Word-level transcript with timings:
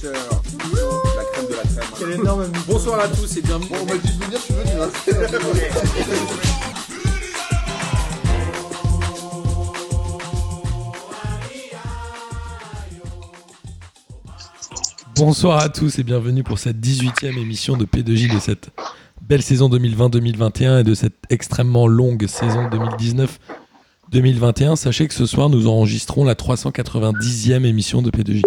directeur. 0.00 0.42
La 1.16 1.24
crème 1.32 1.46
de 1.46 1.54
la 1.54 1.62
crème. 1.62 1.84
Quel 1.98 2.10
énorme 2.12 2.44
Bonsoir 2.66 3.00
à 3.00 3.08
tous 3.08 3.36
et 3.36 3.42
bienvenue. 3.42 3.68
Bon, 3.68 3.76
on 3.82 3.86
m'a 3.86 3.96
dit 3.96 4.08
de 4.08 4.24
venir, 4.24 4.38
je 4.38 4.44
suis 4.44 4.54
venu. 4.54 4.70
Bonsoir 15.16 15.58
à 15.60 15.68
tous 15.70 15.98
et 15.98 16.02
bienvenue 16.02 16.42
pour 16.42 16.58
cette 16.58 16.76
18e 16.76 17.38
émission 17.38 17.78
de 17.78 17.86
P2J 17.86 18.34
de 18.34 18.38
cette 18.38 18.68
belle 19.22 19.42
saison 19.42 19.70
2020-2021 19.70 20.80
et 20.80 20.84
de 20.84 20.92
cette 20.92 21.16
extrêmement 21.30 21.86
longue 21.86 22.26
saison 22.26 22.68
2019-2021. 24.12 24.76
Sachez 24.76 25.08
que 25.08 25.14
ce 25.14 25.24
soir, 25.24 25.48
nous 25.48 25.68
enregistrons 25.68 26.24
la 26.24 26.34
390e 26.34 27.64
émission 27.64 28.02
de 28.02 28.10
P2J. 28.10 28.42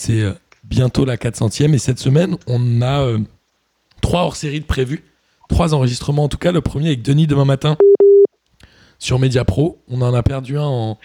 C'est 0.00 0.22
euh, 0.22 0.32
bientôt 0.62 1.04
la 1.04 1.16
400e 1.16 1.74
et 1.74 1.78
cette 1.78 1.98
semaine, 1.98 2.36
on 2.46 2.82
a 2.82 3.00
euh, 3.02 3.18
trois 4.00 4.22
hors-séries 4.22 4.60
de 4.60 4.64
prévus. 4.64 5.02
Trois 5.48 5.74
enregistrements 5.74 6.24
en 6.24 6.28
tout 6.28 6.38
cas. 6.38 6.52
Le 6.52 6.60
premier 6.60 6.86
avec 6.88 7.02
Denis 7.02 7.26
demain 7.26 7.44
matin 7.44 7.76
sur 9.00 9.18
Media 9.18 9.44
Pro. 9.44 9.82
On 9.88 10.00
en 10.02 10.14
a 10.14 10.22
perdu 10.22 10.56
un 10.56 10.62
en, 10.62 10.98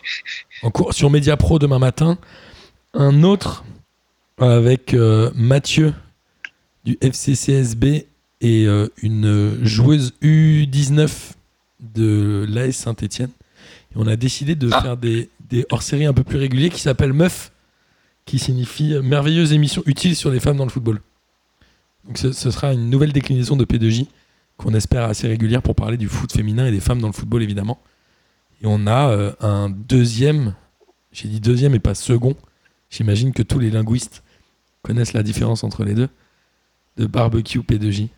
en 0.61 0.69
cours 0.71 0.93
sur 0.93 1.09
Media 1.09 1.37
Pro 1.37 1.57
demain 1.59 1.79
matin. 1.79 2.17
Un 2.93 3.23
autre 3.23 3.63
avec 4.37 4.93
euh, 4.93 5.31
Mathieu 5.33 5.93
du 6.85 6.97
FCCSB 7.01 8.05
et 8.41 8.67
euh, 8.67 8.89
une 9.01 9.57
joueuse 9.65 10.13
U19 10.21 11.09
de 11.95 12.45
l'AS 12.49 12.73
Saint-Etienne. 12.75 13.29
Et 13.91 13.95
on 13.95 14.05
a 14.05 14.17
décidé 14.17 14.55
de 14.55 14.69
Ah. 14.71 14.81
faire 14.81 14.97
des, 14.97 15.29
des 15.49 15.65
hors-séries 15.71 16.05
un 16.05 16.13
peu 16.13 16.23
plus 16.23 16.37
réguliers 16.37 16.69
qui 16.69 16.81
s'appellent 16.81 17.13
Meuf, 17.13 17.52
qui 18.25 18.39
signifie 18.39 18.93
euh, 18.93 19.01
merveilleuse 19.01 19.53
émission 19.53 19.83
utile 19.85 20.15
sur 20.15 20.31
les 20.31 20.39
femmes 20.39 20.57
dans 20.57 20.65
le 20.65 20.69
football. 20.69 21.01
Donc 22.05 22.17
ce, 22.17 22.31
sera 22.33 22.73
une 22.73 22.89
nouvelle 22.89 23.13
déclinaison 23.13 23.55
de 23.55 23.65
P2J 23.65 24.07
qu'on 24.57 24.73
espère 24.73 25.03
assez 25.03 25.27
régulière 25.27 25.61
pour 25.61 25.75
parler 25.75 25.97
du 25.97 26.07
foot 26.07 26.31
féminin 26.31 26.67
et 26.67 26.71
des 26.71 26.79
femmes 26.79 26.99
dans 26.99 27.07
le 27.07 27.13
football 27.13 27.43
évidemment. 27.43 27.81
Et 28.61 28.65
on 28.65 28.87
a 28.87 29.09
euh, 29.09 29.33
un 29.39 29.69
deuxième, 29.69 30.53
j'ai 31.11 31.27
dit 31.27 31.39
deuxième 31.39 31.75
et 31.75 31.79
pas 31.79 31.95
second, 31.95 32.35
j'imagine 32.89 33.33
que 33.33 33.41
tous 33.41 33.59
les 33.59 33.69
linguistes 33.69 34.23
connaissent 34.81 35.13
la 35.13 35.23
différence 35.23 35.63
entre 35.63 35.83
les 35.83 35.95
deux, 35.95 36.09
de 36.97 37.05
barbecue 37.05 37.59
P2J. 37.59 38.09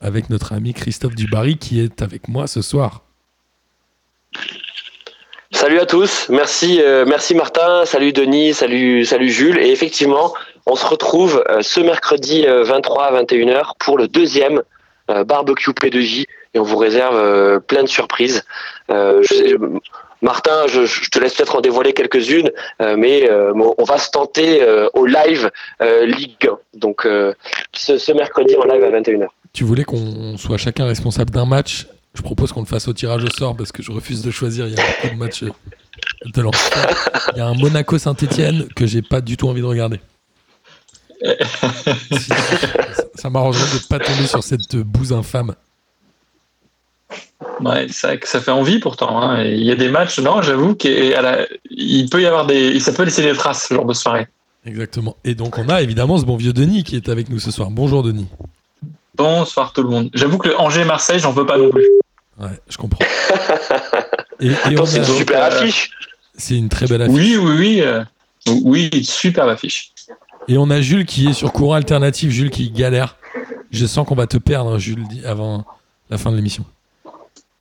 Avec 0.00 0.30
notre 0.30 0.52
ami 0.52 0.74
Christophe 0.74 1.14
Dubarry 1.14 1.56
qui 1.56 1.80
est 1.80 2.02
avec 2.02 2.28
moi 2.28 2.46
ce 2.46 2.62
soir. 2.62 3.04
Salut 5.60 5.80
à 5.80 5.86
tous, 5.86 6.28
merci, 6.28 6.80
euh, 6.80 7.04
merci 7.04 7.34
Martin, 7.34 7.84
salut 7.84 8.12
Denis, 8.12 8.54
salut, 8.54 9.04
salut 9.04 9.28
Jules. 9.28 9.58
Et 9.58 9.72
effectivement, 9.72 10.32
on 10.66 10.76
se 10.76 10.86
retrouve 10.86 11.42
euh, 11.48 11.62
ce 11.62 11.80
mercredi 11.80 12.46
euh, 12.46 12.62
23 12.62 13.06
à 13.06 13.22
21h 13.24 13.72
pour 13.80 13.98
le 13.98 14.06
deuxième 14.06 14.62
euh, 15.10 15.24
barbecue 15.24 15.72
P2J 15.72 16.26
et 16.54 16.60
on 16.60 16.62
vous 16.62 16.76
réserve 16.76 17.16
euh, 17.16 17.58
plein 17.58 17.82
de 17.82 17.88
surprises. 17.88 18.44
Euh, 18.92 19.20
Martin, 20.22 20.68
je, 20.68 21.10
te 21.10 21.18
laisse 21.18 21.34
peut-être 21.34 21.56
en 21.56 21.60
dévoiler 21.60 21.92
quelques-unes, 21.92 22.52
euh, 22.80 22.94
mais 22.96 23.28
euh, 23.28 23.52
on 23.52 23.82
va 23.82 23.98
se 23.98 24.10
tenter 24.10 24.62
euh, 24.62 24.88
au 24.94 25.06
live 25.06 25.50
euh, 25.82 26.06
Ligue 26.06 26.36
1. 26.46 26.56
Donc 26.74 27.04
euh, 27.04 27.34
ce, 27.72 27.98
ce 27.98 28.12
mercredi 28.12 28.54
en 28.54 28.64
live 28.64 28.84
à 28.84 28.90
21h. 28.90 29.26
Tu 29.52 29.64
voulais 29.64 29.82
qu'on 29.82 30.36
soit 30.38 30.56
chacun 30.56 30.86
responsable 30.86 31.32
d'un 31.32 31.46
match. 31.46 31.88
Je 32.18 32.22
propose 32.22 32.50
qu'on 32.50 32.60
le 32.60 32.66
fasse 32.66 32.88
au 32.88 32.92
tirage 32.92 33.22
au 33.22 33.30
sort 33.30 33.56
parce 33.56 33.70
que 33.70 33.80
je 33.80 33.92
refuse 33.92 34.22
de 34.22 34.32
choisir. 34.32 34.66
Il 34.66 34.74
y 34.74 34.76
a 34.80 34.82
beaucoup 34.84 35.14
de 35.14 35.18
matchs 35.20 35.44
euh, 35.44 35.50
de 36.34 36.40
l'enfer. 36.42 37.08
Il 37.34 37.38
y 37.38 37.40
a 37.40 37.46
un 37.46 37.54
Monaco 37.54 37.96
Saint-Etienne 37.96 38.66
que 38.74 38.86
j'ai 38.86 39.02
pas 39.02 39.20
du 39.20 39.36
tout 39.36 39.48
envie 39.48 39.60
de 39.60 39.66
regarder. 39.66 40.00
Si, 42.12 42.30
ça 43.14 43.30
m'arrangerait 43.30 43.64
de 43.78 43.86
pas 43.88 43.98
tomber 44.00 44.26
sur 44.26 44.42
cette 44.42 44.76
bouse 44.76 45.12
infâme. 45.12 45.54
Ouais, 47.60 47.86
c'est 47.90 48.06
vrai 48.08 48.18
que 48.18 48.28
ça 48.28 48.40
fait 48.40 48.50
envie 48.50 48.78
pourtant. 48.80 49.20
hein. 49.20 49.44
Il 49.44 49.62
y 49.64 49.70
a 49.70 49.76
des 49.76 49.88
matchs, 49.88 50.18
non, 50.18 50.42
j'avoue 50.42 50.74
qu'il 50.74 50.90
peut 52.10 52.22
y 52.22 52.26
avoir 52.26 52.46
des. 52.46 52.78
Ça 52.80 52.92
peut 52.92 53.04
laisser 53.04 53.22
des 53.22 53.34
traces 53.34 53.66
ce 53.68 53.74
genre 53.74 53.84
de 53.86 53.94
soirée. 53.94 54.26
Exactement. 54.66 55.16
Et 55.24 55.34
donc 55.36 55.56
on 55.58 55.68
a 55.68 55.82
évidemment 55.82 56.18
ce 56.18 56.24
bon 56.24 56.36
vieux 56.36 56.52
Denis 56.52 56.82
qui 56.84 56.96
est 56.96 57.08
avec 57.08 57.28
nous 57.30 57.38
ce 57.38 57.50
soir. 57.52 57.70
Bonjour 57.70 58.02
Denis. 58.02 58.26
Bonsoir 59.14 59.72
tout 59.72 59.82
le 59.84 59.88
monde. 59.88 60.10
J'avoue 60.14 60.38
que 60.38 60.48
le 60.48 60.60
Angers-Marseille, 60.60 61.18
j'en 61.20 61.32
veux 61.32 61.46
pas 61.46 61.58
non 61.58 61.70
plus. 61.70 61.84
Ouais, 62.40 62.58
je 62.68 62.76
comprends. 62.76 63.04
Et, 64.40 64.46
et 64.46 64.52
Attends, 64.64 64.82
on 64.82 64.86
c'est 64.86 64.98
une 64.98 65.04
super 65.04 65.42
euh, 65.42 65.48
affiche. 65.48 65.90
c'est 66.36 66.56
une 66.56 66.68
très 66.68 66.86
belle 66.86 67.02
affiche. 67.02 67.16
Oui, 67.16 67.36
oui, 67.36 67.54
oui. 67.58 67.80
euh, 67.80 68.04
Oui, 68.62 68.88
superbe 69.04 69.48
affiche. 69.48 69.90
Et 70.46 70.56
on 70.56 70.70
a 70.70 70.80
Jules 70.80 71.04
qui 71.06 71.26
est 71.28 71.32
sur 71.32 71.52
courant 71.52 71.74
alternatif. 71.74 72.30
Jules 72.30 72.50
qui 72.50 72.70
galère. 72.70 73.16
Je 73.72 73.84
sens 73.84 74.06
qu'on 74.06 74.14
va 74.14 74.28
te 74.28 74.36
perdre, 74.38 74.78
Jules, 74.78 75.06
dit- 75.08 75.22
avant 75.26 75.64
la 76.08 76.18
fin 76.18 76.30
de 76.30 76.36
l'émission. 76.36 76.64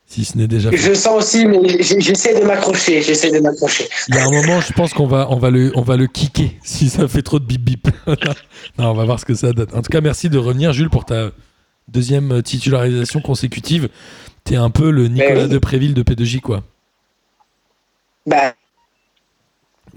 Si 0.06 0.24
ce 0.24 0.38
n'est 0.38 0.48
déjà 0.48 0.70
fait. 0.70 0.78
Je 0.78 0.94
sens 0.94 1.18
aussi, 1.18 1.46
mais 1.48 1.82
j'essaie 1.82 2.40
de 2.40 2.46
m'accrocher. 2.46 3.02
J'essaie 3.02 3.32
de 3.32 3.40
m'accrocher. 3.40 3.90
Il 4.10 4.16
y 4.16 4.20
a 4.20 4.26
un 4.26 4.32
moment, 4.32 4.62
je 4.62 4.72
pense 4.72 4.94
qu'on 4.94 5.08
va, 5.08 5.28
on 5.32 5.36
va, 5.38 5.50
le, 5.50 5.72
on 5.76 5.82
va 5.82 5.98
le 5.98 6.06
kicker 6.08 6.52
si 6.64 6.90
ça 6.90 7.08
fait 7.08 7.24
trop 7.24 7.40
de 7.40 7.46
bip 7.46 7.62
bip. 7.62 7.88
non, 8.08 8.92
on 8.92 8.94
va 8.94 9.04
voir 9.04 9.20
ce 9.20 9.26
que 9.26 9.34
ça 9.34 9.52
donne. 9.52 9.68
En 9.74 9.82
tout 9.82 9.90
cas, 9.92 10.00
merci 10.00 10.30
de 10.30 10.38
revenir, 10.38 10.72
Jules, 10.74 10.90
pour 10.92 11.04
ta 11.06 11.32
deuxième 11.90 12.42
titularisation 12.44 13.20
consécutive. 13.20 13.90
T'es 14.48 14.56
un 14.56 14.70
peu 14.70 14.92
le 14.92 15.10
Nicolas 15.10 15.44
oui. 15.44 15.50
de 15.50 15.58
Préville 15.58 15.94
de 15.94 16.04
P2J, 16.04 16.40
quoi. 16.40 16.64
Bah, 18.26 18.54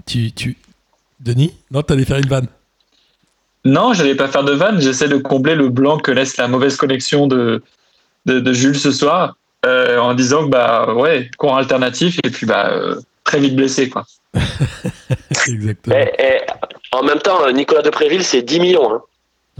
Tu, 0.05 0.33
tu... 0.33 0.57
Denis? 1.21 1.53
Non, 1.71 1.83
t'allais 1.83 2.03
faire 2.03 2.17
une 2.17 2.27
vanne. 2.27 2.47
Non, 3.63 3.93
j'allais 3.93 4.15
pas 4.15 4.27
faire 4.27 4.43
de 4.43 4.51
vanne. 4.51 4.81
J'essaie 4.81 5.07
de 5.07 5.15
combler 5.15 5.55
le 5.55 5.69
blanc 5.69 5.99
que 5.99 6.11
laisse 6.11 6.35
la 6.35 6.49
mauvaise 6.49 6.75
connexion 6.75 7.27
de, 7.27 7.63
de, 8.25 8.41
de 8.41 8.53
Jules 8.53 8.77
ce 8.77 8.91
soir 8.91 9.37
euh, 9.65 9.97
en 9.99 10.13
disant 10.15 10.43
que, 10.43 10.49
bah, 10.49 10.95
ouais, 10.95 11.31
courant 11.37 11.55
alternatif 11.55 12.19
et 12.21 12.29
puis, 12.29 12.45
bah, 12.45 12.71
euh, 12.71 12.99
très 13.23 13.39
vite 13.39 13.55
blessé, 13.55 13.89
quoi. 13.89 14.05
Exactement. 15.47 15.95
Eh, 15.95 16.41
en 16.91 17.03
même 17.03 17.19
temps, 17.19 17.49
Nicolas 17.53 17.83
Depréville, 17.83 18.25
c'est 18.25 18.41
10 18.41 18.59
millions. 18.59 18.95
Hein. 18.95 19.01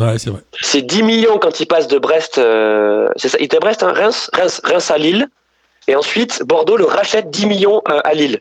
Ouais, 0.02 0.18
c'est 0.18 0.30
vrai. 0.32 0.42
C'est 0.62 0.82
10 0.82 1.04
millions 1.04 1.38
quand 1.38 1.60
il 1.60 1.68
passe 1.68 1.88
de 1.88 2.00
Brest. 2.00 2.38
euh, 2.38 3.08
c'est 3.18 3.30
ça, 3.30 3.38
il 3.40 3.46
était 3.46 3.58
à 3.58 3.60
Brest, 3.60 3.84
hein, 3.84 3.94
Reims, 3.94 4.30
Reims, 4.34 4.60
Reims 4.64 4.90
à 4.90 4.98
Lille. 4.98 5.28
Et 5.88 5.96
ensuite, 5.96 6.44
Bordeaux 6.46 6.78
le 6.78 6.86
rachète 6.86 7.30
10 7.30 7.46
millions 7.46 7.82
euh, 7.90 8.00
à 8.04 8.14
Lille. 8.14 8.40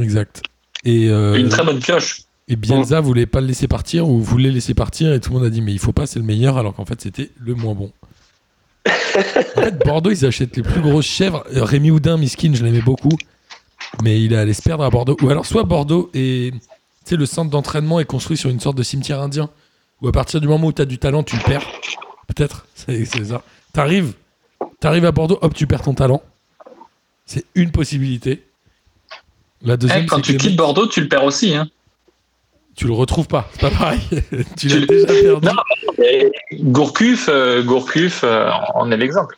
Exact. 0.00 0.42
Et, 0.84 1.08
euh, 1.10 1.34
Une 1.34 1.48
très 1.48 1.64
bonne 1.64 1.80
pioche. 1.80 2.22
et 2.48 2.56
Bielsa 2.56 3.00
voulait 3.00 3.26
pas 3.26 3.40
le 3.40 3.46
laisser 3.46 3.68
partir 3.68 4.08
ou 4.08 4.20
voulait 4.20 4.48
le 4.48 4.54
laisser 4.54 4.74
partir 4.74 5.12
et 5.12 5.20
tout 5.20 5.30
le 5.30 5.36
monde 5.38 5.46
a 5.46 5.50
dit 5.50 5.60
mais 5.60 5.72
il 5.72 5.78
faut 5.78 5.92
pas, 5.92 6.06
c'est 6.06 6.18
le 6.18 6.24
meilleur 6.24 6.56
alors 6.58 6.74
qu'en 6.74 6.84
fait 6.84 7.00
c'était 7.00 7.30
le 7.38 7.54
moins 7.54 7.74
bon. 7.74 7.92
en 8.86 9.60
fait, 9.60 9.78
Bordeaux, 9.84 10.10
ils 10.10 10.24
achètent 10.26 10.56
les 10.56 10.62
plus 10.62 10.80
grosses 10.80 11.06
chèvres. 11.06 11.44
Rémi 11.50 11.90
Houdin, 11.90 12.16
Miskin, 12.16 12.52
je 12.54 12.64
l'aimais 12.64 12.80
beaucoup, 12.80 13.16
mais 14.02 14.20
il 14.20 14.32
est 14.32 14.36
allé 14.36 14.54
se 14.54 14.62
perdre 14.62 14.82
à 14.84 14.90
Bordeaux. 14.90 15.16
Ou 15.22 15.30
alors 15.30 15.46
soit 15.46 15.64
Bordeaux 15.64 16.10
et 16.14 16.52
tu 16.52 17.10
sais 17.10 17.16
le 17.16 17.26
centre 17.26 17.50
d'entraînement 17.50 18.00
est 18.00 18.04
construit 18.06 18.36
sur 18.36 18.50
une 18.50 18.60
sorte 18.60 18.76
de 18.76 18.82
cimetière 18.82 19.20
indien 19.20 19.50
où 20.02 20.08
à 20.08 20.12
partir 20.12 20.40
du 20.40 20.48
moment 20.48 20.66
où 20.68 20.72
tu 20.72 20.82
as 20.82 20.86
du 20.86 20.98
talent, 20.98 21.22
tu 21.22 21.36
le 21.36 21.42
perds. 21.42 21.64
Peut-être, 22.34 22.66
c'est 22.74 23.04
ça. 23.24 23.42
T'arrives, 23.72 24.12
t'arrives 24.80 25.04
à 25.04 25.12
Bordeaux, 25.12 25.38
hop, 25.40 25.54
tu 25.54 25.66
perds 25.66 25.82
ton 25.82 25.94
talent. 25.94 26.22
C'est 27.24 27.44
une 27.54 27.70
possibilité. 27.70 28.42
La 29.62 29.76
deuxième, 29.76 30.04
Eh, 30.04 30.06
quand 30.06 30.16
c'est 30.16 30.22
tu 30.22 30.36
quittes 30.36 30.50
mecs- 30.50 30.56
Bordeaux, 30.58 30.86
tu 30.86 31.00
le 31.00 31.08
perds 31.08 31.24
aussi. 31.24 31.54
Hein. 31.54 31.68
tu 32.74 32.86
le 32.86 32.92
retrouves 32.94 33.28
pas. 33.28 33.48
C'est 33.52 33.60
pas 33.60 33.70
pareil. 33.70 34.00
tu 34.58 34.68
l'as 34.68 34.86
déjà 34.86 35.06
perdu. 35.06 35.46
Non. 35.46 35.52
Gourcuff, 36.60 37.28
euh, 37.28 37.62
Gourcuff 37.62 38.22
euh, 38.24 38.50
en 38.74 38.90
est 38.90 38.96
l'exemple. 38.96 39.36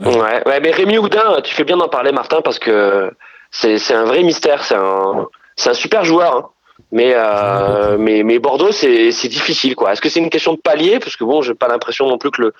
Ouais. 0.00 0.16
Ouais, 0.16 0.42
ouais, 0.46 0.60
mais 0.60 0.70
Rémi 0.70 0.96
Houdin, 0.98 1.40
tu 1.44 1.54
fais 1.54 1.64
bien 1.64 1.76
d'en 1.76 1.88
parler, 1.88 2.12
Martin, 2.12 2.40
parce 2.42 2.58
que 2.58 3.12
c'est 3.50 3.92
un 3.94 4.04
vrai 4.04 4.22
mystère. 4.22 4.64
C'est 4.64 4.74
un, 4.74 5.26
c'est 5.56 5.70
un 5.70 5.74
super 5.74 6.04
joueur. 6.04 6.36
hein. 6.36 6.48
Mais, 6.92 7.12
euh, 7.16 7.96
mais, 7.98 8.22
mais 8.22 8.38
Bordeaux, 8.38 8.70
c'est 8.70 9.10
c'est 9.12 9.28
difficile. 9.28 9.74
quoi. 9.74 9.92
Est-ce 9.92 10.00
que 10.02 10.08
c'est 10.10 10.20
une 10.20 10.28
question 10.30 10.52
de 10.52 10.58
palier? 10.58 10.98
Parce 10.98 11.16
que 11.16 11.24
bon, 11.24 11.40
j'ai 11.42 11.54
pas 11.54 11.66
l'impression 11.68 12.06
non 12.06 12.18
plus 12.18 12.30
que 12.30 12.42
le, 12.42 12.52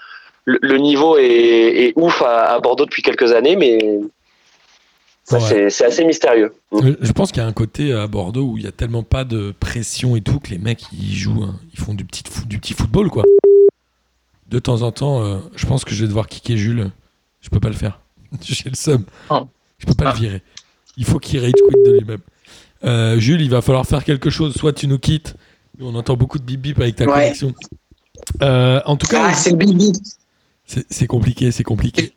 le, 0.47 0.59
le 0.63 0.79
niveau 0.79 1.19
est, 1.19 1.25
est 1.89 1.93
ouf 1.97 2.23
à, 2.23 2.55
à 2.55 2.59
Bordeaux 2.61 2.87
depuis 2.87 3.03
quelques 3.03 3.33
années, 3.33 3.57
mais 3.57 3.79
ouais, 3.85 4.01
Ouais. 5.31 5.41
c'est- 5.41 5.71
c'est 5.71 5.85
assez 5.85 6.05
mystérieux. 6.05 6.53
Euh, 6.73 6.97
Je 7.01 7.13
pense 7.13 7.31
qu'il 7.31 7.43
y 7.43 7.45
a 7.45 7.49
un 7.49 7.53
côté 7.53 7.93
à 7.93 8.07
Bordeaux 8.07 8.45
où 8.45 8.59
il 8.59 8.65
y 8.65 8.67
a 8.67 8.73
tellement 8.73 9.03
pas 9.03 9.25
de 9.25 9.53
pression 9.61 10.17
et 10.17 10.21
tout 10.23 10.41
que 10.41 10.49
les 10.51 10.59
mecs 10.59 10.83
ils 10.93 11.15
jouent, 11.15 11.45
hein. 11.45 11.55
ils 11.73 11.79
font 11.79 11.95
du 11.95 12.05
petit, 12.05 12.25
du 12.47 12.59
petit 12.59 12.73
football 12.75 13.09
quoi. 13.11 13.23
De 14.49 14.59
temps 14.59 14.83
en 14.83 14.93
temps, 14.93 15.23
euh, 15.25 15.39
je 15.57 15.67
pense 15.67 15.85
que 15.85 15.95
je 15.95 16.03
vais 16.03 16.09
devoir 16.09 16.27
kicker 16.27 16.57
Jules. 16.57 16.91
Je 17.41 17.49
peux 17.51 17.61
pas 17.61 17.69
le 17.69 17.75
faire. 17.75 18.01
J'ai 18.43 18.69
le 18.71 18.75
seum. 18.77 19.05
Oh. 19.31 19.47
Je 19.79 19.87
peux 19.87 19.95
pas 19.95 20.07
Ah. 20.09 20.13
le 20.15 20.19
virer. 20.21 20.43
Il 20.97 21.05
faut 21.05 21.19
qu'il 21.19 21.39
rage 21.41 21.53
quit 21.53 21.83
de 21.87 21.93
lui-même. 21.99 22.19
Euh, 22.85 23.19
Jules, 23.19 23.41
il 23.43 23.51
va 23.51 23.63
falloir 23.63 23.87
faire 23.87 24.05
quelque 24.05 24.31
chose. 24.31 24.55
Soit 24.57 24.73
tu 24.73 24.87
nous 24.87 24.99
quittes. 24.99 25.35
Nous, 25.79 25.87
On 25.89 25.95
entend 25.95 26.17
beaucoup 26.17 26.39
de 26.39 26.45
bip 26.45 26.61
bip 26.61 26.81
avec 26.81 26.97
ta 26.97 27.05
Ouais. 27.05 27.13
connexion. 27.13 27.55
Euh, 28.43 28.81
en 28.87 28.97
tout 28.97 29.07
cas, 29.07 29.29
ah, 29.31 29.35
c'est 29.35 29.51
le 29.51 29.57
bibi. 29.57 29.93
c'est 30.67 31.07
compliqué, 31.07 31.51
c'est 31.51 31.65
compliqué. 31.65 32.13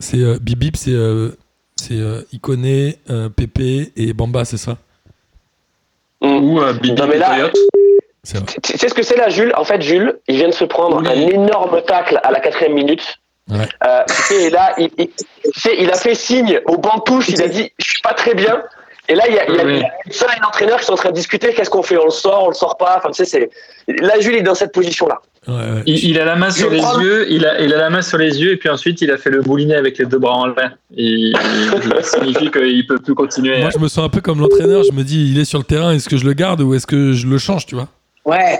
C'est 0.00 0.18
euh, 0.18 0.38
bip 0.40 0.58
bip, 0.58 0.76
c'est 0.76 0.92
euh, 0.92 1.30
c'est 1.76 1.94
euh, 1.98 2.22
Iconé, 2.32 2.98
euh, 3.10 3.28
Pépé 3.28 3.92
et 3.96 4.12
Bamba, 4.12 4.44
c'est 4.44 4.56
ça? 4.56 4.78
Ou 6.20 6.60
euh. 6.60 6.74
C'est 8.24 8.38
vrai. 8.38 8.46
Tu 8.62 8.76
sais 8.76 8.88
ce 8.88 8.94
que 8.94 9.02
c'est 9.02 9.16
là, 9.16 9.28
Jules? 9.30 9.52
En 9.56 9.64
fait, 9.64 9.80
Jules, 9.80 10.18
il 10.28 10.36
vient 10.36 10.48
de 10.48 10.54
se 10.54 10.64
prendre 10.64 11.00
Oui. 11.00 11.08
un 11.08 11.28
énorme 11.28 11.80
tacle 11.86 12.20
à 12.22 12.30
la 12.30 12.40
quatrième 12.40 12.74
minute. 12.74 13.18
Ouais. 13.48 13.66
Euh, 13.84 14.02
et 14.32 14.50
là, 14.50 14.74
il, 14.78 15.90
a 15.90 15.96
fait 15.96 16.14
signe 16.14 16.60
au 16.66 16.76
banc 16.76 16.98
de 16.98 17.02
touche, 17.04 17.28
il 17.28 17.40
a 17.40 17.48
dit 17.48 17.70
Je 17.78 17.84
suis 17.86 18.02
pas 18.02 18.12
très 18.14 18.34
bien. 18.34 18.62
Et 19.10 19.14
là, 19.14 19.24
il 19.28 19.34
y 19.34 19.38
a, 19.38 19.48
il 19.48 19.54
y 19.56 19.58
a, 19.60 19.64
Oui. 19.64 19.72
il 19.76 19.80
y 19.80 19.84
a 19.84 19.90
une 20.06 20.12
seule 20.12 20.28
et 20.36 20.40
l'entraîneur 20.42 20.78
qui 20.78 20.84
sont 20.84 20.92
en 20.92 20.96
train 20.96 21.08
de 21.10 21.14
discuter 21.14 21.54
qu'est-ce 21.54 21.70
qu'on 21.70 21.82
fait? 21.82 21.96
On 21.96 22.04
le 22.04 22.10
sort, 22.10 22.44
on 22.44 22.48
le 22.48 22.54
sort 22.54 22.76
pas? 22.76 22.96
Enfin, 22.98 23.10
tu 23.10 23.24
sais, 23.24 23.48
c'est. 23.86 24.00
Là, 24.02 24.20
Jules 24.20 24.36
est 24.36 24.42
dans 24.42 24.54
cette 24.54 24.72
position-là. 24.72 25.20
Ouais, 25.46 25.54
ouais. 25.54 25.82
Il, 25.86 26.10
il 26.10 26.20
a 26.20 26.26
la 26.26 26.36
main 26.36 26.50
sur 26.50 26.68
les 26.68 26.80
yeux, 27.00 27.26
il 27.30 27.46
a, 27.46 27.58
il 27.62 27.72
a 27.72 27.78
la 27.78 27.88
main 27.88 28.02
sur 28.02 28.18
les 28.18 28.38
yeux, 28.38 28.52
et 28.52 28.56
puis 28.58 28.68
ensuite 28.68 29.00
il 29.00 29.10
a 29.10 29.16
fait 29.16 29.30
le 29.30 29.40
boulinet 29.40 29.76
avec 29.76 29.96
les 29.96 30.04
deux 30.04 30.18
bras 30.18 30.34
en 30.34 30.46
l'air. 30.48 30.76
Et 30.94 31.32
ça 32.02 32.02
signifie 32.18 32.50
qu'il 32.50 32.86
peut 32.86 32.98
plus 32.98 33.14
continuer. 33.14 33.60
Moi, 33.62 33.70
je 33.70 33.78
me 33.78 33.88
sens 33.88 34.04
un 34.04 34.10
peu 34.10 34.20
comme 34.20 34.40
l'entraîneur. 34.40 34.82
Je 34.82 34.92
me 34.92 35.02
dis, 35.04 35.30
il 35.32 35.38
est 35.40 35.46
sur 35.46 35.58
le 35.58 35.64
terrain, 35.64 35.92
est-ce 35.94 36.08
que 36.10 36.18
je 36.18 36.26
le 36.26 36.34
garde 36.34 36.60
ou 36.60 36.74
est-ce 36.74 36.86
que 36.86 37.12
je 37.14 37.26
le 37.26 37.38
change, 37.38 37.64
tu 37.64 37.76
vois? 37.76 37.88
Ouais. 38.26 38.58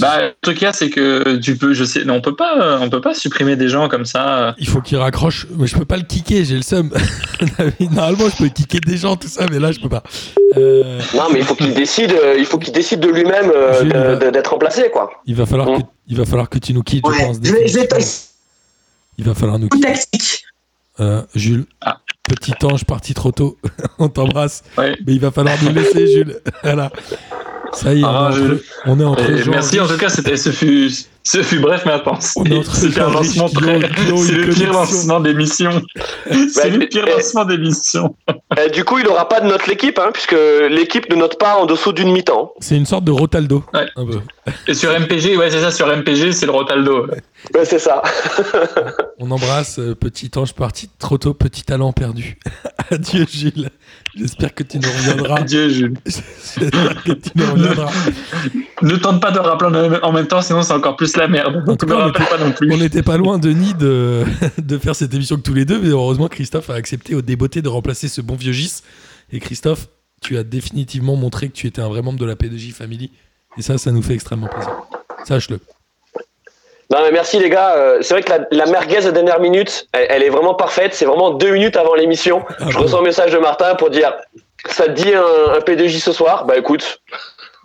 Bah, 0.00 0.18
en 0.28 0.30
tout 0.40 0.54
cas, 0.54 0.72
c'est 0.72 0.88
que 0.90 1.36
tu 1.36 1.56
peux, 1.56 1.74
je 1.74 1.84
sais, 1.84 2.04
non, 2.04 2.14
on 2.14 2.20
peut 2.20 2.34
pas, 2.34 2.78
on 2.80 2.88
peut 2.88 3.02
pas 3.02 3.14
supprimer 3.14 3.54
des 3.54 3.68
gens 3.68 3.88
comme 3.88 4.06
ça. 4.06 4.54
Il 4.58 4.66
faut 4.66 4.80
qu'il 4.80 4.96
raccroche. 4.96 5.46
Mais 5.56 5.66
je 5.66 5.76
peux 5.76 5.84
pas 5.84 5.98
le 5.98 6.02
kicker, 6.04 6.44
j'ai 6.44 6.56
le 6.56 6.62
seum. 6.62 6.90
Normalement, 7.80 8.28
je 8.30 8.36
peux 8.42 8.48
kicker 8.48 8.80
des 8.80 8.96
gens, 8.96 9.14
tout 9.16 9.28
ça, 9.28 9.46
mais 9.50 9.58
là, 9.58 9.70
je 9.70 9.78
peux 9.78 9.90
pas. 9.90 10.02
Euh, 10.56 10.98
Non, 11.14 11.24
mais 11.32 11.40
il 11.40 11.44
faut 11.44 11.54
qu'il 11.54 11.74
décide, 11.74 12.12
euh, 12.12 12.34
il 12.38 12.46
faut 12.46 12.58
qu'il 12.58 12.72
décide 12.72 13.00
de 13.00 13.08
lui-même 13.08 13.52
euh, 13.54 14.30
d'être 14.30 14.48
remplacé, 14.52 14.90
quoi. 14.90 15.10
il, 15.26 15.34
va 15.34 15.44
falloir 15.46 15.66
Bon. 15.68 15.80
que, 15.80 15.86
il 16.08 16.16
va 16.16 16.24
falloir 16.24 16.48
que 16.48 16.58
tu 16.58 16.72
nous 16.72 16.82
quittes, 16.82 17.04
je 17.06 17.24
pense. 17.24 17.36
Je 17.42 17.52
vais, 17.52 17.68
je 17.68 17.74
vais 17.74 17.86
définitivement. 17.86 18.28
Il 19.18 19.24
va 19.24 19.34
falloir 19.34 19.58
nous 19.58 19.68
quitter. 19.68 19.92
Euh, 21.00 21.22
Jules, 21.34 21.66
Ah. 21.82 21.98
petit 22.24 22.52
ange 22.64 22.84
parti 22.84 23.12
trop 23.14 23.32
tôt. 23.32 23.58
on 23.98 24.08
t'embrasse. 24.08 24.62
Ouais. 24.78 24.96
Mais 25.06 25.12
il 25.12 25.20
va 25.20 25.30
falloir 25.30 25.56
nous 25.62 25.72
laisser, 25.72 26.06
Jules. 26.06 26.40
voilà. 26.62 26.90
Ça 27.74 27.94
y 27.94 28.00
est, 28.00 28.04
Ah, 28.04 28.30
on, 28.34 28.38
est 28.40 28.42
entre, 28.42 28.62
on 28.86 29.00
est 29.00 29.04
entre 29.04 29.30
Et 29.30 29.44
merci 29.48 29.80
en 29.80 29.86
tout 29.86 29.96
cas, 29.96 30.08
c'était, 30.08 30.36
ce 30.36 30.50
fut, 30.50 30.90
ce 31.22 31.42
fut 31.42 31.58
bref 31.58 31.82
mais 31.86 31.92
intense. 31.92 32.34
C'était 32.74 33.00
un 33.00 33.10
lancement 33.10 33.48
très, 33.48 33.80
c'est 33.80 34.32
le 34.32 34.52
pire 34.52 34.72
lancement 34.72 35.20
d'émission. 35.20 35.70
C'est 36.30 36.70
Bah, 36.70 36.76
le 36.76 36.86
pire 36.86 37.04
eh, 37.08 37.12
lancement 37.12 37.44
d'émission. 37.44 38.14
Euh, 38.58 38.68
du 38.68 38.84
coup, 38.84 38.98
il 38.98 39.08
aura 39.08 39.28
pas 39.28 39.40
de 39.40 39.46
note 39.46 39.66
l'équipe, 39.66 39.98
hein, 39.98 40.10
puisque 40.12 40.36
l'équipe 40.70 41.08
ne 41.10 41.16
note 41.16 41.38
pas 41.38 41.56
en 41.56 41.66
dessous 41.66 41.92
d'une 41.92 42.12
mi-temps. 42.12 42.52
C'est 42.60 42.76
une 42.76 42.86
sorte 42.86 43.04
de 43.04 43.12
Rotaldo. 43.12 43.64
Ouais. 43.72 43.86
Un 43.96 44.06
peu. 44.06 44.20
Et 44.66 44.74
sur 44.74 44.90
MPG, 44.90 45.36
ouais, 45.36 45.50
c'est 45.50 45.60
ça, 45.60 45.70
sur 45.70 45.86
MPG, 45.86 46.32
c'est 46.32 46.46
le 46.46 46.52
Rotaldo. 46.52 47.06
Ouais, 47.06 47.22
c'est 47.64 47.78
ça. 47.78 48.02
On 49.18 49.30
embrasse 49.30 49.78
euh, 49.78 49.94
petit 49.94 50.30
ange 50.36 50.52
parti 50.54 50.88
trop 50.98 51.18
tôt, 51.18 51.34
petit 51.34 51.62
talent 51.62 51.92
perdu. 51.92 52.38
Adieu, 52.90 53.26
Jules. 53.30 53.70
J'espère 54.16 54.54
que 54.54 54.62
tu 54.62 54.78
nous 54.78 54.88
reviendras. 54.88 55.36
Adieu, 55.40 55.68
Jules. 55.68 55.94
J'espère 56.06 57.02
que 57.02 57.12
tu 57.12 57.30
nous 57.34 57.46
reviendras. 57.52 57.90
Ne 58.82 58.96
tente 58.96 59.20
pas 59.20 59.30
de 59.30 59.38
rappeler 59.38 59.98
en 60.02 60.12
même- 60.12 60.26
temps, 60.26 60.42
sinon 60.42 60.62
c'est 60.62 60.72
encore 60.72 60.96
plus 60.96 61.16
la 61.16 61.28
merde. 61.28 61.64
Donc 61.64 61.84
ne 61.84 61.92
rappelle 61.92 62.26
pas 62.26 62.38
non 62.38 62.52
plus. 62.52 62.72
On 62.72 62.76
n'était 62.76 63.02
pas 63.02 63.16
loin, 63.16 63.38
Denis, 63.38 63.74
de, 63.74 64.24
de 64.58 64.78
faire 64.78 64.94
cette 64.96 65.12
émission 65.14 65.36
que 65.36 65.42
tous 65.42 65.54
les 65.54 65.64
deux, 65.64 65.80
mais 65.80 65.88
heureusement, 65.88 66.28
Christophe 66.28 66.70
a 66.70 66.74
accepté 66.74 67.14
au 67.14 67.22
débeauté 67.22 67.62
de 67.62 67.68
remplacer 67.68 68.08
ce 68.08 68.20
bon 68.20 68.34
vieux 68.36 68.52
Gis. 68.52 68.82
Et 69.32 69.40
Christophe, 69.40 69.88
tu 70.20 70.36
as 70.38 70.44
définitivement 70.44 71.16
montré 71.16 71.48
que 71.48 71.54
tu 71.54 71.66
étais 71.66 71.80
un 71.82 71.88
vrai 71.88 72.02
membre 72.02 72.18
de 72.18 72.26
la 72.26 72.34
P2J 72.34 72.72
Family. 72.72 73.10
Et 73.58 73.62
ça, 73.62 73.78
ça 73.78 73.90
nous 73.90 74.02
fait 74.02 74.14
extrêmement 74.14 74.48
plaisir. 74.48 74.72
Sache-le. 75.24 75.58
Non, 76.92 76.98
mais 77.02 77.10
merci 77.10 77.38
les 77.38 77.48
gars. 77.48 77.74
Euh, 77.76 77.98
c'est 78.02 78.12
vrai 78.12 78.22
que 78.22 78.30
la, 78.30 78.46
la 78.50 78.66
merguez 78.66 79.06
à 79.06 79.12
dernière 79.12 79.40
minute, 79.40 79.88
elle, 79.92 80.06
elle 80.10 80.22
est 80.22 80.28
vraiment 80.28 80.54
parfaite. 80.54 80.92
C'est 80.94 81.06
vraiment 81.06 81.30
deux 81.30 81.52
minutes 81.52 81.76
avant 81.76 81.94
l'émission. 81.94 82.44
Ah 82.58 82.66
Je 82.68 82.76
bon 82.76 82.82
reçois 82.82 83.00
un 83.00 83.02
message 83.02 83.32
de 83.32 83.38
Martin 83.38 83.74
pour 83.76 83.88
dire 83.88 84.12
ça 84.68 84.84
te 84.84 84.90
dit 84.92 85.14
un, 85.14 85.54
un 85.54 85.58
P2J 85.60 86.00
ce 86.00 86.12
soir? 86.12 86.44
Bah 86.44 86.56
écoute, 86.58 87.00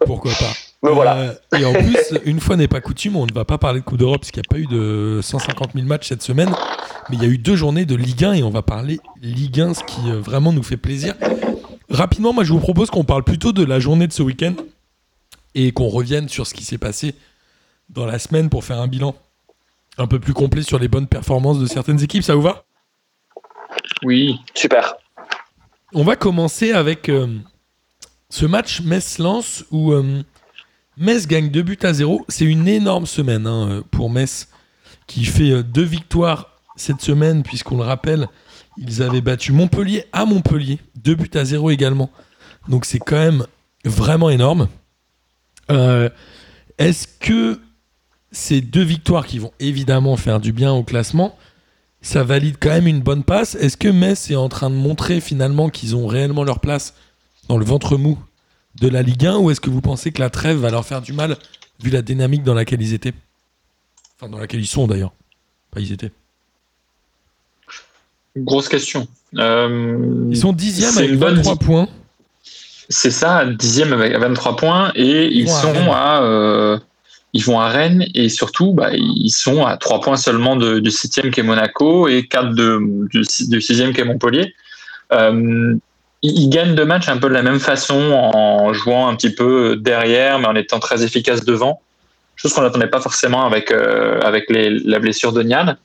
Pourquoi 0.06 0.32
pas 0.32 0.54
me 0.84 0.92
voilà. 0.92 1.18
Euh, 1.18 1.34
et 1.60 1.66
en 1.66 1.74
plus, 1.74 1.98
une 2.26 2.40
fois 2.40 2.56
n'est 2.56 2.68
pas 2.68 2.82
coutume, 2.82 3.18
on 3.18 3.26
ne 3.26 3.34
va 3.34 3.44
pas 3.46 3.58
parler 3.58 3.80
de 3.82 3.86
Coupe 3.86 3.98
d'Europe 3.98 4.22
parce 4.22 4.32
qu'il 4.32 4.42
n'y 4.42 4.48
a 4.48 4.54
pas 4.54 4.60
eu 4.60 4.68
de 4.74 5.20
150 5.22 5.72
000 5.74 5.86
matchs 5.86 6.08
cette 6.08 6.22
semaine, 6.22 6.54
mais 7.10 7.18
il 7.18 7.24
y 7.24 7.26
a 7.26 7.30
eu 7.30 7.38
deux 7.38 7.56
journées 7.56 7.86
de 7.86 7.96
Ligue 7.96 8.24
1 8.24 8.34
et 8.34 8.44
on 8.44 8.50
va 8.50 8.62
parler 8.62 9.00
Ligue 9.22 9.60
1, 9.60 9.74
ce 9.74 9.84
qui 9.84 10.10
euh, 10.10 10.22
vraiment 10.22 10.54
nous 10.54 10.64
fait 10.64 10.78
plaisir. 10.78 11.16
Rapidement, 11.90 12.32
moi 12.32 12.44
je 12.44 12.54
vous 12.54 12.60
propose 12.60 12.90
qu'on 12.90 13.04
parle 13.04 13.24
plutôt 13.24 13.52
de 13.52 13.66
la 13.66 13.80
journée 13.80 14.08
de 14.08 14.14
ce 14.14 14.22
week-end 14.22 14.54
et 15.56 15.72
qu'on 15.72 15.88
revienne 15.88 16.30
sur 16.30 16.46
ce 16.46 16.54
qui 16.54 16.64
s'est 16.64 16.78
passé 16.78 17.16
dans 17.90 18.06
la 18.06 18.20
semaine 18.20 18.50
pour 18.50 18.64
faire 18.64 18.80
un 18.80 18.88
bilan 18.88 19.16
un 19.98 20.08
peu 20.08 20.20
plus 20.20 20.34
complet 20.34 20.62
sur 20.62 20.80
les 20.80 20.88
bonnes 20.88 21.08
performances 21.08 21.60
de 21.60 21.66
certaines 21.66 22.02
équipes. 22.04 22.24
Ça 22.24 22.36
vous 22.36 22.42
va? 22.42 22.66
Oui. 24.04 24.40
Super. 24.54 24.96
On 25.94 26.04
va 26.04 26.16
commencer 26.16 26.72
avec 26.72 27.10
euh, 27.10 27.28
ce 28.30 28.46
match 28.46 28.82
Metz-Lens 28.82 29.66
où 29.72 29.94
euh, 29.94 30.24
Metz 30.98 31.28
gagne 31.28 31.50
2 31.50 31.62
buts 31.62 31.80
à 31.84 31.94
0. 31.94 32.26
C'est 32.28 32.46
une 32.46 32.68
énorme 32.68 33.06
semaine 33.06 33.48
hein, 33.48 33.70
euh, 33.70 33.82
pour 33.90 34.10
Metz 34.10 34.50
qui 35.08 35.26
fait 35.26 35.52
euh, 35.52 35.64
deux 35.64 35.84
victoires 35.84 36.52
cette 36.76 37.02
semaine, 37.02 37.42
puisqu'on 37.42 37.78
le 37.78 37.84
rappelle, 37.84 38.28
ils 38.78 39.02
avaient 39.02 39.22
battu 39.22 39.52
Montpellier 39.52 40.06
à 40.12 40.26
Montpellier, 40.26 40.80
2 40.98 41.16
buts 41.16 41.32
à 41.34 41.44
0 41.44 41.72
également. 41.72 42.12
Donc 42.68 42.86
c'est 42.86 43.00
quand 43.00 43.18
même 43.18 43.46
vraiment 43.84 44.30
énorme. 44.30 44.68
Euh, 45.72 46.10
Est-ce 46.78 47.08
que 47.08 47.60
ces 48.32 48.62
deux 48.62 48.84
victoires 48.84 49.26
qui 49.26 49.40
vont 49.40 49.52
évidemment 49.60 50.18
faire 50.18 50.40
du 50.40 50.52
bien 50.52 50.74
au 50.74 50.84
classement, 50.84 51.38
ça 52.02 52.24
valide 52.24 52.58
quand 52.60 52.70
même 52.70 52.88
une 52.88 53.02
bonne 53.02 53.24
passe. 53.24 53.56
Est-ce 53.56 53.78
que 53.78 53.88
Metz 53.88 54.30
est 54.30 54.36
en 54.36 54.50
train 54.50 54.70
de 54.70 54.76
montrer 54.76 55.20
finalement 55.22 55.70
qu'ils 55.70 55.96
ont 55.96 56.08
réellement 56.08 56.44
leur 56.44 56.60
place 56.60 56.94
dans 57.50 57.58
le 57.58 57.66
ventre 57.66 57.98
mou 57.98 58.20
de 58.80 58.88
la 58.88 59.02
Ligue 59.02 59.26
1 59.26 59.38
ou 59.38 59.50
est-ce 59.52 59.62
que 59.62 59.70
vous 59.70 59.82
pensez 59.82 60.12
que 60.12 60.22
la 60.22 60.30
trêve 60.30 60.58
va 60.58 60.70
leur 60.70 60.86
faire 60.86 61.02
du 61.02 61.14
mal 61.14 61.38
vu 61.82 61.90
la 61.90 62.02
dynamique 62.02 62.44
dans 62.44 62.54
laquelle 62.54 62.82
ils 62.82 62.94
étaient? 62.94 63.14
Enfin, 64.20 64.30
dans 64.30 64.38
laquelle 64.40 64.60
ils 64.60 64.68
sont 64.68 64.88
d'ailleurs. 64.88 65.12
Pas 65.72 65.80
ils 65.80 65.92
étaient. 65.92 66.12
Grosse 68.36 68.70
question. 68.70 69.08
Euh, 69.36 70.28
Ils 70.30 70.38
sont 70.38 70.54
dixième 70.54 70.96
avec 70.98 71.10
une 71.12 71.18
bonne 71.18 71.36
23 71.38 71.56
di- 71.56 71.66
points. 71.66 71.88
C'est 72.90 73.12
ça, 73.12 73.46
dixième 73.46 73.92
avec 73.94 74.16
23 74.16 74.56
points 74.56 74.92
et 74.96 75.26
ils, 75.28 75.50
sont 75.50 75.92
à, 75.92 76.22
euh, 76.24 76.80
ils 77.34 77.44
vont 77.44 77.60
à 77.60 77.70
Rennes 77.70 78.06
et 78.16 78.30
surtout 78.30 78.74
bah, 78.74 78.90
ils 78.94 79.30
sont 79.30 79.66
à 79.66 79.78
3 79.78 80.02
points 80.02 80.18
seulement 80.18 80.56
de- 80.56 80.80
du 80.80 80.92
septième 80.92 81.30
qui 81.32 81.40
est 81.42 81.44
Monaco 81.44 82.08
et 82.08 82.28
4 82.28 82.54
de, 82.56 82.80
du, 83.12 83.22
du 83.50 83.62
sixième 83.62 83.94
qui 83.94 84.02
est 84.02 84.06
Montpellier. 84.06 84.54
Euh, 85.14 85.76
ils, 86.22 86.50
gagnent 86.50 86.76
deux 86.76 86.86
matchs 86.86 87.10
un 87.10 87.18
peu 87.18 87.30
de 87.30 87.34
la 87.34 87.44
même 87.44 87.60
façon 87.60 88.12
en 88.12 88.74
jouant 88.74 89.08
un 89.08 89.16
petit 89.16 89.34
peu 89.34 89.76
derrière 89.78 90.40
mais 90.40 90.48
en 90.48 90.56
étant 90.56 90.80
très 90.80 91.04
efficace 91.04 91.46
devant. 91.46 91.82
Chose 92.36 92.54
qu'on 92.54 92.62
n'attendait 92.62 92.88
pas 92.88 93.02
forcément 93.02 93.46
avec, 93.46 93.72
euh, 93.72 94.20
avec 94.22 94.46
les- 94.50 94.80
la 94.80 95.00
blessure 95.00 95.34
de 95.34 95.44
Nian. 95.44 95.76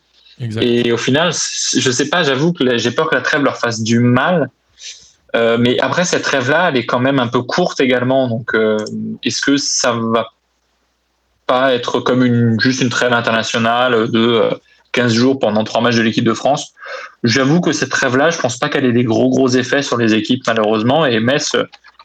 Exact. 0.41 0.63
Et 0.63 0.93
au 0.93 0.97
final, 0.97 1.33
je 1.33 1.91
sais 1.91 2.09
pas, 2.09 2.23
j'avoue 2.23 2.53
que 2.53 2.79
j'ai 2.79 2.91
peur 2.91 3.11
que 3.11 3.15
la 3.15 3.21
trêve 3.21 3.43
leur 3.43 3.59
fasse 3.59 3.83
du 3.83 4.01
mal. 4.01 4.49
Euh, 5.35 5.57
mais 5.59 5.79
après, 5.81 6.05
cette 6.05 6.23
trêve-là, 6.23 6.69
elle 6.69 6.77
est 6.77 6.87
quand 6.87 6.99
même 6.99 7.19
un 7.19 7.29
peu 7.29 7.43
courte 7.43 7.81
également. 7.81 8.29
Donc, 8.29 8.55
euh, 8.55 8.77
est-ce 9.23 9.41
que 9.41 9.57
ça 9.57 9.93
va 9.93 10.31
pas 11.53 11.75
être 11.75 12.01
comme 12.01 12.25
une, 12.25 12.59
juste 12.59 12.81
une 12.81 12.89
trêve 12.89 13.13
internationale 13.13 14.11
de 14.11 14.19
euh, 14.19 14.51
15 14.93 15.13
jours 15.13 15.39
pendant 15.39 15.65
trois 15.65 15.83
matchs 15.83 15.97
de 15.97 16.03
l'équipe 16.03 16.25
de 16.25 16.33
France 16.33 16.73
J'avoue 17.25 17.61
que 17.61 17.73
cette 17.73 17.91
trêve-là, 17.91 18.31
je 18.31 18.39
pense 18.39 18.57
pas 18.57 18.71
qu'elle 18.71 18.87
ait 18.87 18.93
des 18.93 19.05
gros 19.05 19.29
gros 19.29 19.49
effets 19.49 19.83
sur 19.83 19.99
les 19.99 20.15
équipes 20.15 20.43
malheureusement. 20.47 21.05
Et 21.05 21.21
Metz, 21.21 21.55
euh, 21.55 21.65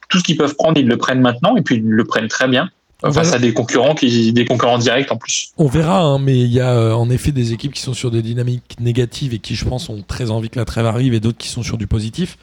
tout 0.09 0.19
ce 0.19 0.23
qu'ils 0.23 0.35
peuvent 0.35 0.55
prendre, 0.55 0.77
ils 0.77 0.87
le 0.87 0.97
prennent 0.97 1.21
maintenant 1.21 1.55
et 1.55 1.61
puis 1.61 1.75
ils 1.75 1.89
le 2.01 2.03
prennent 2.03 2.27
très 2.27 2.49
bien 2.49 2.69
On 3.03 3.11
face 3.13 3.27
verra. 3.27 3.37
à 3.37 3.39
des 3.39 3.53
concurrents 3.53 3.95
qui, 3.95 4.33
des 4.33 4.45
concurrents 4.45 4.79
directs 4.79 5.11
en 5.13 5.17
plus. 5.17 5.53
On 5.57 5.67
verra, 5.67 6.01
hein, 6.01 6.19
mais 6.19 6.37
il 6.37 6.51
y 6.51 6.59
a 6.59 6.73
euh, 6.73 6.91
en 6.91 7.09
effet 7.09 7.31
des 7.31 7.53
équipes 7.53 7.73
qui 7.73 7.81
sont 7.81 7.93
sur 7.93 8.11
des 8.11 8.21
dynamiques 8.21 8.75
négatives 8.81 9.33
et 9.33 9.39
qui, 9.39 9.55
je 9.55 9.63
pense, 9.63 9.87
ont 9.87 10.03
très 10.05 10.29
envie 10.29 10.49
que 10.49 10.59
la 10.59 10.65
trêve 10.65 10.85
arrive 10.85 11.13
et 11.13 11.21
d'autres 11.21 11.37
qui 11.37 11.47
sont 11.47 11.63
sur 11.63 11.77
du 11.77 11.87
positif. 11.87 12.37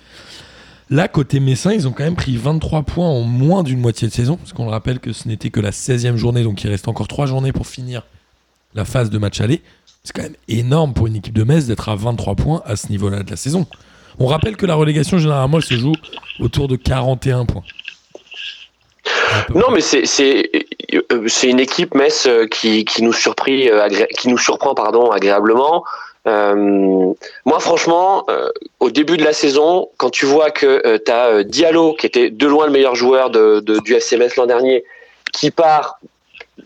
Là, 0.90 1.08
côté 1.08 1.40
Messin, 1.40 1.72
ils 1.72 1.88
ont 1.88 1.92
quand 1.92 2.04
même 2.04 2.16
pris 2.16 2.36
23 2.36 2.82
points 2.82 3.08
en 3.08 3.22
moins 3.22 3.62
d'une 3.62 3.80
moitié 3.80 4.06
de 4.08 4.12
saison, 4.12 4.36
parce 4.36 4.52
qu'on 4.52 4.66
le 4.66 4.70
rappelle 4.70 5.00
que 5.00 5.12
ce 5.12 5.26
n'était 5.28 5.50
que 5.50 5.60
la 5.60 5.70
16e 5.70 6.16
journée, 6.16 6.42
donc 6.42 6.62
il 6.62 6.70
reste 6.70 6.88
encore 6.88 7.08
3 7.08 7.26
journées 7.26 7.52
pour 7.52 7.66
finir 7.66 8.02
la 8.74 8.84
phase 8.84 9.10
de 9.10 9.18
match 9.18 9.40
aller. 9.40 9.62
C'est 10.02 10.14
quand 10.14 10.22
même 10.22 10.36
énorme 10.48 10.92
pour 10.92 11.06
une 11.06 11.16
équipe 11.16 11.34
de 11.34 11.44
Metz 11.44 11.66
d'être 11.66 11.88
à 11.88 11.96
23 11.96 12.34
points 12.34 12.62
à 12.66 12.76
ce 12.76 12.88
niveau-là 12.88 13.22
de 13.22 13.30
la 13.30 13.36
saison. 13.36 13.66
On 14.18 14.26
rappelle 14.26 14.56
que 14.56 14.66
la 14.66 14.74
relégation, 14.74 15.18
généralement, 15.18 15.60
se 15.60 15.74
joue 15.74 15.94
autour 16.38 16.68
de 16.68 16.76
41 16.76 17.46
points. 17.46 17.64
Non, 19.54 19.70
mais 19.72 19.80
c'est 19.80 20.50
euh, 20.94 21.28
une 21.42 21.60
équipe 21.60 21.94
Metz 21.94 22.26
euh, 22.26 22.46
qui 22.46 22.84
nous 23.00 23.12
euh, 23.12 23.88
qui 24.16 24.28
nous 24.28 24.38
surprend 24.38 24.74
pardon 24.74 25.10
agréablement. 25.10 25.84
Euh, 26.26 27.12
moi, 27.44 27.60
franchement, 27.60 28.24
euh, 28.30 28.48
au 28.80 28.90
début 28.90 29.16
de 29.16 29.24
la 29.24 29.32
saison, 29.32 29.90
quand 29.98 30.10
tu 30.10 30.24
vois 30.26 30.50
que 30.50 30.96
tu 30.98 31.10
as 31.10 31.44
Diallo, 31.44 31.94
qui 31.94 32.06
était 32.06 32.30
de 32.30 32.46
loin 32.46 32.66
le 32.66 32.72
meilleur 32.72 32.94
joueur 32.94 33.30
du 33.30 33.94
FC 33.94 34.16
Metz 34.16 34.36
l'an 34.36 34.46
dernier, 34.46 34.84
qui 35.32 35.50
part, 35.50 35.98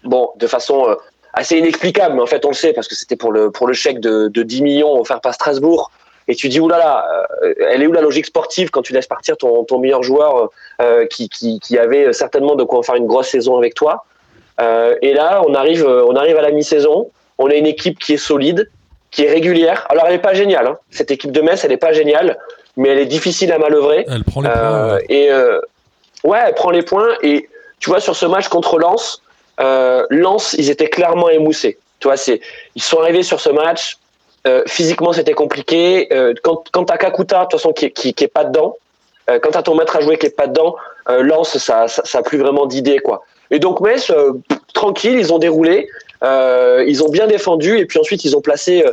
bon, 0.05 0.31
de 0.37 0.47
façon 0.47 0.89
euh, 0.89 0.95
assez 1.33 1.57
inexplicable, 1.57 2.15
mais 2.15 2.23
en 2.23 2.27
fait 2.27 2.45
on 2.45 2.49
le 2.49 2.55
sait 2.55 2.73
parce 2.73 2.89
que 2.89 2.95
c'était 2.95 3.17
pour 3.17 3.33
le 3.33 3.73
chèque 3.73 4.01
de, 4.01 4.29
de 4.29 4.43
10 4.43 4.63
millions 4.63 5.01
offert 5.01 5.21
par 5.21 5.35
Strasbourg. 5.35 5.91
et 6.27 6.35
tu 6.35 6.49
dis 6.49 6.61
oulala, 6.61 7.07
euh, 7.43 7.55
elle 7.71 7.83
est 7.83 7.87
où 7.87 7.93
la 7.93 8.01
logique 8.01 8.27
sportive 8.27 8.71
quand 8.71 8.83
tu 8.83 8.93
laisses 8.93 9.07
partir 9.07 9.37
ton, 9.37 9.79
meilleur 9.79 10.03
joueur 10.03 10.51
euh, 10.83 11.07
qui, 11.07 11.29
qui, 11.29 11.79
avait 11.79 12.13
certainement 12.13 12.55
de 12.55 12.65
quoi 12.65 12.83
faire 12.83 12.97
une 12.97 13.07
grosse 13.07 13.29
saison 13.29 13.57
avec 13.57 13.75
toi. 13.75 14.05
Euh, 14.61 14.97
et 15.01 15.15
là, 15.15 15.43
on 15.47 15.55
arrive, 15.55 15.87
on 15.87 16.17
arrive 16.17 16.37
à 16.37 16.43
la 16.43 16.51
mi-saison. 16.51 17.11
On 17.39 17.49
a 17.49 17.55
une 17.55 17.67
équipe 17.67 17.99
qui 18.01 18.15
est 18.15 18.19
solide, 18.19 18.69
qui 19.11 19.25
est 19.25 19.31
régulière. 19.31 19.87
Alors, 19.91 20.05
elle 20.07 20.13
n'est 20.15 20.19
pas 20.21 20.35
géniale. 20.35 20.67
Hein. 20.67 20.79
Cette 20.91 21.11
équipe 21.11 21.33
de 21.33 21.41
Metz, 21.41 21.65
elle 21.65 21.71
n'est 21.71 21.77
pas 21.77 21.93
géniale, 21.93 22.39
mais 22.77 22.91
elle 22.91 22.99
est 22.99 23.07
difficile 23.07 23.53
à 23.53 23.59
manœuvrer. 23.59 24.05
Elle 24.09 24.25
prend 24.25 24.41
les 24.43 24.49
Euh, 24.49 24.53
points. 24.55 24.95
ouais. 24.97 25.05
et 25.09 25.31
euh, 25.33 25.61
ouais, 26.25 26.39
elle 26.47 26.55
prend 26.55 26.71
les 26.71 26.83
points. 26.83 27.09
Et 27.23 27.49
tu 27.81 27.91
vois, 27.91 28.01
sur 28.01 28.15
ce 28.17 28.27
match 28.27 28.49
contre 28.49 28.79
Lens, 28.79 29.23
euh, 29.61 30.05
Lens, 30.11 30.55
ils 30.59 30.71
étaient 30.71 30.89
clairement 30.91 31.29
émoussés. 31.31 31.79
Tu 32.01 32.09
vois, 32.09 32.17
c'est, 32.17 32.41
ils 32.77 32.83
sont 32.83 33.01
arrivés 33.01 33.23
sur 33.23 33.41
ce 33.41 33.51
match. 33.51 33.97
euh, 34.47 34.63
physiquement, 34.67 35.13
c'était 35.13 35.33
compliqué. 35.35 36.07
Euh, 36.13 36.33
quand 36.45 36.65
quand 36.73 36.85
t'as 36.85 36.97
Kakuta, 36.97 37.39
de 37.41 37.43
toute 37.45 37.53
façon, 37.61 37.73
qui, 37.73 37.91
qui, 37.91 38.15
qui 38.15 38.25
est 38.25 38.29
pas 38.39 38.45
dedans, 38.45 38.77
euh, 39.29 39.39
quand 39.41 39.51
t'as 39.51 39.63
ton 39.63 39.75
maître 39.75 39.97
à 39.97 40.01
jouer 40.01 40.17
qui 40.17 40.27
est 40.27 40.37
pas 40.37 40.47
dedans, 40.47 40.77
euh, 41.11 41.23
Lens, 41.23 41.59
ça, 41.59 41.89
ça, 41.89 42.03
ça 42.05 42.19
a 42.19 42.23
plus 42.23 42.39
vraiment 42.39 42.65
d'idée, 42.67 42.99
quoi. 43.01 43.25
Et 43.51 43.59
donc 43.59 43.81
Metz, 43.81 44.11
euh, 44.11 44.35
pff, 44.49 44.59
tranquille, 44.73 45.17
ils 45.19 45.33
ont 45.35 45.39
déroulé, 45.39 45.77
euh, 45.81 45.87
ils 46.23 47.03
ont 47.05 47.09
bien 47.11 47.27
défendu, 47.27 47.79
et 47.79 47.87
puis 47.87 47.99
ensuite 47.99 48.25
ils 48.25 48.37
ont 48.37 48.41
placé, 48.41 48.85
euh, 48.85 48.91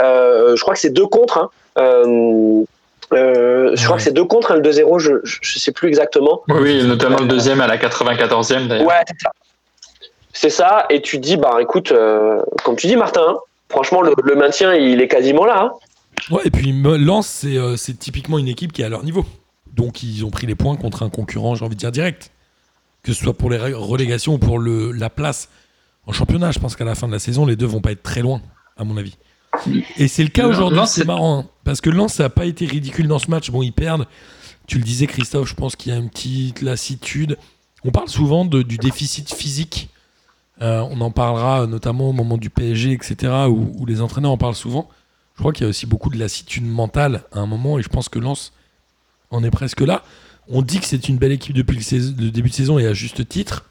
euh, 0.00 0.56
je 0.56 0.62
crois 0.62 0.74
que 0.74 0.80
c'est 0.80 0.90
deux 0.90 1.06
contre. 1.06 1.38
Hein, 1.38 1.50
euh, 1.78 2.64
euh, 3.12 3.72
je 3.74 3.82
crois 3.84 3.94
Ouais. 3.94 3.96
que 3.98 4.02
c'est 4.04 4.12
deux 4.12 4.24
contre, 4.24 4.52
hein, 4.52 4.56
le 4.56 4.62
2-0, 4.62 4.98
je, 5.00 5.12
je 5.24 5.58
sais 5.58 5.72
plus 5.72 5.88
exactement. 5.88 6.42
Oui, 6.48 6.84
notamment 6.84 7.18
le 7.18 7.26
deuxième 7.26 7.60
à 7.60 7.66
la 7.66 7.76
94e 7.76 8.68
d'ailleurs. 8.68 8.86
Ouais, 8.86 8.94
c'est 9.08 9.20
ça. 9.20 9.30
C'est 10.32 10.50
ça, 10.50 10.86
et 10.90 11.02
tu 11.02 11.16
te 11.20 11.22
dis, 11.26 11.36
bah 11.36 11.58
écoute, 11.60 11.90
euh, 11.92 12.40
comme 12.64 12.76
tu 12.76 12.86
dis, 12.86 12.96
Martin, 12.96 13.24
hein, 13.28 13.36
franchement, 13.68 14.00
le, 14.00 14.14
le 14.22 14.34
maintien, 14.36 14.74
il 14.74 15.00
est 15.00 15.08
quasiment 15.08 15.44
là. 15.44 15.60
Hein. 15.64 15.72
Ouais, 16.30 16.42
et 16.44 16.50
puis 16.50 16.72
Lens, 16.72 17.26
c'est 17.26 17.56
euh, 17.56 17.76
c'est 17.76 17.98
typiquement 17.98 18.38
une 18.38 18.46
équipe 18.48 18.72
qui 18.72 18.82
est 18.82 18.84
à 18.84 18.88
leur 18.88 19.02
niveau. 19.02 19.24
Donc 19.74 20.02
ils 20.02 20.24
ont 20.24 20.30
pris 20.30 20.46
les 20.46 20.54
points 20.54 20.76
contre 20.76 21.02
un 21.02 21.08
concurrent, 21.10 21.54
j'ai 21.56 21.64
envie 21.64 21.74
de 21.74 21.80
dire 21.80 21.90
direct. 21.92 22.30
Que 23.02 23.12
ce 23.12 23.24
soit 23.24 23.32
pour 23.32 23.50
les 23.50 23.58
relégations 23.58 24.34
ou 24.34 24.38
pour 24.38 24.58
le, 24.58 24.92
la 24.92 25.08
place 25.10 25.48
en 26.10 26.12
championnat. 26.12 26.50
Je 26.50 26.58
pense 26.58 26.76
qu'à 26.76 26.84
la 26.84 26.94
fin 26.94 27.06
de 27.08 27.12
la 27.12 27.18
saison, 27.18 27.46
les 27.46 27.56
deux 27.56 27.66
vont 27.66 27.80
pas 27.80 27.92
être 27.92 28.02
très 28.02 28.20
loin, 28.20 28.40
à 28.76 28.84
mon 28.84 28.96
avis. 28.96 29.16
Et 29.96 30.06
c'est 30.08 30.22
le 30.22 30.28
cas 30.28 30.46
aujourd'hui, 30.46 30.80
c'est 30.86 31.04
marrant. 31.06 31.40
hein, 31.40 31.46
parce 31.64 31.80
que 31.80 31.90
Lens, 31.90 32.14
ça 32.14 32.24
n'a 32.24 32.28
pas 32.30 32.46
été 32.46 32.66
ridicule 32.66 33.08
dans 33.08 33.18
ce 33.18 33.30
match. 33.30 33.50
Bon, 33.50 33.62
ils 33.62 33.72
perdent. 33.72 34.06
Tu 34.66 34.78
le 34.78 34.84
disais, 34.84 35.06
Christophe, 35.06 35.48
je 35.48 35.54
pense 35.54 35.74
qu'il 35.76 35.92
y 35.92 35.94
a 35.94 35.98
une 35.98 36.08
petite 36.10 36.62
lassitude. 36.62 37.36
On 37.84 37.90
parle 37.90 38.08
souvent 38.08 38.44
de- 38.44 38.62
du 38.62 38.76
déficit 38.76 39.32
physique. 39.34 39.88
Euh, 40.62 40.86
on 40.90 41.00
en 41.00 41.10
parlera 41.10 41.66
notamment 41.66 42.10
au 42.10 42.12
moment 42.12 42.36
du 42.36 42.50
PSG, 42.50 42.92
etc., 42.92 43.32
où, 43.48 43.72
où 43.78 43.86
les 43.86 44.00
entraîneurs 44.02 44.30
en 44.32 44.36
parlent 44.38 44.54
souvent. 44.54 44.88
Je 45.34 45.40
crois 45.40 45.52
qu'il 45.52 45.62
y 45.62 45.66
a 45.66 45.70
aussi 45.70 45.86
beaucoup 45.86 46.10
de 46.10 46.18
lassitude 46.18 46.64
mentale 46.66 47.22
à 47.32 47.38
un 47.40 47.46
moment, 47.46 47.78
et 47.78 47.82
je 47.82 47.88
pense 47.88 48.08
que 48.10 48.18
Lens 48.18 48.52
en 49.30 49.42
est 49.42 49.50
presque 49.50 49.80
là. 49.80 50.02
On 50.48 50.60
dit 50.62 50.78
que 50.80 50.86
c'est 50.86 51.08
une 51.08 51.16
belle 51.16 51.32
équipe 51.32 51.54
depuis 51.56 51.76
le, 51.78 52.22
le 52.24 52.30
début 52.30 52.50
de 52.50 52.54
saison, 52.54 52.78
et 52.78 52.86
à 52.86 52.92
juste 52.92 53.26
titre. 53.26 53.64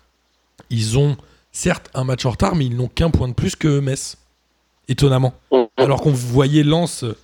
Ils 0.71 0.97
ont 0.97 1.15
certes 1.51 1.89
un 1.93 2.03
match 2.03 2.25
en 2.25 2.31
retard, 2.31 2.55
mais 2.55 2.65
ils 2.65 2.75
n'ont 2.75 2.87
qu'un 2.87 3.09
point 3.09 3.27
de 3.27 3.33
plus 3.33 3.55
que 3.55 3.79
Metz. 3.79 4.17
Étonnamment. 4.87 5.33
Alors 5.77 6.01
qu'on 6.01 6.11
voyait 6.11 6.63
Lens 6.63 7.03
euh, 7.03 7.15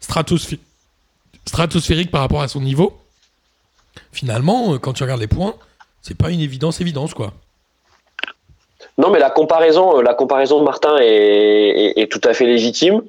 stratosphérique 0.00 2.10
par 2.10 2.20
rapport 2.20 2.42
à 2.42 2.48
son 2.48 2.60
niveau. 2.60 2.98
Finalement, 4.12 4.74
euh, 4.74 4.78
quand 4.78 4.92
tu 4.92 5.02
regardes 5.04 5.20
les 5.20 5.28
points, 5.28 5.54
c'est 6.00 6.16
pas 6.16 6.30
une 6.30 6.40
évidence 6.40 6.80
évidence 6.80 7.14
quoi. 7.14 7.32
Non, 8.98 9.10
mais 9.10 9.20
la 9.20 9.30
comparaison, 9.30 9.98
euh, 9.98 10.02
la 10.02 10.14
comparaison 10.14 10.58
de 10.58 10.64
Martin 10.64 10.96
est, 10.98 11.06
est- 11.06 12.00
est 12.02 12.10
tout 12.10 12.20
à 12.24 12.34
fait 12.34 12.44
légitime. 12.44 13.02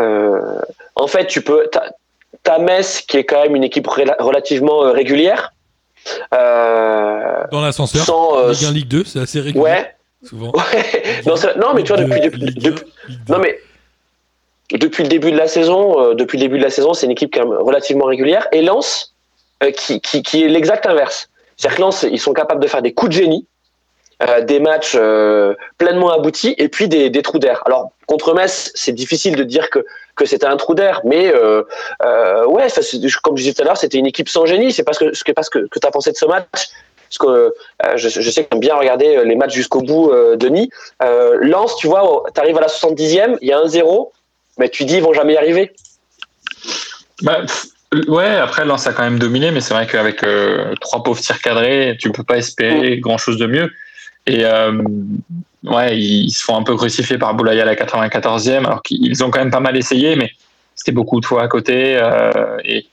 Euh, 0.00 0.60
en 0.94 1.08
fait, 1.08 1.26
tu 1.26 1.42
peux, 1.42 1.68
t'as 2.42 2.58
Metz 2.58 3.00
qui 3.02 3.16
est 3.16 3.24
quand 3.24 3.42
même 3.42 3.56
une 3.56 3.64
équipe 3.64 3.86
rela- 3.88 4.16
relativement 4.20 4.80
régulière. 4.92 5.52
Euh, 6.32 7.44
Dans 7.50 7.60
l'ascenseur, 7.60 8.04
Ligue 8.50 8.64
1, 8.64 8.70
Ligue 8.70 8.88
2, 8.88 9.04
c'est 9.04 9.18
assez 9.18 9.40
régulier 9.40 9.64
ouais, 9.64 9.95
souvent. 10.26 10.52
ouais. 10.52 11.22
non, 11.56 11.74
mais 11.74 11.82
tu 11.82 11.92
vois 11.92 12.02
depuis, 12.02 12.20
2, 12.20 12.26
depuis, 12.26 12.40
Ligue 12.40 12.58
2, 12.62 12.70
depuis- 12.70 12.92
Ligue 13.08 13.24
2. 13.26 13.32
non 13.34 13.40
mais 13.40 13.58
depuis 14.72 15.02
le 15.04 15.08
début 15.08 15.30
de 15.30 15.36
la 15.36 15.46
saison, 15.48 16.00
euh, 16.00 16.14
depuis 16.14 16.38
le 16.38 16.42
début 16.42 16.58
de 16.58 16.64
la 16.64 16.70
saison, 16.70 16.92
c'est 16.92 17.06
une 17.06 17.12
équipe 17.12 17.32
quand 17.32 17.46
même 17.46 17.58
relativement 17.58 18.06
régulière. 18.06 18.48
Et 18.52 18.62
Lens, 18.62 19.14
euh, 19.62 19.70
qui, 19.70 20.00
qui, 20.00 20.22
qui 20.22 20.42
est 20.42 20.48
l'exact 20.48 20.86
inverse. 20.86 21.28
C'est-à-dire 21.56 21.76
que 21.76 21.82
Lens, 21.82 22.06
ils 22.10 22.20
sont 22.20 22.32
capables 22.32 22.60
de 22.60 22.66
faire 22.66 22.82
des 22.82 22.92
coups 22.92 23.10
de 23.14 23.16
génie, 23.22 23.46
euh, 24.22 24.40
des 24.40 24.58
matchs 24.60 24.96
pleinement 25.78 26.10
aboutis, 26.10 26.54
et 26.58 26.68
puis 26.68 26.88
des, 26.88 27.10
des 27.10 27.22
trous 27.22 27.38
d'air. 27.38 27.62
Alors 27.64 27.92
contre 28.06 28.34
Metz, 28.34 28.72
c'est 28.74 28.92
difficile 28.92 29.36
de 29.36 29.44
dire 29.44 29.70
que 29.70 29.84
que 30.16 30.24
c'était 30.24 30.46
un 30.46 30.56
trou 30.56 30.74
d'air, 30.74 31.02
mais 31.04 31.30
ouais, 31.32 32.66
comme 33.22 33.36
je 33.36 33.42
disais 33.42 33.52
tout 33.52 33.62
à 33.62 33.64
l'heure, 33.66 33.76
c'était 33.76 33.98
une 33.98 34.06
équipe 34.06 34.30
sans 34.30 34.46
génie. 34.46 34.72
C'est 34.72 34.82
que 34.82 35.32
parce 35.32 35.50
que, 35.50 35.58
que 35.68 35.78
tu 35.78 35.86
as 35.86 35.90
pensé 35.90 36.10
de 36.10 36.16
ce 36.16 36.24
match. 36.24 36.68
Parce 37.08 37.18
que 37.18 37.26
euh, 37.26 37.96
je, 37.96 38.08
je 38.08 38.30
sais 38.30 38.44
que 38.44 38.48
j'aime 38.52 38.60
bien 38.60 38.76
regarder 38.76 39.16
euh, 39.16 39.24
les 39.24 39.36
matchs 39.36 39.54
jusqu'au 39.54 39.80
bout, 39.80 40.10
euh, 40.10 40.36
Denis. 40.36 40.70
Lens, 41.40 41.76
tu 41.76 41.86
vois, 41.86 42.24
tu 42.34 42.40
arrives 42.40 42.58
à 42.58 42.62
la 42.62 42.66
70e, 42.68 43.38
il 43.40 43.48
y 43.48 43.52
a 43.52 43.58
un 43.58 43.68
0 43.68 44.12
mais 44.58 44.68
tu 44.68 44.84
dis 44.84 44.96
ils 44.96 45.02
vont 45.02 45.12
jamais 45.12 45.34
y 45.34 45.36
arriver. 45.36 45.72
Bah, 47.22 47.42
ouais, 48.08 48.36
après 48.36 48.64
Lens 48.64 48.86
a 48.86 48.92
quand 48.92 49.02
même 49.02 49.18
dominé, 49.18 49.50
mais 49.50 49.60
c'est 49.60 49.74
vrai 49.74 49.86
qu'avec 49.86 50.22
euh, 50.22 50.74
trois 50.80 51.02
pauvres 51.02 51.20
tirs 51.20 51.40
cadrés, 51.40 51.96
tu 51.98 52.10
peux 52.10 52.24
pas 52.24 52.38
espérer 52.38 52.98
grand 52.98 53.18
chose 53.18 53.38
de 53.38 53.46
mieux. 53.46 53.70
Et 54.26 54.44
euh, 54.44 54.82
ouais, 55.64 55.98
ils 55.98 56.30
se 56.30 56.44
font 56.44 56.56
un 56.56 56.62
peu 56.62 56.76
crucifier 56.76 57.18
par 57.18 57.34
Boulaya 57.34 57.62
à 57.62 57.66
la 57.66 57.74
94e, 57.74 58.64
alors 58.64 58.82
qu'ils 58.82 59.22
ont 59.24 59.30
quand 59.30 59.38
même 59.38 59.50
pas 59.50 59.60
mal 59.60 59.76
essayé, 59.76 60.16
mais 60.16 60.30
c'était 60.74 60.92
beaucoup 60.92 61.20
de 61.20 61.26
fois 61.26 61.42
à 61.42 61.48
côté 61.48 61.96
euh, 61.96 62.58
et 62.64 62.86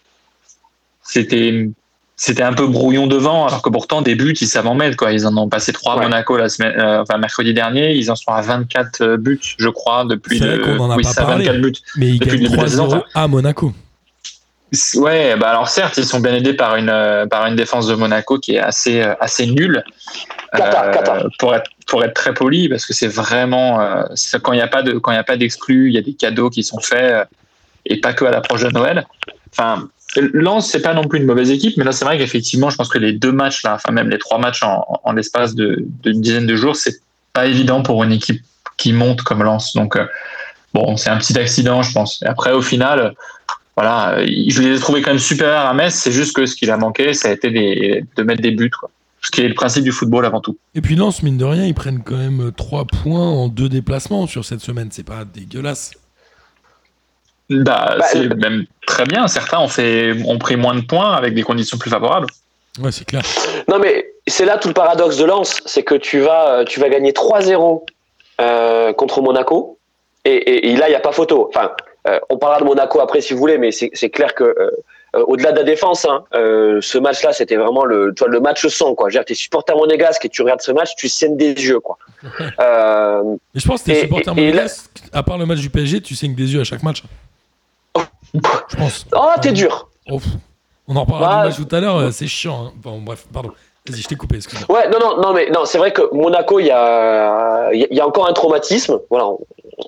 c'était 1.01 1.67
c'était 2.15 2.43
un 2.43 2.53
peu 2.53 2.67
brouillon 2.67 3.07
devant, 3.07 3.47
alors 3.47 3.61
que 3.61 3.69
pourtant 3.69 4.01
des 4.01 4.15
buts 4.15 4.35
ils 4.39 4.47
savent 4.47 4.67
en 4.67 4.75
mettre 4.75 4.97
quoi. 4.97 5.11
Ils 5.11 5.25
en 5.25 5.35
ont 5.37 5.49
passé 5.49 5.73
trois 5.73 5.93
à 5.93 5.97
Ouais. 5.97 6.03
Monaco 6.03 6.37
la 6.37 6.49
semaine, 6.49 6.73
euh, 6.79 7.01
enfin 7.01 7.17
mercredi 7.17 7.53
dernier, 7.53 7.95
ils 7.95 8.11
en 8.11 8.15
sont 8.15 8.31
à 8.31 8.41
24 8.41 9.15
buts, 9.17 9.39
je 9.57 9.69
crois, 9.69 10.05
depuis 10.05 10.39
le 10.39 10.59
qu'on 10.59 10.79
en 10.79 10.91
a 10.91 10.95
oui, 10.95 11.03
pas 11.03 11.09
ça, 11.09 11.23
parlé. 11.23 11.45
24 11.45 11.61
buts. 11.61 11.73
Mais 11.97 12.09
ils 12.09 12.19
depuis 12.19 12.37
gagnent 12.37 12.43
le 12.43 12.49
début 12.49 12.57
de 12.57 12.63
la 12.63 12.69
saison, 12.69 12.87
3-0 12.87 13.03
à 13.15 13.27
Monaco. 13.27 13.73
Ouais, 14.95 15.35
bah 15.37 15.49
alors 15.49 15.69
certes, 15.69 15.97
ils 15.97 16.05
sont 16.05 16.19
bien 16.19 16.33
aidés 16.33 16.53
par 16.53 16.75
une 16.77 16.89
euh, 16.89 17.27
par 17.27 17.45
une 17.45 17.55
défense 17.55 17.85
de 17.85 17.93
Monaco 17.93 18.39
qui 18.39 18.55
est 18.55 18.59
assez 18.59 19.01
euh, 19.01 19.13
assez 19.19 19.45
nulle. 19.45 19.83
Cata, 20.51 20.89
cata. 20.89 21.23
Pour 21.37 21.53
être 21.53 21.69
pour 21.85 22.03
être 22.03 22.13
très 22.13 22.33
poli, 22.33 22.69
parce 22.69 22.85
que 22.85 22.93
c'est 22.93 23.07
vraiment 23.07 23.79
euh, 23.81 24.03
quand 24.41 24.51
il 24.53 24.55
n'y 24.55 24.63
a 24.63 24.67
pas 24.67 24.81
de 24.81 24.93
quand 24.93 25.11
il 25.11 25.15
y 25.15 25.19
a 25.19 25.23
pas 25.23 25.37
d'exclus, 25.37 25.89
il 25.89 25.93
y 25.93 25.97
a 25.97 26.01
des 26.01 26.13
cadeaux 26.13 26.49
qui 26.49 26.63
sont 26.63 26.79
faits 26.79 27.11
euh, 27.11 27.25
et 27.85 27.99
pas 27.99 28.13
que 28.13 28.25
à 28.25 28.31
l'approche 28.31 28.63
de 28.63 28.69
Noël. 28.69 29.05
Enfin, 29.51 29.89
Lens 30.15 30.69
c'est 30.69 30.81
pas 30.81 30.93
non 30.93 31.03
plus 31.03 31.19
une 31.19 31.25
mauvaise 31.25 31.51
équipe, 31.51 31.77
mais 31.77 31.83
là 31.83 31.91
c'est 31.91 32.05
vrai 32.05 32.17
qu'effectivement, 32.17 32.69
je 32.69 32.75
pense 32.75 32.89
que 32.89 32.97
les 32.97 33.13
deux 33.13 33.31
matchs 33.31 33.63
là, 33.63 33.75
enfin 33.75 33.91
même 33.91 34.09
les 34.09 34.19
trois 34.19 34.37
matchs 34.37 34.61
en, 34.63 35.11
l'espace 35.13 35.55
de 35.55 35.85
d'une 36.03 36.21
dizaine 36.21 36.45
de 36.45 36.55
jours, 36.55 36.75
c'est 36.75 36.99
pas 37.33 37.47
évident 37.47 37.81
pour 37.81 38.03
une 38.03 38.11
équipe 38.11 38.41
qui 38.77 38.93
monte 38.93 39.21
comme 39.21 39.43
Lens. 39.43 39.73
Donc 39.73 39.95
euh, 39.95 40.05
bon, 40.73 40.97
c'est 40.97 41.09
un 41.09 41.17
petit 41.17 41.37
accident, 41.37 41.81
je 41.81 41.91
pense. 41.93 42.21
Après, 42.23 42.51
au 42.51 42.61
final 42.61 43.13
voilà, 43.75 44.19
euh, 44.19 44.27
je 44.47 44.61
les 44.61 44.77
ai 44.77 44.79
trouvés 44.79 45.01
quand 45.01 45.11
même 45.11 45.19
supérieurs 45.19 45.65
à 45.65 45.73
Metz. 45.73 45.93
C'est 45.93 46.11
juste 46.11 46.35
que 46.35 46.45
ce 46.45 46.55
qu'il 46.55 46.69
a 46.69 46.77
manqué, 46.77 47.13
ça 47.13 47.29
a 47.29 47.31
été 47.31 47.49
de 47.49 48.23
mettre 48.23 48.41
des 48.41 48.51
buts, 48.51 48.69
quoi. 48.69 48.89
Ce 49.21 49.31
qui 49.31 49.39
est 49.39 49.47
le 49.47 49.53
principe 49.53 49.85
du 49.85 49.93
football 49.93 50.25
avant 50.25 50.41
tout. 50.41 50.57
Et 50.75 50.81
puis 50.81 50.97
Lens, 50.97 51.23
mine 51.23 51.37
de 51.37 51.45
rien, 51.45 51.65
ils 51.65 51.73
prennent 51.73 52.03
quand 52.03 52.17
même 52.17 52.51
3 52.51 52.85
points 52.85 53.29
en 53.29 53.47
deux 53.47 53.69
déplacements 53.69 54.27
sur 54.27 54.43
cette 54.43 54.59
semaine. 54.59 54.89
C'est 54.91 55.03
pas 55.03 55.23
dégueulasse. 55.23 55.91
Bah, 57.49 57.95
Bah, 57.99 58.05
c'est 58.11 58.19
le- 58.23 58.35
même 58.35 58.65
très 58.87 59.05
bien. 59.05 59.27
Certains 59.27 59.59
ont 59.59 59.67
fait, 59.67 60.13
ont 60.25 60.37
pris 60.37 60.55
moins 60.55 60.75
de 60.75 60.81
points 60.81 61.13
avec 61.13 61.33
des 61.33 61.43
conditions 61.43 61.77
plus 61.77 61.89
favorables. 61.89 62.27
Ouais, 62.81 62.91
c'est 62.91 63.05
clair. 63.05 63.21
Non, 63.67 63.77
mais 63.79 64.07
c'est 64.27 64.45
là 64.45 64.57
tout 64.57 64.67
le 64.69 64.73
paradoxe 64.73 65.17
de 65.17 65.25
Lens, 65.25 65.57
c'est 65.65 65.83
que 65.83 65.95
tu 65.95 66.19
vas, 66.21 66.49
euh, 66.59 66.63
tu 66.65 66.79
vas 66.79 66.89
gagner 66.89 67.11
3-0 67.11 67.85
euh, 68.41 68.93
contre 68.93 69.21
Monaco, 69.21 69.77
et, 70.25 70.31
et- 70.33 70.71
et 70.71 70.75
là, 70.77 70.87
il 70.87 70.91
n'y 70.91 70.95
a 70.95 70.99
pas 70.99 71.11
photo. 71.11 71.47
Enfin, 71.49 71.71
euh, 72.07 72.19
on 72.29 72.37
parlera 72.37 72.59
de 72.61 72.65
Monaco 72.65 72.99
après 72.99 73.21
si 73.21 73.33
vous 73.33 73.39
voulez, 73.39 73.57
mais 73.59 73.71
c'est 73.71 74.09
clair 74.09 74.33
que 74.33 74.43
euh, 74.43 74.71
au-delà 75.27 75.51
de 75.51 75.57
la 75.57 75.63
défense, 75.63 76.05
hein, 76.05 76.23
euh, 76.33 76.79
ce 76.81 76.97
match-là, 76.97 77.31
c'était 77.33 77.55
vraiment 77.57 77.85
le, 77.85 78.11
tu 78.15 78.23
vois, 78.23 78.29
le 78.33 78.39
match 78.39 78.65
sang. 78.67 78.95
Quoi. 78.95 79.09
Je 79.09 79.13
veux 79.13 79.19
dire, 79.19 79.25
t'es 79.25 79.35
supporter 79.35 79.75
monégasque 79.77 80.25
et 80.25 80.29
tu 80.29 80.41
regardes 80.41 80.61
ce 80.61 80.71
match, 80.71 80.95
tu 80.97 81.07
saignes 81.07 81.37
des 81.37 81.53
yeux. 81.53 81.79
Quoi. 81.79 81.97
Euh, 82.59 83.21
Mais 83.53 83.59
je 83.61 83.67
pense 83.67 83.81
que 83.81 83.85
t'es 83.91 83.97
Et- 83.97 84.01
supporter 84.01 84.31
et- 84.31 84.41
et 84.41 84.45
là- 84.47 84.51
monégasque, 84.53 84.89
à 85.11 85.21
part 85.21 85.37
le 85.37 85.45
match 85.45 85.59
du 85.59 85.69
PSG, 85.69 86.01
tu 86.01 86.15
saignes 86.15 86.33
des 86.33 86.51
yeux 86.55 86.61
à 86.61 86.63
chaque 86.63 86.81
match. 86.81 87.03
Je 88.33 88.75
pense. 88.77 89.05
oh, 89.15 89.29
t'es 89.41 89.51
dur. 89.51 89.89
Oh, 90.11 90.19
on 90.87 90.95
en 90.95 91.01
reparlera 91.01 91.29
Bah, 91.29 91.41
du 91.43 91.47
match 91.59 91.69
tout 91.69 91.75
à 91.75 91.79
l'heure, 91.79 92.11
c'est 92.11 92.27
chiant. 92.27 92.65
hein. 92.67 92.71
Bon, 92.77 92.99
bref, 92.99 93.25
pardon. 93.33 93.51
Vas-y, 93.87 94.01
je 94.01 94.07
t'ai 94.07 94.15
coupé, 94.15 94.37
excuse-moi. 94.37 94.77
Ouais, 94.77 94.87
non, 94.89 94.97
non, 94.99 95.21
non, 95.21 95.33
mais 95.33 95.49
non, 95.49 95.65
c'est 95.65 95.77
vrai 95.77 95.91
que 95.91 96.03
Monaco, 96.13 96.57
il 96.59 96.67
y 96.67 96.71
a, 96.71 97.69
y 97.73 97.99
a 97.99 98.07
encore 98.07 98.27
un 98.29 98.33
traumatisme. 98.33 98.99
Voilà, 99.09 99.27
on, 99.27 99.39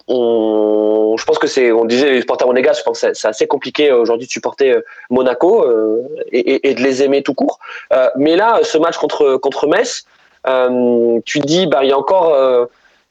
on- 0.10 1.18
je 1.18 1.24
pense 1.24 1.40
que 1.40 1.48
c'est, 1.48 1.72
on 1.72 1.86
disait 1.86 2.12
les 2.12 2.20
supporters 2.20 2.46
monégasques, 2.48 2.80
je 2.80 2.84
pense 2.84 3.00
que 3.02 3.14
c'est- 3.14 3.28
assez 3.28 3.48
compliqué 3.48 3.90
euh, 3.90 4.00
aujourd'hui 4.02 4.28
de 4.28 4.32
supporter 4.32 4.72
euh, 4.72 4.82
Monaco 5.10 5.64
euh, 5.66 6.02
et, 6.32 6.74
de 6.74 6.82
les 6.82 7.04
aimer 7.04 7.24
tout 7.24 7.34
court. 7.34 7.60
Euh, 7.94 8.10
mais 8.18 8.36
là, 8.36 8.60
ce 8.64 8.78
match 8.78 8.98
contre 8.98 9.38
contre 9.38 9.68
Metz, 9.68 10.04
euh, 10.48 11.20
tu 11.25 11.40
te 11.40 11.46
dis, 11.46 11.66
bah, 11.68 11.84
il 11.84 11.90
y 11.90 11.94
a 11.94 11.98
encore, 11.98 12.36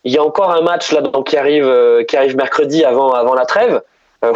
il 0.04 0.12
y 0.12 0.18
a 0.18 0.22
encore 0.22 0.50
un 0.50 0.60
match 0.60 0.92
là 0.92 1.00
donc 1.00 1.28
qui 1.28 1.36
arrive, 1.38 2.04
qui 2.08 2.16
arrive 2.16 2.36
mercredi 2.36 2.84
avant 2.84 3.12
avant 3.12 3.34
la 3.34 3.46
trêve. 3.46 3.80
Euh, 4.24 4.32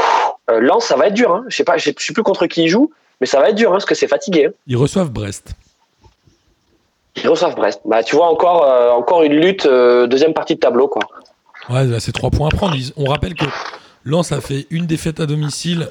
Euh, 0.50 0.60
Lens, 0.60 0.84
ça 0.86 0.96
va 0.96 1.08
être 1.08 1.14
dur. 1.14 1.30
Hein. 1.34 1.44
Je 1.48 1.56
sais 1.56 1.64
pas, 1.64 1.76
je 1.76 1.84
sais 1.84 1.92
plus 1.92 2.22
contre 2.22 2.46
qui 2.46 2.62
ils 2.64 2.68
jouent, 2.68 2.90
mais 3.20 3.26
ça 3.26 3.38
va 3.38 3.50
être 3.50 3.54
dur 3.54 3.68
hein, 3.68 3.72
parce 3.74 3.84
que 3.84 3.94
c'est 3.94 4.08
fatigué. 4.08 4.46
Hein. 4.46 4.52
Ils 4.66 4.78
reçoivent 4.78 5.10
Brest. 5.10 5.52
Ils 7.16 7.28
reçoivent 7.28 7.54
Brest. 7.54 7.82
Bah, 7.84 8.02
tu 8.02 8.16
vois 8.16 8.28
encore, 8.30 8.64
euh, 8.64 8.90
encore 8.92 9.22
une 9.24 9.34
lutte 9.34 9.66
euh, 9.66 10.06
deuxième 10.06 10.32
partie 10.32 10.54
de 10.54 10.60
tableau 10.60 10.88
quoi. 10.88 11.02
Ouais, 11.68 12.00
c'est 12.00 12.12
trois 12.12 12.30
points 12.30 12.48
à 12.48 12.50
prendre. 12.50 12.74
Ils- 12.76 12.94
on 12.96 13.04
rappelle 13.10 13.34
que 13.34 13.44
Lens 14.04 14.32
a 14.32 14.40
fait 14.40 14.66
une 14.70 14.86
défaite 14.86 15.20
à 15.20 15.26
domicile 15.26 15.90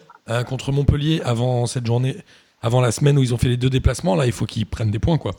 contre 0.50 0.72
Montpellier 0.72 1.22
avant 1.24 1.68
cette 1.68 1.86
journée, 1.86 2.18
avant 2.64 2.82
la 2.82 2.92
semaine 2.92 3.18
où 3.20 3.22
ils 3.22 3.34
ont 3.36 3.38
fait 3.38 3.48
les 3.50 3.58
deux 3.58 3.70
déplacements. 3.70 4.16
Là, 4.16 4.26
il 4.26 4.32
faut 4.32 4.46
qu'ils 4.48 4.66
prennent 4.66 4.90
des 4.92 4.98
points, 5.00 5.18
quoi. 5.20 5.34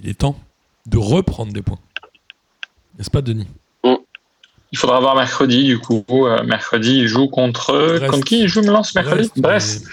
Il 0.00 0.08
est 0.08 0.18
temps 0.18 0.34
de 0.86 0.98
reprendre 0.98 1.52
des 1.52 1.62
points. 1.62 1.78
N'est-ce 2.98 3.10
pas, 3.10 3.22
Denis? 3.22 3.46
Il 4.72 4.78
faudra 4.78 5.00
voir 5.00 5.14
mercredi, 5.14 5.64
du 5.64 5.78
coup. 5.78 6.04
Euh, 6.10 6.42
mercredi, 6.44 6.98
il 7.00 7.06
joue 7.06 7.28
contre. 7.28 7.72
Brest. 7.98 8.10
Contre 8.10 8.24
qui 8.24 8.40
il 8.40 8.48
joue 8.48 8.62
Lens 8.62 8.94
mercredi 8.94 9.30
Brest. 9.36 9.86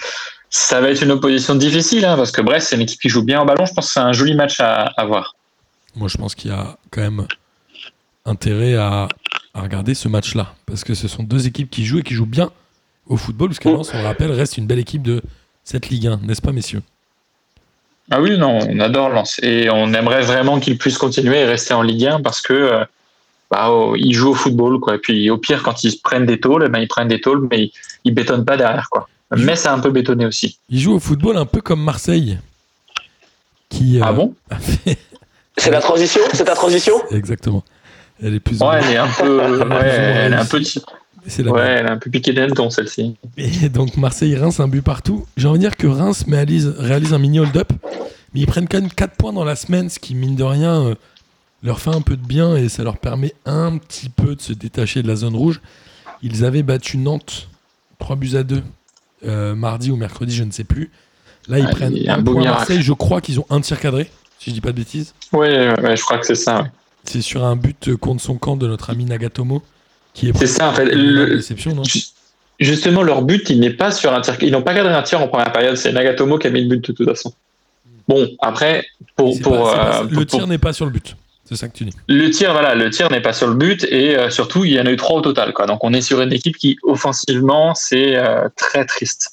Ça 0.48 0.80
va 0.80 0.90
être 0.90 1.02
une 1.02 1.12
opposition 1.12 1.54
difficile, 1.54 2.04
hein, 2.04 2.16
parce 2.16 2.32
que 2.32 2.40
Brest, 2.40 2.68
c'est 2.68 2.76
une 2.76 2.82
équipe 2.82 3.00
qui 3.00 3.08
joue 3.08 3.22
bien 3.22 3.40
au 3.42 3.44
ballon. 3.44 3.66
Je 3.66 3.72
pense 3.72 3.86
que 3.86 3.92
c'est 3.92 4.00
un 4.00 4.12
joli 4.12 4.34
match 4.34 4.58
à, 4.58 4.84
à 4.96 5.04
voir. 5.04 5.36
Moi, 5.94 6.08
je 6.08 6.16
pense 6.16 6.34
qu'il 6.34 6.50
y 6.50 6.54
a 6.54 6.76
quand 6.90 7.02
même 7.02 7.26
intérêt 8.24 8.74
à, 8.74 9.08
à 9.54 9.62
regarder 9.62 9.94
ce 9.94 10.08
match-là. 10.08 10.54
Parce 10.66 10.82
que 10.82 10.94
ce 10.94 11.08
sont 11.08 11.22
deux 11.22 11.46
équipes 11.46 11.70
qui 11.70 11.84
jouent 11.84 11.98
et 11.98 12.02
qui 12.02 12.14
jouent 12.14 12.26
bien 12.26 12.50
au 13.06 13.16
football. 13.16 13.48
Parce 13.48 13.58
que 13.58 13.68
Lens, 13.68 13.90
on 13.94 13.98
le 13.98 14.04
rappelle, 14.04 14.32
reste 14.32 14.56
une 14.56 14.66
belle 14.66 14.78
équipe 14.78 15.02
de 15.02 15.22
cette 15.64 15.88
Ligue 15.88 16.06
1, 16.06 16.20
n'est-ce 16.24 16.42
pas, 16.42 16.52
messieurs? 16.52 16.82
Ah 18.10 18.20
oui, 18.20 18.36
non, 18.38 18.58
on 18.68 18.80
adore 18.80 19.10
Lens. 19.10 19.38
Et 19.42 19.68
on 19.70 19.92
aimerait 19.92 20.22
vraiment 20.22 20.58
qu'ils 20.58 20.78
puissent 20.78 20.98
continuer 20.98 21.38
et 21.38 21.44
rester 21.44 21.74
en 21.74 21.82
Ligue 21.82 22.06
1 22.06 22.22
parce 22.22 22.40
que 22.40 22.52
euh, 22.52 22.84
bah, 23.50 23.68
oh, 23.70 23.94
ils 23.96 24.12
jouent 24.12 24.30
au 24.30 24.34
football. 24.34 24.78
Quoi. 24.80 24.94
Et 24.96 24.98
puis 24.98 25.28
au 25.30 25.38
pire, 25.38 25.62
quand 25.62 25.82
ils 25.84 25.98
prennent 26.00 26.26
des 26.26 26.38
tôles, 26.40 26.64
eh 26.66 26.68
ben, 26.68 26.78
ils 26.80 26.88
prennent 26.88 27.08
des 27.08 27.20
tôles, 27.20 27.46
mais 27.50 27.64
ils, 27.64 27.72
ils 28.04 28.14
bétonnent 28.14 28.44
pas 28.44 28.56
derrière. 28.56 28.88
Quoi. 28.90 29.08
Mais 29.36 29.56
c'est 29.56 29.68
un 29.68 29.78
peu 29.78 29.90
bétonné 29.90 30.26
aussi. 30.26 30.58
Ils 30.68 30.80
jouent 30.80 30.94
au 30.94 31.00
football 31.00 31.36
un 31.36 31.46
peu 31.46 31.60
comme 31.60 31.82
Marseille. 31.82 32.38
Qui, 33.68 33.98
euh, 33.98 34.04
Ah 34.04 34.12
bon 34.12 34.34
a 34.50 34.58
fait- 34.58 34.98
C'est 35.56 35.70
la 35.70 35.80
transition 35.80 36.20
C'est 36.32 36.44
ta 36.44 36.54
transition? 36.54 36.94
Exactement. 37.10 37.62
Elle 38.22 38.34
est 38.34 38.40
plus. 38.40 38.58
Ouais, 38.60 38.80
elle 38.82 38.92
est 38.92 38.96
un 38.96 39.06
peu, 39.08 39.38
ouais, 39.68 39.86
elle 39.86 40.32
est 40.32 40.36
un 40.36 40.44
peu, 40.44 40.60
C'est 41.26 41.42
la 41.42 41.52
ouais, 41.52 41.62
elle 41.62 41.86
est 41.86 41.90
un 41.90 41.96
peu 41.96 42.10
piquée 42.10 42.32
d'enton 42.32 42.68
celle-ci. 42.70 43.16
Et 43.36 43.68
donc 43.68 43.96
Marseille-Reims, 43.96 44.58
un 44.60 44.68
but 44.68 44.82
partout. 44.82 45.26
J'ai 45.36 45.46
envie 45.48 45.58
de 45.58 45.64
dire 45.64 45.76
que 45.76 45.86
Reims 45.86 46.24
réalise, 46.28 46.74
réalise 46.78 47.14
un 47.14 47.18
mini 47.18 47.38
hold-up, 47.40 47.72
mais 48.34 48.40
ils 48.40 48.46
prennent 48.46 48.68
quand 48.68 48.80
même 48.80 48.90
4 48.90 49.14
points 49.16 49.32
dans 49.32 49.44
la 49.44 49.56
semaine, 49.56 49.88
ce 49.88 49.98
qui, 49.98 50.14
mine 50.14 50.34
de 50.36 50.44
rien, 50.44 50.82
euh, 50.86 50.94
leur 51.62 51.80
fait 51.80 51.90
un 51.94 52.00
peu 52.00 52.16
de 52.16 52.24
bien 52.26 52.56
et 52.56 52.68
ça 52.68 52.82
leur 52.82 52.96
permet 52.98 53.34
un 53.44 53.76
petit 53.78 54.08
peu 54.08 54.34
de 54.34 54.40
se 54.40 54.52
détacher 54.52 55.02
de 55.02 55.08
la 55.08 55.16
zone 55.16 55.36
rouge. 55.36 55.60
Ils 56.22 56.44
avaient 56.44 56.62
battu 56.62 56.96
Nantes 56.98 57.48
3 57.98 58.16
buts 58.16 58.36
à 58.36 58.42
2 58.42 58.62
euh, 59.26 59.54
mardi 59.54 59.90
ou 59.90 59.96
mercredi, 59.96 60.34
je 60.34 60.44
ne 60.44 60.50
sais 60.50 60.64
plus. 60.64 60.90
Là, 61.48 61.58
ils 61.58 61.66
Ah, 61.68 61.70
prennent 61.70 61.96
un 62.08 62.14
un 62.14 62.18
beau 62.22 62.32
point 62.32 62.42
miracle. 62.42 62.58
Marseille. 62.60 62.82
Je 62.82 62.92
crois 62.92 63.20
qu'ils 63.20 63.40
ont 63.40 63.46
un 63.50 63.60
tir 63.60 63.78
cadré, 63.80 64.10
si 64.38 64.50
je 64.50 64.54
dis 64.54 64.60
pas 64.60 64.72
de 64.72 64.76
bêtises. 64.76 65.14
Ouais, 65.32 65.74
ouais, 65.82 65.96
je 65.96 66.02
crois 66.02 66.18
que 66.18 66.26
c'est 66.26 66.34
ça. 66.34 66.62
ouais. 66.62 66.68
C'est 67.04 67.22
sur 67.22 67.44
un 67.44 67.56
but 67.56 67.94
contre 67.96 68.22
son 68.22 68.36
camp 68.36 68.56
de 68.56 68.66
notre 68.66 68.90
ami 68.90 69.04
Nagatomo, 69.06 69.62
qui 70.14 70.28
est 70.28 70.36
C'est 70.36 70.46
ça, 70.46 70.68
en 70.68 70.72
fait. 70.74 70.84
Le- 70.86 71.40
non? 71.74 71.84
Ju- 71.84 72.00
Justement, 72.58 73.02
leur 73.02 73.22
but, 73.22 73.48
il 73.48 73.58
n'est 73.60 73.72
pas 73.72 73.90
sur 73.90 74.12
un 74.14 74.20
tir. 74.20 74.36
Ils 74.42 74.52
n'ont 74.52 74.60
pas 74.62 74.74
cadré 74.74 74.92
un 74.92 75.02
tir 75.02 75.20
en 75.22 75.28
première 75.28 75.50
période. 75.50 75.76
C'est 75.76 75.92
Nagatomo 75.92 76.36
qui 76.38 76.46
a 76.46 76.50
mis 76.50 76.60
le 76.62 76.68
but 76.68 76.88
de 76.88 76.92
toute 76.92 77.06
façon. 77.08 77.32
Bon, 78.06 78.28
après, 78.42 78.84
pour, 79.16 79.34
C'est 79.34 79.40
pour, 79.40 79.52
pas- 79.52 79.70
c'est 79.70 79.76
pas 79.76 79.86
euh, 79.96 80.00
pour- 80.02 80.10
Le 80.10 80.26
pour- 80.26 80.38
tir 80.38 80.46
n'est 80.46 80.58
pas 80.58 80.72
sur 80.74 80.84
le 80.84 80.90
but. 80.92 81.16
C'est 81.50 81.56
ça 81.56 81.66
que 81.68 81.76
tu 81.76 81.84
dis. 81.84 81.92
le 82.06 82.30
tir, 82.30 82.52
voilà, 82.52 82.76
le 82.76 82.88
tir 82.90 83.10
n'est 83.10 83.20
pas 83.20 83.32
sur 83.32 83.48
le 83.48 83.54
but 83.54 83.82
et 83.90 84.16
euh, 84.16 84.30
surtout, 84.30 84.64
il 84.64 84.70
y 84.72 84.80
en 84.80 84.86
a 84.86 84.90
eu 84.90 84.96
trois 84.96 85.16
au 85.16 85.20
total. 85.20 85.52
Quoi. 85.52 85.66
Donc, 85.66 85.82
on 85.82 85.92
est 85.92 86.00
sur 86.00 86.20
une 86.20 86.32
équipe 86.32 86.56
qui, 86.56 86.78
offensivement, 86.84 87.74
c'est 87.74 88.14
euh, 88.14 88.48
très 88.56 88.84
triste. 88.84 89.32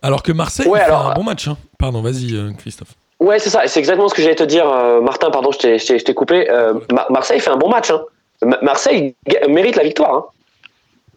Alors 0.00 0.22
que 0.22 0.32
Marseille 0.32 0.66
Ouais, 0.66 0.80
fait 0.80 0.90
un 0.90 1.12
bon 1.12 1.22
match. 1.22 1.46
hein. 1.46 1.58
Pardon, 1.78 2.00
vas-y, 2.00 2.34
euh, 2.34 2.52
Christophe. 2.56 2.94
Ouais, 3.18 3.38
c'est 3.38 3.50
ça. 3.50 3.66
C'est 3.66 3.80
exactement 3.80 4.08
ce 4.08 4.14
que 4.14 4.22
j'allais 4.22 4.34
te 4.34 4.44
dire, 4.44 4.66
euh, 4.66 5.02
Martin. 5.02 5.30
Pardon, 5.30 5.50
je 5.52 5.58
t'ai- 5.98 6.14
coupé. 6.14 6.48
Euh, 6.48 6.72
Mar- 6.90 7.12
Marseille 7.12 7.38
fait 7.38 7.50
un 7.50 7.58
bon 7.58 7.68
match. 7.68 7.90
Hein. 7.90 8.00
Ma- 8.40 8.58
Marseille 8.62 9.14
mérite 9.46 9.76
la 9.76 9.82
victoire. 9.84 10.14
Hein. 10.14 10.24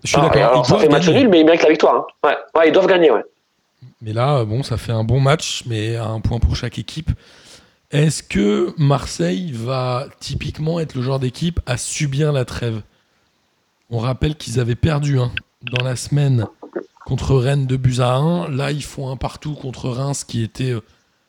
Je 0.03 0.09
suis 0.09 0.17
Alors, 0.17 0.31
d'accord. 0.31 0.65
ça 0.65 0.71
doivent 0.73 0.81
fait 0.83 0.89
match 0.89 1.05
gagner. 1.05 1.19
nul, 1.21 1.29
mais 1.29 1.39
ils 1.39 1.45
méritent 1.45 1.63
la 1.63 1.69
victoire. 1.69 1.95
Hein. 1.95 2.05
Ouais. 2.27 2.35
ouais, 2.59 2.67
ils 2.67 2.73
doivent 2.73 2.87
gagner. 2.87 3.09
Ouais. 3.09 3.23
Mais 4.01 4.11
là, 4.11 4.43
bon, 4.43 4.63
ça 4.63 4.75
fait 4.75 4.91
un 4.91 5.05
bon 5.05 5.21
match, 5.21 5.63
mais 5.65 5.95
à 5.95 6.07
un 6.07 6.19
point 6.19 6.39
pour 6.39 6.57
chaque 6.57 6.77
équipe. 6.77 7.09
Est-ce 7.93 8.23
que 8.23 8.73
Marseille 8.79 9.51
va 9.51 10.07
typiquement 10.19 10.79
être 10.79 10.95
le 10.95 11.03
genre 11.03 11.19
d'équipe 11.19 11.59
à 11.67 11.77
subir 11.77 12.31
la 12.31 12.43
trêve? 12.43 12.81
On 13.91 13.99
rappelle 13.99 14.35
qu'ils 14.35 14.59
avaient 14.59 14.73
perdu 14.73 15.19
un 15.19 15.31
dans 15.61 15.85
la 15.85 15.95
semaine 15.95 16.47
contre 17.05 17.35
Rennes 17.35 17.67
de 17.67 17.77
buts 17.77 17.99
à 17.99 18.15
1. 18.15 18.49
Là, 18.49 18.71
ils 18.71 18.83
font 18.83 19.11
un 19.11 19.15
partout 19.15 19.53
contre 19.53 19.89
Reims 19.89 20.23
qui 20.23 20.41
était 20.41 20.71
euh, 20.71 20.81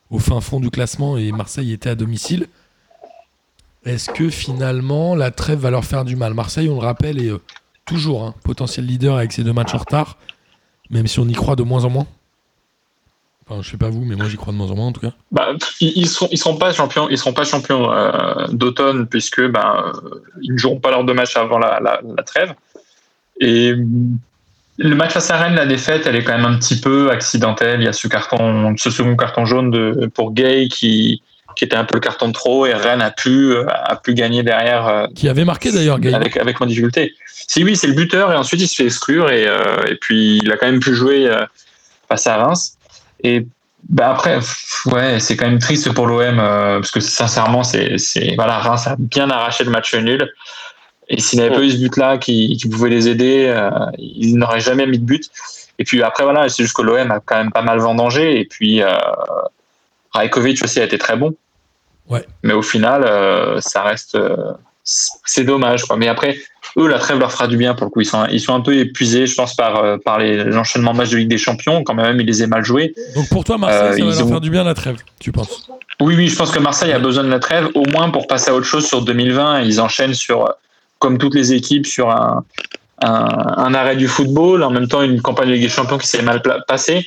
au 0.09 0.19
fin 0.19 0.41
fond 0.41 0.59
du 0.59 0.71
classement 0.71 1.19
et 1.19 1.33
Marseille 1.33 1.71
était 1.71 1.91
à 1.91 1.95
domicile. 1.95 2.47
Est-ce 3.85 4.09
que 4.09 4.31
finalement 4.31 5.15
la 5.15 5.31
trêve 5.31 5.59
va 5.59 5.71
leur 5.71 5.85
faire 5.85 6.07
du 6.07 6.17
mal? 6.17 6.33
Marseille, 6.33 6.71
on 6.71 6.81
le 6.81 6.87
rappelle, 6.87 7.21
est 7.23 7.29
euh, 7.29 7.43
toujours 7.85 8.25
un 8.25 8.33
potentiel 8.43 8.87
leader 8.87 9.19
avec 9.19 9.33
ses 9.33 9.45
deux 9.45 9.53
matchs 9.53 9.75
en 9.75 9.79
retard, 9.79 10.17
même 10.89 11.09
si 11.09 11.21
on 11.21 11.29
y 11.29 11.35
croit 11.35 11.57
de 11.57 11.63
moins 11.63 11.85
en 11.85 11.91
moins. 11.91 12.07
Enfin, 13.47 13.61
je 13.63 13.71
sais 13.71 13.77
pas 13.77 13.91
vous, 13.91 14.05
mais 14.05 14.17
moi 14.17 14.27
j'y 14.27 14.37
crois 14.37 14.53
de 14.55 14.59
moins 14.59 14.71
en 14.71 14.75
moins 14.75 14.87
en 14.87 14.93
tout 14.93 15.03
cas. 15.03 15.13
Bah, 15.31 15.49
ils 15.81 15.93
ils 15.97 16.09
seront, 16.09 16.29
ils 16.33 16.39
seront 16.39 16.57
pas 16.57 16.73
champions, 16.73 17.09
ils 17.11 17.19
seront 17.19 17.35
pas 17.35 17.45
champions 17.45 17.93
euh, 17.93 18.47
d'automne 18.53 19.07
puisque 19.07 19.47
bah, 19.49 19.93
euh, 20.05 20.21
ils 20.41 20.53
ne 20.53 20.57
joueront 20.57 20.81
pas 20.81 20.91
leurs 20.91 21.05
deux 21.05 21.13
matchs 21.13 21.37
avant 21.37 21.59
la, 21.59 21.79
la, 21.81 22.01
la 22.17 22.23
trêve. 22.23 22.55
Et 23.41 23.75
le 24.79 24.95
match 24.95 25.13
face 25.13 25.31
à 25.31 25.37
Rennes, 25.37 25.57
la 25.57 25.67
défaite, 25.67 26.07
elle 26.07 26.17
est 26.17 26.25
quand 26.25 26.37
même 26.37 26.47
un 26.47 26.59
petit 26.59 26.81
peu 26.81 27.11
accidentelle. 27.11 27.81
Il 27.81 27.85
y 27.85 27.89
a 27.89 27.93
ce 27.93 28.09
carton, 28.09 28.75
ce 28.79 28.91
second 28.91 29.15
carton 29.15 29.45
jaune 29.45 29.71
de, 29.71 30.11
pour 30.15 30.33
Gay 30.33 30.69
qui, 30.71 31.21
qui 31.55 31.65
était 31.65 31.77
un 31.77 31.85
peu 31.85 31.97
le 31.97 32.01
carton 32.01 32.29
de 32.29 32.33
trop 32.33 32.65
et 32.65 32.73
Rennes 32.73 33.03
a 33.03 33.11
pu, 33.11 33.53
euh, 33.53 33.67
a 33.69 33.97
pu 33.97 34.15
gagner 34.15 34.43
derrière 34.43 35.09
Qui 35.15 35.29
avait 35.29 35.45
marqué 35.45 35.71
d'ailleurs 35.71 36.01
Gaël. 36.01 36.15
avec, 36.15 36.39
avec 36.39 36.59
moins 36.61 36.67
de 36.67 36.71
difficulté. 36.71 37.13
Si 37.47 37.63
oui, 37.63 37.77
c'est 37.77 37.89
le 37.89 37.95
buteur 37.95 38.33
et 38.33 38.37
ensuite 38.37 38.63
il 38.63 38.69
se 38.69 38.77
fait 38.77 38.87
exclure 38.87 39.31
et, 39.31 39.47
euh, 39.47 39.85
et 39.87 39.97
puis 39.97 40.39
il 40.43 40.51
a 40.51 40.57
quand 40.57 40.67
même 40.67 40.81
pu 40.81 40.95
jouer 40.95 41.29
face 42.09 42.27
à 42.27 42.37
Reims. 42.39 42.79
Et 43.25 43.47
bah 43.89 44.11
après, 44.11 44.39
ouais, 44.87 45.19
c'est 45.19 45.37
quand 45.37 45.47
même 45.47 45.59
triste 45.59 45.93
pour 45.93 46.07
l'OM 46.07 46.39
euh, 46.39 46.79
parce 46.79 46.91
que 46.91 47.01
sincèrement, 47.01 47.65
c'est, 47.65 47.99
c'est 47.99 48.35
voilà, 48.37 48.59
Reims 48.59 48.87
a 48.87 48.97
bien 48.99 49.29
arraché 49.31 49.65
le 49.65 49.71
match 49.71 49.95
nul. 49.95 50.31
Et 51.09 51.21
s'il 51.21 51.39
n'avait 51.39 51.55
pas 51.55 51.61
eu 51.61 51.71
ce 51.71 51.77
but-là 51.79 52.19
qui, 52.19 52.57
qui 52.57 52.69
pouvait 52.69 52.89
les 52.89 53.09
aider, 53.09 53.47
euh, 53.49 53.71
ils 53.99 54.37
n'auraient 54.39 54.61
jamais 54.61 54.87
mis 54.87 54.99
de 54.99 55.05
but. 55.05 55.31
Et 55.79 55.85
puis 55.85 56.03
après, 56.03 56.25
voilà, 56.25 56.49
c'est 56.49 56.63
juste 56.63 56.77
que 56.77 56.83
l'OM 56.83 57.11
a 57.11 57.21
quand 57.21 57.37
même 57.37 57.53
pas 57.53 57.63
mal 57.63 57.79
vendangé. 57.79 58.41
Et 58.41 58.45
puis, 58.47 58.83
euh, 58.83 58.91
Rajkovic 60.13 60.63
aussi 60.63 60.81
a 60.81 60.85
été 60.85 60.97
très 60.97 61.17
bon. 61.17 61.35
Ouais. 62.09 62.25
Mais 62.43 62.55
au 62.55 62.63
final, 62.63 63.05
euh, 63.05 63.61
ça 63.61 63.83
reste. 63.83 64.19
C'est 64.85 65.45
dommage. 65.45 65.85
Quoi. 65.85 65.97
Mais 65.97 66.09
après, 66.09 66.37
eux, 66.79 66.87
la 66.87 66.99
trêve 66.99 67.19
leur 67.19 67.33
fera 67.33 67.47
du 67.47 67.57
bien 67.57 67.75
pour 67.75 67.87
le 67.87 67.91
coup. 67.91 68.01
Ils 68.03 68.07
sont, 68.07 68.27
ils 68.31 68.41
sont 68.41 68.55
un 68.55 68.61
peu 68.61 68.77
épuisés, 68.77 69.27
je 69.27 69.35
pense, 69.35 69.55
par, 69.57 69.83
euh, 69.83 69.97
par 69.97 70.19
enchaînements 70.55 70.93
de 70.93 70.99
matchs 70.99 71.11
de 71.11 71.17
Ligue 71.17 71.29
des 71.29 71.39
Champions. 71.39 71.83
Quand 71.83 71.95
même, 71.95 72.21
ils 72.21 72.27
les 72.27 72.43
aient 72.43 72.47
mal 72.47 72.65
joués. 72.65 72.95
Donc 73.15 73.29
pour 73.31 73.45
toi, 73.45 73.57
Marseille, 73.59 73.79
Euh, 73.81 73.97
ça 73.99 74.05
va 74.05 74.19
leur 74.19 74.27
ont- 74.27 74.29
faire 74.29 74.41
du 74.41 74.51
bien 74.51 74.65
la 74.65 74.75
trêve, 74.75 74.97
tu 75.19 75.33
penses? 75.33 75.69
Oui, 76.01 76.15
oui, 76.17 76.29
je 76.29 76.37
pense 76.37 76.51
que 76.51 76.59
Marseille 76.59 76.93
a 76.93 76.99
besoin 76.99 77.25
de 77.25 77.29
la 77.31 77.39
trêve, 77.39 77.69
au 77.75 77.85
moins 77.91 78.11
pour 78.11 78.27
passer 78.27 78.51
à 78.51 78.55
autre 78.55 78.67
chose 78.67 78.87
sur 78.87 79.03
2020. 79.03 79.61
Ils 79.63 79.81
enchaînent 79.81 80.15
sur, 80.15 80.47
euh, 80.47 80.51
comme 80.99 81.19
toutes 81.19 81.35
les 81.35 81.53
équipes, 81.55 81.87
sur 81.87 82.11
un, 82.11 82.45
un, 83.01 83.09
un 83.57 83.75
arrêt 83.75 83.97
du 83.97 84.09
football, 84.09 84.63
en 84.65 84.71
même 84.71 84.89
temps 84.89 85.03
une 85.03 85.21
campagne 85.23 85.49
de 85.49 85.55
Ligue 85.55 85.63
des 85.63 85.69
Champions 85.69 85.99
qui 85.99 86.07
s'est 86.09 86.23
mal 86.23 86.43
passée. 86.67 87.07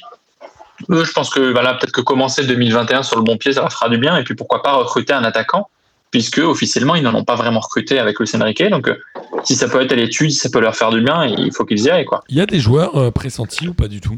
Eux, 0.92 1.04
je 1.04 1.12
pense 1.12 1.30
que 1.30 1.52
voilà, 1.52 1.74
peut-être 1.74 1.92
que 1.92 2.02
commencer 2.02 2.46
2021 2.46 3.02
sur 3.04 3.18
le 3.18 3.24
bon 3.24 3.36
pied, 3.38 3.52
ça 3.54 3.62
leur 3.62 3.72
fera 3.74 3.90
du 3.90 3.98
bien. 3.98 4.16
Et 4.18 4.24
puis 4.24 4.36
pourquoi 4.36 4.62
pas 4.62 4.74
recruter 4.74 5.12
un 5.14 5.24
attaquant, 5.24 5.70
puisque 6.12 6.40
officiellement 6.40 6.96
ils 6.96 7.04
n'en 7.04 7.14
ont 7.16 7.24
pas 7.24 7.36
vraiment 7.36 7.60
recruté 7.60 8.00
avec 8.00 8.20
Luis 8.20 8.30
Enrique. 8.36 8.64
Donc 8.70 8.88
euh, 8.88 8.96
si 9.44 9.56
ça 9.56 9.68
peut 9.68 9.82
être 9.82 9.92
à 9.92 9.96
l'étude, 9.96 10.32
si 10.32 10.38
ça 10.40 10.50
peut 10.50 10.60
leur 10.60 10.76
faire 10.76 10.90
du 10.92 11.02
bien, 11.02 11.26
il 11.26 11.54
faut 11.54 11.66
qu'ils 11.66 11.84
y 11.84 11.90
aillent 11.90 12.06
quoi. 12.06 12.24
Il 12.30 12.38
y 12.38 12.42
a 12.42 12.46
des 12.46 12.60
joueurs 12.60 12.96
euh, 12.98 13.12
pressentis 13.12 13.68
ou 13.68 13.74
pas 13.74 13.88
du 13.88 14.02
tout? 14.02 14.18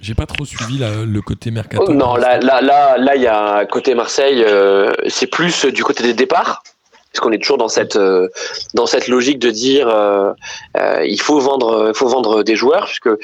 J'ai 0.00 0.14
pas 0.14 0.26
trop 0.26 0.44
suivi 0.44 0.78
la- 0.78 1.04
le 1.04 1.20
côté 1.22 1.50
mercato. 1.50 1.84
Oh, 1.88 1.92
non, 1.92 2.14
là, 2.14 2.38
là, 2.38 2.60
là, 2.62 2.96
là, 2.98 3.16
il 3.16 3.22
y 3.22 3.26
a 3.26 3.66
côté 3.66 3.96
Marseille, 3.96 4.44
euh, 4.46 4.92
c'est 5.08 5.26
plus 5.26 5.64
du 5.64 5.82
côté 5.82 6.04
des 6.04 6.14
départs, 6.14 6.62
parce 7.10 7.18
qu'on 7.20 7.32
est 7.32 7.38
toujours 7.38 7.58
dans 7.58 7.68
cette 7.68 7.96
euh, 7.96 8.28
dans 8.74 8.86
cette 8.86 9.08
logique 9.08 9.40
de 9.40 9.50
dire 9.50 9.88
euh, 9.88 10.30
euh, 10.76 11.04
il 11.04 11.20
faut 11.20 11.40
vendre, 11.40 11.88
il 11.88 11.96
faut 11.98 12.06
vendre 12.06 12.44
des 12.44 12.54
joueurs, 12.54 12.84
puisque 12.84 13.08
euh, 13.08 13.16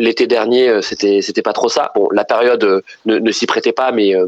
l'été 0.00 0.26
dernier 0.26 0.82
c'était 0.82 1.22
c'était 1.22 1.42
pas 1.42 1.52
trop 1.52 1.68
ça. 1.68 1.92
Bon, 1.94 2.08
la 2.10 2.24
période 2.24 2.64
euh, 2.64 2.80
ne, 3.04 3.18
ne 3.18 3.30
s'y 3.30 3.46
prêtait 3.46 3.72
pas, 3.72 3.92
mais 3.92 4.16
euh, 4.16 4.26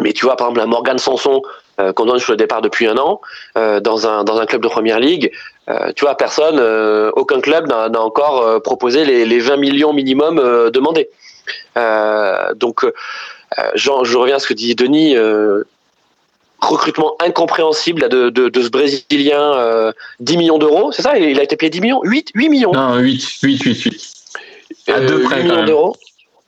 mais 0.00 0.12
tu 0.12 0.24
vois 0.24 0.36
par 0.36 0.48
exemple 0.48 0.60
un 0.62 0.66
Morgan 0.66 0.98
Sanson 0.98 1.42
euh, 1.80 1.92
qu'on 1.92 2.04
donne 2.06 2.18
sur 2.18 2.32
le 2.32 2.36
départ 2.36 2.62
depuis 2.62 2.86
un 2.86 2.96
an 2.98 3.20
euh, 3.56 3.80
dans 3.80 4.06
un 4.06 4.24
dans 4.24 4.38
un 4.38 4.46
club 4.46 4.62
de 4.62 4.68
première 4.68 5.00
ligue. 5.00 5.32
euh, 5.68 5.92
tu 5.94 6.04
vois, 6.04 6.16
personne, 6.16 6.60
aucun 7.14 7.40
club 7.40 7.68
n'a 7.68 8.00
encore 8.00 8.62
proposé 8.62 9.04
les, 9.04 9.24
les 9.24 9.38
20 9.38 9.56
millions 9.56 9.92
minimum 9.92 10.36
demandés. 10.70 11.08
Donc, 12.56 12.84
Jean, 13.74 14.04
je 14.04 14.16
reviens 14.16 14.36
à 14.36 14.38
ce 14.38 14.48
que 14.48 14.54
dit 14.54 14.74
Denis. 14.74 15.16
recrutement 16.60 17.16
incompréhensible 17.20 18.02
là, 18.02 18.08
de, 18.08 18.30
de, 18.30 18.48
de 18.48 18.62
ce 18.62 18.68
Brésilien, 18.68 19.54
euh, 19.54 19.92
10 20.20 20.36
millions 20.36 20.58
d'euros, 20.58 20.92
c'est 20.92 21.02
ça? 21.02 21.16
Il, 21.18 21.38
a 21.38 21.42
été 21.42 21.56
payé 21.56 21.70
10 21.70 21.80
millions? 21.80 22.00
8, 22.04 22.32
8 22.34 22.48
millions? 22.48 22.72
Non, 22.72 22.96
8, 22.98 23.22
8, 23.42 23.62
8, 23.62 23.82
8. 23.82 24.14
À 24.88 25.00
deux 25.00 25.18
8 25.18 25.24
près, 25.24 25.36
quand 25.36 25.42
millions 25.42 25.56
même. 25.56 25.66
d'euros? 25.66 25.96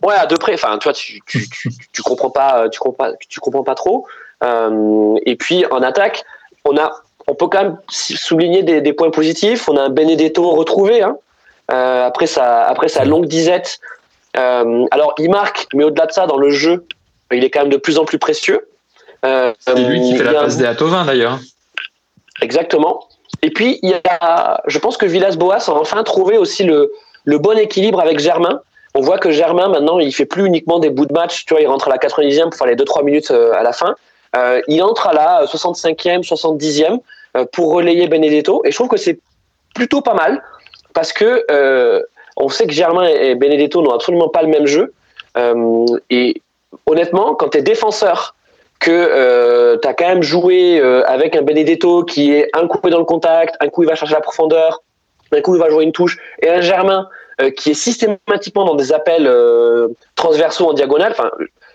Ouais, 0.02 0.14
à 0.14 0.26
deux 0.26 0.36
près. 0.36 0.54
Enfin, 0.54 0.78
tu 0.78 0.84
vois, 0.84 0.92
tu, 0.92 1.20
tu, 1.26 1.48
tu, 1.50 1.70
tu 1.92 2.02
comprends 2.02 2.30
pas, 2.30 2.68
tu 2.68 2.78
comprends 2.78 3.06
pas, 3.06 3.12
tu 3.28 3.40
comprends 3.40 3.64
pas 3.64 3.74
trop. 3.74 4.06
Euh, 4.42 5.16
et 5.24 5.36
puis 5.36 5.64
en 5.66 5.82
attaque, 5.82 6.24
on 6.64 6.76
a, 6.76 6.92
on 7.28 7.34
peut 7.34 7.46
quand 7.48 7.62
même 7.62 7.76
souligner 7.88 8.62
des, 8.62 8.80
des 8.80 8.92
points 8.92 9.10
positifs. 9.10 9.68
On 9.68 9.76
a 9.76 9.82
un 9.82 9.88
Benedetto 9.88 10.50
retrouvé 10.50 11.02
hein, 11.02 11.16
euh, 11.70 12.06
après 12.06 12.26
sa, 12.26 12.62
après 12.64 12.88
sa 12.88 13.04
longue 13.04 13.26
disette. 13.26 13.80
Euh, 14.36 14.86
alors 14.90 15.14
il 15.18 15.30
marque, 15.30 15.66
mais 15.74 15.84
au-delà 15.84 16.06
de 16.06 16.12
ça, 16.12 16.26
dans 16.26 16.38
le 16.38 16.50
jeu, 16.50 16.86
il 17.30 17.44
est 17.44 17.50
quand 17.50 17.60
même 17.60 17.68
de 17.68 17.76
plus 17.76 17.98
en 17.98 18.04
plus 18.04 18.18
précieux. 18.18 18.68
Euh, 19.24 19.52
C'est 19.60 19.74
lui 19.74 20.00
qui 20.00 20.16
fait 20.16 20.24
y 20.24 20.26
la 20.26 20.40
passe 20.40 20.56
des 20.56 20.66
Atovin 20.66 21.04
d'ailleurs. 21.04 21.38
Exactement. 22.40 23.08
Et 23.42 23.50
puis, 23.50 23.78
il 23.82 23.90
y 23.90 23.94
a, 24.20 24.60
je 24.66 24.78
pense 24.78 24.96
que 24.96 25.06
Villas-Boas 25.06 25.68
a 25.68 25.72
enfin 25.72 26.02
trouvé 26.02 26.38
aussi 26.38 26.64
le, 26.64 26.92
le 27.24 27.38
bon 27.38 27.56
équilibre 27.56 28.00
avec 28.00 28.18
Germain. 28.18 28.60
On 28.94 29.00
voit 29.00 29.18
que 29.18 29.30
Germain, 29.30 29.68
maintenant, 29.68 29.98
il 29.98 30.12
fait 30.14 30.26
plus 30.26 30.44
uniquement 30.44 30.78
des 30.78 30.90
bouts 30.90 31.06
de 31.06 31.12
match. 31.12 31.46
Tu 31.46 31.54
vois, 31.54 31.62
il 31.62 31.66
rentre 31.66 31.88
à 31.88 31.90
la 31.90 31.96
90e 31.96 32.50
pour 32.50 32.56
faire 32.56 32.66
les 32.66 32.76
2-3 32.76 33.04
minutes 33.04 33.30
euh, 33.30 33.52
à 33.54 33.62
la 33.62 33.72
fin. 33.72 33.94
Euh, 34.36 34.60
il 34.68 34.82
entre 34.82 35.08
à 35.08 35.12
la 35.12 35.44
65e, 35.46 36.26
70e 36.26 37.00
euh, 37.36 37.44
pour 37.52 37.72
relayer 37.72 38.06
Benedetto. 38.08 38.62
Et 38.64 38.70
je 38.70 38.76
trouve 38.76 38.88
que 38.88 38.96
c'est 38.98 39.18
plutôt 39.74 40.02
pas 40.02 40.14
mal 40.14 40.42
parce 40.94 41.12
que 41.12 41.46
on 42.36 42.48
sait 42.48 42.66
que 42.66 42.72
Germain 42.72 43.06
et 43.06 43.34
Benedetto 43.34 43.82
n'ont 43.82 43.92
absolument 43.92 44.28
pas 44.28 44.42
le 44.42 44.48
même 44.48 44.66
jeu. 44.66 44.92
Et 46.10 46.42
honnêtement, 46.84 47.34
quand 47.34 47.50
tu 47.50 47.58
es 47.58 47.62
défenseur, 47.62 48.34
que 48.78 48.90
euh, 48.90 49.78
tu 49.80 49.88
as 49.88 49.94
quand 49.94 50.08
même 50.08 50.22
joué 50.22 50.80
avec 51.06 51.36
un 51.36 51.42
Benedetto 51.42 52.04
qui 52.04 52.32
est 52.32 52.50
un 52.52 52.66
coup 52.66 52.90
dans 52.90 52.98
le 52.98 53.04
contact, 53.04 53.56
un 53.60 53.68
coup 53.68 53.82
il 53.82 53.88
va 53.88 53.94
chercher 53.94 54.14
la 54.14 54.20
profondeur, 54.20 54.82
un 55.32 55.40
coup 55.40 55.54
il 55.54 55.60
va 55.60 55.70
jouer 55.70 55.84
une 55.84 55.92
touche, 55.92 56.18
et 56.42 56.50
un 56.50 56.60
Germain 56.60 57.08
qui 57.50 57.70
est 57.70 57.74
systématiquement 57.74 58.64
dans 58.64 58.74
des 58.74 58.92
appels 58.92 59.26
euh, 59.26 59.88
transversaux 60.14 60.68
en 60.68 60.72
diagonale. 60.72 61.12
Enfin, 61.12 61.30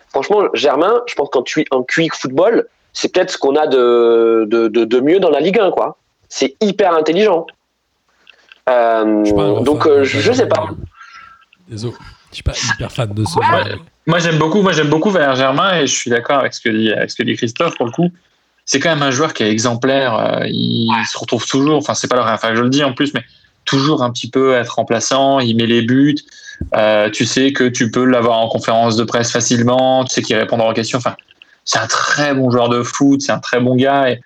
franchement, 0.09 0.43
Germain, 0.53 1.01
je 1.07 1.15
pense 1.15 1.29
qu'en 1.29 1.43
en 1.71 1.83
quick 1.83 2.13
football, 2.15 2.67
c'est 2.93 3.13
peut-être 3.13 3.31
ce 3.31 3.37
qu'on 3.37 3.55
a 3.55 3.67
de, 3.67 4.45
de, 4.49 4.67
de, 4.67 4.85
de 4.85 4.99
mieux 4.99 5.19
dans 5.19 5.29
la 5.29 5.39
Ligue 5.39 5.59
1, 5.59 5.71
quoi. 5.71 5.97
C'est 6.29 6.55
hyper 6.61 6.93
intelligent. 6.93 7.45
Euh, 8.69 9.23
Je 9.23 9.33
pas 9.33 9.61
donc, 9.61 9.85
euh, 9.85 10.03
je, 10.03 10.19
je 10.19 10.31
sais 10.31 10.47
pas. 10.47 10.69
Désolé. 11.67 11.93
Je 12.31 12.35
suis 12.35 12.43
pas 12.43 12.53
hyper 12.73 12.91
fan 12.91 13.13
de 13.13 13.23
ce 13.23 13.37
Ouais. 13.39 13.75
Moi 14.05 14.19
j'aime 14.19 14.37
beaucoup, 14.37 14.61
moi 14.61 14.71
j'aime 14.71 14.89
beaucoup 14.89 15.09
Valère 15.09 15.35
Germain 15.35 15.79
et 15.79 15.87
je 15.87 15.93
suis 15.93 16.09
d'accord 16.09 16.39
avec 16.39 16.53
ce 16.53 16.61
que 16.61 16.69
dit, 16.69 16.91
avec 16.91 17.09
ce 17.11 17.15
que 17.15 17.23
dit 17.23 17.35
Christophe 17.35 17.75
pour 17.75 17.85
le 17.85 17.91
coup. 17.91 18.09
C'est 18.65 18.79
quand 18.79 18.89
même 18.89 19.03
un 19.03 19.11
joueur 19.11 19.33
qui 19.33 19.43
est 19.43 19.49
exemplaire. 19.51 20.15
euh, 20.17 20.45
il 20.47 20.89
se 21.09 21.17
retrouve 21.17 21.45
toujours, 21.45 21.77
enfin 21.77 21.93
c'est 21.93 22.07
pas 22.09 22.15
la 22.17 22.33
enfin 22.33 22.55
je 22.55 22.61
le 22.61 22.69
dis 22.69 22.83
en 22.83 22.93
plus, 22.93 23.13
mais 23.13 23.23
toujours 23.67 24.01
un 24.01 24.11
petit 24.11 24.29
peu 24.29 24.55
être 24.55 24.75
remplaçant. 24.75 25.39
Il 25.39 25.55
met 25.57 25.67
les 25.67 25.83
buts. 25.83 26.15
Euh, 26.75 27.11
tu 27.11 27.25
sais 27.25 27.53
que 27.53 27.65
tu 27.65 27.91
peux 27.91 28.05
l'avoir 28.05 28.39
en 28.39 28.47
conférence 28.47 28.95
de 28.95 29.03
presse 29.03 29.31
facilement. 29.31 30.03
Tu 30.05 30.15
sais 30.15 30.21
qu'il 30.23 30.35
répondra 30.35 30.69
aux 30.69 30.73
questions. 30.73 30.97
Enfin, 30.97 31.15
c'est 31.65 31.77
un 31.77 31.87
très 31.87 32.33
bon 32.33 32.49
joueur 32.49 32.69
de 32.69 32.81
foot. 32.81 33.21
C'est 33.21 33.31
un 33.31 33.39
très 33.39 33.59
bon 33.59 33.75
gars. 33.75 34.09
Et 34.09 34.21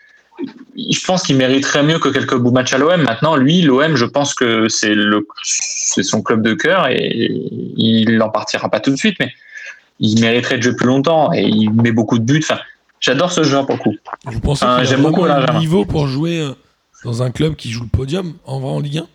je 0.78 1.06
pense 1.06 1.24
qu'il 1.24 1.36
mériterait 1.36 1.84
mieux 1.84 2.00
que 2.00 2.10
quelques 2.10 2.38
bouts 2.38 2.52
matchs 2.52 2.74
à 2.74 2.78
l'OM. 2.78 3.02
Maintenant, 3.02 3.36
lui, 3.36 3.62
l'OM, 3.62 3.96
je 3.96 4.06
pense 4.06 4.34
que 4.34 4.70
c'est 4.70 4.94
le, 4.94 5.28
c'est 5.44 6.04
son 6.04 6.22
club 6.22 6.42
de 6.42 6.54
cœur 6.54 6.88
et 6.88 7.32
il 7.78 8.18
n'en 8.18 8.30
partira 8.30 8.70
pas 8.70 8.80
tout 8.80 8.92
de 8.92 8.96
suite, 8.96 9.18
mais 9.20 9.32
il 10.00 10.20
mériterait 10.20 10.58
de 10.58 10.64
jouer 10.64 10.76
plus 10.76 10.88
longtemps 10.88 11.32
et 11.34 11.44
il 11.44 11.72
met 11.72 11.92
beaucoup 11.92 12.18
de 12.18 12.24
buts. 12.24 12.44
Enfin, 12.44 12.60
j'adore 13.00 13.32
ce 13.32 13.44
joueur 13.44 13.66
pour 13.66 13.76
le 13.76 13.82
coup. 13.82 13.96
Vous 14.26 14.40
pensez 14.40 14.66
qu'il 14.66 14.74
a 14.74 14.84
j'aime 14.84 15.02
beaucoup 15.02 15.26
le 15.26 15.60
niveau 15.60 15.86
pour 15.86 16.08
jouer 16.08 16.40
euh, 16.40 16.54
dans 17.04 17.22
un 17.22 17.32
club 17.32 17.56
qui 17.56 17.70
joue 17.70 17.84
le 17.84 17.90
podium 17.90 18.34
en 18.46 18.60
vrai 18.60 18.72
en 18.72 18.80
Ligue 18.80 19.00
1 19.00 19.08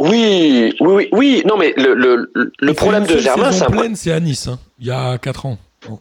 Oui, 0.00 0.74
oui, 0.80 0.88
oui, 0.88 1.08
oui. 1.12 1.42
Non, 1.46 1.56
mais 1.56 1.74
le, 1.76 1.94
le, 1.94 2.32
le 2.58 2.74
problème 2.74 3.06
de 3.06 3.18
Germain, 3.18 3.52
c'est 3.52 3.64
un 3.64 3.70
pleine, 3.70 3.96
c'est 3.96 4.12
à 4.12 4.20
Nice, 4.20 4.48
hein, 4.48 4.58
il 4.78 4.86
y 4.86 4.90
a 4.90 5.18
4 5.18 5.46
ans. 5.46 5.58
Bon. 5.86 5.98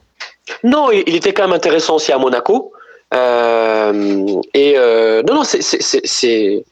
Non, 0.64 0.92
il 0.92 1.04
il 1.08 1.16
était 1.16 1.34
quand 1.34 1.44
même 1.44 1.54
intéressant 1.54 1.96
aussi 1.96 2.12
à 2.12 2.18
Monaco. 2.18 2.72
Euh, 3.14 4.42
et 4.54 4.74
euh, 4.78 5.24
non, 5.24 5.36
non, 5.36 5.44
c'est 5.44 6.64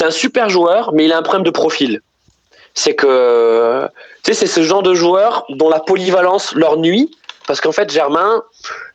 un 0.00 0.10
super 0.10 0.48
joueur, 0.48 0.92
mais 0.94 1.04
il 1.04 1.12
a 1.12 1.18
un 1.18 1.22
problème 1.22 1.44
de 1.44 1.50
profil. 1.50 2.00
C'est 2.74 2.94
que 2.94 3.86
tu 4.22 4.32
sais, 4.32 4.34
c'est 4.34 4.52
ce 4.52 4.62
genre 4.62 4.82
de 4.82 4.94
joueur 4.94 5.44
dont 5.50 5.68
la 5.68 5.80
polyvalence 5.80 6.54
leur 6.54 6.78
nuit, 6.78 7.10
parce 7.46 7.60
qu'en 7.60 7.72
fait, 7.72 7.92
Germain, 7.92 8.42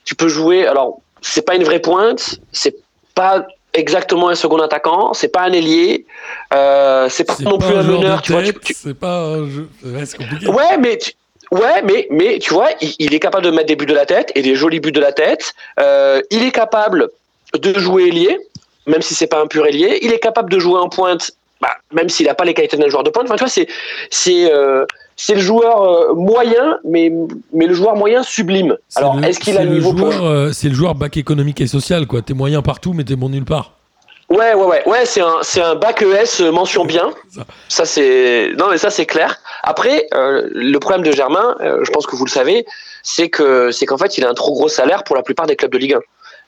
tu 0.03 0.15
peux 0.15 0.27
jouer. 0.27 0.65
Alors, 0.67 0.99
c'est 1.21 1.43
pas 1.43 1.55
une 1.55 1.63
vraie 1.63 1.79
pointe, 1.79 2.39
c'est 2.51 2.75
pas 3.15 3.45
exactement 3.79 4.29
un 4.29 4.35
second 4.35 4.57
attaquant, 4.59 5.13
c'est 5.13 5.29
pas 5.29 5.41
un 5.41 5.51
ailier, 5.53 6.05
euh, 6.53 7.07
c'est 7.09 7.23
pas 7.23 7.35
non 7.41 7.57
pas 7.57 7.67
plus 7.67 7.75
un 7.77 7.83
meneur. 7.83 8.21
Tu 8.21 8.31
vois, 8.31 8.41
tu- 8.43 8.53
tête, 8.53 8.61
tu- 8.63 8.73
c'est 8.73 8.93
pas 8.93 9.19
un 9.19 9.49
jeu. 9.49 9.67
Ouais, 9.83 10.05
c'est 10.05 10.17
compliqué. 10.17 10.47
Ouais, 10.47 10.77
mais 10.79 10.97
tu- 10.97 11.13
ouais, 11.51 11.81
mais 11.83 12.07
mais 12.11 12.39
tu 12.39 12.53
vois, 12.53 12.69
il, 12.81 12.93
il 12.99 13.13
est 13.13 13.19
capable 13.19 13.45
de 13.45 13.51
mettre 13.51 13.67
des 13.67 13.75
buts 13.75 13.85
de 13.85 13.93
la 13.93 14.05
tête 14.05 14.31
et 14.35 14.41
des 14.41 14.55
jolis 14.55 14.79
buts 14.79 14.91
de 14.91 14.99
la 14.99 15.11
tête. 15.11 15.53
Euh, 15.79 16.21
il 16.31 16.43
est 16.43 16.51
capable 16.51 17.09
de 17.57 17.79
jouer 17.79 18.07
ailier, 18.07 18.37
même 18.85 19.01
si 19.01 19.15
c'est 19.15 19.27
pas 19.27 19.41
un 19.41 19.47
pur 19.47 19.65
ailier. 19.65 19.99
Il 20.01 20.11
est 20.13 20.19
capable 20.19 20.51
de 20.51 20.59
jouer 20.59 20.79
en 20.79 20.89
pointe, 20.89 21.31
bah, 21.61 21.75
même 21.91 22.09
s'il 22.09 22.25
n'a 22.27 22.35
pas 22.35 22.45
les 22.45 22.53
qualités 22.53 22.77
d'un 22.77 22.89
joueur 22.89 23.03
de 23.03 23.09
pointe. 23.09 23.25
Enfin, 23.25 23.35
tu 23.35 23.43
vois, 23.43 23.49
c'est 23.49 23.67
c'est 24.09 24.51
euh, 24.53 24.85
c'est 25.21 25.35
le 25.35 25.41
joueur 25.41 25.81
euh, 25.81 26.13
moyen, 26.13 26.79
mais 26.85 27.11
mais 27.51 27.67
le 27.67 27.73
joueur 27.73 27.97
moyen 27.97 28.23
sublime. 28.23 28.77
C'est 28.87 28.99
Alors, 28.99 29.17
le- 29.17 29.25
est-ce 29.25 29.37
qu'il 29.37 29.57
a 29.57 29.63
le 29.65 29.71
niveau 29.71 29.93
pour 29.93 30.11
joueur, 30.13 30.25
euh, 30.25 30.51
C'est 30.53 30.69
le 30.69 30.73
joueur 30.75 30.95
bac 30.95 31.17
économique 31.17 31.59
et 31.59 31.67
social, 31.67 32.07
quoi. 32.07 32.21
T'es 32.21 32.33
moyen 32.33 32.61
partout, 32.61 32.93
mais 32.93 33.03
t'es 33.03 33.17
bon 33.17 33.27
nulle 33.27 33.43
part. 33.43 33.73
Ouais, 34.29 34.53
ouais, 34.53 34.63
ouais, 34.65 34.83
ouais, 34.87 35.05
c'est 35.05 35.19
un, 35.21 35.37
c'est 35.41 35.59
un 35.61 35.75
bac 35.75 36.01
ES 36.01 36.41
euh, 36.41 36.51
mention 36.53 36.85
bien. 36.85 37.09
Ça. 37.29 37.45
Ça 37.67 37.85
c'est, 37.85 38.51
non 38.57 38.67
mais 38.69 38.77
ça 38.77 38.91
c'est 38.91 39.05
clair. 39.07 39.35
Après, 39.63 40.07
euh, 40.13 40.47
le 40.53 40.77
problème 40.79 41.03
de 41.03 41.11
Germain, 41.11 41.55
euh, 41.59 41.79
je 41.83 41.91
pense 41.91 42.05
que 42.05 42.15
vous 42.15 42.23
le 42.25 42.29
savez, 42.31 42.65
c'est 43.03 43.27
que 43.29 43.71
c'est 43.71 43.85
qu'en 43.85 43.97
fait 43.97 44.17
il 44.17 44.23
a 44.23 44.29
un 44.29 44.33
trop 44.33 44.53
gros 44.53 44.69
salaire 44.69 45.03
pour 45.03 45.15
la 45.17 45.23
plupart 45.23 45.47
des 45.47 45.55
clubs 45.57 45.71
de 45.71 45.77
Ligue 45.79 45.95
1. 45.95 45.99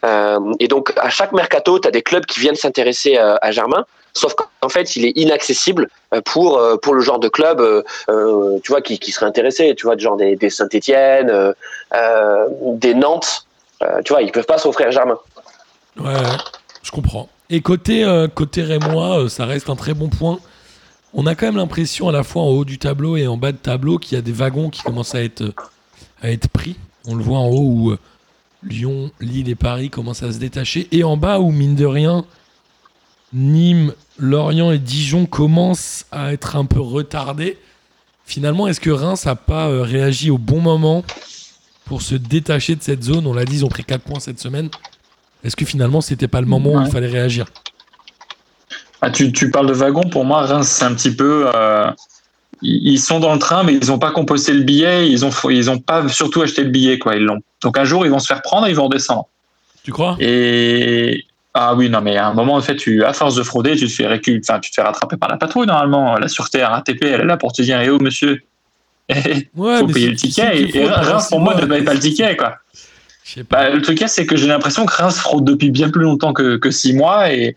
Euh, 0.04 0.40
et 0.60 0.68
donc 0.68 0.94
à 0.96 1.10
chaque 1.10 1.34
mercato, 1.34 1.78
tu 1.80 1.88
as 1.88 1.92
des 1.92 2.04
clubs 2.04 2.26
qui 2.26 2.40
viennent 2.40 2.56
s'intéresser 2.56 3.18
à, 3.18 3.38
à 3.42 3.52
Germain, 3.52 3.84
sauf 4.14 4.36
qu'en 4.36 4.70
fait 4.70 4.96
il 4.96 5.06
est 5.06 5.14
inaccessible 5.16 5.90
euh, 6.14 6.22
pour 6.22 6.58
euh, 6.58 6.78
pour 6.78 6.94
le 6.94 7.02
genre 7.02 7.20
de 7.20 7.30
club, 7.30 7.62
euh, 7.62 8.60
tu 8.64 8.72
vois, 8.72 8.82
qui, 8.82 9.12
serait 9.12 9.26
intéressé, 9.26 9.74
tu 9.76 9.86
vois, 9.86 9.98
genre 9.98 10.18
des, 10.18 10.36
des 10.36 10.50
Saint-Étienne, 10.50 11.54
des 11.94 12.94
Nantes, 12.94 13.46
euh, 13.82 14.02
tu 14.04 14.14
vois, 14.14 14.22
ils 14.22 14.32
peuvent 14.32 14.46
pas 14.46 14.58
s'offrir 14.58 14.92
Germain. 14.92 15.18
Ouais, 15.98 16.14
je 16.84 16.92
comprends. 16.92 17.30
Et 17.50 17.62
côté, 17.62 18.06
côté 18.34 18.64
Rémois, 18.64 19.30
ça 19.30 19.46
reste 19.46 19.70
un 19.70 19.76
très 19.76 19.94
bon 19.94 20.08
point. 20.08 20.40
On 21.14 21.26
a 21.28 21.36
quand 21.36 21.46
même 21.46 21.58
l'impression, 21.58 22.08
à 22.08 22.14
la 22.14 22.24
fois 22.24 22.44
en 22.44 22.48
haut 22.48 22.64
du 22.64 22.80
tableau 22.80 23.18
et 23.18 23.28
en 23.28 23.36
bas 23.36 23.52
de 23.52 23.58
tableau, 23.58 23.98
qu'il 23.98 24.16
y 24.16 24.18
a 24.18 24.22
des 24.22 24.32
wagons 24.32 24.70
qui 24.70 24.82
commencent 24.82 25.16
à 25.16 25.22
être, 25.22 25.44
à 26.22 26.32
être 26.32 26.48
pris. 26.48 26.78
On 27.06 27.16
le 27.16 27.24
voit 27.24 27.40
en 27.40 27.50
haut 27.50 27.66
où 27.66 27.96
Lyon, 28.64 29.12
Lille 29.20 29.50
et 29.50 29.56
Paris 29.56 29.90
commencent 29.90 30.24
à 30.24 30.32
se 30.32 30.38
détacher. 30.38 30.88
Et 30.94 31.04
en 31.04 31.18
bas 31.18 31.40
où, 31.40 31.52
mine 31.52 31.76
de 31.76 31.86
rien, 31.86 32.26
Nîmes, 33.34 33.94
Lorient 34.18 34.72
et 34.72 34.78
Dijon 34.78 35.26
commencent 35.26 36.06
à 36.12 36.34
être 36.34 36.56
un 36.56 36.66
peu 36.66 36.80
retardés. 36.80 37.58
Finalement, 38.26 38.68
est-ce 38.68 38.80
que 38.80 38.90
Reims 38.90 39.26
n'a 39.26 39.36
pas 39.36 39.68
euh, 39.68 39.82
réagi 39.82 40.30
au 40.30 40.38
bon 40.38 40.60
moment 40.60 41.04
pour 41.86 42.02
se 42.02 42.16
détacher 42.16 42.76
de 42.76 42.82
cette 42.84 43.04
zone? 43.04 43.26
On 43.28 43.34
l'a 43.34 43.46
dit, 43.46 43.58
ils 43.58 43.66
ont 43.66 43.70
pris 43.70 43.84
4 43.84 44.02
points 44.02 44.20
cette 44.20 44.40
semaine. 44.40 44.70
Est-ce 45.44 45.56
que 45.56 45.66
finalement, 45.66 46.02
c'était 46.02 46.28
pas 46.28 46.40
le 46.42 46.48
moment 46.48 46.74
où 46.74 46.82
il 46.86 46.92
fallait 46.92 47.08
réagir? 47.08 47.46
Ah, 49.02 49.10
tu, 49.10 49.32
tu 49.32 49.50
parles 49.50 49.68
de 49.68 49.74
wagon, 49.74 50.04
pour 50.04 50.24
moi, 50.24 50.46
Reims, 50.46 50.68
c'est 50.68 50.86
un 50.86 50.94
petit 50.94 51.16
peu. 51.16 51.50
euh, 51.54 51.90
ils 52.62 53.00
sont 53.00 53.20
dans 53.20 53.34
le 53.34 53.40
train, 53.40 53.64
mais 53.64 53.74
ils 53.74 53.88
n'ont 53.88 53.98
pas 53.98 54.12
composté 54.12 54.54
le 54.54 54.62
billet, 54.62 55.10
ils 55.10 55.26
ont, 55.26 55.32
ils 55.50 55.72
ont 55.72 55.80
pas 55.80 56.08
surtout 56.10 56.44
acheté 56.44 56.64
le 56.64 56.70
billet, 56.70 57.00
quoi. 57.00 57.16
Ils 57.16 57.24
l'ont. 57.24 57.40
Donc 57.64 57.78
un 57.80 57.86
jour, 57.86 58.06
ils 58.06 58.12
vont 58.12 58.20
se 58.20 58.28
faire 58.28 58.44
prendre 58.44 58.68
et 58.68 58.70
ils 58.70 58.76
vont 58.76 58.86
redescendre. 58.86 59.28
Tu 59.84 59.92
crois? 59.92 60.16
Et. 60.20 61.26
Ah 61.54 61.76
oui, 61.76 61.90
non, 61.90 62.02
mais 62.02 62.16
à 62.18 62.28
un 62.28 62.34
moment, 62.34 62.56
en 62.56 62.62
fait, 62.62 62.78
tu, 62.78 63.04
à 63.04 63.12
force 63.14 63.36
de 63.36 63.44
frauder, 63.44 63.76
tu 63.76 63.88
te 63.88 63.92
fais 63.92 64.08
récu... 64.08 64.42
enfin, 64.44 64.60
tu 64.60 64.70
te 64.72 64.76
fais 64.76 64.82
rattraper 64.82 65.18
par 65.18 65.30
la 65.30 65.38
patrouille, 65.38 65.68
normalement. 65.68 66.18
La 66.18 66.30
sûreté 66.30 66.64
RATP, 66.64 67.04
elle 67.04 67.22
est 67.22 67.26
là 67.26 67.38
pour 67.38 67.52
te 67.52 67.62
dire, 67.62 67.80
eh 67.82 67.90
oh, 67.90 68.00
monsieur, 68.00 68.42
il 69.10 69.48
Ouais, 69.56 69.80
faut 69.80 69.88
payer 69.88 70.10
le 70.10 70.16
ticket. 70.16 70.70
et 70.74 70.86
Reims, 70.86 71.28
pour 71.30 71.42
moi, 71.42 71.56
ne 71.56 71.66
paye 71.66 71.84
pas 71.84 71.94
le 71.94 72.00
ticket, 72.00 72.38
quoi. 72.38 72.56
Bah, 73.50 73.70
le 73.70 73.82
truc, 73.82 74.02
c'est 74.08 74.26
que 74.26 74.36
j'ai 74.36 74.48
l'impression 74.48 74.86
que 74.86 74.94
Reims 74.94 75.18
fraude 75.18 75.46
depuis 75.46 75.72
bien 75.72 75.90
plus 75.90 76.02
longtemps 76.04 76.34
que, 76.34 76.58
que 76.58 76.72
six 76.72 76.94
mois 76.94 77.32
et, 77.32 77.56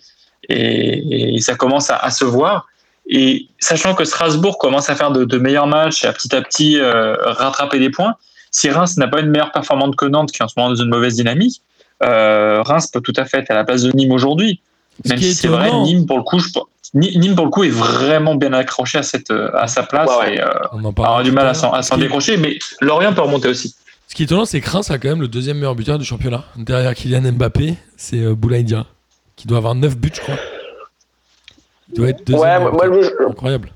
et, 0.48 1.34
et 1.36 1.40
ça 1.40 1.54
commence 1.54 1.90
à, 1.90 1.96
à 1.96 2.10
se 2.10 2.24
voir. 2.24 2.66
Et 3.08 3.48
sachant 3.58 3.94
que 3.94 4.04
Strasbourg 4.04 4.58
commence 4.58 4.88
à 4.88 4.94
faire 4.94 5.10
de, 5.10 5.24
de 5.24 5.38
meilleurs 5.38 5.66
matchs 5.66 6.04
et 6.04 6.08
à 6.08 6.12
petit 6.12 6.34
à 6.34 6.42
petit 6.42 6.78
euh, 6.78 7.16
rattraper 7.20 7.78
des 7.78 7.90
points, 7.90 8.14
si 8.50 8.70
Reims 8.70 8.96
n'a 8.96 9.08
pas 9.08 9.20
une 9.20 9.30
meilleure 9.30 9.52
performance 9.52 9.94
que 9.96 10.06
Nantes, 10.06 10.30
qui 10.32 10.38
est 10.38 10.44
en 10.44 10.48
ce 10.48 10.54
moment 10.56 10.70
dans 10.70 10.82
une 10.82 10.88
mauvaise 10.88 11.16
dynamique, 11.16 11.60
Reims 12.04 12.88
peut 12.88 13.00
tout 13.00 13.12
à 13.16 13.24
fait 13.24 13.38
être 13.38 13.50
à 13.50 13.54
la 13.54 13.64
place 13.64 13.82
de 13.82 13.92
Nîmes 13.92 14.12
aujourd'hui. 14.12 14.60
Même 15.08 15.18
si 15.18 15.34
c'est 15.34 15.48
vrai, 15.48 15.72
Nîmes 15.72 16.06
pour 16.06 16.18
le 16.18 16.22
coup, 16.22 16.38
je, 16.38 16.48
Ni- 16.94 17.16
Nîmes 17.18 17.34
pour 17.34 17.44
le 17.46 17.50
coup 17.50 17.64
est 17.64 17.70
vraiment 17.70 18.34
bien 18.36 18.52
accroché 18.52 18.98
à 18.98 19.02
cette 19.02 19.30
à 19.30 19.66
sa 19.66 19.82
place 19.82 20.08
Ouais, 20.20 20.36
et 20.36 20.40
euh, 20.40 20.46
On 20.72 20.84
en 20.84 20.90
a 20.90 20.92
parlera 20.92 21.22
du 21.24 21.32
mal 21.32 21.46
à 21.48 21.54
s'en 21.54 21.96
décrocher. 21.96 22.36
Mais 22.36 22.58
Lorient 22.80 23.12
peut 23.12 23.22
remonter 23.22 23.48
aussi. 23.48 23.74
Ce 24.06 24.14
qui 24.14 24.22
est 24.22 24.26
étonnant, 24.26 24.44
c'est 24.44 24.60
que 24.60 24.70
Reims 24.70 24.90
a 24.90 24.98
quand 24.98 25.08
même 25.08 25.20
le 25.22 25.26
deuxième 25.28 25.56
meilleur 25.56 25.74
buteur 25.74 25.98
du 25.98 26.04
championnat. 26.04 26.44
Derrière 26.56 26.94
Kylian 26.94 27.32
Mbappé, 27.32 27.74
c'est 27.96 28.20
euh, 28.20 28.34
Boulaïdia, 28.34 28.86
qui 29.34 29.48
doit 29.48 29.58
avoir 29.58 29.74
9 29.74 29.96
buts, 29.96 30.12
je 30.14 30.20
crois. 30.20 30.36
Il 31.90 31.94
doit 31.96 32.08
être 32.10 32.24
deuxième. 32.26 32.64
Ouais, 32.66 32.70
moi, 32.88 33.02
je- 33.02 33.30
Incroyable. 33.30 33.72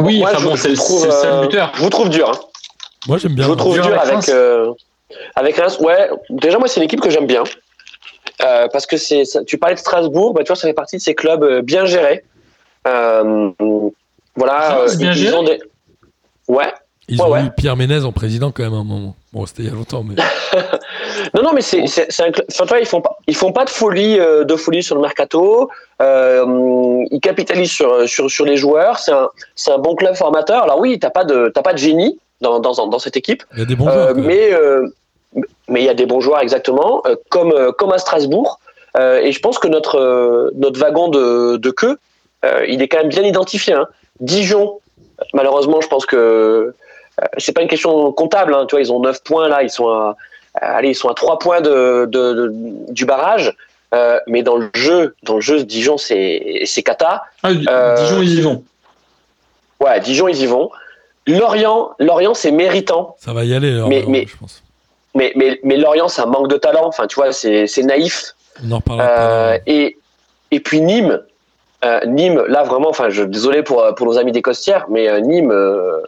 Oui, 0.00 0.18
moi, 0.20 0.30
enfin 0.30 0.38
je- 0.40 0.44
bon, 0.48 0.56
c'est 0.56 0.68
le 0.68 0.76
trouve, 0.76 1.00
c'est 1.00 1.06
le 1.06 1.12
seul 1.12 1.32
euh, 1.34 1.40
buteur. 1.42 1.72
Je 1.74 1.82
vous 1.82 1.90
trouve 1.90 2.08
dur. 2.10 2.30
Hein. 2.30 2.38
Moi, 3.08 3.18
j'aime 3.18 3.34
bien. 3.34 3.44
Je 3.44 3.48
vous 3.50 3.56
trouve 3.56 3.74
Dur 3.74 3.98
avec 4.00 4.28
euh, 4.28 4.72
avec 5.34 5.56
Reims. 5.56 5.78
Ouais, 5.80 6.08
déjà, 6.30 6.58
moi, 6.58 6.68
c'est 6.68 6.80
une 6.80 6.84
équipe 6.84 7.00
que 7.00 7.10
j'aime 7.10 7.26
bien. 7.26 7.44
Euh, 8.42 8.68
parce 8.72 8.86
que 8.86 8.96
c'est, 8.96 9.22
tu 9.46 9.58
parlais 9.58 9.74
de 9.74 9.80
Strasbourg, 9.80 10.34
bah, 10.34 10.42
tu 10.42 10.48
vois, 10.48 10.56
ça 10.56 10.66
fait 10.66 10.74
partie 10.74 10.96
de 10.96 11.02
ces 11.02 11.14
clubs 11.14 11.44
euh, 11.44 11.62
bien 11.62 11.86
gérés. 11.86 12.24
Euh, 12.86 13.50
voilà. 14.34 14.76
Reims, 14.80 14.96
bien 14.98 15.12
ils 15.12 15.16
géré 15.18 15.36
ont 15.36 15.42
des... 15.44 15.60
Ouais. 16.48 16.72
Ils 17.06 17.20
Ouais, 17.20 17.26
ont 17.26 17.30
ouais. 17.32 17.44
eu 17.44 17.50
Pierre 17.50 17.76
Ménez 17.76 18.02
en 18.04 18.12
président 18.12 18.50
quand 18.50 18.62
même 18.62 18.72
à 18.72 18.78
un 18.78 18.84
moment. 18.84 19.14
Bon, 19.32 19.44
c'était 19.46 19.62
il 19.64 19.68
y 19.68 19.72
a 19.72 19.74
longtemps, 19.74 20.02
mais 20.02 20.14
Non, 21.34 21.42
non, 21.42 21.52
mais 21.52 21.60
c'est, 21.60 21.86
c'est, 21.86 22.10
c'est 22.10 22.22
un 22.22 22.30
club. 22.30 22.46
Enfin, 22.50 22.64
tu 22.64 22.68
vois, 22.70 22.80
ils 22.80 22.86
font 22.86 23.00
pas, 23.02 23.18
ils 23.26 23.36
font 23.36 23.52
pas 23.52 23.64
de 23.64 23.70
folie, 23.70 24.18
euh, 24.18 24.44
de 24.44 24.56
folie 24.56 24.82
sur 24.82 24.94
le 24.94 25.02
mercato. 25.02 25.70
Euh, 26.00 27.04
ils 27.10 27.20
capitalisent 27.20 27.70
sur, 27.72 28.08
sur, 28.08 28.30
sur 28.30 28.44
les 28.46 28.56
joueurs. 28.56 28.98
C'est 28.98 29.12
un, 29.12 29.28
c'est 29.54 29.70
un 29.70 29.78
bon 29.78 29.94
club 29.94 30.14
formateur. 30.14 30.62
Alors 30.62 30.80
oui, 30.80 30.98
t'as 30.98 31.10
pas 31.10 31.24
de, 31.24 31.50
t'as 31.54 31.62
pas 31.62 31.72
de 31.72 31.78
génie 31.78 32.18
dans, 32.40 32.60
dans, 32.60 32.86
dans 32.86 32.98
cette 32.98 33.16
équipe. 33.16 33.42
il 33.52 33.58
y 33.60 33.62
a 33.62 33.64
des 33.64 33.76
bons 33.76 33.88
Euh, 33.88 33.92
joueurs. 33.92 34.14
même. 34.14 34.24
mais 34.26 34.52
euh, 34.52 34.86
mais 35.68 35.80
il 35.82 35.86
y 35.86 35.88
a 35.88 35.94
des 35.94 36.06
bons 36.06 36.20
joueurs 36.20 36.40
exactement, 36.40 37.02
euh, 37.06 37.16
comme 37.30 37.52
euh, 37.52 37.72
comme 37.72 37.92
à 37.92 37.98
Strasbourg. 37.98 38.60
Euh, 38.96 39.18
et 39.20 39.32
je 39.32 39.40
pense 39.40 39.58
que 39.58 39.66
notre 39.68 39.96
euh, 39.98 40.50
notre 40.54 40.78
wagon 40.78 41.08
de, 41.08 41.56
de 41.56 41.70
queue, 41.70 41.98
euh, 42.44 42.64
il 42.68 42.82
est 42.82 42.88
quand 42.88 42.98
même 42.98 43.08
bien 43.08 43.22
identifié. 43.24 43.74
hein. 43.74 43.86
Dijon, 44.20 44.78
malheureusement, 45.32 45.80
je 45.80 45.88
pense 45.88 46.06
que 46.06 46.16
euh, 46.16 46.72
c'est 47.38 47.52
pas 47.52 47.62
une 47.62 47.68
question 47.68 48.12
comptable. 48.12 48.54
Hein, 48.54 48.66
tu 48.68 48.74
vois, 48.74 48.80
ils 48.82 48.92
ont 48.92 49.00
9 49.00 49.22
points 49.24 49.48
là, 49.48 49.62
ils 49.62 49.70
sont 49.70 49.88
à 49.88 50.16
euh, 50.62 50.66
allez, 50.76 50.90
ils 50.90 50.94
sont 50.94 51.08
à 51.08 51.14
3 51.14 51.38
points 51.40 51.60
de, 51.60 52.06
de- 52.06 52.32
de- 52.34 52.52
du 52.90 53.04
barrage. 53.04 53.52
Euh, 53.94 54.18
mais 54.26 54.42
dans 54.42 54.56
le 54.56 54.70
jeu, 54.74 55.14
dans 55.22 55.36
le 55.36 55.40
jeu, 55.40 55.64
Dijon, 55.64 55.96
c'est 55.98 56.62
c'est 56.64 56.82
cata. 56.82 57.22
Ah, 57.42 57.50
Euh, 57.68 57.96
Dijon, 57.96 58.22
ils 58.22 58.38
y 58.38 58.40
vont. 58.40 58.62
Ouais, 59.80 59.98
Dijon, 60.00 60.28
ils 60.28 60.40
y 60.42 60.46
vont. 60.46 60.70
Lorient, 61.26 61.90
Lorient, 61.98 62.34
c'est 62.34 62.50
méritant. 62.50 63.16
Ça 63.18 63.32
va 63.32 63.44
y 63.44 63.54
aller, 63.54 63.72
alors, 63.72 63.88
mais- 63.88 63.98
alors, 63.98 64.10
mais- 64.10 64.26
je 64.26 64.36
pense. 64.36 64.62
Mais, 65.14 65.32
mais, 65.36 65.60
mais 65.62 65.76
Lorient, 65.76 66.08
c'est 66.08 66.22
un 66.22 66.26
manque 66.26 66.48
de 66.48 66.56
talent. 66.56 66.86
Enfin, 66.86 67.06
tu 67.06 67.14
vois, 67.14 67.32
c'est 67.32 67.82
naïf. 67.82 68.34
On 68.66 68.72
en 68.72 68.76
reparlera. 68.76 69.08
Euh, 69.08 69.58
et, 69.66 69.96
et 70.50 70.60
puis 70.60 70.80
Nîmes, 70.80 71.20
euh, 71.84 72.00
Nîmes, 72.06 72.42
là 72.48 72.64
vraiment, 72.64 72.88
enfin, 72.90 73.10
je 73.10 73.22
désolé 73.22 73.62
pour, 73.62 73.84
pour 73.94 74.06
nos 74.06 74.18
amis 74.18 74.32
des 74.32 74.42
Costières, 74.42 74.86
mais 74.88 75.08
euh, 75.08 75.20
Nîmes, 75.20 75.52
euh, 75.52 76.00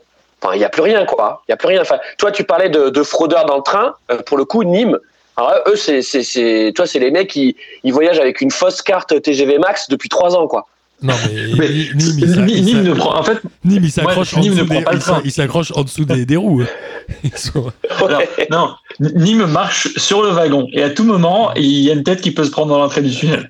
il 0.53 0.59
n'y 0.59 0.65
a 0.65 0.69
plus 0.69 0.83
rien, 0.83 1.05
quoi. 1.07 1.43
Il 1.49 1.53
y 1.53 1.55
a 1.55 1.57
plus 1.57 1.69
rien. 1.69 1.81
Enfin, 1.83 1.99
toi, 2.19 2.31
tu 2.33 2.43
parlais 2.45 2.69
de, 2.69 2.89
de 2.89 3.03
fraudeurs 3.03 3.47
dans 3.47 3.57
le 3.57 3.63
train. 3.63 3.95
Euh, 4.11 4.19
pour 4.27 4.37
le 4.39 4.45
coup, 4.45 4.65
Nîmes, 4.65 4.99
alors 5.37 5.53
eux, 5.69 5.77
c'est, 5.77 6.03
c'est, 6.03 6.23
c'est, 6.25 6.73
toi, 6.75 6.87
c'est 6.87 6.99
les 6.99 7.11
mecs 7.13 7.31
qui 7.31 7.57
ils 7.85 7.93
voyagent 7.93 8.19
avec 8.21 8.41
une 8.41 8.51
fausse 8.51 8.83
carte 8.83 9.21
TGV 9.23 9.59
Max 9.59 9.89
depuis 9.89 10.09
trois 10.09 10.35
ans, 10.37 10.47
quoi. 10.49 10.67
Non, 11.03 11.13
mais, 11.27 11.43
Mais 11.59 11.69
Nîmes, 11.69 12.19
il 12.19 12.29
s'a- 12.29 12.37
Nîmes, 12.41 12.49
il 12.49 12.65
Nîmes 12.65 12.77
s'a- 12.77 12.83
ne 12.91 12.95
prend. 12.95 13.19
En 13.19 13.23
fait, 13.23 13.39
Nîmes, 13.65 13.85
il 13.85 13.91
s'accroche 13.93 14.35
en, 14.35 14.41
dessous 14.41 14.65
prend 14.65 14.75
des- 14.75 14.81
pas 14.85 14.93
le 14.93 14.97
il 14.99 15.03
s'a- 15.03 15.13
train. 15.13 15.23
il 15.25 15.33
s'accroche 15.33 15.73
en 15.75 15.83
dessous 15.85 16.05
des, 16.05 16.25
des 16.27 16.37
roues. 16.37 16.65
Sont- 17.37 17.71
alors, 18.05 18.23
non, 18.51 18.71
Nîmes 19.01 19.47
marche 19.47 19.89
sur 19.97 20.23
le 20.23 20.31
wagon 20.31 20.67
et 20.73 20.83
à 20.83 20.91
tout 20.91 21.05
moment, 21.05 21.53
il 21.55 21.65
y 21.81 21.91
a 21.91 21.95
une 21.95 22.03
tête 22.03 22.21
qui 22.21 22.31
peut 22.33 22.45
se 22.45 22.51
prendre 22.51 22.69
dans 22.69 22.79
l'entrée 22.79 23.03
du 23.03 23.11
tunnel. 23.15 23.49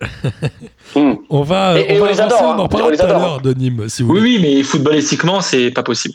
On 1.30 1.42
va, 1.42 1.78
Et- 1.80 1.94
et 1.94 2.00
on 2.00 2.02
on 2.02 2.06
va 2.06 2.12
les 2.12 2.20
avancer, 2.20 2.36
adore, 2.36 2.54
on 2.56 2.60
en 2.60 2.64
hein. 2.64 2.68
On 2.72 2.88
les 2.90 2.96
tout 2.96 3.02
à 3.02 3.06
adore, 3.06 3.20
l'heure 3.20 3.40
de 3.40 3.52
Nîmes, 3.54 3.88
si 3.88 4.02
vous 4.02 4.12
Oui, 4.12 4.18
voulez. 4.18 4.36
oui, 4.38 4.38
mais 4.56 4.62
footballistiquement, 4.62 5.40
c'est 5.40 5.70
pas 5.70 5.82
possible. 5.82 6.14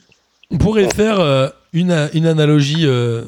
On 0.52 0.58
pourrait 0.58 0.90
faire 0.94 1.20
euh, 1.20 1.48
une, 1.74 2.10
une 2.14 2.26
analogie 2.28 2.82
euh, 2.86 3.24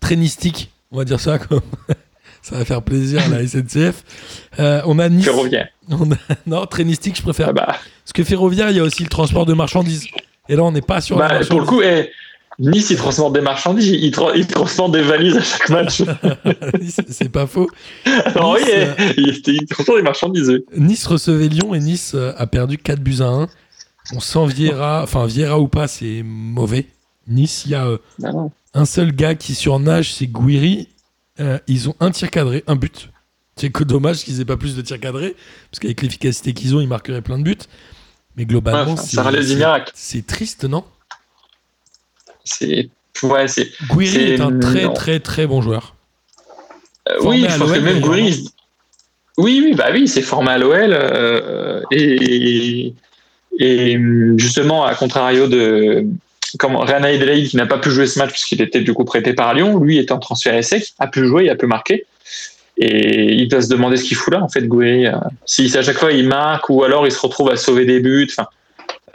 trénistique, 0.00 0.70
on 0.92 0.98
va 0.98 1.04
dire 1.04 1.18
ça, 1.20 1.38
comme 1.38 1.60
ça 2.48 2.56
va 2.56 2.64
faire 2.64 2.82
plaisir 2.82 3.22
à 3.24 3.28
la 3.28 3.46
SNCF. 3.46 4.02
Euh, 4.58 4.80
on 4.86 4.98
a 4.98 5.08
Nice. 5.08 5.24
Ferroviaire. 5.24 5.68
on 5.90 6.10
a- 6.12 6.16
non, 6.46 6.66
trénistique, 6.66 7.16
je 7.16 7.22
préfère. 7.22 7.48
Ah 7.50 7.52
bah, 7.52 7.66
Parce 7.66 8.12
que 8.14 8.24
ferroviaire, 8.24 8.70
il 8.70 8.76
y 8.76 8.80
a 8.80 8.84
aussi 8.84 9.02
le 9.02 9.08
transport 9.08 9.46
de 9.46 9.54
marchandises. 9.54 10.06
Et 10.48 10.56
là, 10.56 10.62
on 10.64 10.72
n'est 10.72 10.80
pas 10.82 11.00
sur 11.00 11.18
la 11.18 11.28
bah, 11.28 11.40
pour 11.48 11.60
le 11.60 11.66
coup, 11.66 11.82
eh, 11.82 12.10
Nice, 12.60 12.90
il 12.90 12.96
transporte 12.96 13.34
des 13.34 13.40
marchandises, 13.40 13.86
il, 13.88 14.10
tra- 14.10 14.32
il 14.34 14.46
transporte 14.46 14.90
des 14.92 15.02
valises 15.02 15.36
à 15.36 15.42
chaque 15.42 15.68
match. 15.68 16.02
C'est 17.08 17.28
pas 17.28 17.46
faux. 17.46 17.68
Alors 18.04 18.54
oui, 18.54 18.60
Nice, 18.64 18.70
eh, 18.72 19.02
euh, 19.02 19.12
il, 19.16 19.42
il 19.46 19.66
transporte 19.66 19.98
des 19.98 20.02
marchandises. 20.04 20.48
oui. 20.48 20.64
Nice 20.76 21.06
recevait 21.06 21.48
Lyon 21.48 21.74
et 21.74 21.78
Nice 21.80 22.12
euh, 22.14 22.32
a 22.36 22.46
perdu 22.46 22.78
4 22.78 23.00
buts 23.00 23.18
à 23.20 23.26
1. 23.26 23.48
On 24.16 24.20
sent 24.20 24.46
Vieira, 24.46 25.02
enfin 25.02 25.26
Vieira 25.26 25.60
ou 25.60 25.68
pas, 25.68 25.86
c'est 25.86 26.22
mauvais. 26.24 26.86
Nice, 27.28 27.64
il 27.66 27.72
y 27.72 27.74
a 27.74 27.86
euh, 27.86 27.98
Bah 28.18 28.32
non. 28.32 28.50
un 28.74 28.86
seul 28.86 29.12
gars 29.12 29.34
qui 29.34 29.54
surnage, 29.54 30.14
c'est 30.14 30.26
Guiri. 30.26 30.88
Euh, 31.40 31.58
ils 31.66 31.88
ont 31.88 31.94
un 32.00 32.10
tir 32.10 32.30
cadré, 32.30 32.64
un 32.66 32.76
but. 32.76 33.10
C'est 33.56 33.70
que 33.70 33.84
dommage 33.84 34.24
qu'ils 34.24 34.40
aient 34.40 34.44
pas 34.44 34.56
plus 34.56 34.76
de 34.76 34.82
tirs 34.82 35.00
cadrés, 35.00 35.34
parce 35.70 35.80
qu'avec 35.80 36.00
l'efficacité 36.02 36.52
qu'ils 36.52 36.76
ont, 36.76 36.80
ils 36.80 36.88
marqueraient 36.88 37.22
plein 37.22 37.38
de 37.38 37.42
buts. 37.44 37.56
Mais 38.36 38.44
globalement, 38.46 38.92
Ouais, 38.94 39.00
c'est- 39.02 39.16
triste, 40.22 40.64
non? 40.64 40.84
C'est. 42.44 42.88
Ouais, 43.22 43.48
c'est. 43.48 43.68
Guiri 43.90 44.32
est 44.34 44.40
un 44.40 44.58
très 44.60 44.84
non. 44.84 44.92
très 44.92 45.18
très 45.20 45.46
bon 45.46 45.60
joueur. 45.60 45.96
Euh, 47.08 47.16
oui, 47.24 47.46
je 47.48 47.58
pense 47.58 47.72
que 47.72 47.78
même 47.80 48.00
il- 48.18 48.48
Oui, 49.38 49.62
oui, 49.64 49.74
bah 49.74 49.86
oui, 49.92 50.06
c'est 50.08 50.22
formé 50.22 50.50
à 50.50 50.58
l'OL. 50.58 50.92
euh, 50.92 51.80
et, 51.90 52.94
et 53.58 53.98
justement, 54.36 54.84
à 54.84 54.94
contrario 54.94 55.48
de 55.48 56.06
comment 56.58 56.80
Rana 56.80 57.08
Adelaide, 57.08 57.48
qui 57.48 57.56
n'a 57.56 57.66
pas 57.66 57.78
pu 57.78 57.90
jouer 57.90 58.06
ce 58.06 58.18
match 58.18 58.30
puisqu'il 58.30 58.62
était 58.62 58.80
du 58.80 58.94
coup 58.94 59.04
prêté 59.04 59.32
par 59.34 59.52
Lyon, 59.54 59.78
lui 59.78 59.98
étant 59.98 60.18
transféré 60.18 60.62
sec, 60.62 60.92
a 60.98 61.06
pu 61.06 61.26
jouer, 61.26 61.44
il 61.44 61.50
a 61.50 61.56
pu 61.56 61.66
marquer. 61.66 62.06
Et 62.80 63.32
il 63.34 63.48
doit 63.48 63.60
se 63.62 63.68
demander 63.68 63.96
ce 63.96 64.04
qu'il 64.04 64.16
fout 64.16 64.32
là, 64.32 64.40
en 64.42 64.48
fait, 64.48 64.62
Goury. 64.68 65.06
Euh, 65.06 65.12
si 65.44 65.76
à 65.76 65.82
chaque 65.82 65.98
fois 65.98 66.12
il 66.12 66.28
marque 66.28 66.70
ou 66.70 66.84
alors 66.84 67.06
il 67.06 67.12
se 67.12 67.18
retrouve 67.20 67.50
à 67.50 67.56
sauver 67.56 67.84
des 67.84 67.98
buts. 68.00 68.28
Enfin, 68.30 68.46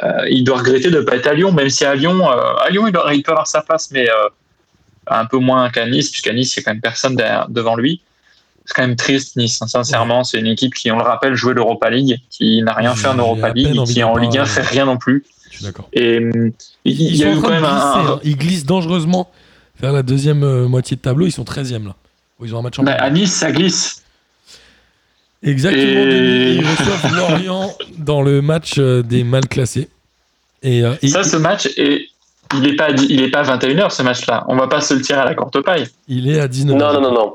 euh, 0.04 0.28
il 0.30 0.44
doit 0.44 0.58
regretter 0.58 0.90
de 0.90 0.98
ne 0.98 1.02
pas 1.04 1.16
être 1.16 1.28
à 1.28 1.34
Lyon, 1.34 1.52
même 1.54 1.70
si 1.70 1.86
à 1.86 1.96
Lyon, 1.96 2.30
euh, 2.30 2.56
à 2.62 2.70
Lyon 2.70 2.88
il, 2.88 2.92
doit- 2.92 3.14
il 3.14 3.24
peut 3.24 3.32
avoir 3.32 3.48
sa 3.48 3.62
place, 3.62 3.90
mais 3.92 4.10
euh, 4.10 4.14
un 5.08 5.26
peu 5.26 5.38
moins 5.38 5.70
qu'à 5.70 5.86
Nice, 5.86 6.10
puisqu'à 6.10 6.34
Nice, 6.34 6.56
il 6.56 6.60
y 6.60 6.62
a 6.62 6.64
quand 6.66 6.72
même 6.72 6.82
personne 6.82 7.16
derrière- 7.16 7.48
devant 7.50 7.76
lui. 7.78 8.02
C'est 8.66 8.74
quand 8.76 8.82
même 8.88 8.96
triste, 8.96 9.36
Nice. 9.38 9.62
hein, 9.62 9.68
Sincèrement, 9.68 10.24
c'est 10.24 10.40
une 10.40 10.48
équipe 10.48 10.74
qui, 10.74 10.90
on 10.92 10.98
le 10.98 11.04
rappelle, 11.04 11.36
jouait 11.36 11.54
l'Europa 11.54 11.90
League, 11.90 12.20
qui 12.30 12.62
n'a 12.64 12.74
rien 12.74 12.96
fait 12.96 13.08
en 13.08 13.16
Europa 13.16 13.50
League, 13.50 13.68
et 13.68 13.94
qui 13.94 14.04
en 14.04 14.16
Ligue 14.18 14.38
1 14.38 14.44
parler. 14.46 14.50
fait 14.52 14.62
rien 14.62 14.86
non 14.86 14.98
plus. 14.98 15.24
Je 15.54 15.58
suis 15.60 15.66
d'accord. 15.66 15.88
Et 15.94 16.18
hum, 16.18 16.52
il 16.84 17.16
y 17.16 17.24
a 17.24 17.32
eu 17.34 17.40
quand 17.40 17.50
même 17.52 17.64
un. 17.64 17.70
glisser, 17.70 18.10
un- 18.10 18.14
hein. 18.16 18.20
Ils 18.24 18.38
glissent 18.38 18.66
dangereusement 18.66 19.30
vers 19.80 19.94
la 19.94 20.02
deuxième 20.02 20.44
euh, 20.44 20.68
moitié 20.68 20.98
de 20.98 21.02
tableau. 21.02 21.28
Ils 21.28 21.32
sont 21.32 21.44
13e 21.44 21.86
là. 21.86 21.96
Ils 22.44 22.56
ont 22.56 22.60
un 22.60 22.62
match 22.64 22.80
en 22.80 22.84
bah, 22.84 22.94
à 22.94 23.10
Nice, 23.12 23.32
ça 23.34 23.52
glisse. 23.52 24.02
Exactement, 25.44 25.84
Et- 26.02 26.06
Denis. 26.06 26.56
Ils 26.56 26.66
reçoivent 26.68 27.16
Lorient 27.16 27.76
dans 28.00 28.22
le 28.22 28.42
match 28.42 28.74
euh, 28.80 29.04
des 29.04 29.24
mal 29.24 29.48
classés. 29.48 29.90
Et, 30.64 30.84
euh, 30.84 30.96
et- 31.02 31.10
Ça, 31.10 31.24
ce 31.24 31.36
match, 31.38 31.68
est, 31.78 32.08
il 32.56 32.62
n'est 32.62 32.76
pas, 32.76 32.90
il 32.92 33.22
est 33.22 33.30
pas 33.30 33.40
à 33.50 33.58
21h, 33.58 33.92
ce 33.92 34.02
match-là. 34.02 34.46
On 34.48 34.56
va 34.56 34.68
pas 34.68 34.82
se 34.82 34.94
le 34.96 35.02
tirer 35.02 35.20
à 35.20 35.26
la 35.26 35.36
courte 35.36 35.62
paille. 35.62 35.86
il 36.08 36.30
est 36.30 36.40
à 36.40 36.48
19 36.48 36.76
Non, 36.78 36.94
non, 36.94 37.02
non, 37.02 37.14
non. 37.14 37.34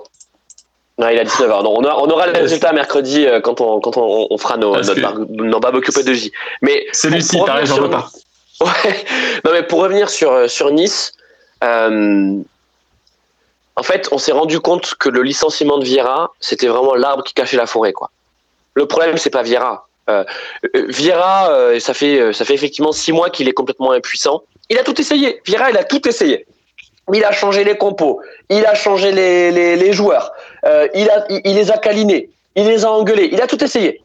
Non, 0.99 1.09
il 1.09 1.19
a 1.19 1.25
19h. 1.25 1.63
Non, 1.63 1.77
on, 1.79 1.85
on 1.85 2.11
aura 2.11 2.27
les 2.27 2.39
résultats 2.41 2.73
mercredi 2.73 3.25
euh, 3.27 3.41
quand 3.41 3.61
on, 3.61 3.81
quand 3.81 3.97
on, 3.97 4.27
on 4.31 4.39
fera 4.39 4.57
nos, 4.57 4.75
notre 4.75 5.01
bar- 5.01 5.19
nos 5.31 5.61
barbecue 5.61 5.93
P2J. 5.93 6.33
Mais 6.63 6.87
Celui-ci, 6.93 7.39
pareil, 7.47 7.67
j'en 7.67 7.77
veux 7.77 7.83
sur- 7.83 7.91
pas. 7.91 8.09
Ouais. 8.61 9.05
Non, 9.45 9.53
mais 9.53 9.63
pour 9.63 9.81
revenir 9.81 10.11
sur, 10.11 10.33
euh, 10.33 10.49
sur 10.49 10.73
Nice, 10.73 11.13
euh, 11.63 12.35
en 13.77 13.83
fait, 13.85 14.09
on 14.11 14.19
s'est 14.19 14.33
rendu 14.33 14.59
compte 14.59 14.95
que 14.97 15.09
le 15.09 15.23
licenciement 15.23 15.79
de 15.79 15.85
Vieira, 15.85 16.33
c'était 16.41 16.67
vraiment 16.67 16.97
l'arbre 16.97 17.23
qui 17.23 17.35
cachait 17.35 17.57
la 17.57 17.67
forêt, 17.67 17.93
quoi. 17.93 18.11
Le 18.75 18.87
problème, 18.87 19.17
c'est 19.17 19.31
pas 19.31 19.43
Vieira. 19.43 19.87
Euh, 20.11 20.25
Vieira, 20.75 21.51
ça 21.79 21.95
fait, 21.95 22.33
ça 22.33 22.45
fait 22.45 22.55
effectivement 22.55 22.91
six 22.91 23.13
mois 23.13 23.31
qu'il 23.31 23.49
est 23.49 23.53
complètement 23.53 23.93
impuissant. 23.93 24.43
Il 24.71 24.79
a 24.79 24.83
tout 24.83 25.01
essayé. 25.01 25.41
Vieira, 25.47 25.71
il 25.71 25.77
a 25.77 25.85
tout 25.85 26.09
essayé. 26.09 26.45
Il 27.15 27.25
a 27.25 27.31
changé 27.33 27.63
les 27.65 27.77
compos, 27.79 28.21
il 28.51 28.67
a 28.67 28.75
changé 28.75 29.13
les, 29.13 29.51
les, 29.51 29.77
les 29.77 29.93
joueurs, 29.95 30.31
euh, 30.67 30.89
il, 30.95 31.09
a, 31.11 31.25
il, 31.31 31.41
il 31.45 31.55
les 31.55 31.71
a 31.71 31.79
câlinés, 31.79 32.31
il 32.57 32.67
les 32.67 32.85
a 32.85 32.91
engueulés, 32.93 33.29
il 33.33 33.41
a 33.41 33.47
tout 33.47 33.63
essayé. 33.63 34.03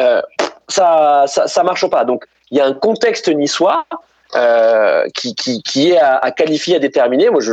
Euh, 0.00 0.20
ça, 0.68 1.24
ça, 1.26 1.46
ça 1.46 1.62
marche 1.62 1.86
pas. 1.88 2.04
Donc, 2.04 2.24
il 2.50 2.58
y 2.58 2.60
a 2.60 2.66
un 2.66 2.74
contexte 2.74 3.28
niçois 3.28 3.84
euh, 4.34 5.04
qui, 5.14 5.34
qui, 5.34 5.62
qui 5.62 5.90
est 5.90 5.98
à, 5.98 6.16
à 6.16 6.30
qualifier, 6.32 6.76
à 6.76 6.78
déterminer. 6.78 7.30
Moi, 7.30 7.40
je 7.40 7.52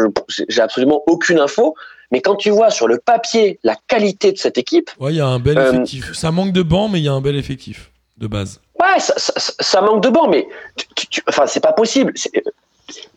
j'ai 0.49 0.61
absolument 0.61 1.03
aucune 1.07 1.39
info. 1.39 1.75
Mais 2.11 2.21
quand 2.21 2.35
tu 2.35 2.51
vois 2.51 2.69
sur 2.69 2.87
le 2.87 2.99
papier 2.99 3.59
la 3.63 3.75
qualité 3.87 4.31
de 4.31 4.37
cette 4.37 4.57
équipe, 4.59 4.91
Ouais, 4.99 5.11
il 5.13 5.17
y 5.17 5.21
a 5.21 5.25
un 5.25 5.39
bel 5.39 5.57
effectif. 5.57 6.13
Ça 6.13 6.31
manque 6.31 6.51
de 6.51 6.61
banc, 6.61 6.87
mais 6.89 6.99
il 6.99 7.05
y 7.05 7.07
a 7.07 7.13
un 7.13 7.21
bel 7.21 7.35
effectif 7.35 7.89
de 8.17 8.27
base. 8.27 8.59
ouais, 8.79 8.99
ça, 8.99 9.13
ça, 9.17 9.33
ça- 9.37 9.53
ça 9.59 9.81
manque 9.81 10.03
de 10.03 10.09
banc. 10.09 10.27
Mais 10.27 10.47
tu, 10.75 10.85
tu- 10.95 11.07
tu- 11.07 11.23
enfin, 11.27 11.47
c'est 11.47 11.59
pas 11.59 11.73
possible. 11.73 12.13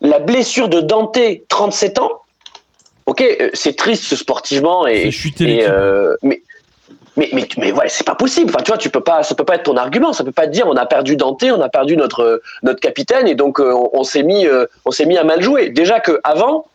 La 0.00 0.18
blessure 0.18 0.68
de 0.68 0.80
Dante, 0.80 1.18
37 1.48 1.98
ans. 1.98 2.22
Ok, 3.06 3.22
euh, 3.22 3.50
c'est 3.54 3.76
triste 3.76 4.14
sportivement 4.16 4.86
et, 4.86 5.10
et, 5.40 5.66
euh, 5.66 6.16
mais 6.22 6.42
mais 7.16 7.30
mais 7.32 7.48
mais 7.56 7.72
ouais, 7.72 7.88
c'est 7.88 8.04
pas 8.04 8.14
possible. 8.14 8.50
Enfin, 8.50 8.62
tu 8.62 8.70
vois, 8.70 8.78
tu 8.78 8.90
peux 8.90 9.02
pas, 9.02 9.22
ça 9.22 9.34
peut 9.34 9.44
pas 9.44 9.54
être 9.54 9.62
ton 9.62 9.76
argument. 9.76 10.12
Ça 10.12 10.24
peut 10.24 10.32
pas 10.32 10.46
te 10.46 10.52
dire 10.52 10.66
on 10.66 10.76
a 10.76 10.86
perdu 10.86 11.16
Dante, 11.16 11.44
on 11.44 11.60
a 11.60 11.68
perdu 11.68 11.96
notre 11.96 12.42
notre 12.62 12.80
capitaine 12.80 13.28
et 13.28 13.34
donc 13.34 13.60
euh, 13.60 13.72
on, 13.72 13.90
on 14.00 14.04
s'est 14.04 14.22
mis 14.22 14.46
euh, 14.46 14.66
on 14.84 14.90
s'est 14.90 15.06
mis 15.06 15.16
à 15.16 15.24
mal 15.24 15.40
jouer. 15.40 15.70
Déjà 15.70 16.00
que 16.00 16.20
avant, 16.24 16.66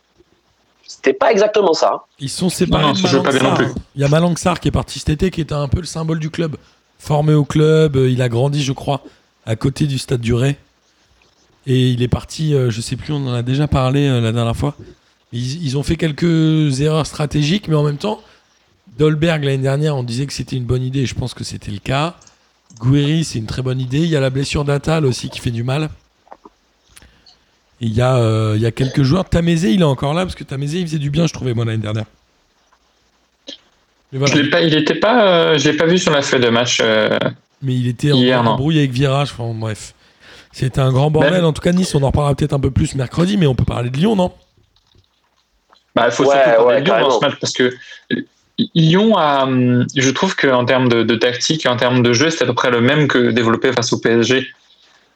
c'était 0.86 1.12
pas 1.12 1.32
exactement 1.32 1.74
ça. 1.74 2.04
Ils 2.18 2.28
sont 2.28 2.48
séparés 2.48 2.84
Non, 2.84 2.92
de 2.92 3.18
pas 3.18 3.32
bien 3.32 3.42
non. 3.42 3.74
Il 3.94 4.02
y 4.02 4.04
a 4.04 4.08
Malang 4.08 4.36
Sarr 4.36 4.60
qui 4.60 4.68
est 4.68 4.72
parti 4.72 4.98
cet 4.98 5.08
été, 5.10 5.30
qui 5.30 5.40
était 5.40 5.54
un 5.54 5.68
peu 5.68 5.80
le 5.80 5.86
symbole 5.86 6.18
du 6.18 6.30
club. 6.30 6.56
Formé 6.98 7.34
au 7.34 7.44
club, 7.44 7.96
euh, 7.96 8.10
il 8.10 8.22
a 8.22 8.28
grandi, 8.28 8.62
je 8.62 8.72
crois, 8.72 9.02
à 9.44 9.56
côté 9.56 9.86
du 9.86 9.98
stade 9.98 10.20
du 10.20 10.34
Ray. 10.34 10.56
Et 11.66 11.90
il 11.90 12.02
est 12.02 12.08
parti, 12.08 12.54
euh, 12.54 12.70
je 12.70 12.80
sais 12.80 12.96
plus, 12.96 13.12
on 13.12 13.26
en 13.26 13.34
a 13.34 13.42
déjà 13.42 13.66
parlé 13.68 14.06
euh, 14.06 14.20
la 14.20 14.32
dernière 14.32 14.56
fois. 14.56 14.74
Ils, 15.32 15.64
ils 15.64 15.78
ont 15.78 15.82
fait 15.82 15.96
quelques 15.96 16.80
erreurs 16.80 17.06
stratégiques, 17.06 17.68
mais 17.68 17.74
en 17.74 17.82
même 17.82 17.98
temps, 17.98 18.20
Dolberg 18.98 19.44
l'année 19.44 19.62
dernière, 19.62 19.96
on 19.96 20.02
disait 20.02 20.26
que 20.26 20.32
c'était 20.32 20.56
une 20.56 20.64
bonne 20.64 20.82
idée, 20.82 21.00
et 21.00 21.06
je 21.06 21.14
pense 21.14 21.34
que 21.34 21.44
c'était 21.44 21.70
le 21.70 21.78
cas. 21.78 22.16
Guiri, 22.80 23.24
c'est 23.24 23.38
une 23.38 23.46
très 23.46 23.62
bonne 23.62 23.80
idée. 23.80 23.98
Il 24.00 24.08
y 24.08 24.16
a 24.16 24.20
la 24.20 24.30
blessure 24.30 24.64
d'Atal 24.64 25.04
aussi 25.06 25.28
qui 25.30 25.40
fait 25.40 25.50
du 25.50 25.62
mal. 25.62 25.90
Il 27.80 27.92
y, 27.92 28.00
a, 28.00 28.16
euh, 28.16 28.52
il 28.56 28.62
y 28.62 28.66
a 28.66 28.70
quelques 28.70 29.02
joueurs. 29.02 29.28
Tamézé, 29.28 29.72
il 29.72 29.80
est 29.80 29.84
encore 29.84 30.14
là 30.14 30.24
parce 30.24 30.36
que 30.36 30.44
Tamézé, 30.44 30.78
il 30.78 30.86
faisait 30.86 30.98
du 30.98 31.10
bien, 31.10 31.26
je 31.26 31.32
trouvais, 31.32 31.52
moi, 31.52 31.64
l'année 31.64 31.82
dernière. 31.82 32.04
Voilà. 34.12 34.34
Je 34.34 34.40
l'ai 34.40 34.50
pas, 34.50 34.62
il 34.62 34.74
était 34.74 34.94
pas, 34.94 35.26
euh, 35.26 35.58
je 35.58 35.70
l'ai 35.70 35.76
pas 35.76 35.86
vu 35.86 35.98
sur 35.98 36.12
la 36.12 36.22
feuille 36.22 36.40
de 36.42 36.48
match. 36.48 36.78
euh, 36.80 37.18
Mais 37.62 37.74
il 37.74 37.88
était 37.88 38.12
en 38.12 38.16
Hier, 38.16 38.46
embrouille 38.46 38.78
avec 38.78 38.92
Virage. 38.92 39.32
Enfin, 39.32 39.52
bref. 39.54 39.94
C'était 40.52 40.80
un 40.80 40.92
grand 40.92 41.10
bordel. 41.10 41.44
En 41.44 41.52
tout 41.52 41.62
cas, 41.62 41.72
Nice, 41.72 41.94
on 41.94 42.02
en 42.02 42.08
reparlera 42.08 42.34
peut-être 42.34 42.52
un 42.52 42.60
peu 42.60 42.70
plus 42.70 42.94
mercredi, 42.94 43.36
mais 43.36 43.46
on 43.46 43.54
peut 43.54 43.64
parler 43.64 43.90
de 43.90 43.96
Lyon, 43.96 44.14
non? 44.14 44.32
Bah, 45.94 46.04
il 46.06 46.12
faut 46.12 46.24
Ouais, 46.24 46.36
surtout 46.36 46.62
parler 46.62 46.74
ouais, 46.76 46.80
de 46.82 46.86
Lyon 46.86 47.00
dans 47.00 47.10
ce 47.10 47.24
match 47.24 47.34
parce 47.40 47.52
que 47.52 47.72
Lyon 48.74 49.16
a, 49.16 49.46
je 49.96 50.10
trouve 50.10 50.36
qu'en 50.36 50.64
termes 50.64 50.88
de, 50.88 51.02
de 51.02 51.14
tactique 51.16 51.66
et 51.66 51.68
en 51.68 51.76
termes 51.76 52.02
de 52.02 52.12
jeu, 52.12 52.30
c'était 52.30 52.44
à 52.44 52.46
peu 52.46 52.54
près 52.54 52.70
le 52.70 52.80
même 52.80 53.08
que 53.08 53.30
développé 53.30 53.72
face 53.72 53.92
au 53.92 53.98
PSG. 53.98 54.46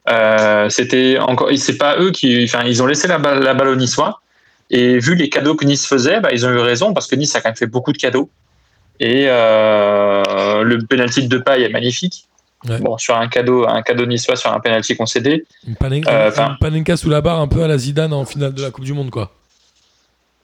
Euh, 0.09 0.69
c'était 0.69 1.17
encore, 1.19 1.49
c'est 1.55 1.77
pas 1.77 1.97
eux 1.99 2.11
qui, 2.11 2.43
enfin, 2.43 2.63
ils 2.65 2.81
ont 2.81 2.85
laissé 2.85 3.07
la 3.07 3.17
balle, 3.17 3.43
la 3.43 3.53
balle 3.53 3.67
aux 3.69 3.75
Niçois 3.75 4.21
et 4.69 4.99
vu 4.99 5.15
les 5.15 5.29
cadeaux 5.29 5.55
que 5.55 5.65
Nice 5.65 5.85
faisait, 5.85 6.19
bah, 6.19 6.29
ils 6.31 6.45
ont 6.45 6.49
eu 6.49 6.59
raison 6.59 6.93
parce 6.93 7.07
que 7.07 7.15
Nice 7.15 7.35
a 7.35 7.41
quand 7.41 7.49
même 7.49 7.55
fait 7.57 7.67
beaucoup 7.67 7.91
de 7.91 7.97
cadeaux 7.97 8.29
et 8.99 9.25
euh, 9.27 10.63
le 10.63 10.79
penalty 10.85 11.27
de 11.27 11.37
Depay 11.37 11.63
est 11.63 11.69
magnifique. 11.69 12.27
Ouais. 12.67 12.79
Bon, 12.79 12.97
sur 12.97 13.15
un 13.15 13.27
cadeau, 13.27 13.67
un 13.67 13.81
cadeau 13.83 14.07
niçois 14.07 14.35
sur 14.35 14.51
un 14.51 14.59
penalty 14.59 14.95
concédé. 14.97 15.45
Une 15.67 15.75
Panenka, 15.75 16.11
Euh, 16.11 16.31
une 16.35 16.57
Panenka 16.59 16.97
sous 16.97 17.09
la 17.09 17.21
barre, 17.21 17.39
un 17.39 17.47
peu 17.47 17.61
à 17.63 17.67
la 17.67 17.77
Zidane 17.77 18.13
en 18.13 18.25
finale 18.25 18.53
de 18.53 18.61
la 18.63 18.71
Coupe 18.71 18.83
du 18.83 18.93
Monde, 18.93 19.11
quoi. 19.11 19.31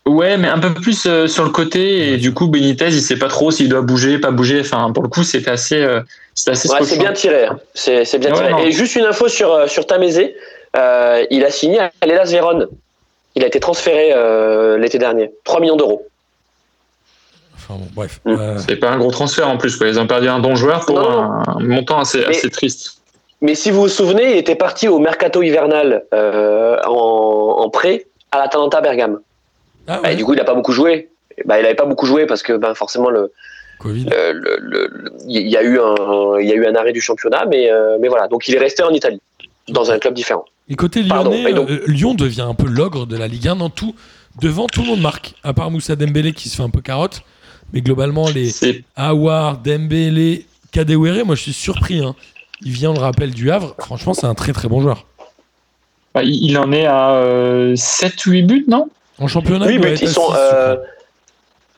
Ouais, 0.05 0.35
mais 0.37 0.49
un 0.49 0.59
peu 0.59 0.73
plus 0.73 1.05
euh, 1.05 1.27
sur 1.27 1.43
le 1.45 1.49
côté 1.49 2.11
et 2.13 2.17
du 2.17 2.33
coup 2.33 2.47
Benitez, 2.47 2.87
il 2.87 3.01
sait 3.01 3.15
pas 3.17 3.29
trop 3.29 3.51
s'il 3.51 3.69
doit 3.69 3.81
bouger, 3.81 4.19
pas 4.19 4.31
bouger. 4.31 4.59
Enfin, 4.59 4.91
pour 4.91 5.01
le 5.03 5.07
coup, 5.09 5.23
c'était 5.23 5.51
assez, 5.51 5.81
euh, 5.81 6.01
c'était 6.33 6.51
assez. 6.51 6.69
Ouais, 6.69 6.83
c'est 6.83 6.97
bien 6.99 7.13
tiré. 7.13 7.45
hein. 7.45 7.57
C'est 7.73 8.03
c'est 8.03 8.19
bien 8.19 8.31
Ouais, 8.31 8.37
tiré. 8.37 8.51
non. 8.51 8.57
Et 8.59 8.71
juste 8.73 8.95
une 8.97 9.05
info 9.05 9.29
sur, 9.29 9.53
euh, 9.53 9.67
sur 9.67 9.87
Tamézé. 9.87 10.35
Euh, 10.75 11.23
il 11.29 11.45
a 11.45 11.51
signé 11.51 11.79
à 11.79 11.91
l'Elas 12.05 12.25
Vérone. 12.31 12.67
Il 13.35 13.43
a 13.43 13.47
été 13.47 13.59
transféré 13.61 14.11
euh, 14.13 14.77
l'été 14.77 14.97
dernier. 14.97 15.31
3 15.45 15.61
millions 15.61 15.77
d'euros. 15.77 16.05
Enfin, 17.55 17.75
bon, 17.75 17.87
bref. 17.95 18.19
Mm. 18.25 18.31
Euh, 18.37 18.57
C'est 18.57 18.75
pas 18.75 18.89
un 18.89 18.97
gros 18.97 19.11
transfert 19.11 19.47
en 19.47 19.57
plus. 19.57 19.77
Quoi. 19.77 19.87
Ils 19.87 19.99
ont 19.99 20.07
perdu 20.07 20.27
un 20.27 20.39
bon 20.39 20.55
joueur 20.55 20.85
pour 20.85 20.99
Non, 20.99 21.31
un 21.47 21.59
montant 21.59 21.99
assez, 21.99 22.19
Mais- 22.19 22.35
assez 22.37 22.49
triste. 22.49 22.97
Mais 23.41 23.55
si 23.55 23.71
vous 23.71 23.81
vous 23.81 23.87
souvenez, 23.89 24.31
il 24.31 24.37
était 24.37 24.55
parti 24.55 24.87
au 24.87 24.99
mercato 24.99 25.41
hivernal 25.43 26.03
euh, 26.13 26.77
en, 26.85 27.55
en 27.59 27.69
prêt 27.69 28.05
à 28.31 28.39
l'Atalanta 28.39 28.79
Bergame. 28.81 29.19
Ah 29.87 29.95
Bah, 29.97 30.01
ouais, 30.03 30.13
et 30.13 30.15
du 30.15 30.23
coup, 30.25 30.33
il 30.33 30.37
n'a 30.37 30.43
pas 30.43 30.53
beaucoup 30.55 30.71
joué. 30.71 31.09
Bah, 31.45 31.59
il 31.59 31.63
n'avait 31.63 31.75
pas 31.75 31.85
beaucoup 31.85 32.05
joué 32.05 32.25
parce 32.25 32.43
que 32.43 32.53
ben, 32.53 32.73
forcément, 32.75 33.09
le, 33.09 33.31
Covid. 33.79 34.05
le- 34.05 34.31
le- 34.33 34.57
le- 34.61 34.87
le- 34.91 35.11
il 35.27 35.47
y, 35.47 35.57
a 35.57 35.63
eu 35.63 35.79
un, 35.79 36.39
il 36.39 36.47
y 36.47 36.51
a 36.51 36.55
eu 36.55 36.65
un 36.65 36.75
arrêt 36.75 36.93
du 36.93 37.01
championnat. 37.01 37.45
Mais, 37.49 37.71
euh, 37.71 37.97
mais 37.99 38.07
voilà, 38.07 38.27
donc 38.27 38.47
il 38.47 38.55
est 38.55 38.59
resté 38.59 38.83
en 38.83 38.91
Italie, 38.91 39.19
dans 39.67 39.91
un 39.91 39.99
club 39.99 40.13
différent. 40.13 40.45
Et 40.69 40.75
côté 40.75 40.99
lyonnais, 41.01 41.09
Pardon, 41.15 41.31
et 41.47 41.53
donc- 41.53 41.69
euh, 41.69 41.83
Lyon 41.87 42.13
devient 42.13 42.41
un 42.47 42.53
peu 42.53 42.67
l'ogre 42.67 43.05
de 43.05 43.17
la 43.17 43.27
Ligue 43.27 43.47
1 43.47 43.55
dans 43.57 43.69
tout. 43.69 43.95
Devant, 44.41 44.67
tout 44.67 44.81
le 44.81 44.87
monde 44.87 45.01
marque, 45.01 45.33
à 45.43 45.53
part 45.53 45.69
Moussa 45.69 45.95
Dembélé 45.95 46.33
qui 46.33 46.49
se 46.49 46.55
fait 46.55 46.63
un 46.63 46.69
peu 46.69 46.81
carotte. 46.81 47.21
Mais 47.73 47.81
globalement, 47.81 48.29
les 48.29 48.51
Awar, 48.95 49.57
Dembélé, 49.57 50.45
Kadewere, 50.71 51.25
moi 51.25 51.35
je 51.35 51.41
suis 51.41 51.53
surpris. 51.53 51.99
hein. 52.03 52.15
Il 52.61 52.71
vient, 52.71 52.91
on 52.91 52.93
le 52.93 52.99
rappelle, 52.99 53.31
du 53.31 53.51
Havre. 53.51 53.75
Franchement, 53.79 54.13
c'est 54.13 54.25
un 54.27 54.35
très 54.35 54.53
très 54.53 54.67
bon 54.69 54.79
joueur. 54.81 55.05
bah, 56.13 56.23
il 56.23 56.33
il 56.49 56.57
en 56.57 56.71
est 56.71 56.85
à 56.85 57.73
7-8 57.75 58.43
buts, 58.45 58.65
non? 58.67 58.89
En 59.19 59.27
championnat, 59.27 59.65
Oui, 59.67 59.79
à 59.85 59.97
sont. 60.07 60.29
six, 60.29 60.35
euh, 60.35 60.77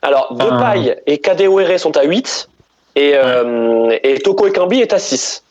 alors, 0.02 0.34
Depay 0.34 0.96
et 1.06 1.18
Kadewere 1.18 1.78
sont 1.78 1.96
à 1.96 2.04
8 2.04 2.48
et, 2.96 3.12
euh, 3.14 3.96
et 4.02 4.18
Toko 4.20 4.46
Ekambi 4.46 4.80
est 4.80 4.92
à 4.92 4.98
6. 4.98 5.42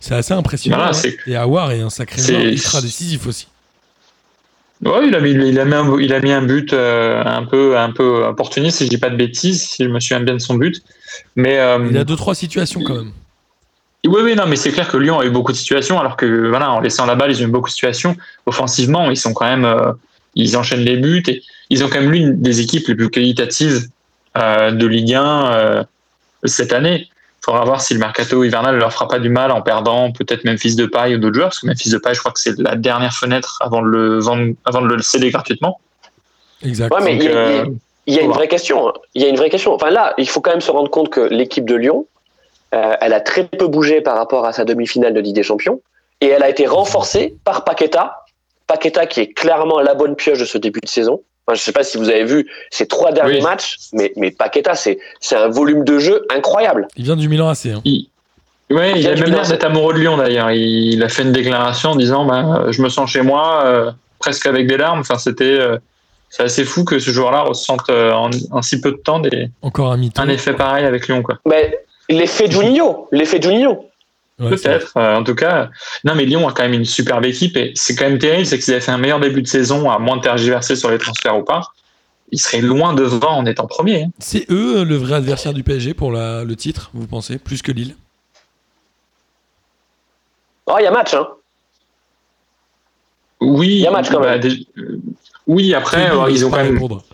C'est 0.00 0.14
assez 0.14 0.34
impressionnant. 0.34 0.76
Voilà, 0.76 0.92
hein. 0.96 1.10
Et 1.26 1.36
Awar 1.36 1.72
est 1.72 1.80
un 1.80 1.90
sacré 1.90 2.20
joueur 2.20 2.40
ultra 2.42 2.80
décisif 2.80 3.26
aussi. 3.26 3.48
Ouais, 4.84 5.08
il 5.08 5.14
a 5.14 5.20
mis, 5.20 5.30
il 5.30 5.58
a 5.58 5.64
mis, 5.64 5.74
un, 5.74 5.98
il 5.98 6.14
a 6.14 6.20
mis 6.20 6.30
un 6.30 6.42
but 6.42 6.72
euh, 6.72 7.22
un 7.24 7.44
peu, 7.44 7.76
un 7.76 7.90
peu 7.90 8.24
opportuniste, 8.26 8.78
si 8.78 8.84
je 8.84 8.90
dis 8.90 8.98
pas 8.98 9.10
de 9.10 9.16
bêtises, 9.16 9.62
si 9.62 9.84
je 9.84 9.88
me 9.88 9.98
souviens 9.98 10.20
bien 10.20 10.34
de 10.34 10.38
son 10.40 10.54
but. 10.54 10.82
Mais 11.34 11.58
euh, 11.58 11.84
Il 11.90 11.96
a 11.98 12.04
deux 12.04 12.14
trois 12.16 12.34
situations 12.36 12.82
quand 12.84 12.94
même. 12.94 13.12
Oui, 14.06 14.20
oui, 14.22 14.34
non, 14.36 14.44
mais 14.46 14.54
c'est 14.54 14.70
clair 14.70 14.88
que 14.88 14.96
Lyon 14.96 15.18
a 15.18 15.24
eu 15.24 15.30
beaucoup 15.30 15.50
de 15.50 15.56
situations, 15.56 15.98
alors 15.98 16.16
que 16.16 16.48
voilà, 16.48 16.70
en 16.70 16.78
laissant 16.80 17.06
la 17.06 17.16
balle, 17.16 17.32
ils 17.32 17.42
ont 17.42 17.46
eu 17.48 17.50
beaucoup 17.50 17.68
de 17.68 17.72
situations. 17.72 18.16
Offensivement, 18.46 19.10
ils 19.10 19.16
sont 19.16 19.34
quand 19.34 19.46
même, 19.46 19.64
euh, 19.64 19.92
ils 20.38 20.56
enchaînent 20.56 20.80
les 20.84 20.96
buts 20.96 21.22
et 21.28 21.42
ils 21.68 21.84
ont 21.84 21.88
quand 21.88 22.00
même 22.00 22.10
l'une 22.10 22.40
des 22.40 22.60
équipes 22.60 22.88
les 22.88 22.94
plus 22.94 23.10
qualitatives 23.10 23.88
euh, 24.36 24.70
de 24.70 24.86
Ligue 24.86 25.14
1 25.14 25.52
euh, 25.52 25.84
cette 26.44 26.72
année. 26.72 27.08
Il 27.10 27.44
faudra 27.44 27.64
voir 27.64 27.80
si 27.80 27.92
le 27.94 28.00
mercato 28.00 28.42
hivernal 28.44 28.74
ne 28.74 28.80
leur 28.80 28.92
fera 28.92 29.08
pas 29.08 29.18
du 29.18 29.28
mal 29.28 29.50
en 29.52 29.62
perdant 29.62 30.10
peut-être 30.12 30.44
Memphis 30.44 30.74
de 30.76 30.86
Paille 30.86 31.14
ou 31.14 31.18
d'autres 31.18 31.34
joueurs, 31.34 31.48
parce 31.48 31.60
que 31.60 31.66
Memphis 31.66 31.90
de 31.90 31.98
Paille, 31.98 32.14
je 32.14 32.20
crois 32.20 32.32
que 32.32 32.40
c'est 32.40 32.58
la 32.58 32.76
dernière 32.76 33.14
fenêtre 33.14 33.58
avant 33.60 33.82
de 33.82 33.86
le 33.88 34.18
vendre, 34.20 34.52
avant 34.64 34.82
de 34.82 34.94
le 34.94 35.02
céder 35.02 35.30
gratuitement. 35.30 35.80
Exact. 36.64 36.92
Ouais, 36.92 37.00
mais 37.04 37.12
Donc, 37.14 37.22
il 37.24 37.30
y, 37.30 37.32
a- 37.32 37.36
euh, 37.36 37.64
il 38.06 38.14
y 38.14 38.18
a 38.18 38.20
une 38.20 38.26
voilà. 38.28 38.38
vraie 38.40 38.48
question. 38.48 38.88
hein. 38.88 38.92
Il 39.14 39.22
y 39.22 39.24
a 39.24 39.28
une 39.28 39.36
vraie 39.36 39.50
question. 39.50 39.72
Enfin 39.74 39.90
là, 39.90 40.14
il 40.18 40.28
faut 40.28 40.40
quand 40.40 40.50
même 40.50 40.60
se 40.60 40.70
rendre 40.70 40.90
compte 40.90 41.10
que 41.10 41.20
l'équipe 41.20 41.64
de 41.64 41.74
Lyon, 41.76 42.06
euh, 42.74 42.94
elle 43.00 43.12
a 43.14 43.20
très 43.20 43.44
peu 43.44 43.66
bougé 43.66 44.00
par 44.02 44.16
rapport 44.16 44.44
à 44.44 44.52
sa 44.52 44.64
demi-finale 44.64 45.14
de 45.14 45.20
Ligue 45.20 45.34
des 45.36 45.42
Champions, 45.42 45.80
et 46.20 46.26
elle 46.26 46.42
a 46.42 46.48
été 46.50 46.66
renforcée 46.66 47.34
par 47.44 47.64
Paqueta. 47.64 48.17
Paqueta 48.68 49.06
qui 49.06 49.20
est 49.20 49.32
clairement 49.32 49.80
la 49.80 49.94
bonne 49.94 50.14
pioche 50.14 50.38
de 50.38 50.44
ce 50.44 50.58
début 50.58 50.80
de 50.80 50.88
saison. 50.88 51.22
Enfin, 51.46 51.56
je 51.56 51.62
sais 51.62 51.72
pas 51.72 51.82
si 51.82 51.96
vous 51.98 52.08
avez 52.10 52.24
vu 52.24 52.46
ces 52.70 52.86
trois 52.86 53.10
derniers 53.10 53.38
Oui. 53.38 53.42
matchs, 53.42 53.76
mais, 53.92 54.12
mais 54.16 54.30
Paqueta, 54.30 54.74
c'est 54.74 54.98
c'est 55.18 55.34
un 55.36 55.48
volume 55.48 55.82
de 55.82 55.98
jeu 55.98 56.24
incroyable. 56.32 56.86
Il 56.96 57.04
vient 57.04 57.16
du 57.16 57.28
Milan 57.28 57.48
AC. 57.48 57.66
hein. 57.66 57.80
Il, 57.84 58.08
ouais, 58.70 58.92
il 58.92 58.98
Il 58.98 59.08
a 59.08 59.14
même 59.14 59.30
l'air 59.32 59.48
d'être 59.48 59.64
amoureux 59.64 59.94
de 59.94 59.98
Lyon 59.98 60.18
d'ailleurs. 60.18 60.50
Il, 60.52 60.92
il 60.94 61.02
a 61.02 61.08
fait 61.08 61.22
une 61.22 61.32
déclaration 61.32 61.90
en 61.92 61.96
disant 61.96 62.24
bah, 62.26 62.66
Je 62.70 62.82
me 62.82 62.88
sens 62.90 63.10
chez 63.10 63.22
moi, 63.22 63.62
euh, 63.64 63.90
presque 64.18 64.44
avec 64.46 64.66
des 64.68 64.76
larmes. 64.76 65.00
Enfin, 65.00 65.16
c'était. 65.18 65.44
euh, 65.44 65.78
c'est 66.30 66.42
assez 66.42 66.64
fou 66.64 66.84
que 66.84 66.98
ce 66.98 67.10
joueur-là 67.10 67.40
ressente 67.40 67.80
euh, 67.88 68.12
en, 68.12 68.28
en 68.50 68.60
si 68.60 68.82
peu 68.82 68.90
de 68.92 68.98
temps 68.98 69.18
des, 69.18 69.48
Encore 69.62 69.90
un 69.92 69.96
mytho. 69.96 70.20
un 70.20 70.28
effet 70.28 70.52
pareil 70.52 70.84
avec 70.84 71.08
Lyon. 71.08 71.22
Quoi. 71.22 71.38
Mais 71.46 71.74
l'effet 72.10 72.50
Juninho, 72.50 73.08
l'effet 73.12 73.40
Juninho. 73.40 73.87
Ouais, 74.40 74.50
Peut-être. 74.50 74.92
euh, 74.96 75.16
en 75.16 75.24
tout 75.24 75.34
cas, 75.34 75.68
non, 76.04 76.14
mais 76.14 76.24
Lyon 76.24 76.46
a 76.48 76.52
quand 76.52 76.62
même 76.62 76.74
une 76.74 76.84
superbe 76.84 77.24
équipe 77.24 77.56
et 77.56 77.72
c'est 77.74 77.96
quand 77.96 78.04
même 78.08 78.18
terrible 78.18 78.46
c'est 78.46 78.58
qu'ils 78.58 78.72
avaient 78.72 78.80
fait 78.80 78.92
un 78.92 78.98
meilleur 78.98 79.18
début 79.18 79.42
de 79.42 79.48
saison 79.48 79.90
à 79.90 79.98
moins 79.98 80.16
de 80.16 80.22
tergiverser 80.22 80.76
sur 80.76 80.90
les 80.90 80.98
transferts 80.98 81.36
ou 81.36 81.42
pas. 81.44 81.62
Ils 82.30 82.38
seraient 82.38 82.60
loin 82.60 82.94
devant 82.94 83.38
en 83.38 83.46
étant 83.46 83.66
premiers. 83.66 84.04
hein. 84.04 84.10
C'est 84.20 84.48
eux 84.50 84.84
le 84.84 84.96
vrai 84.96 85.14
adversaire 85.16 85.52
du 85.54 85.64
PSG 85.64 85.92
pour 85.94 86.12
la- 86.12 86.44
le 86.44 86.54
titre, 86.56 86.90
vous 86.94 87.06
pensez 87.08 87.38
Plus 87.38 87.62
que 87.62 87.72
Lille? 87.72 87.96
Oh, 90.66 90.76
il 90.78 90.84
y 90.84 90.86
a 90.86 90.90
match, 90.90 91.14
hein. 91.14 91.26
Oui, 93.40 93.68
Il 93.68 93.78
y 93.80 93.86
a 93.86 93.90
match 93.90 94.10
quand 94.10 94.20
bah, 94.20 94.36
même. 94.38 94.52
euh, 94.78 94.98
oui, 95.46 95.72
après, 95.74 96.10
euh, 96.10 96.30
ils 96.30 96.44
ont 96.44 96.50
quand 96.50 96.56
même 96.62 96.74
répondre. 96.74 97.04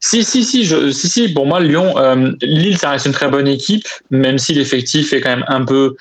Si, 0.00 0.24
si, 0.24 0.44
si, 0.44 0.64
je, 0.64 0.90
si, 0.90 1.08
si, 1.08 1.28
pour 1.32 1.46
moi, 1.46 1.60
Lyon, 1.60 1.96
euh, 1.98 2.32
Lille, 2.42 2.76
ça 2.78 2.90
reste 2.90 3.06
une 3.06 3.12
très 3.12 3.28
bonne 3.28 3.48
équipe, 3.48 3.86
même 4.10 4.38
si 4.38 4.52
l'effectif 4.54 5.12
est 5.12 5.20
quand 5.20 5.30
même 5.30 5.44
un 5.48 5.64
peu. 5.64 5.96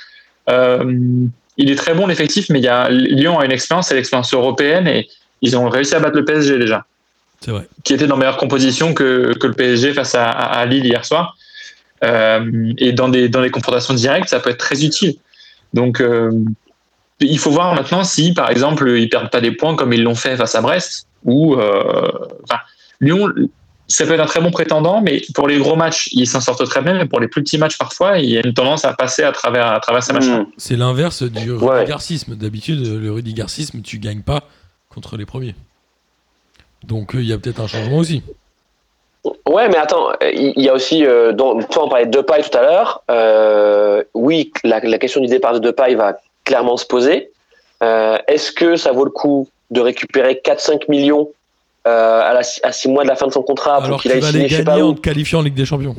Euh, 0.49 1.25
il 1.57 1.71
est 1.71 1.75
très 1.75 1.93
bon, 1.93 2.07
l'effectif, 2.07 2.49
mais 2.49 2.59
il 2.59 2.65
y 2.65 2.67
a, 2.67 2.89
Lyon 2.89 3.39
a 3.39 3.45
une 3.45 3.51
expérience, 3.51 3.87
c'est 3.87 3.95
l'expérience 3.95 4.33
européenne, 4.33 4.87
et 4.87 5.07
ils 5.41 5.57
ont 5.57 5.69
réussi 5.69 5.95
à 5.95 5.99
battre 5.99 6.17
le 6.17 6.25
PSG 6.25 6.57
déjà, 6.59 6.85
C'est 7.41 7.51
vrai. 7.51 7.67
qui 7.83 7.93
était 7.93 8.07
dans 8.07 8.17
meilleure 8.17 8.37
composition 8.37 8.93
que, 8.93 9.33
que 9.39 9.47
le 9.47 9.53
PSG 9.53 9.93
face 9.93 10.15
à, 10.15 10.29
à- 10.29 10.59
à 10.59 10.65
Lille 10.65 10.85
hier 10.85 11.05
soir. 11.05 11.37
Euh, 12.03 12.73
et 12.77 12.91
dans 12.91 13.07
des, 13.09 13.29
dans 13.29 13.41
les 13.41 13.49
confrontations 13.51 13.93
directes, 13.93 14.29
ça 14.29 14.39
peut 14.39 14.49
être 14.49 14.57
très 14.59 14.83
utile. 14.83 15.15
Donc, 15.73 16.01
euh, 16.01 16.31
il 17.21 17.39
faut 17.39 17.51
voir 17.51 17.73
maintenant 17.73 18.03
si, 18.03 18.33
par 18.33 18.49
exemple, 18.51 18.89
ils 18.89 19.09
perdent 19.09 19.31
pas 19.31 19.39
des 19.41 19.51
points 19.51 19.75
comme 19.75 19.93
ils 19.93 20.03
l'ont 20.03 20.15
fait 20.15 20.35
face 20.35 20.55
à 20.55 20.61
Brest, 20.61 21.07
ou. 21.23 21.55
euh, 21.55 22.11
enfin, 22.43 22.59
Lyon, 22.99 23.33
ça 23.87 24.05
peut 24.05 24.13
être 24.13 24.19
un 24.19 24.25
très 24.25 24.41
bon 24.41 24.51
prétendant, 24.51 25.01
mais 25.01 25.21
pour 25.35 25.47
les 25.47 25.57
gros 25.59 25.75
matchs, 25.75 26.09
ils 26.11 26.27
s'en 26.27 26.41
sortent 26.41 26.65
très 26.67 26.81
bien, 26.81 26.93
mais 26.95 27.05
pour 27.05 27.19
les 27.19 27.27
plus 27.27 27.43
petits 27.43 27.57
matchs, 27.57 27.77
parfois, 27.77 28.17
il 28.17 28.29
y 28.29 28.37
a 28.37 28.41
une 28.45 28.53
tendance 28.53 28.83
à 28.85 28.93
passer 28.93 29.23
à 29.23 29.31
travers, 29.31 29.67
à 29.67 29.79
travers 29.79 30.01
ces 30.03 30.13
matchs-là. 30.13 30.39
Hmm. 30.39 30.45
C'est 30.57 30.75
l'inverse 30.75 31.23
du 31.23 31.51
Ouais. 31.51 31.79
rudigarcisme. 31.79 32.35
D'habitude, 32.35 32.85
le 32.85 33.11
rudigarcisme, 33.11 33.81
tu 33.81 33.99
gagnes 33.99 34.21
pas 34.23 34.41
contre 34.89 35.17
les 35.17 35.25
premiers. 35.25 35.55
Donc 36.83 37.15
euh, 37.15 37.21
il 37.21 37.27
y 37.27 37.33
a 37.33 37.37
peut-être 37.37 37.59
un 37.61 37.67
changement 37.67 37.97
aussi. 37.97 38.21
Ouais, 39.47 39.67
mais 39.69 39.77
attends, 39.77 40.09
il 40.21 40.61
y 40.61 40.69
a 40.69 40.73
aussi, 40.73 41.03
euh, 41.05 41.31
dont, 41.33 41.59
toi 41.63 41.85
on 41.85 41.89
parlait 41.89 42.05
de 42.05 42.11
Depay 42.11 42.43
tout 42.43 42.55
à 42.57 42.61
l'heure. 42.61 43.01
Euh, 43.09 44.03
oui, 44.13 44.51
la, 44.63 44.79
la 44.79 44.97
question 44.99 45.19
du 45.19 45.27
départ 45.27 45.53
de 45.53 45.59
Depay 45.59 45.95
va 45.95 46.17
clairement 46.43 46.77
se 46.77 46.85
poser. 46.85 47.31
Euh, 47.81 48.17
Est-ce 48.27 48.51
que 48.51 48.75
ça 48.75 48.91
vaut 48.91 49.03
le 49.05 49.09
coup 49.11 49.49
de 49.71 49.81
récupérer 49.81 50.39
4-5 50.45 50.83
millions 50.89 51.29
euh, 51.87 52.21
à, 52.21 52.33
la, 52.33 52.41
à 52.63 52.71
six 52.71 52.87
mois 52.87 53.03
de 53.03 53.09
la 53.09 53.15
fin 53.15 53.27
de 53.27 53.31
son 53.31 53.43
contrat 53.43 53.77
pour 53.77 53.85
Alors 53.85 54.01
qu'il 54.01 54.11
qu'il 54.11 54.23
aille 54.23 54.25
va 54.25 54.31
signer 54.31 54.49
je 54.49 54.55
sais 54.55 54.63
pas 54.63 54.71
gagner 54.71 54.83
où. 54.83 54.89
en 54.89 54.93
te 54.93 55.01
qualifiant 55.01 55.39
en 55.39 55.43
Ligue 55.43 55.55
des 55.55 55.65
Champions. 55.65 55.95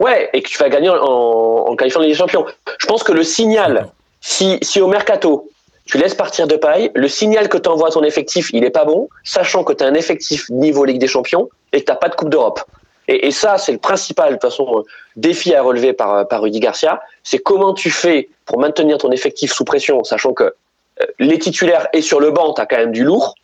Ouais, 0.00 0.28
et 0.32 0.42
que 0.42 0.48
tu 0.48 0.58
vas 0.58 0.68
gagner 0.68 0.90
en, 0.90 0.94
en 0.96 1.76
qualifiant 1.76 2.00
la 2.00 2.06
Ligue 2.06 2.14
des 2.14 2.18
Champions. 2.18 2.46
Je 2.78 2.86
pense 2.86 3.02
que 3.02 3.12
le 3.12 3.22
signal, 3.22 3.88
si, 4.20 4.58
si 4.62 4.80
au 4.80 4.88
mercato, 4.88 5.48
tu 5.84 5.98
laisses 5.98 6.14
partir 6.14 6.46
de 6.46 6.56
paille, 6.56 6.90
le 6.94 7.08
signal 7.08 7.48
que 7.48 7.58
tu 7.58 7.68
envoies 7.68 7.88
à 7.88 7.90
ton 7.90 8.02
effectif, 8.02 8.50
il 8.52 8.64
est 8.64 8.70
pas 8.70 8.84
bon, 8.84 9.08
sachant 9.24 9.64
que 9.64 9.72
tu 9.72 9.84
as 9.84 9.86
un 9.86 9.94
effectif 9.94 10.48
niveau 10.50 10.84
Ligue 10.84 10.98
des 11.00 11.08
Champions 11.08 11.48
et 11.72 11.82
que 11.82 11.90
tu 11.90 11.98
pas 11.98 12.08
de 12.08 12.14
Coupe 12.14 12.30
d'Europe. 12.30 12.60
Et, 13.08 13.26
et 13.26 13.30
ça, 13.30 13.58
c'est 13.58 13.72
le 13.72 13.78
principal, 13.78 14.28
de 14.28 14.32
toute 14.34 14.42
façon, 14.42 14.78
euh, 14.78 14.82
défi 15.16 15.54
à 15.54 15.62
relever 15.62 15.92
par, 15.92 16.14
euh, 16.14 16.24
par 16.24 16.42
Rudy 16.42 16.60
Garcia. 16.60 17.02
C'est 17.24 17.38
comment 17.38 17.74
tu 17.74 17.90
fais 17.90 18.28
pour 18.46 18.58
maintenir 18.58 18.98
ton 18.98 19.10
effectif 19.10 19.52
sous 19.52 19.64
pression, 19.64 20.04
sachant 20.04 20.32
que 20.32 20.44
euh, 20.44 21.06
les 21.18 21.38
titulaires 21.38 21.88
et 21.92 22.00
sur 22.00 22.20
le 22.20 22.30
banc, 22.30 22.54
tu 22.54 22.60
as 22.60 22.66
quand 22.66 22.76
même 22.76 22.92
du 22.92 23.04
lourd, 23.04 23.34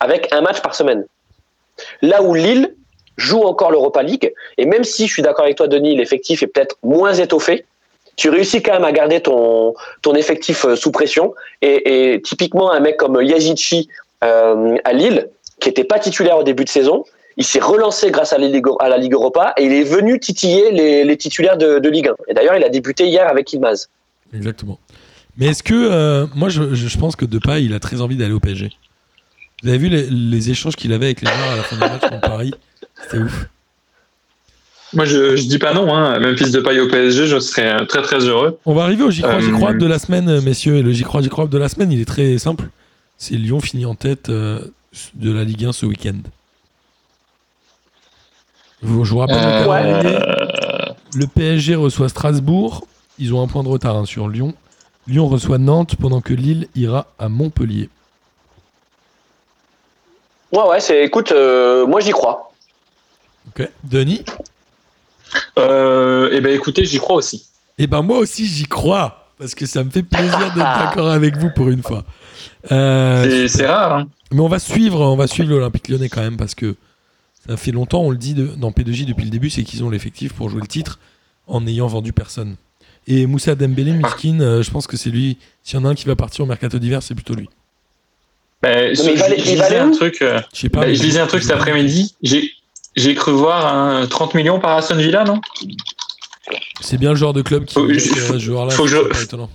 avec 0.00 0.28
un 0.32 0.40
match 0.40 0.60
par 0.60 0.74
semaine. 0.74 1.04
Là 2.02 2.22
où 2.22 2.34
Lille 2.34 2.74
joue 3.16 3.42
encore 3.42 3.70
l'Europa 3.70 4.02
League, 4.02 4.32
et 4.56 4.64
même 4.64 4.84
si 4.84 5.06
je 5.06 5.12
suis 5.12 5.22
d'accord 5.22 5.44
avec 5.44 5.56
toi, 5.56 5.68
Denis, 5.68 5.96
l'effectif 5.96 6.42
est 6.42 6.46
peut-être 6.46 6.76
moins 6.82 7.14
étoffé, 7.14 7.64
tu 8.16 8.30
réussis 8.30 8.62
quand 8.62 8.72
même 8.72 8.84
à 8.84 8.92
garder 8.92 9.20
ton, 9.20 9.74
ton 10.02 10.14
effectif 10.14 10.64
euh, 10.64 10.74
sous 10.74 10.90
pression. 10.90 11.34
Et, 11.62 12.20
typiquement, 12.24 12.72
un 12.72 12.80
mec 12.80 12.96
comme 12.96 13.22
Yazici 13.22 13.88
euh, 14.24 14.76
à 14.84 14.92
Lille, 14.92 15.28
qui 15.60 15.68
n'était 15.68 15.84
pas 15.84 16.00
titulaire 16.00 16.36
au 16.36 16.42
début 16.42 16.64
de 16.64 16.68
saison, 16.68 17.04
il 17.36 17.44
s'est 17.44 17.60
relancé 17.60 18.10
grâce 18.10 18.32
à 18.32 18.38
la 18.38 18.48
Ligue, 18.48 19.14
Europa 19.14 19.54
et 19.56 19.64
il 19.64 19.72
est 19.72 19.84
venu 19.84 20.18
titiller 20.18 20.72
les, 20.72 21.16
titulaires 21.16 21.56
de, 21.56 21.78
de 21.78 21.88
Ligue 21.88 22.08
1. 22.08 22.14
Et 22.26 22.34
d'ailleurs, 22.34 22.56
il 22.56 22.64
a 22.64 22.68
débuté 22.68 23.06
hier 23.06 23.28
avec 23.28 23.52
Ilmaz. 23.52 23.88
Exactement. 24.34 24.80
Mais 25.36 25.46
est-ce 25.46 25.62
que. 25.62 25.74
euh, 25.74 26.26
moi, 26.34 26.48
je, 26.48 26.74
je 26.74 26.98
pense 26.98 27.14
que 27.14 27.24
Depay, 27.24 27.64
il 27.64 27.72
a 27.74 27.78
très 27.78 28.00
envie 28.00 28.16
d'aller 28.16 28.32
au 28.34 28.40
PSG. 28.40 28.70
Vous 29.62 29.68
avez 29.68 29.78
vu 29.78 29.88
les, 29.88 30.08
les 30.08 30.50
échanges 30.50 30.76
qu'il 30.76 30.92
avait 30.92 31.06
avec 31.06 31.20
les 31.20 31.26
joueurs 31.28 31.50
à 31.52 31.56
la 31.56 31.62
fin 31.62 31.76
du 31.76 31.80
match 31.80 32.00
contre 32.00 32.20
Paris? 32.20 32.54
C'était 33.02 33.18
ouf. 33.18 33.46
Moi, 34.94 35.04
je, 35.04 35.36
je 35.36 35.42
dis 35.46 35.58
pas 35.58 35.74
non. 35.74 35.94
Hein. 35.94 36.18
Même 36.18 36.36
fils 36.36 36.50
de 36.50 36.60
paille 36.60 36.80
au 36.80 36.88
PSG, 36.88 37.26
je 37.26 37.38
serais 37.40 37.82
euh, 37.82 37.84
très 37.84 38.00
très 38.02 38.20
heureux. 38.20 38.58
On 38.64 38.74
va 38.74 38.84
arriver 38.84 39.02
au 39.02 39.10
J'y 39.10 39.20
crois, 39.22 39.40
J'y 39.40 39.50
Euh, 39.50 39.52
crois 39.52 39.74
de 39.74 39.86
la 39.86 39.98
semaine, 39.98 40.28
euh, 40.28 40.40
messieurs. 40.40 40.76
Et 40.76 40.82
le 40.82 40.92
J'y 40.92 41.02
crois, 41.02 41.20
J'y 41.20 41.28
crois 41.28 41.46
de 41.46 41.58
la 41.58 41.68
semaine, 41.68 41.92
il 41.92 42.00
est 42.00 42.06
très 42.06 42.38
simple. 42.38 42.68
C'est 43.18 43.34
Lyon 43.34 43.60
finit 43.60 43.84
en 43.84 43.94
tête 43.94 44.28
euh, 44.30 44.60
de 45.14 45.30
la 45.32 45.44
Ligue 45.44 45.64
1 45.66 45.72
ce 45.72 45.84
week-end. 45.84 46.16
Je 48.82 48.86
vous 48.88 49.18
rappelle 49.18 49.36
le 49.36 49.68
Euh. 49.70 50.84
Le 51.14 51.26
PSG 51.26 51.74
reçoit 51.74 52.08
Strasbourg. 52.08 52.86
Ils 53.18 53.34
ont 53.34 53.42
un 53.42 53.48
point 53.48 53.64
de 53.64 53.68
retard 53.68 53.96
hein, 53.96 54.04
sur 54.06 54.28
Lyon. 54.28 54.54
Lyon 55.06 55.26
reçoit 55.26 55.58
Nantes 55.58 55.96
pendant 55.96 56.20
que 56.20 56.32
Lille 56.32 56.68
ira 56.76 57.08
à 57.18 57.28
Montpellier. 57.28 57.88
Ouais, 60.52 60.62
ouais, 60.68 60.80
c'est, 60.80 61.04
écoute, 61.04 61.32
euh, 61.32 61.86
moi 61.86 62.00
j'y 62.00 62.10
crois. 62.10 62.52
Ok. 63.48 63.68
Denis 63.84 64.24
Euh, 65.58 66.30
eh 66.32 66.40
ben, 66.40 66.54
écoutez, 66.54 66.84
j'y 66.84 66.98
crois 66.98 67.16
aussi. 67.16 67.46
Eh 67.78 67.86
ben 67.86 68.02
moi 68.02 68.18
aussi 68.18 68.46
j'y 68.46 68.64
crois. 68.66 69.26
Parce 69.38 69.54
que 69.54 69.66
ça 69.66 69.84
me 69.84 69.90
fait 69.90 70.02
plaisir 70.02 70.38
d'être 70.38 70.56
d'accord 70.56 71.08
avec 71.10 71.36
vous 71.36 71.50
pour 71.54 71.68
une 71.68 71.82
fois. 71.82 72.04
Euh, 72.72 73.46
C'est- 73.46 73.66
rare. 73.66 73.92
Hein. 73.98 74.08
Mais 74.32 74.40
on 74.40 74.48
va 74.48 74.58
suivre, 74.58 75.00
on 75.00 75.16
va 75.16 75.26
suivre 75.26 75.50
l'Olympique 75.50 75.88
Lyonnais 75.88 76.08
quand 76.08 76.20
même 76.22 76.36
parce 76.36 76.54
que 76.54 76.74
ça 77.48 77.56
fait 77.56 77.70
longtemps, 77.70 78.00
on 78.00 78.10
le 78.10 78.16
dit 78.16 78.34
de- 78.34 78.46
dans 78.56 78.72
P2J 78.72 79.04
depuis 79.06 79.24
le 79.24 79.30
début, 79.30 79.48
c'est 79.48 79.62
qu'ils 79.62 79.84
ont 79.84 79.90
l'effectif 79.90 80.32
pour 80.34 80.48
jouer 80.50 80.60
le 80.60 80.66
titre 80.66 80.98
en 81.46 81.60
n'ayant 81.60 81.86
vendu 81.86 82.12
personne. 82.12 82.56
Et 83.06 83.26
Moussa 83.26 83.54
Dembélé, 83.54 83.92
Miskin, 83.92 84.40
euh, 84.40 84.62
je 84.62 84.70
pense 84.70 84.86
que 84.86 84.96
c'est 84.98 85.08
lui. 85.10 85.38
S'il 85.62 85.78
y 85.78 85.82
en 85.82 85.84
a 85.86 85.90
un 85.90 85.94
qui 85.94 86.04
va 86.04 86.16
partir 86.16 86.44
au 86.44 86.48
mercato 86.48 86.78
d'hiver, 86.78 87.02
c'est 87.02 87.14
plutôt 87.14 87.34
lui. 87.34 87.48
Il 88.64 88.68
va 88.68 88.94
je, 88.94 89.34
il 89.36 89.44
lisais 89.44 89.78
un 89.78 89.90
truc. 89.90 90.20
euh, 90.22 90.40
Je 90.52 90.60
sais 90.60 90.68
pas. 90.68 90.80
mais- 90.80 90.94
je 90.94 91.02
lisais 91.02 91.20
un 91.20 91.26
truc 91.26 91.42
cet 91.42 91.52
après-midi. 91.52 92.14
J'ai 92.22 93.14
cru 93.14 93.32
voir 93.32 93.66
un 93.74 94.06
30 94.06 94.34
millions 94.34 94.58
par 94.58 94.76
Aston 94.76 94.96
Villa, 94.96 95.22
non? 95.24 95.40
C'est 96.80 96.96
bien 96.98 97.10
le 97.10 97.16
genre 97.16 97.32
de 97.32 97.42
club 97.42 97.64
qui 97.66 97.74
Faut- 97.74 97.88
je- 97.88 97.98
ce 97.98 98.38
joueur-là. 98.38 98.70
faut 98.74 98.84
que 98.84 98.88
c'est 98.90 98.96
je- 98.96 99.02
pas 99.02 99.22
étonnant. 99.22 99.50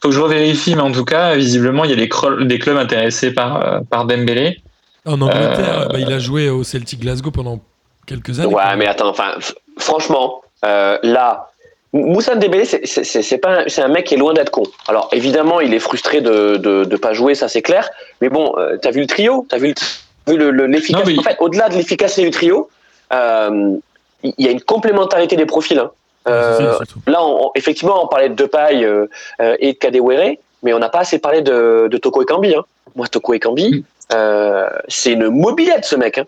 Faut 0.00 0.08
que 0.10 0.14
je 0.14 0.20
revérifie, 0.20 0.74
mais 0.76 0.80
en 0.82 0.92
tout 0.92 1.04
cas, 1.04 1.34
visiblement, 1.34 1.84
il 1.84 1.90
y 1.90 1.92
a 1.92 1.96
des, 1.96 2.08
clubs 2.08 2.76
intéressés 2.76 3.32
par, 3.32 3.62
euh, 3.66 3.80
par 3.80 4.06
Dembélé. 4.06 4.62
En 5.04 5.20
Angleterre, 5.20 5.80
Euh, 5.80 5.88
bah, 5.88 5.98
il 5.98 6.12
a 6.12 6.18
joué 6.20 6.48
au 6.50 6.62
Celtic 6.62 7.00
Glasgow 7.00 7.30
pendant 7.32 7.60
quelques 8.06 8.38
années. 8.40 8.54
Ouais, 8.54 8.76
mais 8.76 8.86
attends, 8.86 9.08
enfin, 9.08 9.32
franchement, 9.78 10.42
euh, 10.64 10.98
là, 11.02 11.50
Moussa 11.94 12.34
Dembélé, 12.34 12.64
c'est- 12.66 13.38
pas, 13.38 13.60
un- 13.60 13.64
c'est 13.68 13.80
un 13.80 13.88
mec 13.88 14.04
qui 14.06 14.14
est 14.14 14.18
loin 14.18 14.34
d'être 14.34 14.50
con. 14.50 14.64
Alors 14.88 15.08
évidemment, 15.12 15.60
il 15.60 15.72
est 15.72 15.78
frustré 15.78 16.20
de 16.20 16.56
de, 16.56 16.84
de 16.84 16.96
pas 16.96 17.14
jouer, 17.14 17.34
ça 17.34 17.48
c'est 17.48 17.62
clair. 17.62 17.88
Mais 18.20 18.28
bon, 18.28 18.52
euh, 18.58 18.76
t'as 18.76 18.90
vu 18.90 19.00
le 19.00 19.06
trio, 19.06 19.46
t'as 19.48 19.56
vu 19.58 19.68
le- 19.68 20.32
vu 20.32 20.38
le- 20.38 20.50
le- 20.50 20.66
l'efficacité. 20.66 21.12
Mais- 21.14 21.18
En 21.18 21.22
fait, 21.22 21.36
au-delà 21.40 21.68
de 21.70 21.74
l'efficacité 21.74 22.22
du 22.22 22.30
trio, 22.30 22.68
euh, 23.12 23.76
il 24.22 24.34
y 24.36 24.48
a 24.48 24.50
une 24.50 24.60
complémentarité 24.60 25.36
des 25.36 25.46
profils. 25.46 25.78
hein. 25.78 25.90
Ça, 26.26 26.32
Euh, 26.32 26.78
là, 27.06 27.24
on- 27.24 27.52
effectivement, 27.54 28.04
on 28.04 28.06
parlait 28.06 28.28
de 28.28 28.34
Depay 28.34 28.84
euh, 28.84 29.06
et 29.58 29.72
de 29.72 29.78
Kadewere, 29.78 30.34
mais 30.62 30.74
on 30.74 30.78
n'a 30.78 30.90
pas 30.90 30.98
assez 31.00 31.18
parlé 31.18 31.40
de, 31.40 31.88
de 31.90 31.96
Toko 31.96 32.20
Ekambi. 32.22 32.54
Hein. 32.54 32.64
Moi, 32.96 33.08
Toko 33.08 33.32
Ekambi, 33.32 33.82
Mm. 34.12 34.64
c'est 34.88 35.12
une 35.12 35.28
mobilette, 35.30 35.86
ce 35.86 35.96
mec. 35.96 36.18
Hein. 36.18 36.26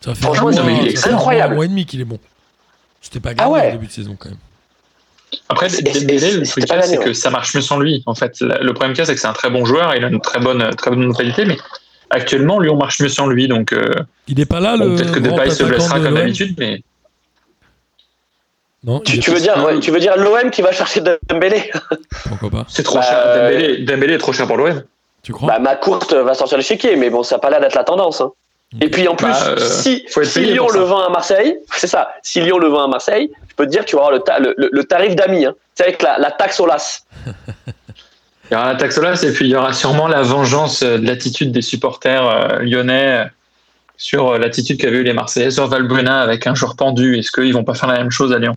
Ça 0.00 0.14
fait 0.14 0.22
franchement, 0.22 0.48
un 0.48 0.62
mois- 0.62 0.70
il 0.82 0.88
est 0.92 0.96
ça 0.96 1.10
incroyable. 1.10 1.52
un 1.54 1.56
mois 1.56 1.64
et 1.64 1.68
demi 1.68 1.86
qu'il 1.86 2.00
est 2.00 2.04
bon. 2.04 2.18
C'était 3.00 3.18
pas 3.20 3.30
Ah 3.30 3.34
gagné 3.34 3.52
ouais. 3.52 3.68
au 3.68 3.72
début 3.72 3.86
de 3.88 3.92
saison 3.92 4.16
quand 4.16 4.28
même. 4.28 4.38
Après, 5.48 5.68
C'est- 5.68 5.82
Dembélé, 5.82 6.32
le 6.32 6.46
truc, 6.46 6.64
c'est 6.84 6.98
que 6.98 7.12
ça 7.12 7.30
marche 7.30 7.54
mieux 7.54 7.60
sans 7.60 7.78
lui. 7.78 8.02
En 8.06 8.14
fait, 8.14 8.40
le 8.40 8.72
problème 8.72 8.94
qu'il 8.94 9.04
c'est 9.06 9.14
que 9.14 9.20
c'est 9.20 9.26
un 9.26 9.32
très 9.32 9.50
bon 9.50 9.64
joueur, 9.64 9.94
il 9.94 10.04
a 10.04 10.08
une 10.08 10.20
très 10.20 10.40
bonne, 10.40 10.74
très 10.76 10.90
bonne 10.90 11.04
mentalité, 11.06 11.44
mais 11.44 11.58
actuellement, 12.10 12.58
Lyon 12.60 12.76
marche 12.76 13.00
mieux 13.00 13.08
sans 13.08 13.26
lui. 13.26 13.48
Donc, 13.48 13.72
euh, 13.72 13.92
Il 14.28 14.38
n'est 14.38 14.46
pas 14.46 14.60
là, 14.60 14.76
bon, 14.76 14.84
le. 14.90 14.96
peut-être 14.96 15.12
que 15.12 15.20
Depay 15.20 15.50
se 15.50 15.62
blessera 15.64 15.98
de 15.98 16.04
comme 16.04 16.14
d'habitude, 16.14 16.54
mais 16.58 16.82
Non, 18.84 19.00
Tu, 19.00 19.18
veux 19.30 19.38
dire, 19.40 19.62
ouais, 19.64 19.78
tu 19.78 19.90
veux 19.92 20.00
dire 20.00 20.16
l'OM 20.16 20.50
qui 20.50 20.60
va 20.60 20.72
chercher 20.72 21.00
Dembélé? 21.28 21.70
Pourquoi 22.28 22.50
pas 22.50 22.64
c'est 22.68 22.82
trop 22.82 22.96
Bah, 22.96 23.02
cher. 23.02 23.18
euh, 23.24 23.48
Dembélé, 23.50 23.78
Dembélé 23.84 24.14
est 24.14 24.18
trop 24.18 24.32
cher 24.32 24.46
pour 24.46 24.56
l'OM. 24.56 24.82
Tu 25.22 25.32
crois? 25.32 25.48
Bah, 25.48 25.58
ma 25.60 25.76
courte 25.76 26.12
va 26.14 26.34
sortir 26.34 26.58
le 26.58 26.64
chéquier, 26.64 26.96
mais 26.96 27.08
bon, 27.08 27.22
ça 27.22 27.36
n'a 27.36 27.38
pas 27.38 27.48
l'air 27.50 27.60
d'être 27.60 27.76
la 27.76 27.84
tendance. 27.84 28.20
hein. 28.20 28.32
Et 28.80 28.88
puis 28.88 29.06
en 29.06 29.14
plus, 29.16 29.26
Bah, 29.28 29.48
euh, 29.48 29.56
si, 29.58 30.04
Lyon 30.36 30.68
le 30.72 30.80
vend 30.80 31.00
à 31.04 31.10
Marseille, 31.10 31.58
c'est 31.74 31.86
ça. 31.86 32.12
Si 32.22 32.40
Lyon 32.40 32.58
le 32.58 32.68
vend 32.68 32.84
à 32.84 32.88
Marseille, 32.88 33.30
je 33.50 33.54
peux 33.54 33.66
te 33.66 33.70
dire, 33.70 33.84
tu 33.84 33.96
vas 33.96 34.02
avoir 34.06 34.12
le, 34.16 34.20
ta- 34.20 34.38
le, 34.38 34.54
le- 34.56 34.70
le 34.72 34.84
tarif 34.84 35.14
d'ami. 35.14 35.44
Hein. 35.44 35.54
C'est 35.74 35.84
avec 35.84 36.00
la, 36.02 36.18
la 36.18 36.30
taxe 36.30 36.58
au 36.60 36.66
las. 36.66 37.04
Il 38.50 38.54
y 38.54 38.56
aura 38.56 38.72
la 38.74 38.78
taxe 38.78 38.98
Olas 38.98 39.22
et 39.26 39.32
puis 39.32 39.46
il 39.46 39.50
y 39.50 39.56
aura 39.56 39.72
sûrement 39.72 40.08
la 40.08 40.20
vengeance 40.20 40.82
euh, 40.82 40.98
de 40.98 41.06
l'attitude 41.06 41.52
des 41.52 41.62
supporters 41.62 42.26
euh, 42.26 42.58
lyonnais 42.58 43.24
sur 43.96 44.36
l'attitude 44.36 44.78
qu'avaient 44.78 44.98
eu 44.98 45.04
les 45.04 45.14
Marseillais 45.14 45.50
sur 45.50 45.68
Valbuena 45.68 46.20
avec 46.20 46.46
un 46.46 46.54
joueur 46.54 46.76
pendu. 46.76 47.16
Est-ce 47.18 47.30
qu'ils 47.32 47.54
vont 47.54 47.64
pas 47.64 47.72
faire 47.72 47.88
la 47.88 47.96
même 47.98 48.10
chose 48.10 48.30
à 48.30 48.38
Lyon? 48.38 48.54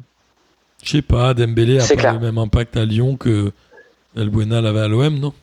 Je 0.84 0.89
sais 0.91 1.01
pas, 1.01 1.34
Dembélé 1.34 1.80
a 1.80 1.88
pas 1.88 1.95
clair. 1.95 2.13
le 2.13 2.20
même 2.20 2.38
impact 2.38 2.76
à 2.76 2.84
Lyon 2.84 3.16
que 3.16 3.51
Valbuena 4.16 4.59
l'avait 4.59 4.82
à 4.82 4.88
l'OM, 4.89 5.18
non? 5.18 5.34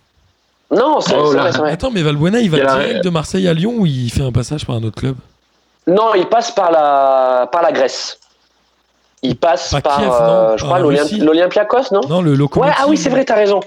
Non, 0.73 1.01
c'est 1.01 1.15
Oh 1.17 1.25
vrai, 1.33 1.53
c'est 1.53 1.59
vrai. 1.59 1.73
Attends, 1.73 1.91
mais 1.91 2.03
Valbuena, 2.03 2.41
il 2.41 2.51
va 2.51 2.57
Il 2.59 2.63
la- 2.65 2.73
direct 2.77 3.05
de 3.05 3.11
Marseille 3.11 3.47
à 3.49 3.55
Lyon 3.55 3.75
ou 3.79 3.87
il 3.87 4.11
fait 4.11 4.23
un 4.23 4.33
passage 4.33 4.65
par 4.67 4.77
un 4.77 4.83
autre 4.83 4.99
club? 5.01 5.17
Non, 5.87 6.15
il 6.15 6.27
passe 6.27 6.51
par 6.53 6.71
la, 6.71 7.49
par 7.53 7.61
la 7.63 7.73
Grèce. 7.73 8.19
Il 9.23 9.37
passe 9.37 9.71
Pas 9.71 9.81
par, 9.81 9.99
Kiev, 9.99 10.11
euh, 10.13 10.27
non, 10.51 10.57
je 10.57 10.65
crois, 10.65 10.79
Russie. 10.79 11.19
l'Olympiakos, 11.21 11.93
non? 11.93 12.01
Non, 12.09 12.23
le 12.23 12.33
Ouais, 12.33 12.37
locomotive. 12.37 12.75
ah 12.79 12.85
oui, 12.89 12.97
c'est 12.97 13.11
vrai, 13.11 13.25
t'as 13.25 13.35
raison. 13.37 13.61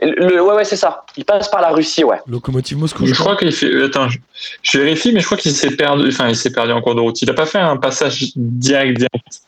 Le, 0.00 0.40
ouais, 0.42 0.54
ouais, 0.54 0.64
c'est 0.64 0.76
ça. 0.76 1.04
Il 1.16 1.24
passe 1.24 1.48
par 1.48 1.60
la 1.60 1.68
Russie, 1.70 2.04
ouais. 2.04 2.18
Locomotive 2.26 2.78
Moscou, 2.78 3.06
Je 3.06 3.14
crois 3.14 3.36
qu'il 3.36 3.52
fait. 3.52 3.84
Attends, 3.84 4.08
je, 4.08 4.18
je 4.62 4.78
vérifie, 4.78 5.12
mais 5.12 5.20
je 5.20 5.26
crois 5.26 5.38
qu'il 5.38 5.52
s'est 5.52 5.70
perdu. 5.76 6.08
Enfin, 6.08 6.28
il 6.28 6.36
s'est 6.36 6.50
perdu 6.52 6.72
en 6.72 6.80
cours 6.82 6.94
de 6.94 7.00
route. 7.00 7.20
Il 7.22 7.30
a 7.30 7.34
pas 7.34 7.46
fait 7.46 7.58
un 7.58 7.76
passage 7.76 8.32
direct, 8.36 8.96
direct. 8.98 9.40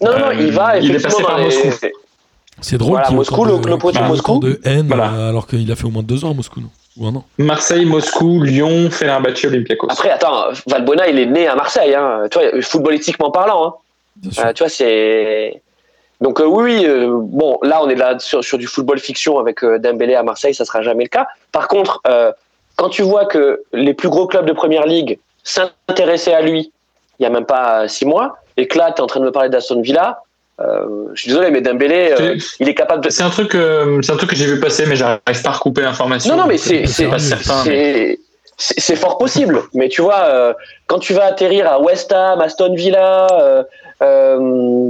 Non, 0.00 0.18
non, 0.18 0.26
Euh, 0.28 0.34
il 0.34 0.52
va 0.52 0.78
il 0.78 0.90
est 0.90 0.94
effectivement 0.96 1.26
passé 1.28 1.36
par 1.36 1.38
Moscou. 1.40 1.86
C'est 2.62 2.78
drôle 2.78 2.92
Voilà, 2.92 3.06
qu'il 3.08 3.16
Moscou, 3.16 3.44
le- 3.44 3.58
de- 3.58 3.66
le 3.66 3.74
ait 3.74 4.08
Moscou. 4.08 4.38
de 4.38 4.60
haine 4.64 4.86
Voilà. 4.86 5.12
euh, 5.12 5.28
alors 5.30 5.46
qu'il 5.46 5.70
a 5.70 5.76
fait 5.76 5.84
au 5.84 5.90
moins 5.90 6.02
deux 6.02 6.24
ans 6.24 6.30
à 6.30 6.34
Moscou, 6.34 6.60
non 6.60 6.68
Ou 6.96 7.06
un 7.06 7.14
an 7.16 7.24
Marseille, 7.38 7.84
Moscou, 7.84 8.42
Lyon, 8.42 8.88
Fenerbahçe, 8.90 9.44
Olympiakos. 9.44 9.88
Après, 9.90 10.10
attends, 10.10 10.44
Valbuena, 10.66 11.08
il 11.08 11.18
est 11.18 11.26
né 11.26 11.46
à 11.48 11.54
Marseille, 11.54 11.94
hein. 11.94 12.22
tu 12.30 12.38
vois, 12.38 12.62
footballistiquement 12.62 13.30
parlant. 13.30 13.66
Hein. 13.66 13.74
Bien 14.16 14.30
sûr. 14.30 14.46
Euh, 14.46 14.52
tu 14.52 14.62
vois, 14.62 14.68
c'est. 14.70 15.60
Donc, 16.20 16.40
euh, 16.40 16.44
oui, 16.46 16.62
oui, 16.78 16.86
euh, 16.86 17.18
bon, 17.20 17.58
là, 17.62 17.80
on 17.82 17.88
est 17.88 17.96
là 17.96 18.16
sur, 18.20 18.44
sur 18.44 18.56
du 18.56 18.66
football 18.68 18.98
fiction 19.00 19.38
avec 19.40 19.64
euh, 19.64 19.78
Dembélé 19.78 20.14
à 20.14 20.22
Marseille, 20.22 20.54
ça 20.54 20.64
sera 20.64 20.80
jamais 20.82 21.04
le 21.04 21.08
cas. 21.08 21.26
Par 21.50 21.66
contre, 21.66 22.00
euh, 22.06 22.30
quand 22.76 22.90
tu 22.90 23.02
vois 23.02 23.24
que 23.26 23.62
les 23.72 23.92
plus 23.92 24.08
gros 24.08 24.26
clubs 24.28 24.46
de 24.46 24.52
première 24.52 24.86
ligue 24.86 25.18
s'intéressaient 25.42 26.34
à 26.34 26.40
lui 26.42 26.70
il 27.18 27.24
y 27.24 27.26
a 27.26 27.30
même 27.30 27.44
pas 27.44 27.86
six 27.88 28.04
mois, 28.06 28.36
et 28.56 28.66
que 28.66 28.76
là, 28.78 28.90
tu 28.90 28.98
es 28.98 29.00
en 29.00 29.06
train 29.06 29.20
de 29.20 29.24
me 29.26 29.30
parler 29.30 29.48
d'Aston 29.48 29.80
Villa, 29.80 30.22
euh, 30.62 31.06
je 31.14 31.20
suis 31.22 31.28
désolé, 31.30 31.50
mais 31.50 31.60
Dembélé, 31.60 32.14
euh, 32.18 32.36
il 32.60 32.68
est 32.68 32.74
capable 32.74 33.04
de. 33.04 33.10
C'est 33.10 33.22
un 33.22 33.30
truc, 33.30 33.54
euh, 33.54 34.00
c'est 34.02 34.12
un 34.12 34.16
truc 34.16 34.30
que 34.30 34.36
j'ai 34.36 34.46
vu 34.46 34.60
passer, 34.60 34.84
mais 34.86 34.96
j'arrive 34.96 35.20
pas 35.42 35.50
à 35.50 35.52
recouper 35.52 35.82
l'information. 35.82 36.34
Non, 36.36 36.42
non, 36.42 36.48
mais 36.48 36.58
c'est 36.58 36.86
c'est 38.58 38.96
fort 38.96 39.18
possible. 39.18 39.62
Mais 39.74 39.88
tu 39.88 40.02
vois, 40.02 40.20
euh, 40.24 40.52
quand 40.86 40.98
tu 40.98 41.14
vas 41.14 41.24
atterrir 41.24 41.66
à 41.70 41.80
West 41.80 42.12
Ham, 42.12 42.40
Aston 42.40 42.74
Villa, 42.74 43.26
euh, 43.32 43.62
euh, 44.02 44.36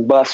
bah 0.02 0.24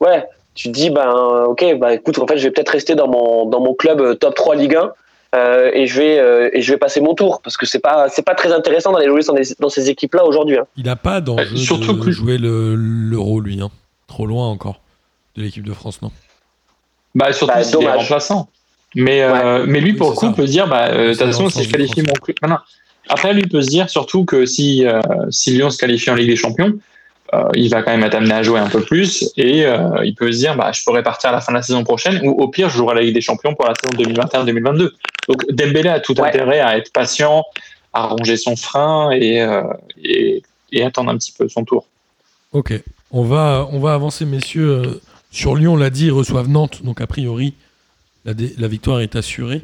ouais, 0.00 0.24
tu 0.54 0.68
te 0.68 0.72
dis 0.74 0.90
ben 0.90 1.12
ok, 1.46 1.78
bah 1.78 1.94
écoute, 1.94 2.18
en 2.18 2.26
fait, 2.26 2.38
je 2.38 2.44
vais 2.44 2.50
peut-être 2.50 2.70
rester 2.70 2.94
dans 2.94 3.08
mon 3.08 3.46
dans 3.46 3.60
mon 3.60 3.74
club 3.74 4.18
top 4.18 4.34
3 4.34 4.56
Ligue 4.56 4.76
1 4.76 4.90
euh, 5.34 5.70
et 5.74 5.86
je 5.86 6.00
vais 6.00 6.18
euh, 6.18 6.50
et 6.52 6.62
je 6.62 6.72
vais 6.72 6.78
passer 6.78 7.00
mon 7.00 7.14
tour 7.14 7.40
parce 7.42 7.56
que 7.56 7.66
c'est 7.66 7.78
pas 7.78 8.08
c'est 8.08 8.22
pas 8.24 8.34
très 8.34 8.52
intéressant 8.52 8.92
d'aller 8.92 9.06
jouer 9.06 9.20
dans, 9.60 9.68
ces 9.68 9.90
équipes 9.90 10.14
là 10.14 10.24
aujourd'hui. 10.24 10.56
hein. 10.58 10.66
Il 10.76 10.84
n'a 10.86 10.96
pas 10.96 11.20
d'enjeu 11.20 11.54
Euh, 11.54 11.56
surtout 11.56 11.92
de 11.94 12.04
que- 12.04 12.10
jouer 12.10 12.38
le- 12.38 12.74
l'euro, 12.74 13.40
lui. 13.40 13.60
hein. 13.60 13.68
Trop 14.06 14.26
loin 14.26 14.48
encore 14.48 14.80
de 15.36 15.42
l'équipe 15.42 15.64
de 15.64 15.72
France, 15.74 16.00
non? 16.02 16.10
Bah, 17.14 17.32
surtout 17.32 17.52
Bah, 17.54 17.62
s'il 17.64 17.82
est 17.82 17.90
remplaçant. 17.92 18.48
Mais, 18.94 19.22
euh, 19.22 19.64
mais 19.66 19.80
lui, 19.80 19.92
Oui, 19.92 19.96
pour 19.96 20.10
le 20.10 20.16
coup, 20.16 20.26
ça. 20.26 20.32
peut 20.32 20.46
se 20.46 20.52
dire, 20.52 20.68
bah, 20.68 20.88
euh, 20.88 21.08
de 21.08 21.12
toute 21.12 21.26
façon, 21.26 21.48
si 21.50 21.64
je 21.64 21.70
qualifie 21.70 22.02
mon 22.02 22.12
club. 22.14 22.36
Après, 23.08 23.32
lui 23.34 23.46
peut 23.46 23.62
se 23.62 23.68
dire 23.68 23.88
surtout 23.90 24.24
que 24.24 24.46
si, 24.46 24.84
euh, 24.86 25.00
si 25.30 25.50
Lyon 25.52 25.70
se 25.70 25.78
qualifie 25.78 26.10
en 26.10 26.14
Ligue 26.14 26.28
des 26.30 26.36
Champions, 26.36 26.72
euh, 27.34 27.42
il 27.54 27.68
va 27.70 27.82
quand 27.82 27.90
même 27.90 28.04
être 28.04 28.14
amené 28.14 28.32
à 28.34 28.42
jouer 28.42 28.58
un 28.60 28.68
peu 28.68 28.80
plus 28.82 29.30
et 29.36 29.66
euh, 29.66 30.04
il 30.04 30.14
peut 30.14 30.30
se 30.32 30.38
dire, 30.38 30.56
bah, 30.56 30.70
je 30.72 30.82
pourrais 30.82 31.02
partir 31.02 31.30
à 31.30 31.32
la 31.32 31.40
fin 31.40 31.52
de 31.52 31.56
la 31.58 31.62
saison 31.62 31.84
prochaine 31.84 32.20
ou 32.24 32.30
au 32.30 32.48
pire, 32.48 32.68
je 32.70 32.76
jouerai 32.76 32.94
la 32.94 33.00
Ligue 33.02 33.14
des 33.14 33.20
Champions 33.20 33.54
pour 33.54 33.66
la 33.66 33.74
saison 33.74 34.10
2021-2022. 34.12 34.90
Donc 35.28 35.44
Dembélé 35.50 35.88
a 35.88 36.00
tout 36.00 36.18
Ouais. 36.20 36.28
intérêt 36.28 36.60
à 36.60 36.76
être 36.78 36.92
patient, 36.92 37.44
à 37.92 38.06
ronger 38.06 38.36
son 38.36 38.56
frein 38.56 39.10
et, 39.10 39.40
euh, 39.42 39.62
et, 40.02 40.42
et 40.72 40.82
attendre 40.84 41.10
un 41.10 41.16
petit 41.18 41.32
peu 41.36 41.48
son 41.48 41.64
tour. 41.64 41.86
Ok, 42.52 42.72
on 43.10 43.24
va, 43.24 43.94
avancer, 43.94 44.24
messieurs. 44.24 44.70
Euh, 44.70 45.00
Sur 45.30 45.56
Lyon, 45.56 45.74
on 45.74 45.76
l'a 45.76 45.90
dit, 45.90 46.06
ils 46.06 46.12
reçoivent 46.12 46.48
Nantes, 46.48 46.82
donc 46.82 47.00
a 47.00 47.06
priori, 47.06 47.54
la, 48.24 48.68
victoire 48.68 49.00
est 49.00 49.16
assurée. 49.16 49.62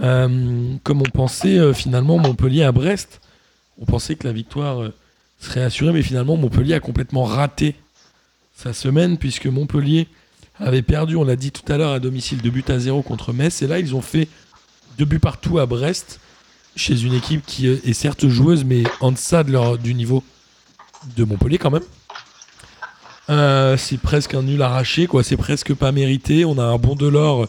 Euh, 0.00 0.74
comme 0.84 1.00
on 1.00 1.10
pensait 1.10 1.58
euh, 1.58 1.72
finalement 1.72 2.18
Montpellier 2.18 2.62
à 2.62 2.72
Brest, 2.72 3.20
on 3.80 3.84
pensait 3.84 4.14
que 4.14 4.26
la 4.26 4.32
victoire 4.32 4.90
serait 5.40 5.62
assurée, 5.62 5.92
mais 5.92 6.02
finalement 6.02 6.36
Montpellier 6.36 6.74
a 6.74 6.80
complètement 6.80 7.24
raté 7.24 7.74
sa 8.54 8.72
semaine, 8.72 9.18
puisque 9.18 9.46
Montpellier 9.46 10.08
avait 10.58 10.82
perdu, 10.82 11.16
on 11.16 11.24
l'a 11.24 11.36
dit 11.36 11.52
tout 11.52 11.70
à 11.72 11.76
l'heure, 11.76 11.92
à 11.92 12.00
domicile, 12.00 12.40
deux 12.42 12.50
buts 12.50 12.64
à 12.68 12.78
zéro 12.78 13.02
contre 13.02 13.32
Metz, 13.32 13.62
et 13.62 13.66
là 13.66 13.78
ils 13.78 13.94
ont 13.94 14.02
fait 14.02 14.28
deux 14.98 15.04
buts 15.04 15.20
partout 15.20 15.58
à 15.58 15.66
Brest, 15.66 16.18
chez 16.74 17.02
une 17.02 17.14
équipe 17.14 17.44
qui 17.46 17.68
est 17.68 17.92
certes 17.92 18.28
joueuse, 18.28 18.64
mais 18.64 18.84
en 19.00 19.12
deçà 19.12 19.44
du 19.44 19.94
niveau 19.94 20.24
de 21.16 21.24
Montpellier 21.24 21.58
quand 21.58 21.70
même. 21.70 21.82
Euh, 23.30 23.76
c'est 23.76 23.98
presque 23.98 24.34
un 24.34 24.42
nul 24.42 24.62
arraché, 24.62 25.06
quoi. 25.06 25.22
C'est 25.22 25.36
presque 25.36 25.74
pas 25.74 25.92
mérité. 25.92 26.44
On 26.44 26.58
a 26.58 26.62
un 26.64 26.78
bon 26.78 26.94
Delors 26.94 27.46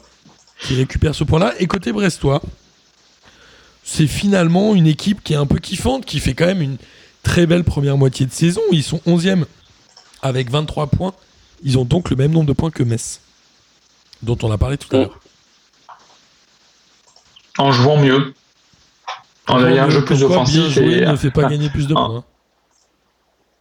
qui 0.61 0.75
récupère 0.75 1.15
ce 1.15 1.23
point-là. 1.23 1.53
Et 1.59 1.67
côté 1.67 1.91
Brestois, 1.93 2.41
c'est 3.83 4.07
finalement 4.07 4.75
une 4.75 4.87
équipe 4.87 5.23
qui 5.23 5.33
est 5.33 5.37
un 5.37 5.45
peu 5.45 5.57
kiffante, 5.59 6.05
qui 6.05 6.19
fait 6.19 6.33
quand 6.33 6.45
même 6.47 6.61
une 6.61 6.77
très 7.23 7.45
belle 7.45 7.63
première 7.63 7.97
moitié 7.97 8.25
de 8.25 8.31
saison. 8.33 8.61
Ils 8.71 8.83
sont 8.83 8.99
11e 9.05 9.45
avec 10.21 10.49
23 10.51 10.87
points. 10.87 11.13
Ils 11.63 11.77
ont 11.77 11.85
donc 11.85 12.09
le 12.09 12.15
même 12.17 12.31
nombre 12.31 12.47
de 12.47 12.53
points 12.53 12.71
que 12.71 12.83
Metz, 12.83 13.21
dont 14.21 14.37
on 14.43 14.51
a 14.51 14.57
parlé 14.57 14.77
tout 14.77 14.93
à 14.95 14.99
l'heure. 14.99 15.19
En 17.57 17.71
jouant 17.71 17.97
mieux, 17.97 18.33
en 19.47 19.65
ayant 19.65 19.85
un 19.85 19.89
jeu 19.89 20.05
plus 20.05 20.23
offensif. 20.23 20.77
et- 20.77 21.05
ne 21.05 21.15
fait 21.17 21.31
pas 21.31 21.49
gagner 21.49 21.69
plus 21.69 21.87
de 21.87 21.93
Ah. 21.97 22.05
points. 22.05 22.23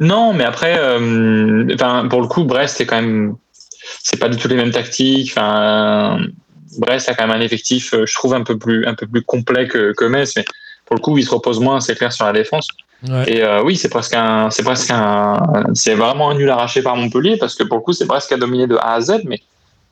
Non, 0.00 0.32
mais 0.32 0.44
après, 0.44 0.76
euh, 0.78 2.08
pour 2.08 2.20
le 2.20 2.28
coup, 2.28 2.44
Brest, 2.44 2.76
c'est 2.76 2.86
quand 2.86 3.00
même, 3.00 3.36
c'est 4.02 4.18
pas 4.18 4.28
du 4.28 4.36
tout 4.36 4.48
les 4.48 4.54
mêmes 4.54 4.70
tactiques. 4.70 5.32
Enfin, 5.32 6.20
Brest 6.78 7.08
a 7.08 7.14
quand 7.14 7.26
même 7.26 7.36
un 7.36 7.40
effectif, 7.40 7.94
euh, 7.94 8.06
je 8.06 8.14
trouve 8.14 8.34
un 8.34 8.42
peu 8.42 8.58
plus, 8.58 8.86
un 8.86 8.94
peu 8.94 9.06
plus 9.06 9.22
complet 9.22 9.66
que, 9.66 9.92
que 9.92 10.04
Metz, 10.04 10.34
mais 10.36 10.44
pour 10.86 10.96
le 10.96 11.00
coup, 11.00 11.18
il 11.18 11.24
se 11.24 11.30
repose 11.30 11.60
moins, 11.60 11.80
c'est 11.80 11.96
clair, 11.96 12.12
sur 12.12 12.24
la 12.24 12.32
défense. 12.32 12.68
Ouais. 13.08 13.32
Et 13.32 13.42
euh, 13.42 13.62
oui, 13.62 13.76
c'est 13.76 13.88
presque 13.88 14.14
un, 14.14 14.50
c'est 14.50 14.62
presque 14.62 14.90
un, 14.90 15.40
c'est 15.74 15.94
vraiment 15.94 16.30
un 16.30 16.34
nul 16.34 16.50
arraché 16.50 16.82
par 16.82 16.96
Montpellier 16.96 17.36
parce 17.38 17.54
que 17.54 17.62
pour 17.62 17.78
le 17.78 17.82
coup, 17.82 17.92
c'est 17.92 18.06
presque 18.06 18.32
à 18.32 18.36
dominer 18.36 18.66
de 18.66 18.76
A 18.76 18.94
à 18.94 19.00
Z, 19.00 19.22
mais 19.24 19.40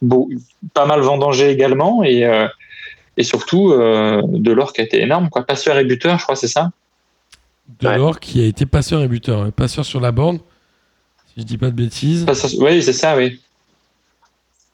beau, 0.03 0.29
pas 0.75 0.87
mal 0.87 1.01
vendangé 1.01 1.51
également 1.51 2.03
et 2.03 2.25
euh, 2.25 2.49
et 3.17 3.23
surtout 3.23 3.73
euh, 3.73 4.23
Delors 4.27 4.73
qui 4.73 4.81
a 4.81 4.85
été 4.85 5.01
énorme, 5.01 5.29
quoi. 5.31 5.45
Passeur 5.45 5.79
et 5.79 5.85
buteur, 5.85 6.19
je 6.19 6.25
crois, 6.25 6.37
c'est 6.37 6.49
ça? 6.49 6.71
Delors 7.81 8.21
qui 8.21 8.43
a 8.43 8.47
été 8.47 8.65
passeur 8.67 9.03
et 9.03 9.09
buteur. 9.09 9.43
ouais. 9.45 9.51
Passeur 9.51 9.85
sur 9.85 10.01
la 10.01 10.13
borne, 10.13 10.39
si 11.35 11.41
je 11.41 11.43
dis 11.43 11.59
pas 11.59 11.67
de 11.67 11.75
bêtises. 11.77 12.25
Passeur- 12.25 12.51
Oui, 12.59 12.83
c'est 12.83 12.93
ça, 12.93 13.17
oui. 13.17 13.41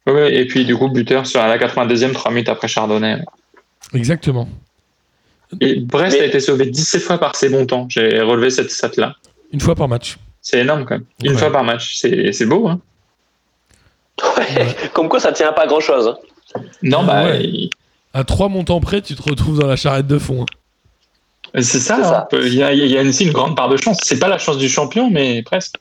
Et 0.07 0.47
puis 0.47 0.65
du 0.65 0.77
coup, 0.77 0.89
buteur 0.89 1.27
sur 1.27 1.41
la 1.41 1.59
92e, 1.59 2.13
3 2.13 2.31
minutes 2.33 2.49
après 2.49 2.69
Chardonnay. 2.69 3.23
Exactement. 3.95 4.49
Et 5.61 5.77
Brest 5.81 6.17
Mais- 6.17 6.25
a 6.25 6.27
été 6.27 6.41
sauvé 6.41 6.67
17 6.67 7.03
fois 7.03 7.19
par 7.19 7.37
ses 7.37 7.49
bons 7.49 7.67
temps. 7.67 7.87
J'ai 7.89 8.21
relevé 8.21 8.51
cette 8.51 8.71
stat-là. 8.71 9.17
Une 9.53 9.61
fois 9.61 9.75
par 9.75 9.87
match. 9.89 10.17
C'est 10.41 10.61
énorme 10.61 10.85
quand 10.85 10.95
même. 10.97 11.05
Une 11.23 11.33
Ouais. 11.33 11.39
fois 11.39 11.53
par 11.53 11.63
match. 11.63 11.97
C'est 11.97 12.33
c'est 12.33 12.47
beau, 12.47 12.67
hein. 12.69 12.81
Ouais. 14.39 14.67
Comme 14.93 15.09
quoi, 15.09 15.21
ça 15.21 15.33
tient 15.33 15.49
à 15.49 15.53
pas 15.53 15.67
grand 15.67 15.81
chose. 15.81 16.15
Non, 16.83 16.99
Ah 17.03 17.07
bah, 17.07 17.25
ouais. 17.27 17.45
il- 17.45 17.71
À 18.15 18.25
trois 18.25 18.49
montants 18.49 18.81
près, 18.81 19.01
tu 19.03 19.15
te 19.15 19.23
retrouves 19.23 19.59
dans 19.61 19.67
la 19.67 19.77
charrette 19.77 20.07
de 20.07 20.19
fond. 20.19 20.43
hein. 20.43 20.47
C'est 21.55 21.79
ça. 21.79 21.97
C'est 21.97 22.03
ça. 22.03 22.29
hein. 22.33 22.39
Il 22.45 22.55
y 22.55 22.63
a, 22.63 22.73
il 22.73 22.87
y 22.87 22.99
a 22.99 23.03
aussi 23.03 23.25
une 23.27 23.33
grande 23.33 23.57
part 23.57 23.69
de 23.69 23.77
chance. 23.77 23.99
C'est 24.03 24.19
pas 24.19 24.29
la 24.29 24.39
chance 24.39 24.59
du 24.59 24.69
champion, 24.69 25.11
mais 25.11 25.43
presque. 25.43 25.77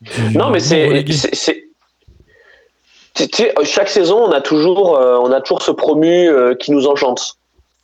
Du- 0.00 0.36
Non, 0.36 0.50
mais 0.50 0.60
c'est. 0.60 1.04
chaque 3.64 3.88
saison, 3.88 4.18
on 4.24 4.32
a 4.32 4.40
toujours, 4.40 4.96
euh, 4.96 5.18
on 5.22 5.30
a 5.32 5.40
toujours 5.40 5.62
ce 5.62 5.70
promu 5.70 6.28
euh, 6.28 6.54
qui 6.54 6.72
nous 6.72 6.86
enchante. 6.86 7.36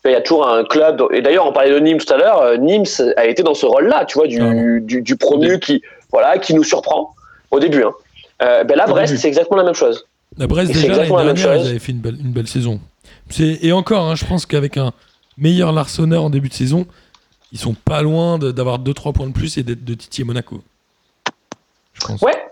Il 0.05 0.13
y 0.13 0.15
a 0.15 0.21
toujours 0.23 0.49
un 0.49 0.65
club. 0.65 1.03
Et 1.13 1.21
d'ailleurs, 1.21 1.47
on 1.47 1.53
parlait 1.53 1.71
de 1.73 1.79
Nîmes 1.81 1.99
tout 1.99 2.13
à 2.13 2.17
l'heure. 2.17 2.41
euh, 2.41 2.57
Nîmes 2.57 2.85
a 3.17 3.27
été 3.27 3.43
dans 3.43 3.55
ce 3.55 3.67
rôle-là, 3.67 4.05
tu 4.07 4.17
vois, 4.19 4.27
du, 4.27 4.41
Ah 4.41 4.81
du, 4.81 5.03
du 5.03 5.17
promu 5.17 5.59
qui, 5.59 5.83
voilà, 6.13 6.39
qui 6.39 6.55
nous 6.55 6.65
surprend 6.65 7.15
au 7.51 7.61
début. 7.61 7.83
Hein. 7.83 7.93
Euh, 8.43 8.65
ben 8.65 8.77
là, 8.77 8.87
Au 8.87 8.91
Brest, 8.93 9.17
c'est 9.17 9.29
exactement 9.29 9.59
la 9.59 9.65
même 9.65 9.75
chose. 9.75 10.07
La 10.39 10.47
Brest, 10.47 10.71
Et 10.71 10.75
c'est 10.75 10.81
déjà, 10.83 10.93
l'année 10.93 11.03
exactement 11.03 11.19
la 11.19 11.25
même 11.25 11.35
dernière, 11.37 11.59
chose. 11.59 11.67
ils 11.67 11.71
avaient 11.71 11.79
fait 11.81 11.93
une 11.93 11.99
belle, 11.99 12.17
une 12.25 12.33
belle 12.33 12.47
saison. 12.47 12.81
Et 13.41 13.73
encore, 13.73 14.05
hein, 14.05 14.15
je 14.15 14.25
pense 14.25 14.47
qu'avec 14.47 14.77
un 14.79 14.93
meilleur 15.37 15.73
Larsonneur 15.73 16.23
en 16.23 16.31
début 16.31 16.49
de 16.49 16.55
saison, 16.55 16.87
ils 17.53 17.59
sont 17.59 17.75
pas 17.75 18.03
loin 18.03 18.39
de- 18.39 18.51
d'avoir 18.51 18.79
2-3 18.79 19.13
points 19.13 19.27
de 19.27 19.33
plus 19.33 19.59
et 19.59 19.63
de 19.63 19.95
Titi 19.95 20.23
et 20.23 20.25
Monaco. 20.25 20.61
Je 21.95 22.07
pense. 22.07 22.21
Ouais. 22.23 22.49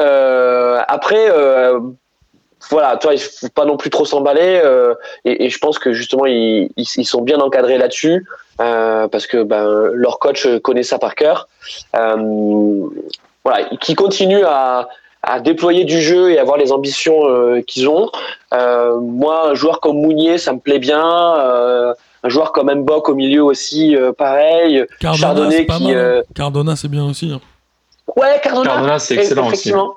Euh, 0.00 0.80
après, 0.88 1.30
euh, 1.30 1.80
voilà, 2.70 2.96
toi, 2.96 3.12
faut 3.16 3.48
pas 3.48 3.64
non 3.64 3.76
plus 3.76 3.90
trop 3.90 4.04
s'emballer. 4.04 4.60
euh, 4.64 4.94
et, 5.24 5.48
je 5.48 5.58
pense 5.58 5.78
que 5.78 5.92
justement, 5.92 6.26
ils, 6.26 6.70
sont 6.86 7.22
bien 7.22 7.38
encadrés 7.38 7.78
là-dessus 7.78 8.26
parce 8.58 9.26
que 9.26 9.42
ben, 9.42 9.90
leur 9.94 10.18
coach 10.18 10.46
connaît 10.62 10.82
ça 10.82 10.98
par 10.98 11.14
cœur. 11.14 11.48
Voilà, 11.92 13.64
qui 13.80 13.94
continuent 13.94 14.44
à, 14.44 14.88
à 15.22 15.40
déployer 15.40 15.84
du 15.84 16.00
jeu 16.02 16.30
et 16.30 16.38
avoir 16.38 16.58
les 16.58 16.72
ambitions 16.72 17.62
qu'ils 17.66 17.88
ont. 17.88 18.10
Moi, 18.52 19.50
un 19.50 19.54
joueur 19.54 19.80
comme 19.80 19.96
Mounier, 19.96 20.36
ça 20.38 20.52
me 20.52 20.58
plaît 20.60 20.78
bien. 20.78 21.94
Un 22.22 22.28
joueur 22.28 22.52
comme 22.52 22.70
Mbok 22.72 23.08
au 23.08 23.14
milieu 23.14 23.42
aussi, 23.42 23.96
euh, 23.96 24.12
pareil. 24.12 24.84
Cardona, 25.00 25.20
Chardonnay 25.20 25.56
c'est 25.56 25.64
pas 25.64 25.76
qui, 25.78 25.84
mal. 25.88 25.96
euh, 25.96 26.22
Cardona, 26.34 26.76
c'est 26.76 26.88
bien 26.88 27.04
aussi. 27.04 27.32
hein. 27.32 27.40
Ouais, 28.16 28.40
Cardona. 28.42 28.70
Cardona, 28.70 28.98
c'est 28.98 29.14
excellent 29.14 29.42
aussi. 29.46 29.52
Effectivement. 29.54 29.94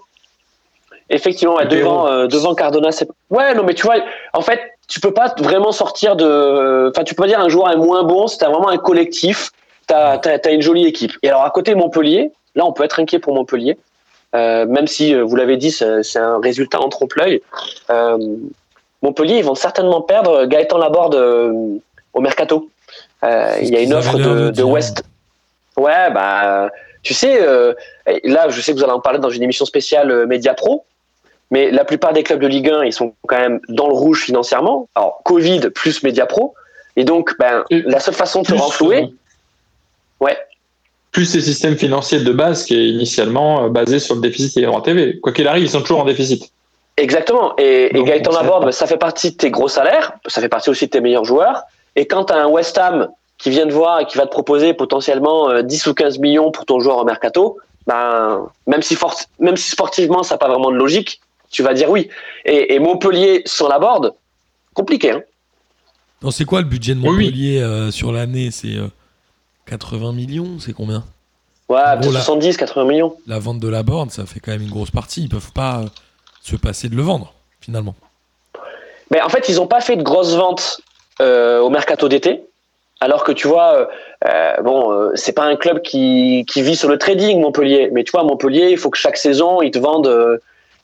Effectivement, 1.09 1.55
ouais, 1.55 1.65
devant, 1.67 2.07
euh, 2.07 2.28
devant 2.28 2.55
Cardona, 2.55 2.91
c'est. 2.91 3.07
Ouais, 3.30 3.53
non, 3.53 3.63
mais 3.63 3.74
tu 3.74 3.86
vois, 3.86 3.95
en 4.34 4.41
fait, 4.41 4.59
tu 4.88 4.99
peux 4.99 5.11
pas 5.11 5.34
vraiment 5.38 5.71
sortir 5.71 6.15
de. 6.15 6.89
Enfin, 6.89 7.03
tu 7.03 7.13
peux 7.13 7.24
pas 7.24 7.28
dire 7.28 7.39
un 7.39 7.49
joueur 7.49 7.71
est 7.71 7.78
moins 7.78 8.03
bon 8.03 8.28
si 8.28 8.38
t'as 8.38 8.49
vraiment 8.49 8.69
un 8.69 8.78
collectif, 8.78 9.51
t'as 9.88 10.17
as, 10.24 10.51
une 10.51 10.61
jolie 10.61 10.86
équipe. 10.86 11.11
Et 11.21 11.30
alors, 11.30 11.43
à 11.43 11.49
côté 11.51 11.76
Montpellier, 11.76 12.32
là, 12.55 12.65
on 12.65 12.71
peut 12.71 12.84
être 12.84 12.99
inquiet 12.99 13.19
pour 13.19 13.36
Montpellier, 13.36 13.78
euh, 14.34 14.65
même 14.65 14.88
si, 14.88 15.13
euh, 15.13 15.24
vous 15.24 15.36
l'avez 15.36 15.57
dit, 15.57 15.71
c'est 15.71 16.03
c'est 16.03 16.19
un 16.19 16.39
résultat 16.39 16.80
en 16.80 16.88
trompe-l'œil. 16.89 17.41
Euh, 17.89 18.17
Montpellier, 19.01 19.38
ils 19.39 19.45
vont 19.45 19.55
certainement 19.55 20.01
perdre 20.01 20.45
Gaëtan 20.45 20.78
Laborde 20.78 21.15
euh, 21.15 21.51
au 22.14 22.22
mercato. 22.22 22.70
Euh, 23.24 23.57
Il 23.61 23.70
y 23.70 23.78
a 23.78 23.82
une 23.82 23.93
offre 23.93 24.18
de. 24.18 24.64
West. 24.64 25.03
Ouais, 25.76 26.11
bah, 26.11 26.70
tu 27.03 27.14
sais, 27.14 27.41
euh, 27.41 27.74
là, 28.24 28.47
je 28.49 28.61
sais 28.61 28.72
que 28.72 28.78
vous 28.78 28.84
allez 28.84 28.93
en 28.93 29.01
parler 29.01 29.20
dans 29.20 29.30
une 29.30 29.43
émission 29.43 29.66
spéciale 29.66 30.09
euh, 30.09 30.26
Média 30.26 30.53
Pro, 30.53 30.86
mais 31.51 31.70
la 31.70 31.84
plupart 31.84 32.14
des 32.14 32.24
clubs 32.24 32.39
de 32.39 32.47
Ligue 32.47 32.70
1, 32.70 32.84
ils 32.84 32.93
sont 32.93 33.14
quand 33.28 33.38
même 33.38 33.59
dans 33.70 33.88
le 33.88 33.93
rouge 33.93 34.24
financièrement. 34.24 34.88
Alors, 34.95 35.22
Covid 35.26 35.70
plus 35.76 36.01
Média 36.03 36.26
Pro. 36.26 36.55
Et 36.95 37.03
donc, 37.03 37.32
ben, 37.39 37.64
Et 37.70 37.82
la 37.82 37.99
seule 37.99 38.14
façon 38.14 38.41
de 38.41 38.47
Plus, 38.47 38.55
renflouer, 38.55 39.03
euh, 39.03 40.26
ouais, 40.26 40.38
Plus 41.11 41.26
ces 41.26 41.41
systèmes 41.41 41.76
financiers 41.76 42.20
de 42.20 42.32
base 42.32 42.66
qui 42.66 42.76
est 42.76 42.88
initialement 42.88 43.68
basé 43.70 43.99
sur 43.99 44.16
le 44.16 44.22
déficit 44.22 44.57
et 44.57 44.68
en 44.68 44.80
TV. 44.80 45.20
Quoi 45.20 45.34
qu'il 45.34 45.47
arrive, 45.47 45.64
ils 45.64 45.70
sont 45.70 45.82
toujours 45.82 46.01
en 46.01 46.05
déficit. 46.05 46.51
exactement. 46.97 47.53
Et, 47.57 47.97
et 47.97 48.03
Gaëtan 48.03 48.32
Laborde, 48.32 48.66
ben, 48.66 48.72
ça 48.72 48.86
fait 48.86 48.97
partie 48.97 49.32
de 49.32 49.38
tes 49.38 49.49
gros 49.49 49.68
salaires, 49.68 50.14
ça 50.28 50.39
fait 50.39 50.49
partie 50.49 50.70
aussi 50.70 50.86
de 50.86 50.91
tes 50.91 51.01
meilleurs 51.01 51.26
joueurs. 51.26 51.64
Et 51.95 52.05
quand 52.07 52.25
tu 52.25 52.33
as 52.33 52.37
un 52.37 52.47
West 52.47 52.77
Ham 52.77 53.09
qui 53.37 53.49
vient 53.49 53.67
te 53.67 53.73
voir 53.73 53.99
et 53.99 54.05
qui 54.05 54.17
va 54.17 54.25
te 54.25 54.31
proposer 54.31 54.73
potentiellement 54.73 55.49
euh, 55.49 55.61
10 55.61 55.87
ou 55.87 55.93
15 55.93 56.19
millions 56.19 56.51
pour 56.51 56.65
ton 56.65 56.79
joueur 56.79 56.97
au 56.97 57.05
mercato, 57.05 57.57
ben, 57.87 58.47
même, 58.67 58.81
si 58.81 58.97
même 59.39 59.57
si 59.57 59.69
sportivement 59.71 60.23
ça 60.23 60.35
n'a 60.35 60.39
pas 60.39 60.47
vraiment 60.47 60.71
de 60.71 60.77
logique, 60.77 61.19
tu 61.51 61.63
vas 61.63 61.73
dire 61.73 61.89
oui. 61.89 62.09
Et, 62.45 62.73
et 62.73 62.79
Montpellier 62.79 63.43
sur 63.45 63.67
la 63.67 63.79
board, 63.79 64.13
compliqué. 64.73 65.11
Hein 65.11 65.21
Non, 66.21 66.31
c'est 66.31 66.45
quoi 66.45 66.61
le 66.61 66.67
budget 66.67 66.95
de 66.95 66.99
oui. 66.99 67.09
Montpellier 67.09 67.61
euh, 67.61 67.91
sur 67.91 68.11
l'année? 68.11 68.49
C'est 68.51 68.75
euh, 68.75 68.87
80 69.67 70.13
millions 70.13 70.59
C'est 70.59 70.73
combien? 70.73 71.03
Ouais, 71.69 71.79
Gros, 71.79 72.01
peut-être 72.01 72.13
là. 72.13 72.19
70, 72.21 72.57
80 72.57 72.85
millions. 72.85 73.15
La 73.27 73.39
vente 73.39 73.59
de 73.59 73.67
la 73.67 73.83
borne, 73.83 74.09
ça 74.09 74.25
fait 74.25 74.39
quand 74.39 74.51
même 74.51 74.61
une 74.61 74.69
grosse 74.69 74.91
partie. 74.91 75.23
Ils 75.23 75.29
peuvent 75.29 75.51
pas 75.53 75.81
euh, 75.81 75.87
se 76.41 76.55
passer 76.55 76.89
de 76.89 76.95
le 76.95 77.01
vendre, 77.01 77.33
finalement. 77.61 77.95
Mais 79.11 79.21
en 79.21 79.29
fait, 79.29 79.47
ils 79.49 79.55
n'ont 79.55 79.67
pas 79.67 79.81
fait 79.81 79.95
de 79.95 80.03
grosses 80.03 80.35
ventes 80.35 80.81
euh, 80.81 80.92
au 81.61 81.69
mercato 81.69 82.07
d'été. 82.09 82.41
Alors 83.01 83.24
que 83.26 83.32
tu 83.34 83.47
vois, 83.47 83.74
euh, 83.80 83.86
euh, 84.30 84.61
bon, 84.63 84.91
euh, 84.93 85.11
c'est 85.15 85.34
pas 85.34 85.43
un 85.43 85.57
club 85.57 85.82
qui, 85.82 86.45
qui 86.47 86.61
vit 86.61 86.76
sur 86.78 86.88
le 86.88 86.97
trading, 86.97 87.41
Montpellier. 87.41 87.89
Mais 87.91 88.03
tu 88.05 88.11
vois, 88.11 88.24
Montpellier, 88.24 88.69
il 88.71 88.78
faut 88.78 88.89
que 88.89 88.97
chaque 88.97 89.17
saison, 89.17 89.61
ils 89.61 89.71
te 89.71 89.80
vendent, 89.80 90.07
euh, 90.07 90.38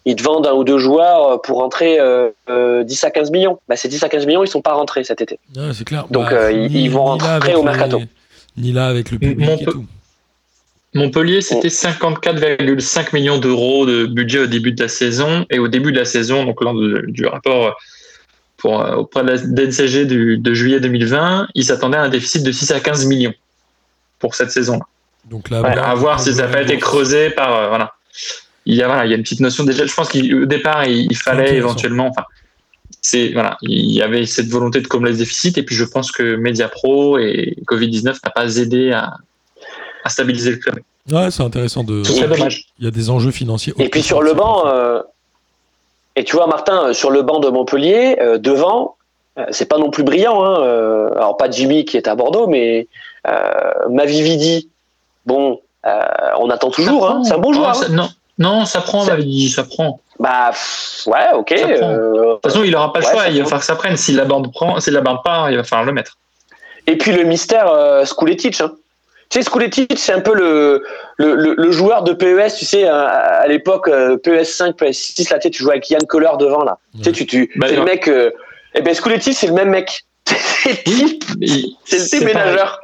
ils 0.04 0.16
te 0.18 0.24
vendent 0.24 0.46
un 0.48 0.52
ou 0.54 0.66
deux 0.66 0.80
joueurs 0.80 1.42
pour 1.44 1.60
rentrer 1.60 1.98
euh, 2.00 2.30
euh, 2.50 2.84
10 2.84 3.04
à 3.06 3.12
15 3.12 3.32
millions. 3.32 3.58
Bah, 3.70 3.78
ces 3.78 3.88
10 3.88 4.04
à 4.04 4.10
15 4.10 4.26
millions, 4.26 4.44
ils 4.44 4.50
sont 4.50 4.62
pas 4.62 4.74
rentrés 4.74 5.06
cet 5.06 5.22
été. 5.22 5.40
Ouais, 5.56 5.70
c'est 5.74 5.86
clair. 5.86 6.08
Donc, 6.10 6.30
Bah, 6.30 6.34
euh, 6.34 6.52
ils- 6.52 6.76
ils 6.76 6.90
vont 6.92 7.04
rentrer 7.06 7.56
au 7.56 7.60
les- 7.60 7.64
mercato. 7.64 8.02
Ni 8.58 8.74
là 8.74 8.88
avec 8.88 9.12
le 9.12 9.20
public 9.20 9.62
et 9.62 9.66
tout. 9.66 9.86
Montpellier, 10.96 11.42
c'était 11.42 11.70
54,5 11.70 13.14
millions 13.14 13.38
d'euros 13.38 13.86
de 13.86 14.06
budget 14.08 14.40
au 14.40 14.48
début 14.48 14.72
de 14.72 14.82
la 14.82 14.90
saison. 14.90 15.46
Et 15.52 15.60
au 15.60 15.68
début 15.68 15.92
de 15.92 16.00
la 16.00 16.06
saison, 16.06 16.44
donc 16.46 16.62
lors 16.62 16.74
du 17.08 17.26
rapport 17.28 17.78
pour, 18.60 18.82
euh, 18.82 18.96
auprès 18.96 19.24
de 19.24 19.30
la 19.30 19.38
DNCG 19.38 20.06
du- 20.06 20.38
de 20.38 20.54
juillet 20.54 20.80
2020, 20.80 21.48
ils 21.56 21.66
s'attendaient 21.66 21.98
à 21.98 22.04
un 22.04 22.10
déficit 22.10 22.44
de 22.44 22.52
6 22.52 22.72
à 22.72 22.80
15 22.80 23.06
millions 23.06 23.34
pour 24.20 24.36
cette 24.36 24.52
saison. 24.52 24.80
Donc 25.30 25.50
là, 25.50 25.62
voilà, 25.62 25.90
à 25.90 25.96
voir 25.96 26.20
si 26.20 26.34
ça 26.34 26.44
n'a 26.44 26.48
pas 26.48 26.62
été 26.62 26.78
creusé 26.78 27.30
par. 27.32 27.56
euh, 27.56 27.68
voilà. 27.70 27.94
Il 28.66 28.76
y, 28.76 28.84
a, 28.84 28.88
voilà, 28.88 29.06
il 29.06 29.10
y 29.10 29.14
a 29.14 29.18
une 29.18 29.24
petite 29.24 29.40
notion 29.40 29.64
déjà. 29.64 29.86
Je 29.86 29.94
pense 29.94 30.10
qu'au 30.10 30.46
départ, 30.46 30.86
il, 30.86 31.08
il 31.12 31.16
fallait 31.18 31.56
éventuellement. 31.56 32.08
Enfin, 32.08 32.24
c'est 33.02 33.30
voilà, 33.32 33.58
il 33.62 33.92
y 33.92 34.02
avait 34.02 34.26
cette 34.26 34.48
volonté 34.48 34.82
de 34.82 34.88
combler 34.88 35.14
ce 35.14 35.20
déficit. 35.20 35.58
Et 35.58 35.64
puis 35.64 35.76
je 35.76 35.86
pense 35.86 36.12
que 36.12 36.36
Mediapro 36.36 37.18
et 37.18 37.56
Covid-19 37.68 38.18
n'a 38.24 38.30
pas 38.30 38.58
aidé 38.58 38.92
à, 38.92 39.14
à 40.04 40.10
stabiliser 40.10 40.52
le 40.52 40.58
club. 40.58 40.80
Ouais, 41.12 41.32
c'est 41.32 41.44
intéressant 41.44 41.84
de. 41.84 42.04
Ce 42.04 42.12
serait 42.14 42.26
Et 42.26 42.30
puis- 42.30 42.38
dommage. 42.38 42.66
Il 42.80 42.86
y 42.86 42.88
a 42.88 42.92
des 42.92 43.10
enjeux 43.10 43.32
financiers. 43.32 43.74
Et 43.80 43.90
puis 43.90 44.02
sur 44.04 44.22
le 44.22 44.34
banc, 44.34 44.68
euh, 44.68 45.02
et 46.20 46.24
tu 46.26 46.36
vois 46.36 46.48
Martin, 46.48 46.88
euh, 46.90 46.94
sur 46.94 47.12
le 47.12 47.22
banc 47.22 47.40
de 47.40 47.48
Montpellier, 47.48 48.18
euh, 48.20 48.38
devant, 48.38 48.98
euh, 49.38 49.46
c'est 49.52 49.68
pas 49.70 49.78
non 49.78 49.90
plus 49.90 50.04
brillant. 50.04 50.44
Hein, 50.44 50.62
euh, 50.64 51.10
alors 51.16 51.38
pas 51.38 51.50
Jimmy 51.50 51.86
qui 51.86 51.96
est 51.96 52.10
à 52.10 52.16
Bordeaux, 52.16 52.48
mais 52.48 52.88
Mavividi, 53.90 54.70
bon, 55.26 55.62
on 55.86 56.50
attend 56.50 56.72
toujours. 56.72 57.02
Ça 57.04 57.08
Hein, 57.08 57.12
prend. 57.16 57.24
c'est 57.24 57.34
un 57.34 57.38
bon 57.38 57.54
joueur. 57.54 57.76
ça- 57.76 57.86
hein. 57.86 57.90
non, 57.94 58.10
non, 58.38 58.66
ça 58.66 58.82
prend, 58.82 59.04
Ça- 59.04 59.16
dit, 59.18 59.50
ça 59.50 59.64
prend. 59.64 60.00
Bah 60.20 60.52
ouais, 61.08 61.28
ok. 61.36 61.54
De 61.54 62.34
toute 62.34 62.44
façon, 62.44 62.64
il 62.66 62.72
n'aura 62.72 62.92
pas 62.92 63.00
le 63.00 63.06
Ouais, 63.06 63.12
choix. 63.14 63.28
Il 63.30 63.38
va 63.38 63.44
falloir 63.46 63.60
que 63.62 63.66
ça 63.66 63.76
prenne. 63.76 63.96
Si 63.96 64.12
la 64.12 64.26
bande 64.26 64.52
prend, 64.52 64.78
si 64.82 64.92
la 64.92 65.00
bande 65.02 65.24
part, 65.24 65.50
il 65.52 65.56
va 65.58 65.64
falloir 65.64 65.86
le 65.86 65.94
mettre. 65.94 66.18
Et 66.88 66.98
puis 66.98 67.14
le 67.14 67.24
mystère 67.24 67.72
Skuletic. 68.06 68.60
Hein. 68.60 68.72
Tu 69.30 69.38
sais, 69.38 69.44
Skuletic, 69.44 69.94
c'est 69.98 70.14
un 70.14 70.22
peu 70.22 70.34
le, 70.34 70.84
le, 71.18 71.36
le, 71.36 71.54
le 71.56 71.72
joueur 71.72 72.04
de 72.04 72.14
PES, 72.14 72.56
tu 72.58 72.66
sais, 72.66 72.86
à, 72.88 73.06
à 73.06 73.48
l'époque, 73.48 73.90
PES 74.24 74.44
5, 74.44 74.76
PES 74.76 74.92
6, 74.92 75.30
là, 75.30 75.38
tu 75.38 75.44
sais, 75.44 75.50
tu 75.52 75.62
jouais 75.62 75.74
avec 75.74 75.90
Yann 75.90 76.02
Kohler 76.08 76.32
devant, 76.40 76.64
là. 76.64 76.80
Tu 76.98 77.04
sais, 77.04 77.12
tu, 77.12 77.26
tu, 77.28 77.52
Bah, 77.56 77.68
c'est 77.70 77.76
le 77.76 77.82
ouais. 77.82 77.86
mec. 77.86 78.08
Euh, 78.08 78.32
et 78.74 78.82
ben, 78.82 78.94
Skuletic, 78.94 79.36
c'est 79.36 79.48
le 79.48 79.54
même 79.54 79.70
mec. 79.70 80.04
c'est 80.26 80.70
le 80.88 81.06
type, 81.06 81.24
Il- 81.42 81.76
c'est 81.86 82.00
le 82.00 82.06
type 82.06 82.26
ménageur. 82.26 82.80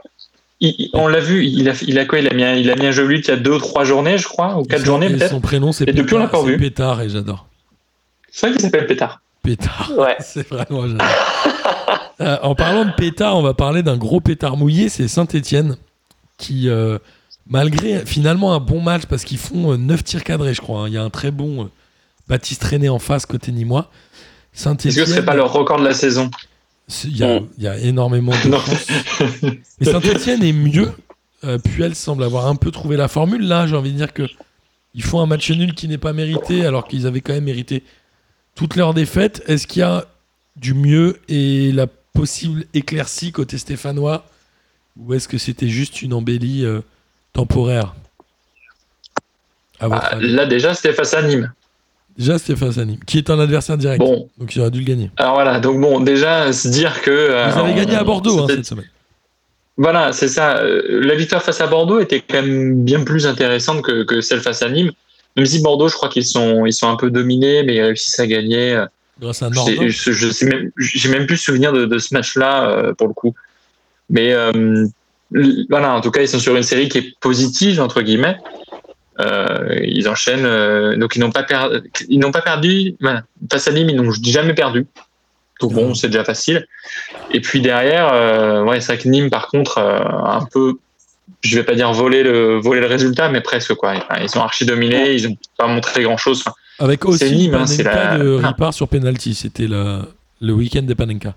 Il- 0.60 0.90
on 0.94 1.08
l'a 1.08 1.20
vu. 1.20 1.46
Il 1.46 1.68
a, 1.70 1.74
il 1.82 1.98
a 1.98 2.06
quoi 2.06 2.20
Il 2.20 2.28
a 2.28 2.34
mis, 2.34 2.44
un, 2.44 2.54
il 2.54 2.70
a 2.70 2.76
mis 2.76 2.86
un 2.86 2.92
jeu 2.92 3.12
il 3.12 3.26
y 3.28 3.32
a 3.32 3.36
deux 3.38 3.54
ou 3.54 3.60
trois 3.60 3.84
journées, 3.84 4.18
je 4.20 4.28
crois, 4.28 4.56
ou 4.58 4.64
quatre 4.64 4.80
Son- 4.82 4.86
journées 4.86 5.08
et 5.08 5.14
peut-être. 5.16 5.32
Son 5.32 5.42
prénom, 5.42 5.72
c'est 5.72 5.88
Et 5.90 5.94
depuis, 5.94 6.16
on 6.16 6.20
l'a 6.20 6.26
Pétard. 6.26 6.42
pas 6.42 6.46
C'est 6.46 6.54
revu. 6.54 6.58
Pétard 6.60 7.02
et 7.02 7.10
j'adore. 7.10 7.48
C'est 8.32 8.48
vrai 8.48 8.56
qu'il 8.56 8.62
s'appelle 8.66 8.86
Pétard. 8.88 9.20
Pétard. 9.44 9.92
Ouais. 9.98 10.16
C'est 10.20 10.48
vraiment 10.48 10.84
j'adore. 10.88 11.06
Euh, 12.22 12.38
en 12.44 12.56
parlant 12.56 12.86
de 12.86 12.92
pétard, 12.94 13.38
on 13.38 13.42
va 13.42 13.54
parler 13.54 13.84
d'un 13.84 13.98
gros 13.98 14.22
pétard 14.22 14.56
mouillé, 14.58 14.88
c'est 14.90 15.08
Saint-Etienne, 15.10 15.76
qui, 16.38 16.70
euh, 16.70 16.98
malgré 17.48 18.06
finalement 18.06 18.54
un 18.54 18.60
bon 18.60 18.82
match, 18.82 19.04
parce 19.08 19.24
qu'ils 19.24 19.38
font 19.38 19.74
euh, 19.74 19.78
9 19.78 20.04
tirs 20.04 20.24
cadrés, 20.24 20.54
je 20.54 20.62
crois, 20.62 20.82
hein. 20.82 20.88
il 20.88 20.94
y 20.94 20.98
a 20.98 21.04
un 21.04 21.10
très 21.10 21.32
bon 21.32 21.66
euh, 21.66 21.68
Baptiste 22.28 22.64
René 22.64 22.90
en 22.90 23.00
face 23.00 23.26
côté 23.26 23.52
Nîmois. 23.52 23.90
Est-ce 24.54 24.54
que 24.54 24.58
ce 24.58 24.64
Saint-Etienne, 24.64 25.06
serait 25.08 25.26
pas 25.26 25.36
leur 25.36 25.52
record 25.52 25.80
de 25.80 25.84
la 25.86 25.94
saison? 25.94 26.30
Il 27.04 27.18
y, 27.18 27.24
a- 27.24 27.42
il 27.58 27.64
y 27.64 27.68
a 27.68 27.78
énormément 27.80 28.32
de 28.44 28.50
Non. 28.50 28.62
Mais 29.80 29.86
Saint-Etienne 29.92 30.44
est 30.44 30.54
mieux. 30.54 30.92
Euh, 31.44 31.58
Puel 31.58 31.96
semble 31.96 32.24
avoir 32.24 32.48
un 32.48 32.56
peu 32.56 32.72
trouvé 32.72 32.96
la 32.98 33.08
formule. 33.08 33.48
Là, 33.48 33.68
j'ai 33.68 33.76
envie 33.76 33.92
de 33.92 33.98
dire 33.98 34.14
que 34.14 34.24
ils 34.94 35.04
font 35.04 35.20
un 35.20 35.26
match 35.26 35.50
nul 35.52 35.74
qui 35.74 35.88
n'est 35.88 35.98
pas 35.98 36.14
mérité, 36.14 36.66
alors 36.66 36.88
qu'ils 36.88 37.06
avaient 37.08 37.22
quand 37.22 37.34
même 37.34 37.44
mérité 37.44 37.84
toutes 38.56 38.76
leurs 38.78 38.94
défaites. 38.94 39.44
Est-ce 39.48 39.68
qu'il 39.68 39.82
y 39.82 39.84
a 39.84 40.06
du 40.56 40.74
mieux 40.74 41.20
et 41.28 41.72
la 41.74 41.88
possible 41.88 42.66
éclaircie 42.74 43.32
côté 43.32 43.58
stéphanois? 43.58 44.26
Ou 45.00 45.14
est-ce 45.14 45.28
que 45.28 45.38
c'était 45.38 45.68
juste 45.68 46.02
une 46.02 46.14
embellie 46.14 46.64
euh, 46.66 46.82
temporaire 47.34 47.94
À 49.80 49.88
votre 49.88 50.02
Bah, 50.02 50.08
avis 50.14 50.32
Là, 50.32 50.46
déjà, 50.46 50.74
c'était 50.74 50.94
face 50.94 51.14
à 51.14 51.22
Nîmes. 51.22 51.52
Déjà, 52.18 52.38
c'était 52.40 52.56
face 52.56 52.78
à 52.78 52.86
Nîmes, 52.86 53.00
qui 53.06 53.18
est 53.18 53.30
un 53.30 53.40
adversaire 53.40 53.78
direct. 53.78 54.00
Bon, 54.00 54.30
Donc 54.38 54.56
il 54.56 54.62
aurait 54.62 54.72
dû 54.72 54.80
le 54.80 54.86
gagner. 54.86 55.12
alors 55.18 55.34
voilà. 55.34 55.60
Donc, 55.60 55.82
bon, 55.82 56.00
déjà, 56.00 56.52
se 56.54 56.68
dire 56.70 57.02
que. 57.02 57.12
euh, 57.12 57.50
Vous 57.50 57.60
avez 57.60 57.72
on- 57.74 57.76
gagné 57.76 57.96
à 57.96 58.04
Bordeaux 58.04 58.40
hein, 58.40 58.48
cette 58.50 58.66
semaine. 58.66 58.86
Voilà, 59.78 60.14
c'est 60.14 60.30
ça. 60.30 60.60
Euh, 60.60 61.02
La 61.06 61.16
victoire 61.16 61.44
face 61.44 61.60
à 61.60 61.68
Bordeaux 61.68 62.00
était 62.00 62.22
quand 62.22 62.42
même 62.42 62.86
bien 62.86 63.04
plus 63.04 63.28
intéressante 63.28 63.82
que, 63.82 64.04
que 64.04 64.22
celle 64.22 64.40
face 64.40 64.62
à 64.62 64.70
Nîmes. 64.70 64.92
Même 65.36 65.46
si 65.46 65.62
Bordeaux, 65.62 65.90
je 65.90 65.96
crois 65.96 66.08
qu'ils 66.08 66.26
sont, 66.26 66.66
ils 66.66 66.72
sont 66.72 66.88
un 66.90 66.96
peu 66.96 67.12
dominés, 67.12 67.64
mais 67.64 67.76
ils 67.76 67.82
réussissent 67.82 68.20
à 68.22 68.28
gagner. 68.28 68.82
Grâce 69.20 69.44
à 69.44 69.50
Je 69.50 69.56
Nordin. 69.56 69.74
sais- 69.76 69.90
je, 69.90 70.12
je 70.14 70.30
sais 70.30 70.46
même, 70.46 70.72
j'ai 70.78 71.10
même 71.10 71.26
plus 71.28 71.36
souvenir 71.36 71.74
de, 71.74 71.84
de 71.86 71.98
ce 71.98 72.14
match-là 72.14 72.70
euh, 72.70 72.94
pour 72.94 73.10
le 73.10 73.14
coup. 73.14 73.36
Mais 74.10 74.34
euh, 74.34 74.86
voilà, 75.70 75.94
en 75.94 76.02
tout 76.02 76.12
cas, 76.12 76.22
ils 76.22 76.28
sont 76.28 76.40
sur 76.40 76.56
une 76.56 76.64
série 76.64 76.90
qui 76.90 76.98
est 77.00 77.20
positive 77.20 77.82
entre 77.82 78.02
guillemets. 78.02 78.38
Euh, 79.20 79.80
ils 79.82 80.10
enchaînent, 80.10 80.46
euh, 80.46 80.98
donc 80.98 81.16
ils 81.16 81.20
n'ont 81.20 81.32
pas. 81.32 81.46
Ils 82.10 82.20
n'ont 82.20 82.32
pas 82.32 82.42
perdu. 82.42 82.96
Voilà. 83.00 83.24
Face 83.52 83.68
à 83.68 83.72
Nîmes, 83.72 83.90
ils 83.90 83.96
n'ont 83.96 84.12
jamais 84.12 84.54
perdu. 84.54 84.86
Donc 85.62 85.72
bon, 85.74 85.94
c'est 85.94 86.08
déjà 86.08 86.26
facile. 86.26 86.68
Et 87.32 87.40
puis 87.40 87.62
derrière, 87.62 88.66
ouais, 88.66 88.82
c'est 88.82 88.94
vrai 88.94 89.02
que 89.02 89.08
Nîmes, 89.08 89.30
par 89.30 89.48
contre, 89.48 89.78
un 89.80 90.46
peu, 90.52 90.74
je 91.42 91.56
vais 91.56 91.64
pas 91.64 91.76
dire 91.76 91.94
voler 91.94 92.24
le 92.24 92.58
voler 92.60 92.82
le 92.82 92.88
résultat, 92.88 93.30
mais 93.30 93.40
presque 93.40 93.74
quoi. 93.76 93.94
Enfin, 93.96 94.22
ils 94.22 94.28
sont 94.30 94.42
archi 94.42 94.66
dominés, 94.66 95.14
ils 95.14 95.28
ont 95.30 95.38
pas 95.58 95.68
montré 95.68 96.04
grand 96.04 96.18
chose. 96.18 96.44
Avec 96.78 97.06
aussi 97.06 97.34
Nîmes, 97.34 97.56
hein, 97.56 97.66
c'est 97.68 97.84
la- 97.84 98.18
de 98.18 98.42
Ah. 98.44 98.48
Ripard 98.50 98.74
sur 98.74 98.90
penalty. 98.90 99.34
C'était 99.34 99.68
le 99.70 100.54
week-end 100.54 100.82
des 100.82 100.94
Panenka. 100.96 101.36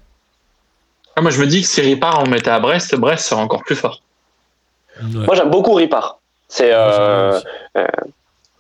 Ah, 1.19 1.21
moi, 1.21 1.33
je 1.33 1.41
me 1.41 1.47
dis 1.47 1.63
que 1.63 1.67
si 1.67 1.81
Ripard 1.81 2.21
en 2.21 2.29
mettait 2.29 2.49
à 2.51 2.61
Brest, 2.61 2.95
Brest 2.95 3.27
serait 3.27 3.41
encore 3.41 3.65
plus 3.65 3.75
fort. 3.75 4.03
Ouais. 5.03 5.25
Moi, 5.27 5.35
j'aime 5.35 5.51
beaucoup 5.51 5.75
Ripard. 5.75 6.21
C'est 6.47 6.71
euh, 6.73 7.41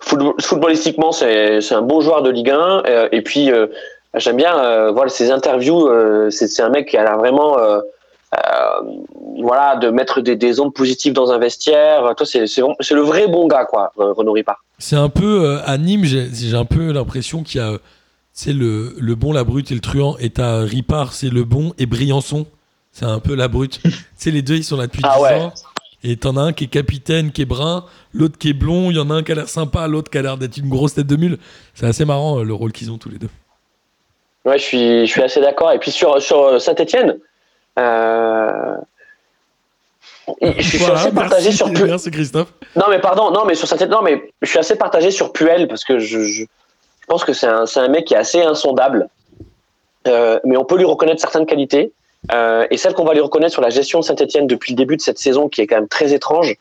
football- 0.00 0.34
footballistiquement, 0.40 1.12
c'est 1.12 1.72
un 1.72 1.82
bon 1.82 2.00
joueur 2.00 2.22
de 2.22 2.30
Ligue 2.30 2.50
1. 2.50 2.82
euh, 2.86 3.08
et 3.12 3.22
puis, 3.22 3.52
euh, 3.52 3.68
j'aime 4.16 4.36
bien 4.36 4.58
euh, 4.58 4.90
voir 4.90 5.08
ses 5.08 5.30
interviews. 5.30 5.86
euh, 5.88 6.30
c'est 6.30 6.60
un 6.62 6.68
mec 6.70 6.88
qui 6.88 6.96
a 6.96 7.04
l'air 7.04 7.16
vraiment, 7.16 7.58
euh, 7.60 7.78
euh, 8.34 8.40
voilà, 9.40 9.76
de 9.76 9.90
mettre 9.90 10.20
des, 10.20 10.34
des 10.34 10.58
ondes 10.58 10.74
positives 10.74 11.12
dans 11.12 11.30
un 11.30 11.38
vestiaire. 11.38 12.12
Toi, 12.16 12.26
c'est 12.26 12.40
le 12.94 13.00
vrai 13.02 13.28
bon 13.28 13.46
gars, 13.46 13.66
quoi, 13.66 13.92
euh, 14.00 14.12
Renaud 14.12 14.32
Ripard. 14.32 14.64
C'est 14.78 14.96
un 14.96 15.08
peu 15.08 15.44
euh, 15.44 15.58
à 15.64 15.78
Nîmes, 15.78 16.04
j'ai 16.04 16.28
j'ai 16.34 16.56
un 16.56 16.64
peu 16.64 16.90
l'impression 16.92 17.44
qu'il 17.44 17.60
y 17.60 17.64
a 17.64 17.68
euh, 17.70 17.78
c'est 18.40 18.52
le, 18.52 18.94
le 19.00 19.14
bon, 19.16 19.32
la 19.32 19.42
brute 19.42 19.72
et 19.72 19.74
le 19.74 19.80
truand. 19.80 20.16
Et 20.20 20.30
t'as 20.30 20.60
Ripard, 20.60 21.12
c'est 21.12 21.28
le 21.28 21.42
bon, 21.42 21.74
et 21.76 21.86
Briançon, 21.86 22.46
c'est 22.92 23.04
un 23.04 23.18
peu 23.18 23.34
la 23.34 23.48
brute. 23.48 23.80
tu 23.82 23.90
sais, 24.16 24.30
les 24.30 24.42
deux, 24.42 24.54
ils 24.54 24.62
sont 24.62 24.76
là 24.76 24.86
depuis 24.86 25.02
Ah 25.02 25.16
10 25.16 25.22
ouais. 25.24 25.40
ans. 25.40 25.52
Et 26.04 26.16
t'en 26.16 26.36
as 26.36 26.42
un 26.42 26.52
qui 26.52 26.62
est 26.64 26.68
capitaine, 26.68 27.32
qui 27.32 27.42
est 27.42 27.46
brun, 27.46 27.84
l'autre 28.14 28.38
qui 28.38 28.50
est 28.50 28.52
blond, 28.52 28.92
il 28.92 28.96
y 28.96 29.00
en 29.00 29.10
a 29.10 29.14
un 29.14 29.22
qui 29.24 29.32
a 29.32 29.34
l'air 29.34 29.48
sympa, 29.48 29.88
l'autre 29.88 30.08
qui 30.08 30.18
a 30.18 30.22
l'air 30.22 30.36
d'être 30.38 30.56
une 30.56 30.68
grosse 30.68 30.94
tête 30.94 31.08
de 31.08 31.16
mule. 31.16 31.36
C'est 31.74 31.86
assez 31.86 32.04
marrant 32.04 32.38
euh, 32.38 32.44
le 32.44 32.54
rôle 32.54 32.70
qu'ils 32.70 32.92
ont 32.92 32.98
tous 32.98 33.08
les 33.08 33.18
deux. 33.18 33.28
Ouais, 34.44 34.56
je 34.56 34.62
suis, 34.62 35.00
je 35.04 35.10
suis 35.10 35.22
assez 35.22 35.40
d'accord. 35.40 35.72
Et 35.72 35.80
puis 35.80 35.90
sur, 35.90 36.22
sur 36.22 36.60
Saint-Etienne, 36.60 37.18
euh, 37.80 38.76
je 40.56 40.62
suis 40.62 40.78
Voilà, 40.78 41.00
assez 41.00 41.10
partagé 41.12 41.44
merci, 41.46 41.56
sur 41.56 41.72
Pu- 41.72 41.84
merci 41.86 42.10
Christophe. 42.12 42.52
Non, 42.76 42.84
mais 42.88 43.00
pardon, 43.00 43.32
non, 43.32 43.44
mais 43.44 43.56
sur 43.56 43.66
Saint-Etienne, 43.66 43.90
non, 43.90 44.02
mais 44.02 44.30
je 44.42 44.48
suis 44.48 44.58
assez 44.60 44.76
partagé 44.76 45.10
sur 45.10 45.32
Puel 45.32 45.66
parce 45.66 45.82
que 45.82 45.98
je 45.98 46.44
pense 47.08 47.24
que 47.24 47.32
c'est 47.32 47.46
un, 47.46 47.88
mec 47.88 48.04
qui 48.04 48.14
est 48.14 48.18
assez 48.18 48.42
insondable. 48.42 49.08
Euh, 50.06 50.38
mais 50.44 50.56
on 50.56 50.64
peut 50.64 50.76
lui 50.76 50.84
reconnaître 50.84 51.20
certaines 51.20 51.46
qualités. 51.46 51.92
Euh, 52.32 52.66
et 52.70 52.76
celle 52.76 52.94
qu'on 52.94 53.04
va 53.04 53.14
lui 53.14 53.20
reconnaître 53.20 53.52
sur 53.52 53.62
la 53.62 53.70
gestion 53.70 54.00
de 54.00 54.04
Saint-Etienne 54.04 54.46
depuis 54.46 54.72
le 54.72 54.76
début 54.76 54.96
de 54.96 55.02
cette 55.02 55.18
saison, 55.18 55.48
qui 55.48 55.60
est 55.60 55.66
quand 55.66 55.76
même 55.76 55.88
très 55.88 56.12
étrange, 56.12 56.56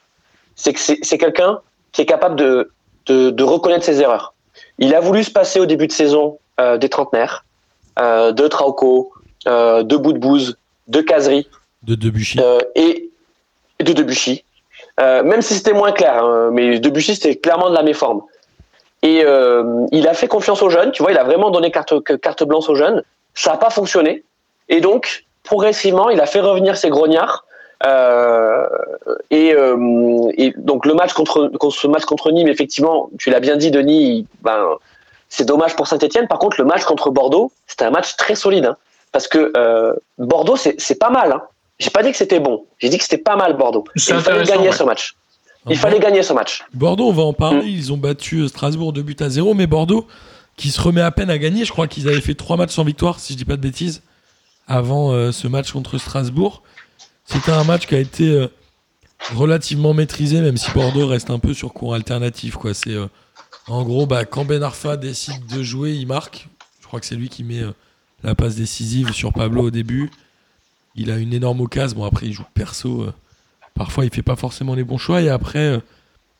c'est 0.56 0.74
que 0.74 0.80
c'est 0.80 1.18
quelqu'un 1.18 1.60
qui 1.92 2.02
est 2.02 2.06
capable 2.06 2.36
de, 2.36 2.72
de, 3.06 3.30
de 3.30 3.44
reconnaître 3.44 3.86
ses 3.86 4.02
erreurs. 4.02 4.34
Il 4.80 4.96
a 4.96 5.00
voulu 5.00 5.24
se 5.24 5.32
passer 5.32 5.60
au 5.60 5.66
début 5.66 5.88
de 5.88 5.92
saison 5.92 6.40
euh, 6.60 6.78
des 6.78 6.90
trentenaires, 6.90 7.46
de 7.98 8.48
Trauco, 8.48 9.12
de 9.46 9.96
Boudbouze, 9.96 10.58
de 10.88 11.02
Casery 11.02 11.48
De 11.84 11.96
Debuchy. 11.96 12.40
et 12.76 13.10
de 13.80 13.94
Debuchy. 13.94 14.44
Même 15.00 15.42
si 15.42 15.56
c'était 15.56 15.74
moins 15.74 15.92
clair, 15.92 16.24
hein, 16.24 16.50
mais 16.54 16.80
Debuchy 16.80 17.16
c'était 17.16 17.36
clairement 17.36 17.70
de 17.70 17.76
la 17.76 17.84
méforme. 17.84 18.22
Et 19.04 19.24
euh, 19.24 19.86
il 19.92 20.08
a 20.08 20.14
fait 20.14 20.28
confiance 20.28 20.62
aux 20.62 20.70
jeunes, 20.70 20.92
tu 20.92 21.04
vois, 21.04 21.12
il 21.12 21.18
a 21.18 21.24
vraiment 21.24 21.52
donné 21.52 21.72
carte, 21.72 21.94
carte 22.20 22.44
blanche 22.44 22.68
aux 22.70 22.76
jeunes. 22.76 23.04
Ça 23.34 23.52
n'a 23.52 23.58
pas 23.58 23.70
fonctionné. 23.70 24.24
Et 24.70 24.82
donc, 24.82 25.26
progressivement, 25.44 26.10
il 26.10 26.20
a 26.20 26.26
fait 26.26 26.40
revenir 26.40 26.78
ses 26.78 26.90
grognards. 26.90 27.46
Euh, 27.86 28.68
et, 29.30 29.54
euh, 29.54 30.32
et 30.36 30.52
donc 30.58 30.86
le 30.88 30.96
match 30.96 31.14
contre, 31.14 31.52
ce 31.70 31.88
match 31.88 32.06
contre 32.06 32.32
Nîmes, 32.32 32.48
effectivement, 32.48 33.10
tu 33.20 33.30
l'as 33.30 33.40
bien 33.40 33.56
dit, 33.56 33.70
Denis. 33.70 34.26
Ben, 34.42 34.76
c'est 35.30 35.46
dommage 35.46 35.76
pour 35.76 35.88
Saint-Etienne. 35.88 36.28
Par 36.28 36.40
contre, 36.40 36.60
le 36.60 36.66
match 36.66 36.84
contre 36.84 37.12
Bordeaux, 37.12 37.52
c'était 37.68 37.86
un 37.86 37.92
match 37.92 38.16
très 38.16 38.36
solide. 38.36 38.66
hein. 38.66 38.78
parce 39.12 39.28
que 39.28 39.52
euh, 39.56 39.94
Bordeaux, 40.18 40.56
c'est 40.56 41.00
pas 41.00 41.10
mal. 41.10 41.32
Hein. 41.32 41.44
J'ai 41.80 41.92
pas 41.92 42.02
dit 42.02 42.12
que 42.12 42.18
c'était 42.18 42.40
bon. 42.40 42.66
J'ai 42.80 42.90
dit 42.90 42.98
que 42.98 43.04
c'était 43.04 43.18
pas 43.20 43.36
mal 43.36 43.56
Bordeaux. 43.56 43.84
Il 43.96 44.02
fallait 44.02 44.44
gagner 44.44 44.70
ouais. 44.70 44.76
ce 44.76 44.84
match. 44.84 45.16
Il 45.70 45.78
fallait 45.78 46.00
gagner 46.00 46.24
ce 46.24 46.34
match. 46.34 46.64
Bordeaux, 46.74 47.08
on 47.08 47.14
va 47.14 47.24
en 47.24 47.34
parler. 47.34 47.66
Mm. 47.66 47.76
Ils 47.76 47.94
ont 47.94 47.98
battu 47.98 48.40
euh, 48.40 48.48
Strasbourg 48.48 48.94
2 48.94 49.02
buts 49.02 49.16
à 49.20 49.30
0, 49.30 49.54
mais 49.54 49.68
Bordeaux, 49.68 50.08
qui 50.58 50.72
se 50.72 50.82
remet 50.82 51.02
à 51.02 51.12
peine 51.12 51.30
à 51.30 51.38
gagner, 51.38 51.66
je 51.66 51.72
crois 51.72 51.88
qu'ils 51.88 52.08
avaient 52.08 52.22
fait 52.22 52.34
3 52.34 52.58
matchs 52.58 52.74
sans 52.74 52.84
victoire, 52.84 53.20
si 53.20 53.34
je 53.34 53.38
dis 53.38 53.46
pas 53.46 53.56
de 53.56 53.62
bêtises, 53.62 54.02
avant 54.68 55.12
euh, 55.12 55.32
ce 55.32 55.48
match 55.48 55.72
contre 55.72 55.98
Strasbourg. 55.98 56.64
C'était 57.26 57.52
un 57.52 57.64
match 57.64 57.86
qui 57.86 57.96
a 57.96 58.00
été 58.00 58.30
euh, 58.30 58.48
relativement 59.36 59.94
maîtrisé, 59.94 60.42
même 60.42 60.58
si 60.58 60.72
Bordeaux 60.72 61.08
reste 61.08 61.30
un 61.30 61.40
peu 61.40 61.54
sur 61.54 61.74
cours 61.74 61.94
alternatif. 61.94 62.56
Quoi. 62.56 62.74
C'est, 62.74 62.94
euh, 62.94 63.08
en 63.68 63.84
gros, 63.84 64.08
bah, 64.08 64.26
quand 64.26 64.46
Ben 64.46 64.64
Arfa 64.64 64.98
décide 64.98 65.46
de 65.46 65.62
jouer, 65.62 65.94
il 65.94 66.08
marque. 66.08 66.48
Je 66.82 66.88
crois 66.88 67.00
que 67.00 67.06
c'est 67.06 67.16
lui 67.16 67.30
qui 67.30 67.44
met 67.44 67.62
la 68.24 68.34
passe 68.34 68.56
décisive 68.56 69.12
sur 69.12 69.34
Pablo 69.34 69.64
au 69.64 69.72
début. 69.72 70.10
Il 70.96 71.12
a 71.12 71.18
une 71.18 71.34
énorme 71.34 71.62
occasion. 71.62 71.98
Bon, 71.98 72.06
après, 72.06 72.28
il 72.28 72.34
joue 72.34 72.46
perso. 72.54 73.08
Parfois, 73.78 74.06
il 74.06 74.12
fait 74.14 74.24
pas 74.24 74.36
forcément 74.36 74.76
les 74.76 74.84
bons 74.84 74.98
choix. 74.98 75.22
Et 75.22 75.30
après, 75.30 75.60
euh, 75.60 75.80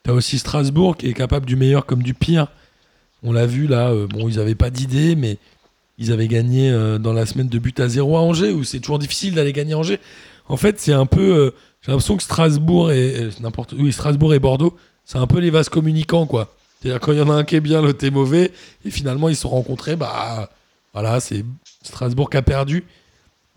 T'as 0.08 0.14
aussi 0.14 0.40
Strasbourg 0.40 0.96
qui 0.96 1.08
est 1.08 1.14
capable 1.14 1.46
du 1.46 1.58
meilleur 1.58 1.86
comme 1.86 2.02
du 2.02 2.14
pire. 2.14 2.48
On 3.24 3.34
l'a 3.34 3.46
vu 3.46 3.68
là, 3.68 3.90
euh, 3.90 4.08
bon, 4.08 4.30
ils 4.30 4.40
avaient 4.40 4.56
pas 4.56 4.70
d'idée, 4.70 5.18
mais 5.18 5.38
ils 5.98 6.14
avaient 6.14 6.30
gagné 6.30 6.72
euh, 6.72 6.98
dans 6.98 7.12
la 7.12 7.26
semaine 7.26 7.50
de 7.50 7.60
but 7.60 7.78
à 7.82 7.90
0 7.90 8.16
à 8.16 8.22
Angers, 8.22 8.52
où 8.52 8.64
c'est 8.64 8.80
toujours 8.80 9.00
difficile 9.00 9.36
d'aller 9.36 9.52
gagner 9.52 9.74
Angers. 9.74 10.00
En 10.48 10.56
fait, 10.56 10.80
c'est 10.80 10.94
un 10.94 11.06
peu. 11.06 11.54
J'ai 11.82 11.92
l'impression 11.92 12.16
que 12.16 12.24
Strasbourg 12.24 12.92
et. 12.92 13.32
n'importe 13.42 13.74
Oui, 13.78 13.92
Strasbourg 13.92 14.34
et 14.34 14.40
Bordeaux, 14.40 14.78
c'est 15.04 15.18
un 15.18 15.28
peu 15.28 15.40
les 15.40 15.50
vases 15.50 15.68
communicants, 15.68 16.26
quoi. 16.26 16.56
C'est-à-dire 16.80 17.02
quand 17.02 17.12
il 17.12 17.18
y 17.18 17.22
en 17.22 17.30
a 17.30 17.34
un 17.34 17.44
qui 17.44 17.58
est 17.58 17.60
bien, 17.60 17.82
l'autre 17.82 18.06
est 18.06 18.12
mauvais, 18.12 18.54
et 18.86 18.92
finalement 18.92 19.28
ils 19.28 19.36
se 19.36 19.42
sont 19.42 19.50
rencontrés, 19.50 19.98
bah 19.98 20.50
voilà, 20.94 21.20
c'est 21.20 21.44
Strasbourg 21.84 22.30
qui 22.30 22.38
a 22.38 22.42
perdu. 22.42 22.86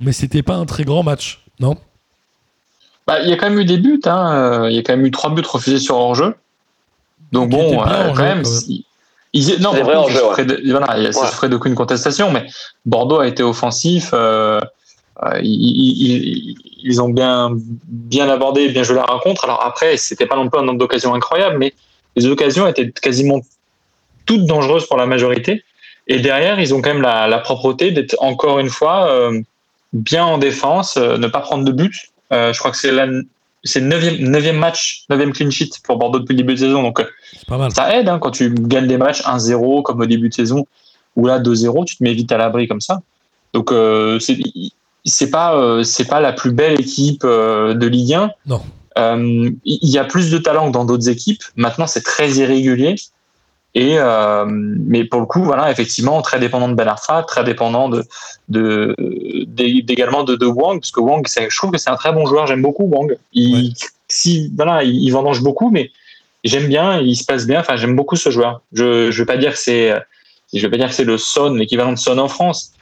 Mais 0.01 0.11
c'était 0.11 0.43
pas 0.43 0.57
un 0.57 0.67
très 0.67 0.83
grand 0.83 1.05
match, 1.05 1.45
non? 1.61 1.77
Bah, 3.11 3.21
il 3.23 3.29
y 3.29 3.33
a 3.33 3.37
quand 3.37 3.51
même 3.51 3.59
eu 3.59 3.65
des 3.65 3.77
buts. 3.79 4.01
Hein. 4.07 4.69
Il 4.71 4.77
y 4.77 4.79
a 4.79 4.83
quand 4.83 4.97
même 4.97 5.05
eu 5.05 5.11
trois 5.11 5.31
buts 5.31 5.43
refusés 5.45 5.79
sur 5.81 5.97
hors-jeu. 5.97 6.35
Donc 7.33 7.51
bon, 7.51 7.83
euh, 7.83 8.13
quand 8.15 8.23
même. 8.23 8.45
si- 8.45 8.85
ils- 9.33 9.61
non, 9.61 9.73
hors-jeu, 9.97 10.19
ça 10.21 10.29
ouais. 10.29 10.45
de- 10.45 10.71
voilà, 10.71 10.97
il 10.97 11.03
y 11.03 11.07
a- 11.07 11.13
ça 11.13 11.27
se 11.31 11.35
ferait 11.35 11.49
d'aucune 11.49 11.75
contestation. 11.75 12.31
Mais 12.31 12.47
Bordeaux 12.87 13.19
a 13.19 13.27
été 13.27 13.43
offensif. 13.43 14.11
euh, 14.13 14.61
euh, 15.25 15.41
ils, 15.43 15.49
ils- 15.53 16.03
ils- 16.53 16.57
ils 16.85 17.03
ont 17.03 17.09
bien, 17.09 17.51
bien 17.89 18.29
abordé, 18.31 18.69
bien 18.69 18.85
joué 18.85 18.95
la 18.97 19.05
rencontre. 19.05 19.45
Alors 19.45 19.63
après, 19.65 19.97
c'était 19.97 20.27
pas 20.27 20.37
non 20.37 20.49
plus 20.49 20.59
un 20.61 20.65
nombre 20.65 20.79
d'occasions 20.79 21.13
incroyable, 21.15 21.59
mais 21.59 21.75
les 22.17 22.27
occasions 22.27 22.67
étaient 22.69 22.91
quasiment 22.91 23.41
toutes 24.25 24.47
dangereuses 24.47 24.87
pour 24.87 24.97
la 24.97 25.07
majorité. 25.07 25.63
Et 26.07 26.21
derrière, 26.21 26.59
ils 26.59 26.73
ont 26.75 26.81
quand 26.81 26.95
même 26.95 27.03
la, 27.03 27.27
la 27.29 27.39
propreté 27.39 27.91
d'être 27.91 28.17
encore 28.21 28.59
une 28.61 28.71
fois 28.71 29.09
euh, 29.11 29.41
bien 29.93 30.25
en 30.25 30.39
défense, 30.39 30.97
euh, 30.97 31.19
ne 31.19 31.27
pas 31.29 31.41
prendre 31.41 31.65
de 31.65 31.73
but. 31.73 31.95
Euh, 32.33 32.53
je 32.53 32.59
crois 32.59 32.71
que 32.71 32.77
c'est 32.77 32.93
la 32.93 33.07
c'est 33.63 33.81
le 33.81 33.87
neuvième, 33.87 34.17
neuvième 34.31 34.57
match, 34.57 35.05
neuvième 35.11 35.33
clean 35.33 35.51
sheet 35.51 35.71
pour 35.85 35.99
Bordeaux 35.99 36.21
depuis 36.21 36.33
le 36.33 36.39
début 36.39 36.55
de 36.55 36.61
saison. 36.61 36.83
Donc 36.83 37.01
euh, 37.01 37.05
C'est 37.33 37.47
pas 37.47 37.59
mal. 37.59 37.71
ça 37.73 37.95
aide 37.95 38.09
hein, 38.09 38.19
quand 38.19 38.31
tu 38.31 38.55
gagnes 38.55 38.87
des 38.87 38.97
matchs 38.97 39.23
1-0 39.23 39.83
comme 39.83 40.01
au 40.01 40.07
début 40.07 40.29
de 40.29 40.35
saison 40.35 40.67
ou 41.17 41.27
là 41.27 41.39
2-0, 41.41 41.85
tu 41.85 41.97
te 41.97 42.03
mets 42.03 42.15
vite 42.15 42.33
à 42.33 42.39
l'abri 42.39 42.69
comme 42.69 42.81
ça. 42.81 43.03
Donc 43.53 43.73
euh, 43.73 44.19
c'est 44.19 44.39
c'est 45.05 45.31
pas 45.31 45.55
euh, 45.57 45.83
c'est 45.83 46.07
pas 46.07 46.21
la 46.21 46.33
plus 46.33 46.53
belle 46.53 46.81
équipe 46.81 47.23
euh, 47.25 47.75
de 47.75 47.87
Ligue 47.87 48.15
1. 48.15 48.31
Non. 48.47 48.63
Il 49.65 49.89
y 49.91 49.99
a 49.99 50.05
plus 50.05 50.31
de 50.31 50.39
talent 50.39 50.69
que 50.69 50.73
dans 50.73 50.85
d'autres 50.85 51.09
équipes. 51.09 51.43
Maintenant, 51.57 51.87
c'est 51.87 52.03
très 52.03 52.33
irrégulier. 52.33 52.97
Et 53.75 53.99
euh, 53.99 54.45
mais 54.49 55.05
pour 55.05 55.21
le 55.21 55.27
coup, 55.27 55.43
voilà, 55.45 55.71
effectivement, 55.71 56.21
très 56.23 56.41
dépendant 56.41 56.69
de 56.69 56.75
Ben 56.75 56.89
Arfa, 56.89 57.23
très 57.23 57.45
dépendant 57.45 57.89
de 57.89 58.03
de 58.49 58.97
d'é- 59.47 59.83
d'également 59.83 60.25
de, 60.25 60.35
de 60.35 60.47
Wang, 60.47 60.81
parce 60.81 60.91
que 60.91 60.99
Wang, 61.01 61.25
je 61.27 61.57
trouve 61.57 61.71
que 61.71 61.79
c'est 61.79 61.91
un 61.91 61.97
très 61.97 62.13
bon 62.13 62.27
joueur. 62.27 62.49
J'aime 62.49 62.63
beaucoup 62.63 62.85
Wang. 62.85 63.17
Il, 63.33 63.73
si 64.09 64.53
voilà, 64.57 64.83
il, 64.83 64.97
il 64.97 65.11
vendange 65.11 65.41
beaucoup, 65.43 65.71
mais 65.71 65.93
j'aime 66.43 66.67
bien, 66.67 66.99
il 67.01 67.15
se 67.15 67.25
passe 67.25 67.47
bien. 67.47 67.61
Enfin, 67.61 67.77
j'aime 67.77 67.95
beaucoup 67.95 68.17
ce 68.17 68.31
joueur. 68.31 68.61
Je 68.73 69.13
je 69.13 69.23
vais 69.23 69.27
pas 69.27 69.37
dire 69.37 69.53
que 69.53 69.59
c'est 69.59 69.95
je 70.53 70.61
vais 70.61 70.71
pas 70.71 70.77
dire 70.77 70.89
que 70.89 70.95
c'est 70.95 71.05
le 71.05 71.17
Son, 71.17 71.55
l'équivalent 71.55 71.93
de 71.93 71.99
Son 71.99 72.19
en 72.19 72.29
France. 72.29 72.73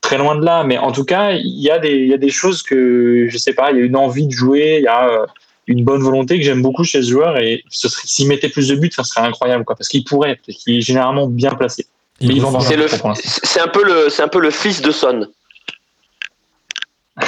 Très 0.00 0.18
loin 0.18 0.34
de 0.34 0.44
là, 0.44 0.64
mais 0.64 0.76
en 0.78 0.90
tout 0.90 1.04
cas, 1.04 1.30
il 1.30 1.60
y 1.62 1.70
a 1.70 1.78
des 1.78 1.94
il 1.94 2.08
y 2.08 2.14
a 2.14 2.18
des 2.18 2.30
choses 2.30 2.64
que 2.64 3.28
je 3.28 3.38
sais 3.38 3.52
pas. 3.54 3.70
Il 3.70 3.78
y 3.78 3.80
a 3.80 3.84
une 3.84 3.94
envie 3.94 4.26
de 4.26 4.32
jouer, 4.32 4.78
il 4.80 4.82
y 4.82 4.88
a 4.88 5.08
euh, 5.08 5.26
une 5.66 5.84
bonne 5.84 6.02
volonté 6.02 6.38
que 6.38 6.44
j'aime 6.44 6.62
beaucoup 6.62 6.84
chez 6.84 7.02
ce 7.02 7.10
joueur 7.10 7.38
et 7.38 7.62
ce 7.70 7.88
serait- 7.88 8.06
s'il 8.06 8.28
mettait 8.28 8.48
plus 8.48 8.68
de 8.68 8.74
buts, 8.74 8.90
ça 8.94 9.04
serait 9.04 9.26
incroyable 9.26 9.64
quoi, 9.64 9.76
parce 9.76 9.88
qu'il 9.88 10.04
pourrait, 10.04 10.38
parce 10.46 10.58
qu'il 10.58 10.76
est 10.76 10.80
généralement 10.80 11.26
bien 11.26 11.50
placé. 11.50 11.86
Mais 12.20 12.34
C'est 12.60 12.76
le, 12.76 12.86
c'est 13.24 13.60
un 13.60 13.68
peu 13.68 13.84
le, 13.84 14.08
c'est 14.08 14.22
un 14.22 14.28
peu 14.28 14.40
le 14.40 14.50
fils 14.50 14.80
de 14.80 14.90
Son. 14.92 15.26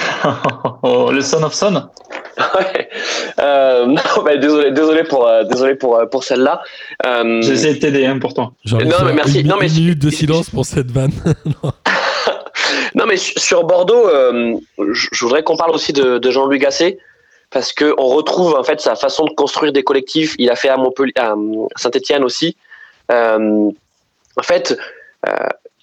oh, 0.83 1.11
le 1.13 1.21
son 1.21 1.43
of 1.43 1.53
son? 1.53 1.75
Ouais. 2.39 2.89
Euh, 3.39 3.87
non, 3.87 4.01
bah, 4.25 4.37
désolé, 4.37 4.71
désolé 4.71 5.05
pour, 5.05 5.27
euh, 5.29 5.45
désolé 5.45 5.75
pour, 5.75 5.97
euh, 5.97 6.07
pour 6.07 6.25
celle-là. 6.25 6.63
Euh, 7.05 7.43
J'essaie 7.43 7.75
de 7.75 7.79
t'aider 7.79 8.07
hein, 8.07 8.19
pourtant. 8.19 8.55
Non, 8.71 8.79
mais 9.05 9.13
merci. 9.13 9.41
Une, 9.41 9.49
Non, 9.49 9.57
mais 9.61 9.69
minute 9.69 9.99
de 9.99 10.11
silence 10.11 10.49
pour 10.51 10.65
cette 10.65 10.91
vanne. 10.91 11.13
Non, 12.95 13.07
mais 13.07 13.17
sur 13.17 13.65
Bordeaux, 13.65 14.09
euh, 14.09 14.55
je 14.93 15.09
je 15.13 15.25
voudrais 15.25 15.43
qu'on 15.43 15.57
parle 15.57 15.73
aussi 15.75 15.93
de, 15.93 16.19
de 16.19 16.31
Jean-Louis 16.31 16.59
Gasset 16.61 16.97
parce 17.55 17.73
que 17.73 17.95
on 17.99 18.09
retrouve 18.09 18.57
en 18.57 18.65
fait 18.65 18.81
sa 18.81 18.97
façon 18.97 19.25
de 19.27 19.31
construire 19.31 19.73
des 19.73 19.85
collectifs. 19.85 20.35
Il 20.39 20.51
a 20.51 20.57
fait 20.57 20.69
à 20.69 20.77
Montpellier, 20.77 21.13
à 21.17 21.35
Saint-Étienne 21.77 22.25
aussi. 22.25 22.57
Euh, 23.13 23.71
en 24.37 24.43
fait, 24.43 24.77
euh, 25.27 25.33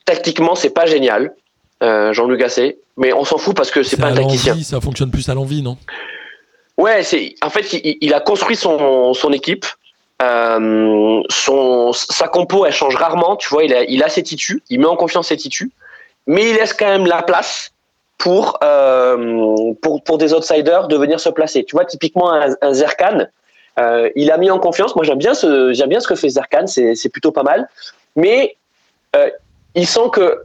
tactiquement, 0.03 0.53
c'est 0.53 0.71
pas 0.71 0.85
génial, 0.85 1.33
euh, 1.81 2.11
Jean-Louis 2.11 2.37
Gasset, 2.37 2.77
mais 2.97 3.13
on 3.13 3.23
s'en 3.23 3.37
fout 3.37 3.55
parce 3.55 3.71
que 3.71 3.83
c'est 3.83 3.95
pas 3.95 4.07
un 4.07 4.15
tacticien. 4.15 4.55
ça 4.61 4.81
fonctionne 4.81 5.11
plus 5.11 5.29
à 5.29 5.33
l'envie, 5.33 5.61
non? 5.61 5.77
Ouais, 6.77 7.03
c'est 7.03 7.35
en 7.41 7.49
fait 7.49 7.71
il, 7.71 7.97
il 8.01 8.13
a 8.13 8.19
construit 8.19 8.57
son, 8.57 9.13
son 9.13 9.31
équipe. 9.31 9.65
Euh, 10.21 11.23
son 11.29 11.93
sa 11.93 12.27
compo 12.27 12.65
elle 12.65 12.73
change 12.73 12.95
rarement, 12.95 13.37
tu 13.37 13.47
vois, 13.47 13.63
il 13.63 13.73
a 13.73 13.83
il 13.85 14.03
a 14.03 14.09
ses 14.09 14.21
titus, 14.21 14.61
il 14.69 14.79
met 14.79 14.85
en 14.85 14.97
confiance 14.97 15.29
ses 15.29 15.37
titus, 15.37 15.69
mais 16.27 16.49
il 16.49 16.55
laisse 16.55 16.73
quand 16.73 16.85
même 16.85 17.07
la 17.07 17.23
place 17.23 17.71
pour 18.21 18.59
euh, 18.63 19.73
pour 19.81 20.03
pour 20.03 20.17
des 20.19 20.31
outsiders 20.33 20.87
de 20.87 20.95
venir 20.95 21.19
se 21.19 21.29
placer. 21.29 21.63
Tu 21.63 21.75
vois, 21.75 21.85
typiquement 21.85 22.31
un, 22.31 22.55
un 22.61 22.73
Zerkan, 22.73 23.25
euh, 23.79 24.09
il 24.15 24.31
a 24.31 24.37
mis 24.37 24.51
en 24.51 24.59
confiance. 24.59 24.95
Moi 24.95 25.03
j'aime 25.03 25.17
bien 25.17 25.33
ce 25.33 25.87
bien 25.87 25.99
ce 25.99 26.07
que 26.07 26.15
fait 26.15 26.29
Zerkan, 26.29 26.67
c'est 26.67 27.09
plutôt 27.09 27.31
pas 27.31 27.43
mal, 27.43 27.67
mais 28.15 28.55
euh, 29.15 29.29
il 29.73 29.87
sent 29.87 30.09
que 30.13 30.43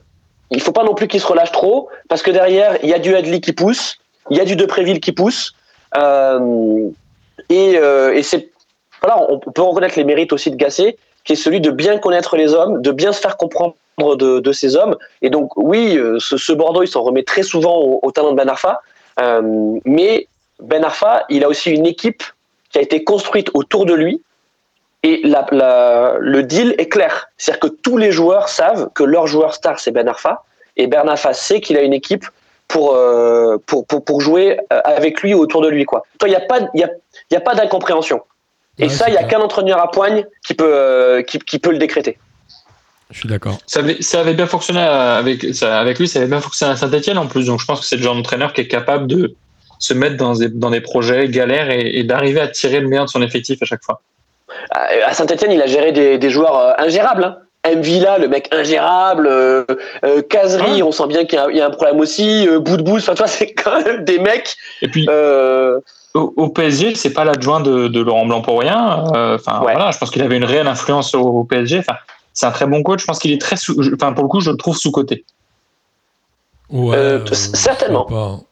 il 0.51 0.63
faut 0.63 0.73
pas 0.73 0.85
non 0.85 0.95
plus 0.95 1.07
qu'il 1.07 1.21
se 1.21 1.27
relâche 1.27 1.53
trop 1.53 1.89
parce 2.09 2.23
que 2.23 2.31
derrière 2.31 2.79
il 2.83 2.89
y 2.89 2.95
a 2.95 2.99
du 2.99 3.15
Adli 3.15 3.41
qui 3.43 3.53
pousse, 3.53 3.99
il 4.31 4.39
y 4.39 4.41
a 4.41 4.45
du 4.45 4.57
Depréville 4.57 5.01
qui 5.01 5.13
pousse. 5.13 5.55
Et, 7.51 7.73
et 8.19 8.23
c'est 8.23 8.49
voilà, 9.03 9.23
on 9.29 9.39
peut 9.39 9.63
reconnaître 9.63 9.97
les 9.99 10.05
mérites 10.05 10.33
aussi 10.33 10.51
de 10.51 10.57
Gasset, 10.57 10.97
qui 11.25 11.35
est 11.35 11.37
celui 11.37 11.61
de 11.61 11.71
bien 11.71 11.99
connaître 11.99 12.37
les 12.37 12.55
hommes, 12.55 12.81
de 12.81 12.91
bien 12.91 13.13
se 13.13 13.21
faire 13.21 13.37
comprendre 13.37 13.75
de, 13.99 14.41
de 14.41 14.53
ces 14.53 14.77
hommes. 14.77 14.97
Et 15.23 15.31
donc 15.31 15.57
oui, 15.57 15.97
euh, 15.97 16.19
ce, 16.19 16.37
ce 16.37 16.53
Bordeaux, 16.53 16.83
il 16.83 16.89
s'en 16.89 17.03
remet 17.03 17.23
très 17.23 17.43
souvent 17.43 17.77
au, 17.79 18.01
au 18.03 18.13
talent 18.13 18.33
de 18.33 18.37
Ben 18.37 18.49
Arfa, 18.49 18.83
euh, 19.21 19.79
mais 19.85 20.29
Ben 20.61 20.85
Arfa, 20.85 21.25
il 21.29 21.45
a 21.45 21.49
aussi 21.49 21.71
une 21.71 21.87
équipe 21.87 22.23
qui 22.71 22.79
a 22.79 22.83
été 22.83 23.05
construite 23.05 23.51
autour 23.55 23.87
de 23.87 23.95
lui. 23.95 24.23
Et 25.03 25.21
la, 25.25 25.47
la, 25.53 26.17
le 26.19 26.43
deal 26.43 26.75
est 26.79 26.89
clair. 26.89 27.29
C'est-à-dire 27.37 27.61
que 27.61 27.69
tous 27.69 27.97
les 27.97 28.11
joueurs 28.11 28.49
savent 28.49 28.91
que 28.95 29.05
leur 29.05 29.27
joueur 29.27 29.55
star, 29.55 29.79
c'est 29.79 29.93
Ben 29.93 30.09
Arfa. 30.09 30.43
Et 30.77 30.89
Ben 30.89 31.09
Arfa 31.09 31.33
sait 31.33 31.61
qu'il 31.61 31.77
a 31.77 31.83
une 31.83 31.93
équipe 31.93 32.25
pour, 32.67 32.95
euh, 32.95 33.57
pour, 33.67 33.87
pour, 33.87 34.05
pour 34.05 34.21
jouer 34.21 34.59
avec 34.71 35.23
lui 35.23 35.33
ou 35.33 35.39
autour 35.39 35.63
de 35.63 35.69
lui. 35.69 35.85
Quoi. 35.85 36.05
Il 36.23 36.29
n'y 36.29 36.35
a 36.35 36.41
pas, 36.41 36.61
y 36.75 36.83
a, 36.83 36.91
y 37.31 37.37
a 37.37 37.41
pas 37.41 37.55
d'incompréhension. 37.55 38.23
Et 38.79 38.85
Ouais, 38.85 38.89
ça, 38.89 39.09
il 39.09 39.13
n'y 39.13 39.19
a 39.19 39.25
qu'un 39.25 39.41
entraîneur 39.41 39.81
à 39.81 39.91
poigne 39.91 40.27
qui 40.45 40.55
peut, 40.55 40.65
euh, 40.75 41.23
qui, 41.23 41.39
qui 41.39 41.59
peut 41.59 41.71
le 41.71 41.79
décréter. 41.79 42.19
Je 43.11 43.21
suis 43.21 43.29
d'accord. 43.29 43.59
Ça 43.67 43.81
avait, 43.81 44.03
ça 44.03 44.21
avait 44.21 44.35
bien 44.35 44.47
fonctionné 44.47 44.81
avec, 44.81 45.55
ça, 45.55 45.79
avec 45.79 45.99
lui, 45.99 46.09
ça 46.09 46.19
avait 46.19 46.29
bien 46.29 46.41
fonctionné 46.41 46.73
à 46.73 46.77
Saint-Etienne 46.77 47.19
en 47.19 47.27
plus. 47.27 47.47
Donc 47.47 47.61
je 47.61 47.65
pense 47.67 47.81
que 47.81 47.87
c'est 47.87 47.97
le 47.97 48.03
genre 48.03 48.17
d'entraîneur 48.17 48.53
qui 48.53 48.63
est 48.63 48.69
capable 48.69 49.07
de 49.07 49.35
se 49.79 49.95
mettre 49.95 50.17
dans 50.17 50.35
des, 50.35 50.49
dans 50.49 50.71
des 50.71 50.81
projets 50.81 51.29
galères 51.29 51.71
et, 51.71 51.99
et 51.99 52.03
d'arriver 52.05 52.41
à 52.41 52.49
tirer 52.49 52.81
le 52.81 52.89
meilleur 52.89 53.05
de 53.05 53.11
son 53.11 53.23
effectif 53.23 53.63
à 53.63 53.65
chaque 53.67 53.85
fois. 53.85 54.01
À 54.71 55.13
Saint-Etienne, 55.13 55.53
il 55.53 55.63
a 55.63 55.67
géré 55.67 55.93
des, 55.93 56.19
des 56.19 56.31
joueurs 56.31 56.57
euh, 56.59 56.73
ingérables. 56.79 57.25
Hein. 57.25 57.37
Mvila, 57.77 58.19
le 58.19 58.29
mec 58.29 58.49
ingérable, 58.53 59.27
euh, 59.27 59.65
euh, 60.05 60.23
Kazri, 60.23 60.81
Ah. 60.81 60.85
on 60.87 60.93
sent 60.93 61.07
bien 61.09 61.25
qu'il 61.25 61.37
y, 61.39 61.43
a- 61.43 61.49
il 61.51 61.57
y 61.57 61.61
a 61.61 61.67
un 61.67 61.71
problème 61.71 61.99
aussi, 61.99 62.47
euh, 62.49 62.61
Bout 62.61 62.77
de 62.77 62.83
Bout, 62.83 62.99
enfin, 62.99 63.15
toi, 63.15 63.27
c'est 63.27 63.53
quand 63.55 63.83
même 63.85 64.05
des 64.05 64.19
mecs. 64.21 64.55
Et 64.83 64.89
puis 64.89 65.07
Euh, 65.11 65.79
au, 66.15 66.33
au 66.37 66.49
PSG, 66.49 66.95
c'est 66.95 67.13
pas 67.13 67.25
l'adjoint 67.25 67.61
de, 67.61 67.89
de 67.89 68.01
Laurent 68.01 68.25
Blanc 68.27 68.41
pour 68.41 68.61
rien. 68.61 69.05
Euh, 69.15 69.35
Enfin 69.35 69.61
Ouais. 69.65 69.73
voilà, 69.75 69.91
je 69.91 69.99
pense 69.99 70.11
qu'il 70.11 70.23
avait 70.23 70.37
une 70.37 70.45
réelle 70.45 70.69
influence 70.69 71.15
au, 71.15 71.21
au 71.23 71.45
PSG. 71.45 71.81
Enfin, 71.81 71.99
c'est 72.37 72.47
un 72.47 72.51
très 72.53 72.67
bon 72.67 72.83
coach. 72.85 73.01
Je 73.01 73.07
pense 73.07 73.19
qu'il 73.19 73.33
est 73.33 73.41
très, 73.41 73.57
sous, 73.57 73.83
je- 73.83 73.95
enfin 73.95 74.13
pour 74.13 74.23
le 74.25 74.29
coup, 74.29 74.41
je 74.41 74.51
le 74.51 74.57
trouve 74.59 74.77
sous 74.77 74.93
côté. 74.93 75.25
Ouais, 76.71 76.97
Euh, 76.97 77.19
euh, 77.21 77.35
certainement. 77.35 78.43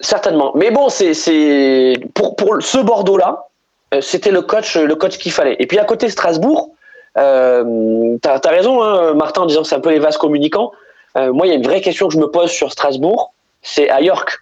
Certainement. 0.00 0.52
Mais 0.56 0.70
bon, 0.72 0.88
c'est 0.88 1.14
c'est 1.14 1.94
pour 2.14 2.34
pour 2.36 2.56
ce 2.60 2.78
Bordeaux-là, 2.78 3.46
euh, 3.94 4.00
c'était 4.00 4.32
le 4.32 4.42
coach 4.42 4.76
le 4.76 4.94
coach 4.96 5.16
qu'il 5.18 5.30
fallait. 5.32 5.56
Et 5.60 5.66
puis 5.66 5.78
à 5.78 5.84
côté 5.84 6.08
Strasbourg, 6.10 6.70
euh, 7.18 8.16
t'as 8.20 8.40
as 8.42 8.48
raison, 8.50 8.82
hein, 8.82 9.14
Martin, 9.14 9.42
en 9.42 9.46
disant 9.46 9.62
que 9.62 9.68
c'est 9.68 9.76
un 9.76 9.80
peu 9.80 9.90
les 9.90 10.00
vases 10.00 10.16
communicants. 10.18 10.72
euh, 11.16 11.32
moi, 11.32 11.46
il 11.46 11.50
y 11.50 11.52
a 11.52 11.56
une 11.56 11.62
vraie 11.62 11.82
question 11.82 12.08
que 12.08 12.14
je 12.14 12.18
me 12.18 12.30
pose 12.30 12.50
sur 12.50 12.72
Strasbourg, 12.72 13.32
c'est 13.60 13.88
à 13.90 14.00
York. 14.00 14.38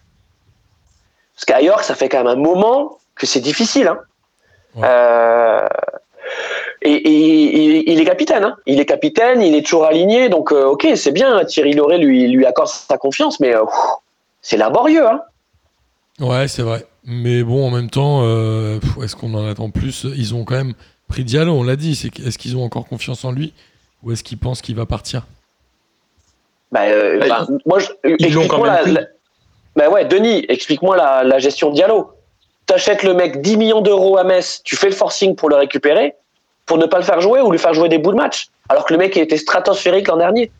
Parce 1.34 1.44
qu'à 1.44 1.60
York, 1.60 1.82
ça 1.84 1.94
fait 1.94 2.08
quand 2.08 2.18
même 2.18 2.28
un 2.28 2.36
moment 2.36 2.98
que 3.16 3.26
c'est 3.26 3.40
difficile. 3.40 3.88
Hein. 3.88 3.98
Ouais. 4.76 4.82
Euh, 4.88 5.66
et, 6.82 6.90
et- 6.92 7.76
et- 7.78 7.92
il 7.92 8.00
est 8.00 8.04
capitaine. 8.04 8.44
Hein. 8.44 8.56
Il 8.66 8.80
est 8.80 8.86
capitaine, 8.86 9.42
il 9.42 9.54
est 9.54 9.62
toujours 9.62 9.84
aligné. 9.84 10.28
Donc, 10.28 10.52
euh, 10.52 10.64
ok, 10.64 10.86
c'est 10.96 11.12
bien. 11.12 11.36
hein, 11.38 11.44
Thierry 11.44 11.72
Lauré 11.74 11.98
lui, 11.98 12.28
lui 12.28 12.46
accorde 12.46 12.68
sa 12.68 12.96
confiance, 12.98 13.40
mais 13.40 13.54
euh, 13.54 13.64
c'est 14.42 14.56
laborieux. 14.56 15.06
Hein. 15.06 15.20
Ouais, 16.20 16.48
c'est 16.48 16.62
vrai. 16.62 16.86
Mais 17.04 17.42
bon, 17.42 17.66
en 17.66 17.70
même 17.70 17.88
temps, 17.90 18.20
euh, 18.24 18.78
est-ce 19.02 19.16
qu'on 19.16 19.32
en 19.34 19.46
attend 19.48 19.70
plus? 19.70 20.04
Ils 20.16 20.34
ont 20.34 20.44
quand 20.44 20.56
même 20.56 20.74
pris 21.08 21.24
Diallo, 21.24 21.52
on 21.52 21.62
l'a 21.62 21.76
dit. 21.76 21.92
Est-ce 22.24 22.38
qu'ils 22.38 22.56
ont 22.56 22.62
encore 22.64 22.86
confiance 22.86 23.24
en 23.24 23.32
lui? 23.32 23.52
Ou 24.02 24.12
est-ce 24.12 24.22
qu'ils 24.22 24.38
pensent 24.38 24.62
qu'il 24.62 24.76
va 24.76 24.86
partir? 24.86 25.26
Bah, 26.72 26.82
euh, 26.84 27.18
Bah, 27.18 27.26
bah, 27.28 27.46
moi, 27.66 27.78
je, 27.80 27.88
ils 28.18 28.32
l'ont 28.32 28.46
quand 28.48 28.58
même 28.62 28.72
la, 28.72 28.78
pris. 28.78 28.92
la- 28.92 29.06
Bah 29.76 29.88
ouais, 29.90 30.04
Denis, 30.04 30.44
explique-moi 30.48 30.96
la, 30.96 31.24
la 31.24 31.38
gestion 31.38 31.70
de 31.70 31.74
Diallo. 31.74 32.10
T'achètes 32.66 33.02
le 33.02 33.14
mec 33.14 33.40
10 33.40 33.56
millions 33.56 33.80
d'euros 33.80 34.16
à 34.16 34.24
Metz, 34.24 34.60
tu 34.64 34.76
fais 34.76 34.88
le 34.88 34.94
forcing 34.94 35.34
pour 35.34 35.48
le 35.48 35.56
récupérer, 35.56 36.14
pour 36.70 36.78
ne 36.78 36.86
pas 36.86 36.98
le 36.98 37.04
faire 37.04 37.20
jouer 37.20 37.40
ou 37.40 37.50
lui 37.50 37.58
faire 37.58 37.74
jouer 37.74 37.88
des 37.88 37.98
bouts 37.98 38.12
de 38.12 38.16
match. 38.16 38.46
Alors 38.68 38.84
que 38.84 38.92
le 38.92 38.98
mec 39.00 39.16
était 39.16 39.36
stratosphérique 39.36 40.06
l'an 40.06 40.18
dernier. 40.18 40.52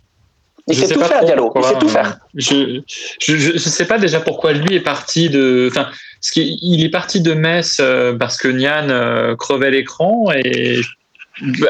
Il 0.66 0.74
Je 0.74 0.84
sait 0.84 0.92
tout 0.92 1.04
faire, 1.04 1.24
Diallo. 1.24 1.52
Il 1.54 1.62
sait 1.62 1.78
tout 1.78 1.88
faire. 1.88 2.18
Je, 2.34 2.80
je, 3.20 3.36
je, 3.36 3.58
sais 3.58 3.86
pas 3.86 3.96
déjà 3.96 4.18
pourquoi 4.18 4.52
lui 4.52 4.74
est 4.74 4.80
parti 4.80 5.30
de. 5.30 5.68
Enfin, 5.70 5.86
qu'il 6.32 6.58
il 6.62 6.84
est 6.84 6.90
parti 6.90 7.20
de 7.20 7.32
Metz 7.32 7.78
euh, 7.78 8.12
parce 8.18 8.38
que 8.38 8.48
Nian 8.48 8.88
euh, 8.88 9.36
crevait 9.36 9.70
l'écran 9.70 10.32
et 10.34 10.80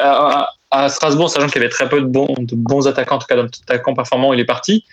à, 0.01 0.49
à 0.71 0.89
Strasbourg, 0.89 1.29
sachant 1.29 1.49
qu'il 1.49 1.61
y 1.61 1.65
avait 1.65 1.69
très 1.69 1.91
peu 1.91 2.01
de 2.01 2.07
bons, 2.07 2.35
de 2.39 2.55
bons 2.55 2.89
attaquants, 2.89 3.17
en 3.17 3.19
tout 3.19 3.27
cas 3.27 3.37
d'attaquants 3.37 3.93
performants, 3.93 4.33
il 4.33 4.41
est 4.41 4.47
parti. 4.47 4.87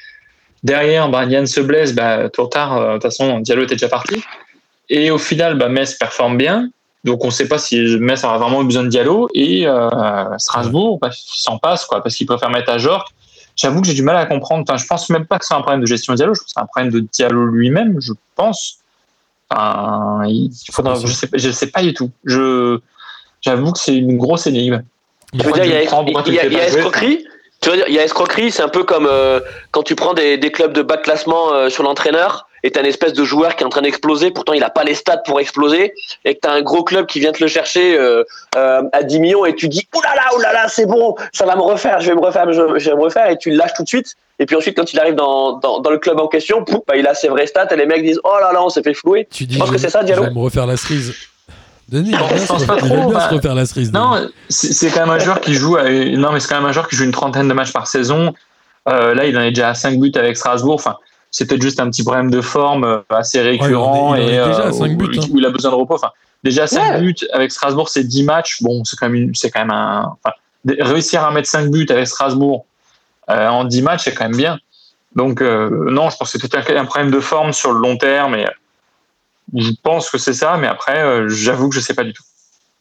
Derrière, 0.64 1.08
bah, 1.08 1.26
Nian 1.26 1.46
se 1.46 1.62
blesse, 1.62 1.96
bah, 1.96 2.28
tôt 2.28 2.44
ou 2.44 2.48
tard, 2.48 2.76
euh, 2.76 2.88
de 2.88 2.94
toute 2.96 3.04
façon, 3.04 3.40
Diallo 3.40 3.64
était 3.64 3.76
déjà 3.76 3.88
parti. 3.88 4.22
Et 4.90 5.10
au 5.10 5.18
final, 5.18 5.58
bah, 5.58 5.70
Metz 5.70 5.94
performe 5.94 6.38
bien. 6.38 6.70
Donc 7.04 7.24
on 7.24 7.28
ne 7.28 7.32
sait 7.32 7.48
pas 7.48 7.58
si 7.58 7.80
Metz 8.00 8.24
aura 8.24 8.38
vraiment 8.38 8.64
besoin 8.64 8.84
de 8.84 8.90
Diallo. 8.90 9.30
Et 9.34 9.68
euh, 9.68 10.38
Strasbourg, 10.38 11.00
bah, 11.02 11.10
il 11.12 11.42
s'en 11.42 11.58
passe, 11.58 11.86
quoi, 11.86 12.02
parce 12.04 12.16
qu'il 12.16 12.28
peut 12.28 12.38
faire 12.38 12.50
mettre 12.50 12.72
à 12.72 12.78
Jork. 12.78 13.08
J'avoue 13.56 13.82
que 13.82 13.88
j'ai 13.88 13.94
du 13.94 14.04
mal 14.04 14.16
à 14.18 14.26
comprendre. 14.26 14.64
Enfin, 14.68 14.78
je 14.78 14.86
pense 14.86 15.10
même 15.10 15.26
pas 15.26 15.40
que 15.40 15.46
c'est 15.46 15.54
un 15.54 15.62
problème 15.62 15.82
de 15.82 15.88
gestion 15.88 16.14
de 16.14 16.18
Diallo. 16.18 16.34
Je 16.36 16.42
pense 16.42 16.48
que 16.48 16.54
c'est 16.54 16.62
un 16.62 16.68
problème 16.68 16.92
de 16.92 17.00
Diallo 17.00 17.46
lui-même, 17.46 18.00
je 18.00 18.14
pense. 18.36 18.80
Enfin, 19.50 20.24
il 20.28 20.52
faudra, 20.72 20.96
je 20.96 21.08
sais, 21.08 21.30
je 21.34 21.50
sais 21.50 21.68
pas 21.68 21.82
du 21.82 21.94
tout. 21.94 22.12
Je, 22.26 22.80
j'avoue 23.42 23.72
que 23.72 23.80
c'est 23.80 23.96
une 23.96 24.18
grosse 24.18 24.46
énigme. 24.46 24.84
Tu 25.32 25.44
veux 25.44 25.52
dire, 25.54 25.66
il 25.66 25.72
y 25.72 25.76
a, 25.76 25.84
il 25.84 26.54
y 26.54 26.56
escroquerie? 26.58 27.26
Tu 27.62 27.70
veux 27.70 27.78
dire, 27.78 27.86
il 27.88 27.96
y 27.96 28.00
a 28.00 28.04
escroquerie, 28.04 28.52
c'est 28.52 28.62
un 28.62 28.70
peu 28.70 28.84
comme 28.84 29.08
euh, 29.08 29.40
quand 29.72 29.84
tu 29.84 29.96
prends 29.96 30.14
des, 30.14 30.38
des 30.38 30.52
clubs 30.52 30.74
de 30.74 30.82
bas 30.84 30.98
de 30.98 31.02
classement 31.02 31.54
euh, 31.54 31.70
sur 31.70 31.84
l'entraîneur? 31.84 32.47
Et 32.68 32.72
t'as 32.72 32.82
une 32.82 32.86
espèce 32.88 33.14
de 33.14 33.24
joueur 33.24 33.56
qui 33.56 33.64
est 33.64 33.66
en 33.66 33.70
train 33.70 33.82
d'exploser, 33.82 34.32
pourtant 34.32 34.52
il 34.52 34.62
a 34.62 34.70
pas 34.70 34.84
les 34.84 34.94
stats 34.94 35.20
pour 35.26 35.40
exploser, 35.40 35.94
et 36.26 36.36
que 36.36 36.40
t'as 36.42 36.52
un 36.52 36.62
gros 36.62 36.84
club 36.84 37.06
qui 37.06 37.22
vient 37.22 37.32
te 37.32 37.42
le 37.42 37.48
chercher 37.48 37.98
euh, 37.98 38.24
euh, 38.58 38.82
à 38.92 39.04
10 39.04 39.20
millions 39.22 39.46
et 39.46 39.56
tu 39.56 39.70
dis 39.70 39.88
oulala, 39.96 40.36
oulala, 40.36 40.68
c'est 40.68 40.86
bon, 40.86 41.16
ça 41.32 41.46
va 41.46 41.56
me 41.56 41.62
refaire, 41.62 42.02
je 42.02 42.10
vais 42.10 42.16
me 42.16 42.20
refaire, 42.20 42.52
je, 42.52 42.78
je 42.78 42.90
vais 42.90 42.96
me 42.98 43.02
refaire, 43.04 43.30
et 43.30 43.38
tu 43.38 43.52
le 43.52 43.56
lâches 43.56 43.74
tout 43.78 43.84
de 43.84 43.88
suite. 43.88 44.16
Et 44.40 44.46
puis 44.46 44.58
ensuite, 44.58 44.76
quand 44.78 44.92
il 44.92 45.00
arrive 45.00 45.16
dans, 45.16 45.54
dans, 45.60 45.80
dans 45.80 45.90
le 45.90 45.98
club 45.98 46.20
en 46.20 46.28
question, 46.28 46.66
pouf, 46.66 46.82
bah, 46.86 46.98
il 46.98 47.08
a 47.08 47.14
ses 47.14 47.30
vraies 47.30 47.48
stats 47.48 47.70
et 47.72 47.78
les 47.78 47.86
mecs 47.86 48.04
disent 48.04 48.20
oh 48.26 48.36
là 48.42 48.52
là, 48.52 48.62
on 48.62 48.70
s'est 48.70 48.84
fait 48.84 48.94
flouer. 48.94 49.28
Tu 49.32 49.46
dis 49.46 49.56
Je 49.56 49.60
pense 49.60 49.70
je- 49.70 49.74
que 49.74 49.80
c'est 49.80 49.90
ça, 49.90 50.04
Diallo 50.04 50.24
Je 50.24 50.28
vais 50.28 50.34
me 50.36 50.42
refaire 50.42 50.68
la 50.68 50.76
cerise. 50.78 51.14
Denis, 51.90 52.12
il 52.12 52.18
pense 52.48 52.66
pas 52.66 52.76
bah, 52.76 53.30
se 53.30 53.34
refaire 53.34 53.56
la 53.56 53.66
cerise. 53.66 53.92
Denis. 53.94 54.04
Non, 54.04 54.28
c'est 54.50 54.74
c'est 54.74 54.90
quand 54.90 55.00
même 55.08 55.10
un 55.10 55.20
joueur 55.20 55.40
qui 55.40 55.54
joue. 55.54 55.78
À, 55.78 55.84
non, 55.90 56.34
mais 56.34 56.42
c'est 56.42 56.50
quand 56.50 56.58
même 56.58 56.66
un 56.66 56.74
joueur 56.74 56.90
qui 56.90 56.98
joue 56.98 57.06
une 57.06 57.14
trentaine 57.14 57.48
de 57.48 57.54
matchs 57.54 57.72
par 57.72 57.88
saison. 57.88 58.34
Euh, 58.90 59.14
là, 59.14 59.26
il 59.26 59.38
en 59.38 59.42
est 59.42 59.52
déjà 59.52 59.70
à 59.70 59.74
5 59.74 59.98
buts 60.00 60.12
avec 60.16 60.38
Strasbourg. 60.38 60.76
Enfin, 60.76 60.98
c'est 61.38 61.46
peut-être 61.46 61.62
juste 61.62 61.80
un 61.80 61.90
petit 61.90 62.04
problème 62.04 62.32
de 62.32 62.42
forme 62.42 62.84
euh, 62.84 62.98
assez 63.10 63.40
récurrent 63.42 64.16
il 64.16 64.22
en 64.24 64.28
est- 64.28 64.34
il 64.34 64.40
en 64.42 64.46
est 64.46 64.48
et 64.48 64.50
déjà 64.50 64.64
à 64.64 64.68
euh, 64.68 64.72
cinq 64.72 64.92
où- 64.92 64.96
buts, 64.98 65.18
hein. 65.20 65.26
où 65.32 65.38
il 65.38 65.46
a 65.46 65.50
besoin 65.52 65.70
de 65.72 65.76
repos. 65.76 65.94
Enfin, 65.96 66.12
déjà 66.44 66.66
5 66.66 66.94
Ouais. 66.94 67.02
buts 67.02 67.16
avec 67.32 67.52
Strasbourg, 67.52 67.90
c'est 67.90 68.04
10 68.04 68.24
matchs. 68.24 68.62
Bon, 68.62 68.84
c'est 68.84 68.96
quand 68.98 69.08
même, 69.10 69.36
c'est 69.36 69.52
quand 69.52 69.60
même 69.60 69.72
un. 69.72 70.16
Enfin, 70.24 70.36
de- 70.66 70.78
réussir 70.82 71.24
à 71.24 71.32
mettre 71.32 71.48
5 71.48 71.70
buts 71.70 71.86
avec 71.90 72.08
Strasbourg 72.08 72.66
euh, 73.30 73.48
en 73.50 73.66
10 73.66 73.82
matchs, 73.84 74.06
c'est 74.06 74.14
quand 74.16 74.26
même 74.28 74.38
bien. 74.38 74.58
Donc, 75.16 75.42
euh, 75.42 75.70
non, 75.92 76.10
je 76.10 76.18
pense 76.18 76.32
que 76.32 76.40
c'est 76.40 76.48
peut-être 76.50 76.72
un, 76.72 76.82
un 76.82 76.86
problème 76.86 77.12
de 77.12 77.20
forme 77.20 77.54
sur 77.54 77.72
le 77.72 77.80
long 77.80 77.98
terme. 77.98 78.36
Et 78.36 78.46
je 79.56 79.72
pense 79.84 80.10
que 80.10 80.18
c'est 80.18 80.34
ça, 80.34 80.58
mais 80.58 80.68
après, 80.68 81.02
euh, 81.04 81.28
j'avoue 81.30 81.70
que 81.70 81.76
je 81.76 81.80
sais 81.82 81.94
pas 81.94 82.04
du 82.04 82.14
tout. 82.14 82.24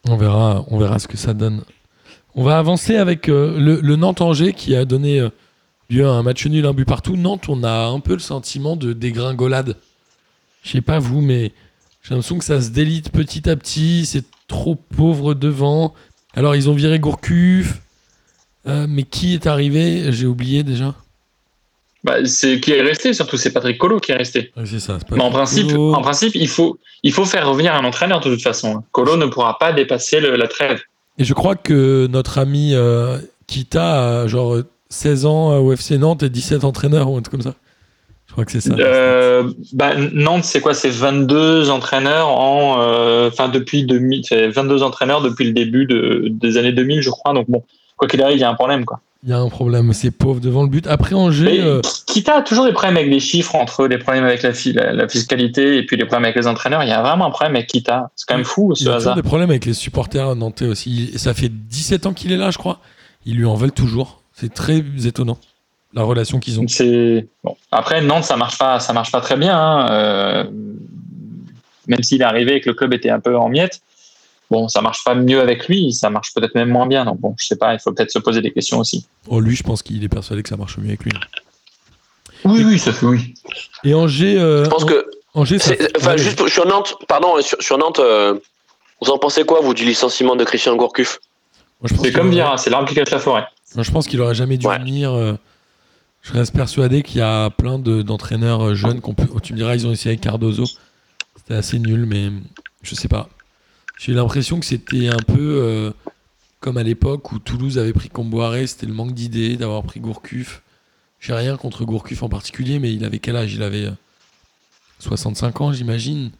On 0.09 0.17
verra, 0.17 0.63
on 0.69 0.77
verra 0.79 0.99
ce 0.99 1.07
que 1.07 1.17
ça 1.17 1.33
donne. 1.33 1.63
On 2.35 2.43
va 2.43 2.57
avancer 2.57 2.95
avec 2.97 3.29
euh, 3.29 3.57
le, 3.59 3.79
le 3.81 3.95
Nantes-Angers 3.95 4.53
qui 4.53 4.75
a 4.75 4.85
donné 4.85 5.19
euh, 5.19 5.29
lieu 5.89 6.05
à 6.05 6.11
un 6.11 6.23
match 6.23 6.45
nul, 6.45 6.65
un 6.65 6.73
but 6.73 6.85
partout. 6.85 7.15
Nantes, 7.15 7.45
on 7.49 7.63
a 7.63 7.87
un 7.87 7.99
peu 7.99 8.13
le 8.13 8.19
sentiment 8.19 8.75
de 8.75 8.93
dégringolade. 8.93 9.75
Je 10.63 10.71
sais 10.71 10.81
pas 10.81 10.99
vous, 10.99 11.21
mais 11.21 11.51
j'ai 12.03 12.09
l'impression 12.15 12.37
que 12.37 12.43
ça 12.45 12.61
se 12.61 12.69
délite 12.69 13.11
petit 13.11 13.49
à 13.49 13.55
petit. 13.55 14.05
C'est 14.05 14.25
trop 14.47 14.75
pauvre 14.75 15.33
devant. 15.33 15.93
Alors, 16.35 16.55
ils 16.55 16.69
ont 16.69 16.73
viré 16.73 16.99
Gourcuff. 16.99 17.79
Euh, 18.67 18.85
mais 18.89 19.03
qui 19.03 19.33
est 19.33 19.47
arrivé? 19.47 20.11
J'ai 20.11 20.25
oublié 20.25 20.63
déjà. 20.63 20.93
Bah, 22.03 22.23
c'est 22.25 22.59
qui 22.59 22.71
est 22.71 22.81
resté, 22.81 23.13
surtout 23.13 23.37
c'est 23.37 23.51
Patrick 23.51 23.77
Colo 23.77 23.99
qui 23.99 24.11
est 24.11 24.15
resté. 24.15 24.51
C'est 24.65 24.79
ça. 24.79 24.97
Mais 25.11 25.21
en 25.21 25.31
principe, 25.31 25.67
Colo. 25.67 25.93
en 25.93 26.01
principe, 26.01 26.35
il 26.35 26.47
faut, 26.47 26.77
il 27.03 27.11
faut 27.11 27.25
faire 27.25 27.49
revenir 27.49 27.73
un 27.73 27.83
entraîneur 27.85 28.19
de 28.19 28.29
toute 28.29 28.41
façon. 28.43 28.83
Colo 28.91 29.17
ne 29.17 29.25
pourra 29.25 29.57
pas 29.57 29.73
dépasser 29.73 30.19
le- 30.19 30.35
la 30.35 30.47
trêve. 30.47 30.81
Et 31.17 31.23
je 31.23 31.33
crois 31.33 31.55
que 31.55 32.07
notre 32.11 32.37
ami 32.37 32.75
euh, 32.75 33.17
Kita 33.47 34.21
a 34.21 34.27
genre 34.27 34.61
16 34.89 35.25
ans 35.25 35.57
au 35.59 35.71
FC 35.73 35.97
Nantes 35.97 36.23
et 36.23 36.29
17 36.29 36.63
entraîneurs 36.63 37.09
ou 37.09 37.17
un 37.17 37.21
truc 37.21 37.31
comme 37.31 37.41
ça. 37.41 37.55
Je 38.27 38.33
crois 38.33 38.45
que 38.45 38.51
c'est 38.51 38.61
ça. 38.61 38.73
Euh, 38.77 39.51
bah, 39.73 39.93
Nantes, 40.13 40.43
c'est 40.43 40.59
quoi? 40.61 40.73
C'est 40.73 40.89
22 40.89 41.69
entraîneurs 41.69 42.27
en, 42.27 42.77
euh, 42.81 43.29
depuis 43.53 43.85
2000, 43.85 44.23
c'est 44.25 44.49
22 44.49 44.83
entraîneurs 44.83 45.21
depuis 45.21 45.45
le 45.45 45.53
début 45.53 45.85
de, 45.85 46.27
des 46.29 46.57
années 46.57 46.73
2000, 46.73 47.01
je 47.01 47.09
crois. 47.09 47.33
Donc 47.33 47.49
bon, 47.49 47.63
quoi 47.95 48.07
qu'il 48.07 48.21
arrive, 48.21 48.37
il 48.37 48.41
y 48.41 48.43
a 48.43 48.49
un 48.49 48.53
problème 48.55 48.85
quoi. 48.85 48.99
Il 49.23 49.29
y 49.29 49.33
a 49.33 49.39
un 49.39 49.49
problème, 49.49 49.91
c'est 49.93 50.11
pauvre 50.11 50.39
devant 50.39 50.61
le 50.61 50.69
but. 50.69 50.85
Après 50.87 51.15
Angers, 51.15 51.59
euh, 51.61 51.81
a 52.27 52.41
toujours 52.43 52.65
des 52.65 52.71
problèmes 52.71 52.97
avec 52.97 53.09
les 53.09 53.19
chiffres 53.19 53.55
entre 53.55 53.87
les 53.87 53.97
problèmes 53.97 54.23
avec 54.25 54.43
la, 54.43 54.53
fi- 54.53 54.73
la, 54.73 54.93
la 54.93 55.07
fiscalité 55.07 55.77
et 55.77 55.85
puis 55.85 55.97
les 55.97 56.05
problèmes 56.05 56.25
avec 56.25 56.35
les 56.35 56.47
entraîneurs. 56.47 56.83
Il 56.83 56.89
y 56.89 56.91
a 56.91 57.01
vraiment 57.01 57.25
un 57.25 57.31
problème 57.31 57.55
avec 57.55 57.67
Kita. 57.67 58.11
C'est 58.15 58.25
quand 58.27 58.35
même 58.35 58.45
fou 58.45 58.73
il 58.75 58.77
ce 58.77 58.83
a 58.83 58.85
toujours 58.85 58.95
hasard. 58.95 59.15
des 59.15 59.23
problèmes 59.23 59.49
avec 59.49 59.65
les 59.65 59.73
supporters 59.73 60.35
nantais 60.35 60.67
aussi. 60.67 61.17
Ça 61.17 61.33
fait 61.33 61.49
17 61.49 62.05
ans 62.05 62.13
qu'il 62.13 62.31
est 62.31 62.37
là, 62.37 62.51
je 62.51 62.59
crois. 62.59 62.79
Ils 63.25 63.35
lui 63.35 63.45
en 63.45 63.55
veulent 63.55 63.71
toujours. 63.71 64.16
C'est 64.39 64.53
très 64.53 64.83
étonnant 65.05 65.37
la 65.93 66.03
relation 66.03 66.39
qu'ils 66.39 66.59
ont. 66.59 66.67
C'est 66.67 67.27
bon. 67.43 67.57
Après 67.71 68.01
Nantes, 68.01 68.23
ça 68.25 68.37
marche 68.37 68.57
pas, 68.57 68.79
ça 68.79 68.93
marche 68.93 69.11
pas 69.11 69.21
très 69.21 69.35
bien. 69.35 69.57
hein. 69.57 69.89
Euh, 69.91 70.43
même 71.87 72.03
s'il 72.03 72.21
est 72.21 72.25
arrivé 72.25 72.55
et 72.57 72.61
que 72.61 72.69
le 72.69 72.75
club 72.75 72.93
était 72.93 73.09
un 73.09 73.19
peu 73.19 73.35
en 73.37 73.47
miettes, 73.49 73.81
bon, 74.51 74.67
ça 74.67 74.81
marche 74.81 75.03
pas 75.03 75.15
mieux 75.15 75.39
avec 75.41 75.67
lui. 75.67 75.91
Ça 75.93 76.09
marche 76.09 76.33
peut-être 76.35 76.53
même 76.55 76.69
moins 76.69 76.85
bien. 76.85 77.05
Donc 77.05 77.19
bon, 77.19 77.33
je 77.39 77.47
sais 77.47 77.55
pas. 77.55 77.73
Il 77.73 77.79
faut 77.79 77.91
peut-être 77.93 78.11
se 78.11 78.19
poser 78.19 78.41
des 78.41 78.51
questions 78.51 78.77
aussi. 78.79 79.05
Oh, 79.27 79.39
lui, 79.39 79.55
je 79.55 79.63
pense 79.63 79.81
qu'il 79.81 80.03
est 80.03 80.09
persuadé 80.09 80.43
que 80.43 80.49
ça 80.49 80.57
marche 80.57 80.77
mieux 80.77 80.89
avec 80.89 81.03
lui. 81.03 81.11
Oui, 82.45 82.63
oui, 82.63 82.77
ça 82.77 82.93
fait 82.93 83.05
oui. 83.05 83.33
Et 83.83 83.93
Angers, 83.95 84.37
euh, 84.37 84.65
Je 84.65 84.69
pense 84.69 84.85
que 84.85 85.09
Angers, 85.33 85.57
ça 85.59 85.69
C'est- 85.75 85.97
Enfin, 85.97 86.11
Ouais, 86.11 86.17
juste 86.19 86.37
pour- 86.37 86.49
sur 86.49 86.67
Nantes, 86.67 86.95
pardon, 87.07 87.41
sur, 87.41 87.59
sur 87.61 87.77
Nantes, 87.79 87.99
euh, 87.99 88.37
vous 89.01 89.09
en 89.09 89.17
pensez 89.17 89.43
quoi, 89.45 89.61
vous, 89.61 89.73
du 89.73 89.85
licenciement 89.85 90.35
de 90.35 90.43
Christian 90.43 90.75
Gourcuff? 90.75 91.19
C'est 92.01 92.11
comme 92.11 92.29
Vira, 92.31 92.57
c'est 92.57 92.69
l'arbre 92.69 92.87
qui 92.89 92.95
cache 92.95 93.09
la 93.11 93.19
forêt. 93.19 93.45
Moi, 93.77 93.83
je 93.83 93.91
pense 93.91 94.07
qu'il 94.07 94.19
aurait 94.19 94.35
jamais 94.35 94.57
dû 94.57 94.65
Ouais. 94.67 94.79
venir. 94.79 95.13
euh, 95.13 95.35
je 96.23 96.33
reste 96.33 96.53
persuadé 96.53 97.03
qu'il 97.03 97.19
y 97.19 97.21
a 97.21 97.49
plein 97.51 97.79
de- 97.79 98.01
d'entraîneurs 98.01 98.61
euh, 98.69 98.75
jeunes 98.75 98.99
qu'on 99.01 99.13
peut. 99.13 99.27
tu 99.41 99.53
me 99.53 99.57
diras, 99.59 99.75
ils 99.75 99.85
ont 99.87 99.91
essayé 99.91 100.09
avec 100.11 100.21
Cardozo. 100.21 100.65
C'était 101.37 101.53
assez 101.53 101.79
nul, 101.79 102.05
mais 102.05 102.29
je 102.81 102.95
sais 102.95 103.07
pas. 103.07 103.29
J'ai 103.99 104.11
eu 104.11 104.15
l'impression 104.15 104.59
que 104.59 104.65
c'était 104.65 105.07
un 105.07 105.17
peu 105.25 105.61
euh, 105.63 105.91
comme 106.59 106.77
à 106.77 106.83
l'époque 106.83 107.31
où 107.31 107.39
Toulouse 107.39 107.77
avait 107.77 107.93
pris 107.93 108.09
Comboiré. 108.09 108.65
C'était 108.67 108.87
le 108.87 108.93
manque 108.93 109.13
d'idées 109.13 109.55
d'avoir 109.57 109.83
pris 109.83 109.99
Gourcuff. 109.99 110.63
J'ai 111.19 111.33
rien 111.33 111.55
contre 111.55 111.85
Gourcuff 111.85 112.23
en 112.23 112.29
particulier, 112.29 112.79
mais 112.79 112.91
il 112.93 113.05
avait 113.05 113.19
quel 113.19 113.35
âge? 113.35 113.53
Il 113.53 113.61
avait 113.63 113.85
euh, 113.85 113.91
65 114.99 115.61
ans, 115.61 115.71
j'imagine. 115.71 116.31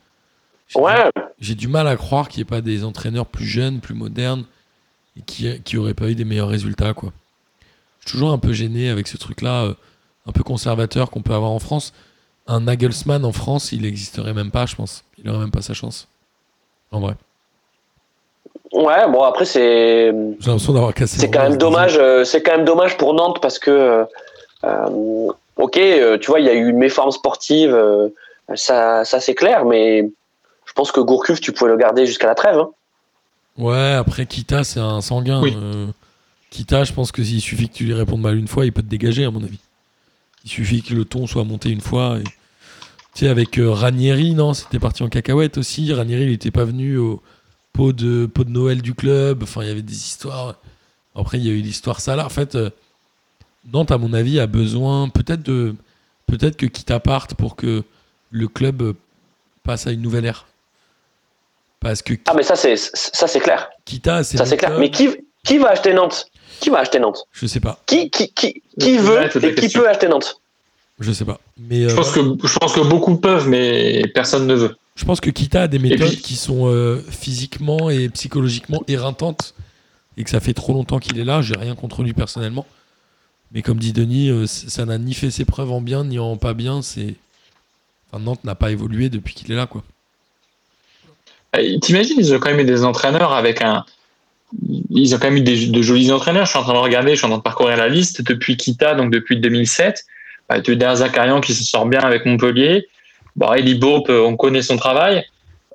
J'ai- 0.67 0.79
Ouais, 0.79 1.09
j'ai 1.39 1.55
du 1.55 1.67
mal 1.67 1.87
à 1.87 1.95
croire 1.95 2.27
qu'il 2.27 2.39
n'y 2.39 2.41
ait 2.41 2.45
pas 2.49 2.61
des 2.61 2.83
entraîneurs 2.83 3.25
plus 3.27 3.45
jeunes, 3.45 3.79
plus 3.79 3.95
modernes, 3.95 4.43
et 5.17 5.21
qui, 5.21 5.47
qui 5.63 5.77
auraient 5.77 5.93
pas 5.93 6.09
eu 6.09 6.15
des 6.15 6.25
meilleurs 6.25 6.49
résultats. 6.49 6.93
Quoi. 6.93 7.13
Toujours 8.07 8.31
un 8.31 8.37
peu 8.37 8.53
gêné 8.53 8.89
avec 8.89 9.07
ce 9.07 9.17
truc-là, 9.17 9.63
euh, 9.65 9.73
un 10.27 10.31
peu 10.31 10.43
conservateur 10.43 11.09
qu'on 11.11 11.21
peut 11.21 11.33
avoir 11.33 11.51
en 11.51 11.59
France. 11.59 11.93
Un 12.47 12.61
Nagelsmann 12.61 13.25
en 13.25 13.33
France, 13.33 13.71
il 13.73 13.81
n'existerait 13.81 14.33
même 14.33 14.51
pas, 14.51 14.65
je 14.65 14.75
pense. 14.75 15.03
Il 15.17 15.25
n'aurait 15.25 15.39
même 15.39 15.51
pas 15.51 15.61
sa 15.61 15.73
chance. 15.73 16.07
En 16.91 16.99
vrai. 17.01 17.15
ouais. 18.73 19.07
Bon, 19.11 19.23
après, 19.23 19.45
c'est 19.45 20.11
J'ai 20.39 20.47
l'impression 20.49 20.73
d'avoir 20.73 20.93
cassé. 20.93 21.19
c'est 21.19 21.27
le 21.27 21.31
quand 21.33 21.43
même 21.43 21.57
dommage. 21.57 21.97
euh, 21.97 22.23
C'est 22.23 22.41
quand 22.41 22.53
même 22.55 22.65
dommage 22.65 22.97
pour 22.97 23.13
Nantes 23.13 23.39
parce 23.41 23.59
que, 23.59 24.05
euh, 24.63 25.27
ok, 25.57 25.77
euh, 25.77 26.17
tu 26.17 26.27
vois, 26.27 26.39
il 26.39 26.45
y 26.45 26.49
a 26.49 26.53
eu 26.53 26.69
une 26.69 26.77
méforme 26.77 27.11
sportive, 27.11 27.73
euh, 27.73 28.07
ça, 28.55 29.03
ça 29.03 29.19
c'est 29.19 29.35
clair, 29.35 29.65
mais 29.65 30.09
je 30.65 30.73
pense 30.73 30.91
que 30.93 31.01
Gourcuff, 31.01 31.41
tu 31.41 31.51
pouvais 31.51 31.71
le 31.71 31.77
garder 31.77 32.05
jusqu'à 32.05 32.27
la 32.27 32.35
trêve. 32.35 32.57
hein. 32.59 32.69
Ouais, 33.57 33.93
après 33.93 34.25
Kita, 34.25 34.63
c'est 34.63 34.79
un 34.79 35.01
sanguin. 35.01 35.41
Oui. 35.41 35.57
Kita, 36.49 36.83
je 36.83 36.93
pense 36.93 37.11
que 37.11 37.23
s'il 37.23 37.41
suffit 37.41 37.69
que 37.69 37.73
tu 37.73 37.83
lui 37.85 37.93
répondes 37.93 38.21
mal 38.21 38.37
une 38.37 38.47
fois, 38.47 38.65
il 38.65 38.71
peut 38.71 38.81
te 38.81 38.87
dégager, 38.87 39.25
à 39.25 39.31
mon 39.31 39.43
avis. 39.43 39.59
Il 40.45 40.49
suffit 40.49 40.81
que 40.81 40.93
le 40.93 41.05
ton 41.05 41.27
soit 41.27 41.43
monté 41.43 41.69
une 41.69 41.81
fois. 41.81 42.19
et- 42.19 42.23
Tu 43.13 43.25
sais, 43.25 43.27
avec 43.29 43.57
euh, 43.57 43.71
Ranieri, 43.71 44.33
non, 44.33 44.53
c'était 44.53 44.79
parti 44.79 45.03
en 45.03 45.09
cacahuète 45.09 45.57
aussi. 45.57 45.91
Ranieri, 45.91 46.23
il 46.23 46.29
n'était 46.29 46.51
pas 46.51 46.63
venu 46.65 46.97
au 46.97 47.21
pot 47.73 47.91
de, 47.91 48.27
pot 48.27 48.43
de 48.43 48.49
Noël 48.51 48.81
du 48.81 48.93
club. 48.93 49.43
Enfin, 49.43 49.63
il 49.63 49.67
y 49.67 49.71
avait 49.71 49.81
des 49.81 49.95
histoires. 49.95 50.55
Après, 51.15 51.37
il 51.39 51.45
y 51.45 51.49
a 51.49 51.53
eu 51.53 51.61
l'histoire 51.61 51.99
Salah. 51.99 52.25
En 52.25 52.29
fait, 52.29 52.55
euh, 52.55 52.69
Nantes, 53.73 53.91
à 53.91 53.97
mon 53.97 54.13
avis, 54.13 54.39
a 54.39 54.45
besoin 54.47 55.09
peut-être 55.09 55.41
de 55.43 55.75
peut-être 56.27 56.55
que 56.57 56.65
Kita 56.67 56.99
parte 56.99 57.33
pour 57.33 57.55
que 57.55 57.83
le 58.31 58.47
club 58.47 58.81
euh, 58.83 58.93
passe 59.63 59.87
à 59.87 59.91
une 59.91 60.01
nouvelle 60.01 60.25
ère. 60.25 60.45
Parce 61.79 62.01
que 62.03 62.13
Ah, 62.27 62.33
mais 62.35 62.43
ça, 62.43 62.55
c'est 62.55 62.75
ça, 62.77 63.27
c'est 63.27 63.39
clair. 63.39 63.69
Kita, 63.85 64.23
c'est 64.23 64.37
Ça, 64.37 64.45
c'est 64.45 64.57
clair. 64.57 64.69
club- 64.71 64.79
Mais 64.81 64.91
qui, 64.91 65.09
qui 65.43 65.57
va 65.57 65.69
acheter 65.69 65.93
Nantes? 65.93 66.27
Qui 66.59 66.69
va 66.69 66.79
acheter 66.79 66.99
Nantes? 66.99 67.25
Je 67.31 67.45
sais 67.47 67.59
pas. 67.59 67.79
Qui, 67.85 68.09
qui, 68.09 68.31
qui, 68.33 68.61
qui 68.79 68.97
veut 68.97 69.23
et 69.25 69.29
qui 69.29 69.55
question. 69.55 69.81
peut 69.81 69.89
acheter 69.89 70.07
Nantes? 70.07 70.39
Je 70.99 71.11
sais 71.11 71.25
pas. 71.25 71.39
Mais 71.57 71.83
euh, 71.85 71.89
Je 71.89 71.95
pense, 71.95 72.11
que, 72.11 72.19
je 72.47 72.57
pense 72.57 72.73
que 72.73 72.79
beaucoup 72.81 73.17
peuvent, 73.17 73.47
mais 73.47 74.01
personne 74.13 74.47
ne 74.47 74.55
veut. 74.55 74.75
Je 74.95 75.05
pense 75.05 75.21
que 75.21 75.29
Kita 75.29 75.63
a 75.63 75.67
des 75.67 75.77
méthodes 75.77 76.07
puis- 76.07 76.17
qui 76.17 76.35
sont 76.35 76.67
euh, 76.67 77.03
physiquement 77.09 77.89
et 77.91 78.09
psychologiquement 78.09 78.81
éreintantes 78.87 79.53
et 80.17 80.23
que 80.23 80.29
ça 80.31 80.39
fait 80.39 80.53
trop 80.55 80.73
longtemps 80.73 80.97
qu'il 80.97 81.19
est 81.19 81.23
là. 81.23 81.41
J'ai 81.43 81.55
rien 81.55 81.75
contre 81.75 82.01
lui 82.01 82.13
personnellement. 82.13 82.65
Mais 83.51 83.61
comme 83.61 83.77
dit 83.77 83.93
Denis, 83.93 84.29
euh, 84.31 84.47
ça 84.47 84.85
n'a 84.85 84.97
ni 84.97 85.13
fait 85.13 85.29
ses 85.29 85.45
preuves 85.45 85.71
en 85.71 85.81
bien 85.81 86.03
ni 86.03 86.17
en 86.17 86.35
pas 86.37 86.55
bien. 86.55 86.81
C'est 86.81 87.13
enfin, 88.11 88.23
Nantes 88.23 88.43
n'a 88.43 88.55
pas 88.55 88.71
évolué 88.71 89.09
depuis 89.09 89.35
qu'il 89.35 89.51
est 89.51 89.55
là. 89.55 89.67
quoi. 89.67 89.83
Euh, 91.55 91.77
T'imagines, 91.79 92.17
ils 92.17 92.33
ont 92.33 92.39
quand 92.39 92.49
même 92.49 92.59
eu 92.59 92.65
des 92.65 92.83
entraîneurs 92.83 93.33
avec 93.33 93.61
un. 93.61 93.85
Ils 94.89 95.13
ont 95.13 95.17
quand 95.19 95.27
même 95.27 95.37
eu 95.37 95.41
des, 95.41 95.67
de 95.67 95.81
jolis 95.81 96.11
entraîneurs. 96.11 96.45
Je 96.45 96.51
suis 96.51 96.59
en 96.59 96.63
train 96.63 96.73
de 96.73 96.79
regarder, 96.79 97.11
je 97.11 97.17
suis 97.17 97.25
en 97.25 97.29
train 97.29 97.37
de 97.37 97.43
parcourir 97.43 97.77
la 97.77 97.89
liste 97.89 98.21
depuis 98.21 98.57
Kita, 98.57 98.95
donc 98.95 99.11
depuis 99.11 99.39
2007. 99.39 100.05
Bah, 100.49 100.61
tu 100.61 100.77
Zakarian 100.79 101.41
qui 101.41 101.53
se 101.53 101.63
sort 101.63 101.85
bien 101.85 101.99
avec 101.99 102.25
Montpellier. 102.25 102.87
Bon, 103.35 103.53
Eli 103.53 103.75
Bourp, 103.75 104.05
euh, 104.09 104.21
on 104.21 104.37
connaît 104.37 104.61
son 104.61 104.77
travail. 104.77 105.25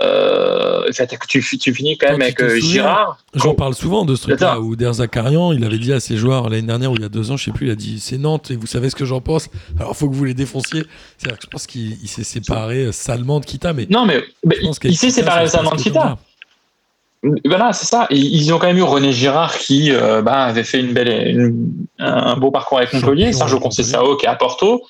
Euh, 0.02 0.90
tu, 1.28 1.58
tu 1.58 1.74
finis 1.74 1.96
quand 1.96 2.10
même 2.10 2.22
avec 2.22 2.40
euh, 2.40 2.58
Girard. 2.58 3.18
J'en 3.34 3.54
parle 3.54 3.74
souvent 3.74 4.04
de 4.04 4.14
ce 4.16 4.22
truc-là 4.22 4.58
où 4.60 4.74
Der 4.74 4.94
Zakarian, 4.94 5.52
il 5.52 5.64
avait 5.64 5.78
dit 5.78 5.92
à 5.92 6.00
ses 6.00 6.16
joueurs 6.16 6.48
l'année 6.48 6.66
dernière 6.66 6.90
ou 6.90 6.96
il 6.96 7.02
y 7.02 7.04
a 7.04 7.08
deux 7.08 7.30
ans, 7.30 7.36
je 7.36 7.44
sais 7.44 7.52
plus, 7.52 7.68
il 7.68 7.70
a 7.70 7.76
dit 7.76 8.00
c'est 8.00 8.18
Nantes 8.18 8.50
et 8.50 8.56
vous 8.56 8.66
savez 8.66 8.90
ce 8.90 8.96
que 8.96 9.04
j'en 9.04 9.20
pense. 9.20 9.48
Alors 9.78 9.96
faut 9.96 10.08
que 10.08 10.14
vous 10.14 10.24
les 10.24 10.34
défonciez. 10.34 10.84
C'est-à-dire 11.18 11.38
que 11.38 11.44
je 11.44 11.50
pense 11.50 11.66
qu'il 11.66 11.98
il 12.02 12.08
s'est 12.08 12.24
séparé 12.24 12.86
euh, 12.86 12.92
salement 12.92 13.38
de 13.38 13.44
Kita, 13.44 13.72
mais 13.72 13.86
Non, 13.90 14.04
mais, 14.06 14.22
mais 14.44 14.56
je 14.56 14.62
pense 14.62 14.78
il 14.82 14.96
s'est 14.96 15.10
séparé 15.10 15.44
passe 15.44 15.52
de 15.52 15.82
Kita. 15.82 16.18
Voilà, 17.44 17.72
c'est 17.72 17.86
ça. 17.86 18.06
Ils 18.10 18.52
ont 18.52 18.58
quand 18.58 18.66
même 18.66 18.78
eu 18.78 18.82
René 18.82 19.12
Girard 19.12 19.56
qui 19.56 19.92
euh, 19.92 20.22
bah, 20.22 20.42
avait 20.44 20.64
fait 20.64 20.80
une 20.80 20.92
belle, 20.92 21.28
une- 21.28 21.72
un 21.98 22.36
beau 22.36 22.50
parcours 22.50 22.78
avec 22.78 22.92
Montpellier. 22.92 23.32
Sergio. 23.32 23.60
Conceição 23.60 24.16
qui 24.16 24.26
est 24.26 24.28
à 24.28 24.34
Porto. 24.34 24.82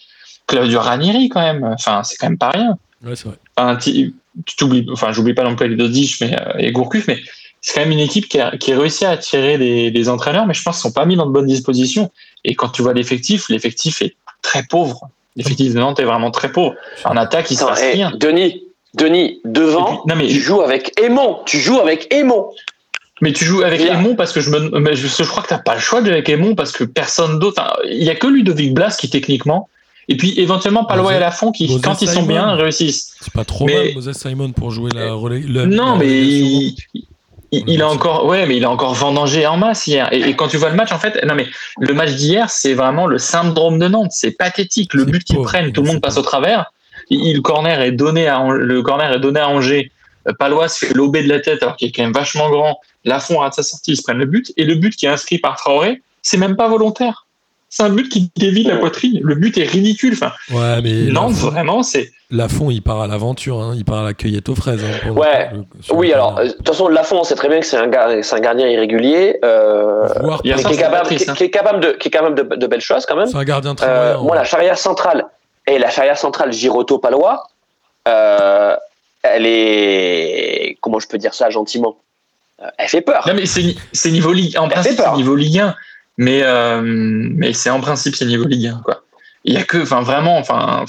Claudio 0.46 0.80
Ranieri 0.80 1.28
quand 1.28 1.42
même. 1.42 1.62
Enfin, 1.74 2.02
c'est 2.04 2.16
quand 2.16 2.28
même 2.28 2.38
pas 2.38 2.50
rien. 2.50 2.78
Ouais, 3.04 3.14
c'est 3.16 3.28
vrai. 3.28 3.36
Enfin, 3.56 3.76
tu 3.76 4.14
tu 4.46 4.56
t'oublies- 4.56 4.86
enfin, 4.90 5.12
j'oublie 5.12 5.34
pas 5.34 5.44
non 5.44 5.54
plus 5.56 5.68
les 5.68 5.76
Dodic 5.76 6.16
mais, 6.22 6.34
euh, 6.40 6.54
et 6.58 6.72
Gourcuff, 6.72 7.06
mais 7.06 7.18
c'est 7.60 7.74
quand 7.74 7.80
même 7.80 7.92
une 7.92 7.98
équipe 7.98 8.28
qui 8.30 8.40
a, 8.40 8.56
qui 8.56 8.72
a 8.72 8.78
réussi 8.78 9.04
à 9.04 9.10
attirer 9.10 9.58
des, 9.58 9.90
des 9.90 10.08
entraîneurs, 10.08 10.46
mais 10.46 10.54
je 10.54 10.62
pense 10.62 10.76
qu'ils 10.76 10.88
sont 10.88 10.92
pas 10.94 11.04
mis 11.04 11.16
dans 11.16 11.26
de 11.26 11.32
bonnes 11.32 11.46
dispositions. 11.46 12.10
Et 12.44 12.54
quand 12.54 12.70
tu 12.70 12.80
vois 12.80 12.94
l'effectif, 12.94 13.50
l'effectif 13.50 14.00
est 14.00 14.16
très 14.40 14.62
pauvre. 14.62 15.10
L'effectif 15.36 15.74
de 15.74 15.78
Nantes 15.78 16.00
est 16.00 16.04
vraiment 16.04 16.30
très 16.30 16.50
pauvre. 16.50 16.74
En 17.04 17.16
attaque, 17.18 17.50
il 17.50 17.58
se 17.58 17.64
passe 17.64 17.82
hey, 17.82 17.92
rien. 17.96 18.12
Denis, 18.18 18.64
Denis, 18.94 19.40
devant, 19.44 19.86
Et 19.86 19.90
puis- 19.90 19.98
non, 20.08 20.16
mais- 20.16 20.26
tu 20.28 20.40
joues 20.40 20.60
avec 20.60 20.92
Aimon. 21.00 21.38
Tu 21.46 21.58
joues 21.58 21.80
avec 21.80 22.12
Aimon. 22.12 22.50
Mais 23.20 23.32
tu 23.32 23.44
joues 23.44 23.62
avec 23.62 23.80
Bien. 23.80 23.98
Aimon 24.00 24.16
parce 24.16 24.32
que 24.32 24.40
je 24.40 24.50
me, 24.50 24.78
mais 24.80 24.96
je, 24.96 25.06
je 25.06 25.22
crois 25.28 25.42
que 25.44 25.48
t'as 25.48 25.58
pas 25.58 25.74
le 25.74 25.80
choix 25.80 26.00
de 26.00 26.06
jouer 26.06 26.14
avec 26.14 26.28
Aimon 26.28 26.54
parce 26.54 26.72
que 26.72 26.82
personne 26.84 27.38
d'autre. 27.38 27.62
Il 27.88 28.02
y 28.02 28.10
a 28.10 28.14
que 28.16 28.26
Ludovic 28.26 28.74
Blas 28.74 28.96
qui 28.98 29.08
techniquement, 29.08 29.68
et 30.08 30.16
puis 30.16 30.34
éventuellement 30.38 30.84
Palois 30.84 31.14
et 31.14 31.20
Lafont 31.20 31.52
qui, 31.52 31.68
Moses 31.70 31.80
quand 31.82 32.02
ils 32.02 32.08
sont 32.08 32.24
bien, 32.24 32.54
réussissent. 32.54 33.14
C'est 33.20 33.32
pas 33.32 33.44
trop 33.44 33.64
Mais- 33.66 33.74
mal, 33.76 33.94
Moses 33.94 34.12
Simon, 34.12 34.50
pour 34.50 34.72
jouer 34.72 34.90
la 34.94 35.12
relais. 35.12 35.42
la- 35.48 35.66
non, 35.66 35.92
la 35.92 35.96
mais 35.98 36.08
il, 36.20 36.74
il, 36.94 37.64
il 37.68 37.80
a 37.82 37.88
encore, 37.88 38.26
ouais, 38.26 38.44
mais 38.46 38.56
il 38.56 38.64
a 38.64 38.70
encore 38.70 38.94
vendangé 38.94 39.46
en 39.46 39.56
masse 39.56 39.86
hier. 39.86 40.12
Et, 40.12 40.20
et 40.30 40.34
quand 40.34 40.48
tu 40.48 40.56
vois 40.56 40.70
le 40.70 40.76
match, 40.76 40.90
en 40.90 40.98
fait, 40.98 41.24
non 41.24 41.34
mais 41.36 41.46
le 41.78 41.94
match 41.94 42.10
d'hier, 42.14 42.50
c'est 42.50 42.74
vraiment 42.74 43.06
le 43.06 43.18
syndrome 43.18 43.78
de 43.78 43.86
Nantes. 43.86 44.10
C'est 44.12 44.32
pathétique. 44.32 44.94
Le 44.94 45.04
but 45.04 45.22
qu'ils 45.22 45.40
prennent, 45.42 45.70
tout 45.72 45.82
le 45.82 45.88
monde 45.92 46.00
passe 46.00 46.16
au 46.18 46.22
travers. 46.22 46.72
Il, 47.10 47.36
le 47.36 47.40
corner 47.42 47.80
est 47.80 47.92
donné 47.92 48.26
à 48.28 48.42
le 48.48 48.82
corner 48.82 49.12
est 49.12 49.20
donné 49.20 49.40
à 49.40 49.48
Angers. 49.48 49.90
Euh, 50.28 50.32
Palois 50.38 50.68
se 50.68 50.84
fait 50.86 50.94
lober 50.94 51.22
de 51.24 51.28
la 51.28 51.40
tête 51.40 51.62
alors 51.62 51.76
qu'il 51.76 51.88
est 51.88 51.92
quand 51.92 52.02
même 52.04 52.12
vachement 52.12 52.48
grand. 52.50 52.78
Lafont 53.04 53.38
rate 53.38 53.54
sa 53.54 53.62
sortie, 53.62 53.92
ils 53.92 53.96
se 53.96 54.02
prennent 54.02 54.18
le 54.18 54.26
but. 54.26 54.52
Et 54.56 54.64
le 54.64 54.74
but 54.76 54.94
qui 54.94 55.06
est 55.06 55.10
inscrit 55.10 55.38
par 55.38 55.56
Traoré, 55.56 56.00
c'est 56.22 56.36
même 56.36 56.54
pas 56.56 56.68
volontaire. 56.68 57.26
C'est 57.68 57.84
un 57.84 57.88
but 57.88 58.08
qui 58.10 58.30
dévie 58.36 58.64
la 58.64 58.76
poitrine. 58.76 59.18
Le 59.22 59.34
but 59.34 59.56
est 59.56 59.64
ridicule. 59.64 60.12
Enfin, 60.12 60.30
Ouais, 60.50 60.82
mais 60.82 61.10
Nantes, 61.10 61.30
Lafont, 61.32 61.50
vraiment, 61.50 61.82
c'est. 61.82 62.10
Lafont, 62.30 62.70
il 62.70 62.82
part 62.82 63.00
à 63.00 63.06
l'aventure, 63.06 63.62
hein. 63.62 63.72
il 63.74 63.84
part 63.86 64.00
à 64.00 64.04
la 64.04 64.12
cueillette 64.12 64.48
aux 64.50 64.54
fraises. 64.54 64.84
hein, 64.84 65.10
Ouais. 65.10 65.48
le- 65.54 65.64
Oui, 65.94 66.12
alors, 66.12 66.38
euh, 66.38 66.44
de 66.48 66.50
toute 66.52 66.68
façon, 66.68 66.88
Lafont, 66.88 67.20
on 67.20 67.24
sait 67.24 67.34
très 67.34 67.48
bien 67.48 67.60
que 67.60 67.66
c'est 67.66 67.78
un, 67.78 67.88
gar- 67.88 68.22
c'est 68.22 68.36
un 68.36 68.40
gardien 68.40 68.68
irrégulier, 68.68 69.38
euh, 69.42 70.06
qui 70.42 70.50
est, 70.50 70.76
capable, 70.76 70.96
Patrice, 71.02 71.24
qui, 71.24 71.32
qui 71.32 71.44
est 71.44 71.50
capable 71.50 71.80
de, 71.80 71.92
qui 71.92 72.08
est 72.08 72.10
capable 72.10 72.34
de, 72.36 72.56
de 72.56 72.66
belles 72.66 72.80
choses 72.82 73.06
quand 73.06 73.16
même. 73.16 73.26
c'est 73.26 73.36
un 73.38 73.44
gardien 73.44 73.74
très 73.74 73.86
Euh, 73.88 74.16
la 74.34 74.40
hein. 74.42 74.44
charrière 74.44 74.76
centrale 74.76 75.24
et 75.66 75.78
la 75.78 75.90
charrière 75.90 76.18
centrale 76.18 76.52
Giroto-Palois, 76.52 77.46
euh, 78.08 78.76
elle 79.22 79.46
est. 79.46 80.76
Comment 80.80 80.98
je 80.98 81.06
peux 81.08 81.18
dire 81.18 81.34
ça 81.34 81.50
gentiment 81.50 81.96
Euh, 82.60 82.66
Elle 82.78 82.88
fait 82.88 83.00
peur. 83.02 83.24
Non, 83.26 83.34
mais 83.34 83.46
c'est 83.46 83.62
ni- 83.62 83.78
c'est 83.92 84.10
niveau 84.10 84.32
Ligue. 84.32 84.56
En 84.58 84.64
Elle 84.64 84.70
principe, 84.70 85.00
c'est 85.02 85.12
niveau 85.16 85.36
Ligue 85.36 85.58
1. 85.60 85.74
Mais, 86.18 86.40
euh, 86.42 86.80
mais 86.82 87.52
c'est 87.52 87.70
en 87.70 87.80
principe, 87.80 88.14
c'est 88.16 88.26
niveau 88.26 88.44
Ligue 88.44 88.66
1. 88.66 88.80
Quoi. 88.84 89.02
Il 89.44 89.54
y 89.54 89.56
a 89.56 89.62
que. 89.62 89.78
Enfin, 89.78 90.02
vraiment. 90.02 90.38
Enfin. 90.38 90.84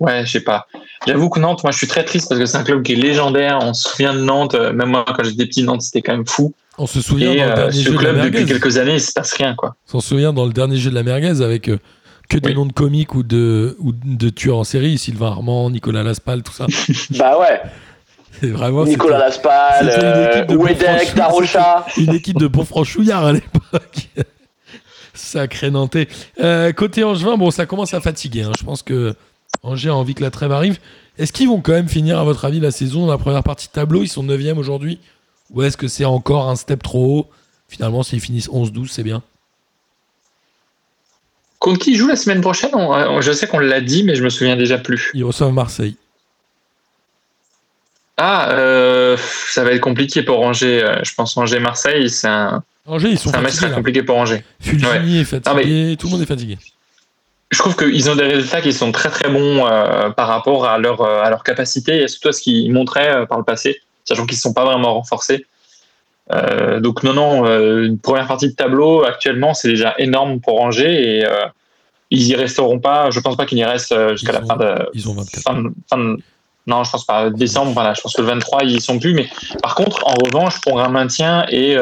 Ouais, 0.00 0.24
je 0.24 0.30
sais 0.32 0.40
pas. 0.40 0.66
J'avoue 1.06 1.28
que 1.28 1.38
Nantes, 1.38 1.62
moi, 1.62 1.72
je 1.72 1.76
suis 1.76 1.86
très 1.86 2.04
triste 2.04 2.28
parce 2.30 2.38
que 2.40 2.46
c'est 2.46 2.56
un 2.56 2.64
club 2.64 2.82
qui 2.82 2.92
est 2.94 2.96
légendaire. 2.96 3.58
On 3.60 3.74
se 3.74 3.90
souvient 3.90 4.14
de 4.14 4.20
Nantes. 4.20 4.54
Même 4.54 4.88
moi, 4.88 5.04
quand 5.06 5.22
j'étais 5.24 5.44
petit, 5.44 5.62
Nantes, 5.62 5.82
c'était 5.82 6.00
quand 6.00 6.12
même 6.12 6.26
fou. 6.26 6.54
On 6.78 6.86
se 6.86 7.02
souvient 7.02 7.32
Et 7.32 7.36
dans 7.40 7.44
le 7.44 7.50
euh, 7.50 7.54
dernier 7.56 7.72
ce 7.72 7.82
jeu 7.84 7.90
de 7.90 7.94
la 7.96 8.00
club, 8.00 8.16
depuis 8.16 8.30
merguez. 8.38 8.52
quelques 8.54 8.78
années, 8.78 8.94
il 8.94 9.00
se 9.02 9.12
passe 9.12 9.34
rien. 9.34 9.54
Quoi. 9.54 9.74
On 9.92 10.00
se 10.00 10.08
souvient 10.08 10.32
dans 10.32 10.46
le 10.46 10.52
dernier 10.54 10.78
jeu 10.78 10.88
de 10.88 10.94
la 10.94 11.02
merguez 11.02 11.42
avec 11.42 11.68
euh, 11.68 11.78
que 12.30 12.38
des 12.38 12.48
Oui. 12.50 12.54
noms 12.54 12.66
de 12.66 12.72
comiques 12.72 13.14
ou 13.14 13.22
de, 13.22 13.76
ou 13.80 13.92
de 13.92 14.30
tueurs 14.30 14.56
en 14.58 14.64
série, 14.64 14.96
Sylvain 14.96 15.26
Armand, 15.32 15.68
Nicolas 15.70 16.02
Laspal, 16.02 16.42
tout 16.42 16.52
ça. 16.52 16.66
Bah 17.18 17.38
ouais. 17.38 17.60
C'est 18.40 18.48
vraiment 18.50 18.84
Nicolas 18.84 19.18
Laspal, 19.18 19.90
c'était 19.92 20.00
une 20.00 20.06
euh, 20.06 20.32
équipe 20.36 20.46
de 20.48 20.56
Wedek. 20.56 21.14
Tarocha. 21.14 21.84
c'était 21.88 22.06
une 22.10 22.14
équipe 22.16 22.38
de 22.38 22.46
Bourg-Franchouillard 22.46 23.26
à 23.26 23.32
l'époque. 23.34 24.08
Sacré 25.14 25.70
Nantais. 25.70 26.08
Euh, 26.40 26.72
côté 26.72 27.04
Angevin, 27.04 27.36
bon, 27.36 27.50
ça 27.50 27.66
commence 27.66 27.92
à 27.92 28.00
fatiguer. 28.00 28.42
hein. 28.42 28.52
Je 28.58 28.64
pense 28.64 28.82
que 28.82 29.14
Angers 29.62 29.90
a 29.90 29.94
envie 29.94 30.14
que 30.14 30.22
la 30.22 30.30
trêve 30.30 30.52
arrive. 30.52 30.78
Est-ce 31.18 31.32
qu'ils 31.32 31.48
vont 31.48 31.60
quand 31.60 31.72
même 31.72 31.88
finir, 31.88 32.18
à 32.18 32.24
votre 32.24 32.44
avis, 32.44 32.60
la 32.60 32.70
saison 32.70 33.06
dans 33.06 33.12
la 33.12 33.18
première 33.18 33.42
partie 33.42 33.66
de 33.66 33.72
tableau? 33.72 34.02
Ils 34.02 34.08
sont 34.08 34.22
9 34.22 34.56
aujourd'hui 34.56 34.98
Ou 35.50 35.62
est-ce 35.62 35.76
que 35.76 35.88
c'est 35.88 36.04
encore 36.06 36.48
un 36.48 36.56
step 36.56 36.82
trop 36.82 37.18
haut? 37.18 37.26
Finalement, 37.68 38.02
s'ils 38.02 38.20
finissent 38.20 38.48
11-12, 38.48 38.88
c'est 38.88 39.02
bien. 39.02 39.22
Contre 41.60 41.78
qui 41.78 41.94
joue 41.94 42.08
la 42.08 42.16
semaine 42.16 42.40
prochaine 42.40 42.70
On- 42.74 42.92
euh, 42.94 43.20
Je 43.20 43.30
sais 43.32 43.46
qu'on 43.46 43.58
l'a 43.60 43.80
dit, 43.80 44.02
mais 44.02 44.16
je 44.16 44.24
me 44.24 44.30
souviens 44.30 44.56
déjà 44.56 44.78
plus. 44.78 45.10
Ils 45.14 45.22
reçoivent 45.24 45.52
Marseille. 45.52 45.94
Ah, 48.16 48.50
euh, 48.52 49.16
ça 49.50 49.62
va 49.64 49.72
être 49.72 49.80
compliqué 49.80 50.22
pour 50.22 50.40
Angers. 50.40 50.82
euh, 50.82 50.96
Je 51.04 51.14
pense 51.14 51.36
Angers-Marseille, 51.36 52.10
c'est 52.10 52.28
un, 52.28 52.62
Angers, 52.86 53.10
ils 53.10 53.18
sont 53.18 53.30
c'est 53.30 53.36
un 53.36 53.40
match 53.40 53.56
très 53.56 53.70
compliqué 53.70 54.02
pour 54.02 54.16
Angers. 54.18 54.42
Fulgini 54.60 55.20
est 55.20 55.24
fatigué, 55.24 55.50
Non, 55.54 55.54
mais- 55.90 55.96
tout 55.96 56.06
le 56.06 56.12
monde 56.12 56.22
est 56.22 56.26
fatigué. 56.26 56.58
je 57.50 57.58
trouve 57.58 57.76
qu'ils 57.76 58.10
ont 58.10 58.16
des 58.16 58.24
résultats 58.26 58.60
qui 58.60 58.72
sont 58.72 58.92
très 58.92 59.08
très 59.10 59.28
bons 59.30 59.66
euh, 59.66 60.10
par 60.10 60.28
rapport 60.28 60.66
à 60.66 60.78
leur, 60.78 61.00
euh, 61.00 61.22
à 61.22 61.30
leur 61.30 61.42
capacité 61.44 62.02
et 62.02 62.08
surtout 62.08 62.28
à 62.28 62.32
ce 62.32 62.40
qu'ils 62.42 62.70
montraient 62.72 63.10
euh, 63.10 63.26
par 63.26 63.38
le 63.38 63.44
passé, 63.44 63.80
sachant 64.04 64.26
qu'ils 64.26 64.36
ne 64.36 64.40
sont 64.42 64.52
pas 64.54 64.64
vraiment 64.64 64.94
renforcés. 64.94 65.46
Euh, 66.32 66.78
donc 66.80 67.02
non, 67.02 67.12
non, 67.12 67.44
euh, 67.46 67.84
une 67.86 67.98
première 67.98 68.26
partie 68.28 68.48
de 68.48 68.54
tableau 68.54 69.02
actuellement 69.04 69.52
c'est 69.52 69.68
déjà 69.68 69.94
énorme 69.98 70.38
pour 70.40 70.60
Angers 70.60 71.18
et 71.18 71.26
euh, 71.26 71.46
ils 72.10 72.26
y 72.28 72.34
resteront 72.36 72.78
pas. 72.78 73.10
Je 73.10 73.18
pense 73.20 73.36
pas 73.36 73.46
qu'ils 73.46 73.58
y 73.58 73.64
restent 73.64 73.94
jusqu'à 74.12 74.32
la 74.32 74.42
ont- 74.42 74.46
fin 74.46 74.56
de, 74.56 74.74
Ils 74.94 75.08
ont 75.08 75.14
24. 75.14 75.42
fin 75.42 75.54
de- 75.62 75.70
fin 75.88 75.98
de- 75.98 76.18
non, 76.66 76.84
je 76.84 76.90
pense 76.90 77.04
pas. 77.04 77.30
Décembre, 77.30 77.72
voilà, 77.72 77.94
je 77.94 78.00
pense 78.00 78.12
que 78.14 78.20
le 78.20 78.28
23 78.28 78.62
ils 78.64 78.76
y 78.76 78.80
sont 78.80 78.98
plus. 78.98 79.12
Mais 79.14 79.28
par 79.62 79.74
contre, 79.74 80.06
en 80.06 80.14
revanche, 80.24 80.60
pour 80.60 80.80
un 80.80 80.88
maintien 80.88 81.46
et 81.48 81.76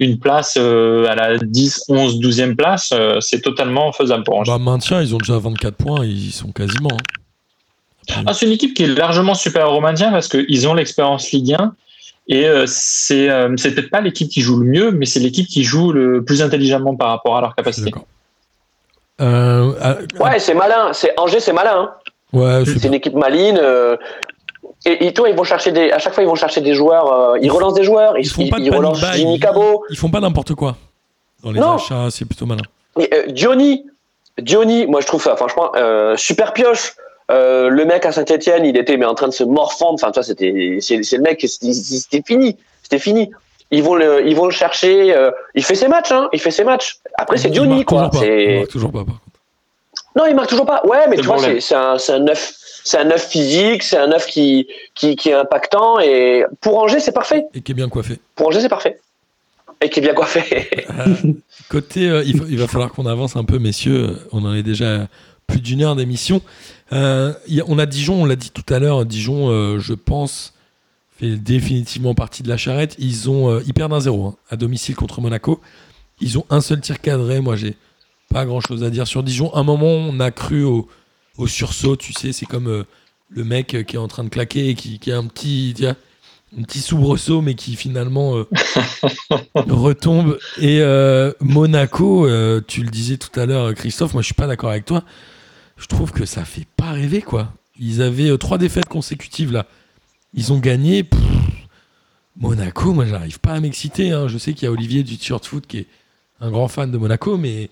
une 0.00 0.18
place 0.18 0.56
à 0.56 1.14
la 1.14 1.36
10, 1.38 1.84
11, 1.88 2.20
12e 2.20 2.56
place, 2.56 2.92
c'est 3.20 3.40
totalement 3.42 3.92
faisable 3.92 4.24
pour 4.24 4.36
Angers. 4.38 4.52
Bah, 4.52 4.58
maintien, 4.58 5.02
ils 5.02 5.14
ont 5.14 5.18
déjà 5.18 5.38
24 5.38 5.76
points, 5.76 6.04
ils 6.06 6.28
y 6.28 6.32
sont 6.32 6.52
quasiment. 6.52 6.90
hein. 6.92 8.22
Ah, 8.26 8.32
c'est 8.34 8.46
une 8.46 8.52
équipe 8.52 8.74
qui 8.74 8.84
est 8.84 8.86
largement 8.94 9.34
supérieure 9.34 9.72
au 9.72 9.80
maintien 9.80 10.10
parce 10.10 10.28
qu'ils 10.28 10.68
ont 10.68 10.74
l'expérience 10.74 11.30
Ligue 11.32 11.54
1 11.54 11.74
et 12.28 12.46
euh, 12.46 12.64
c'est 12.66 13.28
euh, 13.28 13.54
c'est 13.56 13.74
peut-être 13.74 13.90
pas 13.90 14.00
l'équipe 14.00 14.28
qui 14.30 14.40
joue 14.40 14.58
le 14.58 14.66
mieux, 14.66 14.90
mais 14.90 15.06
c'est 15.06 15.20
l'équipe 15.20 15.46
qui 15.46 15.62
joue 15.64 15.92
le 15.92 16.24
plus 16.24 16.42
intelligemment 16.42 16.96
par 16.96 17.08
rapport 17.10 17.36
à 17.36 17.40
leur 17.40 17.54
capacité. 17.54 17.92
Euh, 19.20 19.72
Ouais, 20.20 20.38
c'est 20.38 20.54
malin. 20.54 20.92
C'est 20.92 21.18
Angers, 21.18 21.40
c'est 21.40 21.52
malin. 21.52 21.76
hein. 21.76 21.94
ouais, 22.32 22.64
c'est 22.64 22.84
une 22.86 22.94
équipe 22.94 23.14
maline. 23.14 23.58
euh, 23.62 23.96
et, 24.86 25.06
et 25.06 25.14
toi, 25.14 25.28
ils 25.28 25.36
vont 25.36 25.44
chercher 25.44 25.72
des. 25.72 25.90
À 25.92 25.98
chaque 25.98 26.14
fois, 26.14 26.22
ils 26.22 26.26
vont 26.26 26.34
chercher 26.34 26.60
des 26.60 26.74
joueurs. 26.74 27.12
euh, 27.12 27.38
ils 27.40 27.50
relancent 27.50 27.74
des 27.74 27.84
joueurs. 27.84 28.18
Ils, 28.18 28.26
Ils 28.26 28.30
font 28.30 28.48
pas 28.48 28.58
ils 28.58 28.74
relancent 28.74 29.04
Jimmy 29.14 29.36
ils- 29.36 29.40
Cabot. 29.40 29.84
Ils 29.90 29.96
font 29.96 30.10
pas 30.10 30.20
n'importe 30.20 30.54
quoi. 30.54 30.76
Dans 31.42 31.52
les 31.52 31.60
Non. 31.60 31.74
achats, 31.76 32.08
c'est 32.10 32.24
plutôt 32.24 32.46
malin. 32.46 32.62
Et, 32.98 33.08
euh, 33.14 33.22
Johnny, 33.34 33.84
Diony, 34.40 34.86
moi 34.86 35.00
je 35.00 35.06
trouve 35.06 35.22
ça, 35.22 35.36
franchement, 35.36 35.70
euh, 35.76 36.16
super 36.16 36.52
pioche. 36.52 36.94
Euh, 37.30 37.68
le 37.70 37.84
mec 37.86 38.04
à 38.04 38.12
Saint-Etienne, 38.12 38.64
il 38.66 38.76
était 38.76 38.96
mais 38.96 39.06
en 39.06 39.14
train 39.14 39.28
de 39.28 39.32
se 39.32 39.44
morfondre. 39.44 39.94
Enfin, 39.94 40.08
tu 40.10 40.14
vois, 40.16 40.22
c'était, 40.24 40.78
c'est, 40.80 40.96
le 40.96 41.22
mec, 41.22 41.40
c'était 41.48 42.22
fini, 42.26 42.56
c'était 42.82 42.98
fini. 42.98 43.30
Ils 43.70 43.82
vont 43.82 43.94
le, 43.94 44.26
ils 44.26 44.36
vont 44.36 44.44
le 44.44 44.50
chercher. 44.52 45.16
euh, 45.16 45.30
il 45.54 45.64
fait 45.64 45.74
ses 45.74 45.88
matchs, 45.88 46.12
hein. 46.12 46.28
Il 46.32 46.40
fait 46.40 46.50
ses 46.50 46.64
matchs. 46.64 46.98
Après, 47.16 47.38
c'est 47.38 47.48
Diony, 47.50 47.84
quoi. 47.84 48.10
toujours 48.10 48.20
pas. 48.22 48.26
Il 48.26 48.46
C'est 48.48 48.56
marque 48.58 48.68
toujours 48.70 48.92
pas, 48.92 49.04
par 49.04 49.14
contre. 49.20 49.38
non, 50.16 50.24
il 50.28 50.34
marque 50.34 50.50
toujours 50.50 50.66
pas. 50.66 50.82
Ouais, 50.86 51.06
mais 51.08 51.16
C'est 51.16 51.22
tu 51.22 51.28
vois, 51.28 51.38
c'est, 51.60 51.74
un, 51.74 51.96
c'est 51.98 52.12
un 52.12 52.18
neuf, 52.20 52.52
c'est 52.84 52.98
un 52.98 53.04
neuf 53.04 53.26
physique, 53.28 53.82
c'est 53.82 53.96
un 53.96 54.06
neuf 54.08 54.26
qui, 54.26 54.68
qui, 54.94 55.16
qui 55.16 55.30
est 55.30 55.34
impactant. 55.34 55.98
Et 56.00 56.44
pour 56.60 56.78
Angers, 56.78 57.00
c'est 57.00 57.12
parfait. 57.12 57.46
Et 57.54 57.62
qui 57.62 57.72
est 57.72 57.74
bien 57.74 57.88
coiffé. 57.88 58.18
Pour 58.36 58.48
Angers, 58.48 58.60
c'est 58.60 58.68
parfait. 58.68 58.98
Et 59.80 59.88
qui 59.88 60.00
est 60.00 60.02
bien 60.02 60.14
coiffé. 60.14 60.68
Euh, 61.00 61.32
côté, 61.70 62.08
euh, 62.08 62.22
il, 62.24 62.38
faut- 62.38 62.44
il 62.48 62.58
va 62.58 62.68
falloir 62.68 62.92
qu'on 62.92 63.06
avance 63.06 63.34
un 63.34 63.44
peu, 63.44 63.58
messieurs. 63.58 64.18
On 64.32 64.44
en 64.44 64.54
est 64.54 64.62
déjà 64.62 65.08
plus 65.46 65.60
d'une 65.60 65.82
heure 65.82 65.96
d'émission. 65.96 66.42
Euh, 66.92 67.32
on 67.66 67.78
a 67.78 67.86
Dijon, 67.86 68.22
on 68.22 68.24
l'a 68.24 68.36
dit 68.36 68.50
tout 68.50 68.64
à 68.72 68.78
l'heure. 68.78 69.04
Dijon, 69.06 69.48
euh, 69.50 69.78
je 69.78 69.94
pense, 69.94 70.54
fait 71.18 71.36
définitivement 71.36 72.14
partie 72.14 72.42
de 72.42 72.48
la 72.48 72.56
charrette. 72.56 72.96
Ils 72.98 73.30
ont, 73.30 73.50
euh, 73.50 73.62
ils 73.66 73.74
perdent 73.74 73.92
un 73.92 74.00
0 74.00 74.26
hein, 74.26 74.36
à 74.50 74.56
domicile 74.56 74.94
contre 74.96 75.20
Monaco. 75.20 75.60
Ils 76.20 76.38
ont 76.38 76.46
un 76.50 76.60
seul 76.60 76.80
tir 76.80 77.00
cadré. 77.00 77.40
Moi, 77.40 77.56
j'ai 77.56 77.76
pas 78.30 78.44
grand 78.44 78.60
chose 78.60 78.84
à 78.84 78.90
dire 78.90 79.06
sur 79.06 79.22
Dijon. 79.22 79.54
Un 79.54 79.62
moment, 79.62 79.86
on 79.86 80.20
a 80.20 80.30
cru 80.30 80.64
au, 80.64 80.88
au 81.38 81.46
sursaut. 81.46 81.96
Tu 81.96 82.12
sais, 82.12 82.32
c'est 82.32 82.46
comme 82.46 82.84
le 83.28 83.44
mec 83.44 83.84
qui 83.86 83.96
est 83.96 83.98
en 83.98 84.08
train 84.08 84.24
de 84.24 84.28
claquer 84.28 84.70
et 84.70 84.74
qui, 84.74 84.98
qui 84.98 85.10
a 85.10 85.18
un 85.18 85.26
petit, 85.26 85.72
tiens, 85.76 85.96
un 86.58 86.62
petit 86.62 86.80
soubresaut, 86.80 87.40
mais 87.40 87.54
qui 87.54 87.76
finalement 87.76 88.36
euh, 88.36 88.46
retombe. 89.54 90.38
Et 90.58 90.80
euh, 90.80 91.32
Monaco, 91.40 92.26
euh, 92.26 92.60
tu 92.66 92.82
le 92.82 92.90
disais 92.90 93.16
tout 93.16 93.38
à 93.38 93.46
l'heure, 93.46 93.74
Christophe, 93.74 94.14
moi 94.14 94.22
je 94.22 94.26
suis 94.26 94.34
pas 94.34 94.46
d'accord 94.46 94.70
avec 94.70 94.84
toi. 94.84 95.02
Je 95.84 95.88
trouve 95.88 96.12
que 96.12 96.24
ça 96.24 96.46
fait 96.46 96.66
pas 96.78 96.92
rêver, 96.92 97.20
quoi. 97.20 97.52
Ils 97.78 98.00
avaient 98.00 98.30
euh, 98.30 98.38
trois 98.38 98.56
défaites 98.56 98.88
consécutives 98.88 99.52
là. 99.52 99.66
Ils 100.32 100.50
ont 100.54 100.58
gagné. 100.58 101.04
Pff, 101.04 101.20
Monaco, 102.36 102.94
moi 102.94 103.04
j'arrive 103.04 103.38
pas 103.38 103.52
à 103.52 103.60
m'exciter. 103.60 104.10
hein. 104.12 104.26
Je 104.26 104.38
sais 104.38 104.54
qu'il 104.54 104.64
y 104.64 104.68
a 104.68 104.72
Olivier 104.72 105.02
du 105.02 105.18
t-shirt 105.18 105.44
foot 105.44 105.66
qui 105.66 105.78
est 105.80 105.86
un 106.40 106.50
grand 106.50 106.68
fan 106.68 106.90
de 106.90 106.96
Monaco, 106.96 107.36
mais 107.36 107.68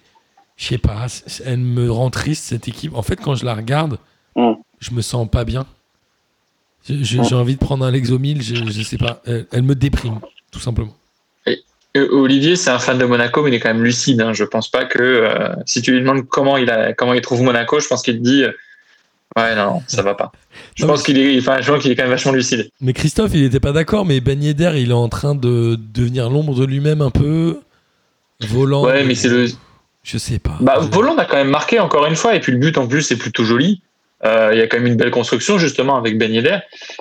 je 0.56 0.66
sais 0.66 0.78
pas, 0.78 1.06
elle 1.44 1.60
me 1.60 1.90
rend 1.90 2.10
triste 2.10 2.44
cette 2.44 2.68
équipe. 2.68 2.94
En 2.94 3.02
fait, 3.02 3.16
quand 3.16 3.34
je 3.34 3.44
la 3.46 3.54
regarde, 3.54 3.98
Mm. 4.36 4.52
je 4.78 4.90
me 4.92 5.00
sens 5.02 5.28
pas 5.30 5.44
bien. 5.44 5.66
Mm. 6.88 7.02
J'ai 7.02 7.34
envie 7.34 7.54
de 7.54 7.60
prendre 7.60 7.84
un 7.84 7.90
Lexomil, 7.90 8.42
je, 8.42 8.54
je 8.56 8.82
sais 8.82 8.98
pas. 8.98 9.22
Elle, 9.26 9.46
elle 9.52 9.62
me 9.62 9.74
déprime, 9.74 10.20
tout 10.50 10.60
simplement. 10.60 10.94
Olivier, 11.97 12.57
c'est 12.57 12.70
un 12.70 12.78
fan 12.78 12.97
de 12.99 13.05
Monaco, 13.05 13.43
mais 13.43 13.51
il 13.51 13.55
est 13.55 13.61
quand 13.61 13.68
même 13.72 13.84
lucide. 13.84 14.20
Hein. 14.20 14.32
Je 14.32 14.45
pense 14.45 14.70
pas 14.70 14.84
que 14.84 14.99
euh, 15.01 15.49
si 15.66 15.82
tu 15.82 15.93
lui 15.93 16.01
demandes 16.01 16.26
comment 16.26 16.57
il 16.57 16.70
a, 16.70 16.93
comment 16.95 17.12
il 17.14 17.20
trouve 17.20 17.43
Monaco, 17.43 17.80
je 17.80 17.86
pense 17.88 18.03
qu'il 18.03 18.14
te 18.18 18.22
dit 18.22 18.45
euh, 18.45 18.53
ouais 19.36 19.55
non, 19.55 19.64
non, 19.74 19.82
ça 19.86 20.03
va 20.03 20.14
pas. 20.14 20.32
Je 20.74 20.84
Non, 20.84 20.93
pense 20.93 21.03
qu'il 21.03 21.18
est, 21.18 21.38
enfin, 21.38 21.61
je 21.61 21.70
pense 21.70 21.82
qu'il 21.82 21.90
est 21.93 21.97
quand 21.97 22.03
même 22.05 22.11
vachement 22.11 22.32
lucide. 22.32 22.70
Mais 22.80 22.93
Christophe, 22.95 23.32
il 23.34 23.45
était 23.45 23.61
pas 23.61 23.72
d'accord, 23.72 24.07
mais 24.07 24.20
Ben 24.20 24.43
Yedder, 24.43 24.72
il 24.76 24.90
est 24.90 24.95
en 24.95 25.09
train 25.11 25.34
de 25.34 25.78
devenir 25.93 26.30
l'ombre 26.30 26.55
de 26.55 26.64
lui-même 26.64 27.03
un 27.03 27.11
peu. 27.11 27.59
Volant. 28.49 28.84
Ouais, 28.84 29.05
mais 29.05 29.14
c'est 29.14 29.28
le, 29.28 29.47
Je 30.03 30.18
sais 30.18 30.38
pas. 30.38 30.57
bah, 30.61 30.78
Voland 30.80 31.16
a 31.18 31.24
quand 31.26 31.36
même 31.36 31.51
marqué 31.51 31.78
encore 31.78 32.07
une 32.07 32.16
fois, 32.16 32.34
et 32.34 32.40
puis 32.40 32.53
le 32.53 32.59
but 32.59 32.76
en 32.78 32.88
plus 32.88 33.03
c'est 33.03 33.16
plutôt 33.16 33.45
joli. 33.45 33.82
Euh, 34.24 34.51
Il 34.53 34.59
y 34.59 34.62
a 34.62 34.66
quand 34.66 34.78
même 34.78 34.86
une 34.86 34.97
belle 34.97 35.11
construction 35.11 35.59
justement 35.59 35.97
avec 35.97 36.16
Ben 36.18 36.32
Yedder. 36.32 36.59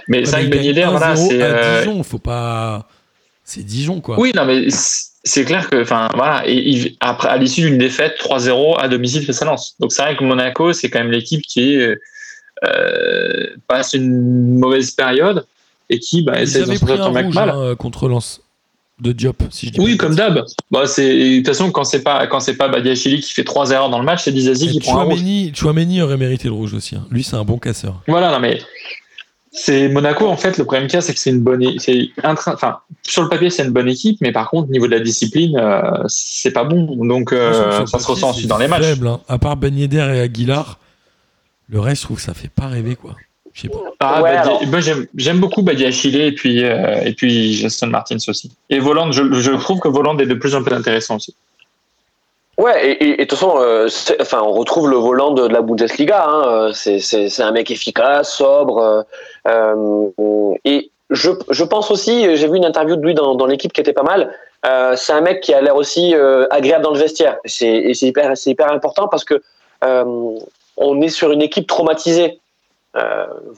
Mais 0.08 0.20
Ouais, 0.20 0.26
c'est 0.26 0.32
vrai 0.32 0.44
mais 0.44 0.50
que 0.50 0.56
il 0.56 0.60
Ben 0.60 0.66
Yedder, 0.66 0.88
voilà, 0.92 1.14
1-0 1.16 1.28
c'est 1.30 1.86
Dijon, 1.86 2.04
faut 2.04 2.20
pas. 2.20 2.88
C'est 3.54 3.64
Dijon, 3.64 4.00
quoi. 4.00 4.18
Oui, 4.18 4.32
non, 4.34 4.46
mais 4.46 4.68
c'est 4.70 5.44
clair 5.44 5.70
que, 5.70 5.82
enfin, 5.82 6.08
voilà, 6.16 6.44
et, 6.48 6.96
après, 7.02 7.28
à 7.28 7.36
l'issue 7.36 7.64
d'une 7.64 7.78
défaite 7.78 8.14
3-0 8.18 8.80
à 8.80 8.88
domicile 8.88 9.26
face 9.26 9.42
à 9.42 9.46
Lens. 9.46 9.76
Donc 9.82 9.92
c'est 9.92 10.02
vrai 10.02 10.16
que 10.16 10.24
Monaco, 10.24 10.72
c'est 10.72 10.90
quand 10.90 11.00
même 11.00 11.12
l'équipe 11.12 11.42
qui 11.42 11.78
euh, 11.78 13.48
passe 13.68 13.94
une 13.94 14.58
mauvaise 14.58 14.92
période 14.92 15.46
et 15.90 16.00
qui 16.00 16.22
bah, 16.22 16.42
essaie 16.42 16.62
de 16.62 16.74
s'en 16.76 16.86
pris 16.86 16.98
un 16.98 17.08
rouge 17.08 17.38
hein, 17.38 17.76
contre 17.78 18.08
Lens 18.08 18.42
de 19.02 19.12
Diop, 19.12 19.44
si 19.50 19.68
je 19.68 19.72
dis 19.74 19.80
Oui, 19.82 19.98
comme 19.98 20.16
d'hab. 20.16 20.46
Bah, 20.70 20.84
de 20.86 21.38
toute 21.38 21.48
façon 21.48 21.72
quand 21.72 21.84
c'est 21.84 22.04
pas 22.04 22.28
quand 22.28 22.40
c'est 22.40 22.56
pas 22.56 22.70
Badiachili 22.70 23.20
qui 23.20 23.34
fait 23.34 23.44
trois 23.44 23.72
erreurs 23.72 23.90
dans 23.90 24.00
le 24.00 24.06
match, 24.06 24.24
c'est 24.24 24.32
Dizazi 24.32 24.70
qui 24.70 24.80
prend 24.80 25.00
un 25.00 25.04
rouge. 25.04 25.24
Chouameni 25.54 26.02
aurait 26.02 26.18
mérité 26.18 26.48
le 26.48 26.54
rouge 26.54 26.74
aussi. 26.74 26.96
hein. 26.96 27.06
Lui, 27.12 27.24
c'est 27.24 27.36
un 27.36 27.44
bon 27.44 27.58
casseur. 27.58 28.02
Voilà, 28.08 28.32
non 28.32 28.40
mais 28.40 28.62
c'est 29.52 29.90
Monaco 29.90 30.28
en 30.28 30.38
fait. 30.38 30.58
Le 30.58 30.64
problème 30.64 30.88
qu'il 30.88 30.96
y 30.96 30.98
a, 30.98 31.02
c'est 31.02 31.14
que 31.14 31.20
c'est 31.20 31.30
une 31.30 31.42
bonne, 31.42 31.62
é- 31.62 31.76
c'est 31.78 32.10
un 32.24 32.36
train. 32.36 32.54
Enfin, 32.54 32.80
sur 33.04 33.22
le 33.24 33.30
papier, 33.30 33.50
c'est 33.50 33.64
une 33.66 33.72
bonne 33.72 33.90
équipe, 33.90 34.18
mais 34.22 34.32
par 34.32 34.50
contre, 34.50 34.70
au 34.70 34.72
niveau 34.72 34.88
de 34.88 34.92
la 34.92 35.00
discipline, 35.02 35.58
euh, 35.58 35.82
c'est 36.08 36.52
pas 36.52 36.64
bon. 36.64 36.96
Donc 37.06 37.34
euh, 37.34 37.86
ça 37.86 38.00
se 38.00 38.08
ressent 38.08 38.30
ensuite 38.30 38.48
dans 38.48 38.58
les 38.58 38.68
matchs. 38.68 38.84
faible, 38.84 39.08
hein. 39.08 39.20
À 39.28 39.38
part 39.38 39.58
Ben 39.58 39.76
Yedder 39.78 40.10
et 40.16 40.20
Aguilar, 40.22 40.80
le 41.70 41.80
reste, 41.80 42.02
je 42.02 42.08
trouve 42.08 42.18
que 42.18 42.24
ça 42.24 42.34
fait 42.34 42.50
pas 42.50 42.68
rêver, 42.68 42.96
quoi. 42.96 43.16
Je 43.54 43.62
sais 43.64 43.68
pas. 43.70 43.80
Ah, 44.00 44.22
Ouais, 44.22 44.36
Badi- 44.68 44.82
j'aime, 44.86 45.06
j'aime 45.16 45.40
beaucoup 45.42 45.62
Badiachile 45.62 46.16
et 46.22 46.32
puis, 46.32 46.64
euh, 46.64 47.02
et 47.04 47.14
puis 47.14 47.52
Jason 47.54 47.88
Martins 47.88 48.16
aussi. 48.30 48.50
Et 48.70 48.80
Voland, 48.80 49.12
je, 49.12 49.24
je 49.34 49.52
trouve 49.52 49.80
que 49.82 49.90
Voland 49.90 50.18
est 50.20 50.26
de 50.26 50.34
plus 50.36 50.56
en 50.56 50.64
plus 50.64 50.74
intéressant 50.74 51.18
aussi. 51.18 51.36
Ouais, 52.62 52.96
et, 53.02 53.18
de 53.18 53.24
toute 53.24 53.40
façon, 53.40 53.56
euh, 53.58 53.88
enfin, 54.20 54.44
on 54.44 54.52
retrouve 54.52 54.88
le 54.88 54.96
volant 54.96 55.32
de, 55.32 55.48
la 55.48 55.64
Bundesliga. 55.64 56.24
Hein, 56.28 56.44
euh, 56.48 56.72
c'est, 56.74 57.42
un 57.42 57.52
mec 57.52 57.72
efficace, 57.72 58.36
sobre. 58.36 59.04
euh, 59.48 60.56
et 60.64 60.92
je, 61.10 61.64
pense 61.64 61.90
aussi, 61.90 62.36
j'ai 62.38 62.48
vu 62.48 62.58
une 62.58 62.66
interview 62.66 62.98
de 62.98 63.02
lui 63.04 63.16
dans, 63.16 63.46
l'équipe 63.48 63.74
qui 63.74 63.82
était 63.82 63.94
pas 63.94 64.04
mal. 64.04 64.32
C'est 64.96 65.12
un 65.12 65.22
mec 65.22 65.42
qui 65.42 65.56
a 65.56 65.62
l'air 65.62 65.76
aussi 65.76 66.14
agréable 66.52 66.84
dans 66.84 66.94
le 66.94 67.00
vestiaire. 67.00 67.38
C'est, 67.46 67.94
hyper, 68.00 68.72
important 68.72 69.08
parce 69.08 69.24
que 69.24 69.42
on 69.82 71.02
est 71.02 71.10
sur 71.10 71.32
une 71.32 71.42
équipe 71.42 71.66
traumatisée. 71.66 72.40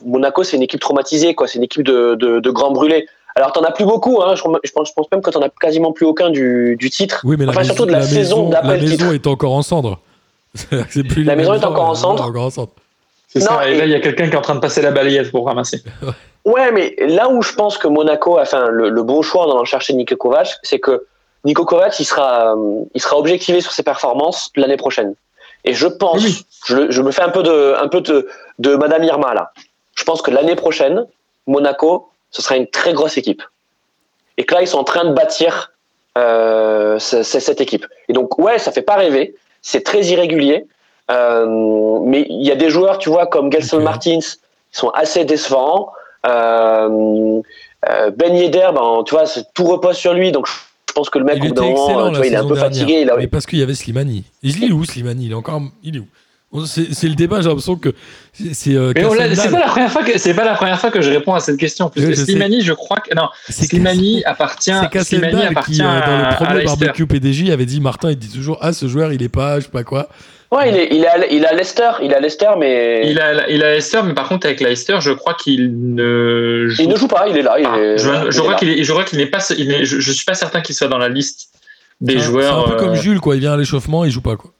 Monaco, 0.02 0.44
c'est 0.44 0.56
une 0.56 0.62
équipe 0.62 0.80
traumatisée, 0.80 1.34
quoi. 1.34 1.46
C'est 1.46 1.58
une 1.58 1.64
équipe 1.64 1.82
de, 1.82 2.14
de 2.14 2.50
grands 2.50 2.70
brûlés. 2.70 3.06
Alors, 3.36 3.52
t'en 3.52 3.62
as 3.62 3.72
plus 3.72 3.84
beaucoup. 3.84 4.22
Hein. 4.22 4.34
Je, 4.36 4.42
je 4.64 4.72
pense, 4.72 4.88
je 4.88 4.92
pense 4.94 5.06
même 5.10 5.20
que 5.22 5.30
t'en 5.30 5.40
as 5.42 5.48
quasiment 5.60 5.92
plus 5.92 6.06
aucun 6.06 6.30
du, 6.30 6.76
du 6.78 6.90
titre. 6.90 7.20
Oui, 7.24 7.36
mais 7.38 7.44
la 7.46 7.50
Enfin, 7.50 7.60
maison, 7.60 7.74
surtout 7.74 7.86
de 7.86 7.92
la, 7.92 7.98
la 7.98 8.04
saison 8.06 8.48
d'après 8.48 8.76
la 8.76 8.82
maison 8.82 8.96
titre. 8.96 9.14
est 9.14 9.26
encore 9.26 9.52
en 9.54 9.62
plus 11.08 11.24
La 11.24 11.34
maison 11.36 11.54
est 11.54 11.64
encore 11.64 11.88
en 11.90 11.94
est 11.94 12.04
encore 12.20 12.44
en. 12.44 12.50
C'est 12.50 13.40
Non, 13.40 13.46
ça. 13.46 13.68
Et 13.68 13.74
et- 13.74 13.78
là, 13.78 13.84
il 13.86 13.90
y 13.90 13.94
a 13.94 14.00
quelqu'un 14.00 14.26
qui 14.28 14.34
est 14.34 14.36
en 14.38 14.42
train 14.42 14.54
de 14.54 14.60
passer 14.60 14.82
la 14.82 14.92
balayette 14.92 15.30
pour 15.30 15.46
ramasser. 15.46 15.82
Ouais, 16.46 16.70
mais 16.72 16.94
là 17.00 17.30
où 17.30 17.40
je 17.40 17.54
pense 17.54 17.78
que 17.78 17.88
Monaco 17.88 18.36
a 18.36 18.44
fait 18.44 18.58
le, 18.68 18.90
le 18.90 19.02
bon 19.02 19.22
choix 19.22 19.46
en 19.46 19.50
allant 19.52 19.64
chercher 19.64 19.94
Niko 19.94 20.14
Kovac, 20.16 20.48
c'est 20.62 20.78
que 20.78 21.06
Niko 21.46 21.64
Kovac, 21.64 21.98
il 21.98 22.04
sera, 22.04 22.54
il 22.94 23.00
sera 23.00 23.16
objectivé 23.18 23.62
sur 23.62 23.72
ses 23.72 23.82
performances 23.82 24.50
l'année 24.54 24.76
prochaine. 24.76 25.14
Et 25.64 25.72
je 25.72 25.86
pense, 25.86 26.22
Oui. 26.22 26.44
je, 26.66 26.90
je 26.90 27.00
me 27.00 27.12
fais 27.12 27.22
un 27.22 27.30
peu 27.30 27.42
de, 27.42 27.74
un 27.82 27.88
peu 27.88 28.02
de, 28.02 28.28
de 28.58 28.76
Madame 28.76 29.02
Irma 29.04 29.32
là. 29.32 29.52
Je 29.96 30.04
pense 30.04 30.20
que 30.20 30.30
l'année 30.30 30.54
prochaine, 30.54 31.06
Monaco, 31.46 32.10
ce 32.34 32.42
sera 32.42 32.56
une 32.56 32.66
très 32.66 32.92
grosse 32.92 33.16
équipe. 33.16 33.42
Et 34.36 34.44
que 34.44 34.52
là, 34.54 34.60
ils 34.62 34.66
sont 34.66 34.78
en 34.78 34.84
train 34.84 35.04
de 35.04 35.12
bâtir 35.14 35.70
euh, 36.18 36.98
ce- 36.98 37.22
ce- 37.22 37.40
cette 37.40 37.60
équipe. 37.60 37.86
Et 38.08 38.12
donc, 38.12 38.38
ouais, 38.38 38.58
ça 38.58 38.70
fait 38.72 38.82
pas 38.82 38.94
rêver. 38.96 39.34
C'est 39.62 39.82
très 39.82 40.02
irrégulier. 40.06 40.66
Euh, 41.10 41.98
mais 42.04 42.26
il 42.28 42.46
y 42.46 42.50
a 42.52 42.54
des 42.56 42.70
joueurs, 42.70 42.98
tu 42.98 43.08
vois, 43.10 43.26
comme 43.26 43.50
Gelson. 43.52 43.80
Martins, 43.80 44.18
qui 44.20 44.78
sont 44.78 44.90
assez 44.90 45.24
décevants. 45.24 45.90
Euh, 46.26 47.40
ben 48.16 48.34
Yedder, 48.34 48.70
ben, 48.74 49.02
tu 49.06 49.14
vois, 49.14 49.24
tout 49.54 49.64
repose 49.64 49.96
sur 49.96 50.14
lui. 50.14 50.32
Donc, 50.32 50.46
je 50.48 50.92
pense 50.94 51.10
que 51.10 51.18
le 51.18 51.24
mec, 51.24 51.36
Il 51.38 51.44
au 51.44 51.48
bout 51.48 51.54
d'un 51.54 51.62
était 51.62 51.72
moment, 51.72 51.86
excellent 51.86 52.06
tu 52.08 52.12
la 52.12 52.18
vois, 52.18 52.26
il 52.26 52.32
est 52.32 52.36
un 52.36 52.42
peu 52.42 52.54
dernière, 52.54 52.64
fatigué. 52.72 53.00
Il 53.02 53.10
a- 53.10 53.16
mais 53.16 53.26
parce 53.26 53.46
qu'il 53.46 53.58
y 53.58 53.62
avait 53.62 53.74
Slimani. 53.74 54.24
Il 54.42 54.64
est 54.64 54.72
où 54.72 54.84
Slimani? 54.84 55.26
Il 55.26 55.32
est 55.32 55.34
encore, 55.34 55.60
il 55.82 55.96
est 55.96 56.00
où? 56.00 56.06
C'est 56.66 57.08
le 57.08 57.14
débat. 57.14 57.40
J'ai 57.40 57.48
l'impression 57.48 57.76
que 57.76 57.94
c'est 58.32 58.54
c'est, 58.54 58.74
euh, 58.74 58.92
c'est 59.34 59.50
pas 59.50 59.58
la 59.58 59.66
première 59.66 59.90
fois 59.90 60.02
que 60.04 60.18
c'est 60.18 60.34
pas 60.34 60.44
la 60.44 60.54
première 60.54 60.80
fois 60.80 60.90
que 60.90 61.00
je 61.00 61.10
réponds 61.10 61.34
à 61.34 61.40
cette 61.40 61.56
question. 61.56 61.88
Parce 61.88 62.00
Oui, 62.06 62.12
que 62.12 62.16
je 62.16 62.20
sais. 62.20 62.26
Slimani, 62.26 62.60
je 62.62 62.72
crois 62.72 62.98
que 62.98 63.14
non, 63.14 63.28
C'est 63.48 63.66
Slimani 63.66 64.22
appartient. 64.24 64.72
C'est 64.92 65.02
Slimani 65.02 65.32
Cassendal 65.32 65.50
appartient 65.50 65.72
qui, 65.72 65.82
euh, 65.82 66.00
dans 66.00 66.18
le 66.30 66.34
premier 66.36 66.64
barbecue 66.64 67.06
PDJ, 67.06 67.50
avait 67.50 67.66
dit 67.66 67.80
Martin, 67.80 68.10
il 68.10 68.16
dit 68.16 68.28
toujours 68.28 68.58
Ah, 68.60 68.72
ce 68.72 68.86
joueur, 68.86 69.12
il 69.12 69.22
est 69.22 69.28
pas, 69.28 69.58
je 69.58 69.64
sais 69.64 69.70
pas 69.70 69.84
quoi. 69.84 70.08
Ouais, 70.52 70.70
il 70.70 70.76
est, 70.76 70.88
il 70.92 71.02
est, 71.02 71.08
à, 71.08 71.26
il 71.26 71.40
Leicester. 71.56 71.90
Il 72.02 72.12
est 72.12 72.14
à 72.14 72.20
Leicester, 72.20 72.50
mais 72.58 73.10
Il 73.10 73.18
a, 73.18 73.48
il 73.50 73.62
a 73.64 73.72
Leicester, 73.74 74.00
mais 74.04 74.14
par 74.14 74.28
contre 74.28 74.46
avec 74.46 74.60
Leicester, 74.60 74.98
je 75.00 75.10
crois 75.10 75.34
qu'il 75.34 75.94
ne 75.94 76.66
joue 76.68 76.82
il 76.82 76.88
ne 76.88 76.94
joue 76.96 77.08
pas. 77.08 77.26
Il 77.28 77.36
est 77.36 77.42
là. 77.42 77.56
Il 77.58 77.64
est, 77.66 77.98
Je, 77.98 78.40
crois 78.40 78.54
qu'il 78.54 78.68
est, 78.68 78.84
je 78.84 78.92
crois 78.92 79.02
qu'il 79.02 79.18
n'est 79.18 79.26
pas, 79.26 79.38
il 79.58 79.72
est- 79.72 79.84
je, 79.84 79.98
je 79.98 80.12
suis 80.12 80.24
pas 80.24 80.34
certain 80.34 80.60
qu'il 80.60 80.76
soit 80.76 80.86
dans 80.86 80.98
la 80.98 81.08
liste 81.08 81.48
des 82.00 82.18
joueurs. 82.20 82.66
C'est 82.66 82.72
un 82.72 82.76
peu 82.76 82.80
comme 82.84 82.92
euh, 82.92 83.00
Jules, 83.02 83.20
quoi. 83.20 83.34
Il 83.34 83.40
vient 83.40 83.54
à 83.54 83.56
l'échauffement, 83.56 84.04
il 84.04 84.12
joue 84.12 84.20
pas, 84.20 84.36
quoi. 84.36 84.52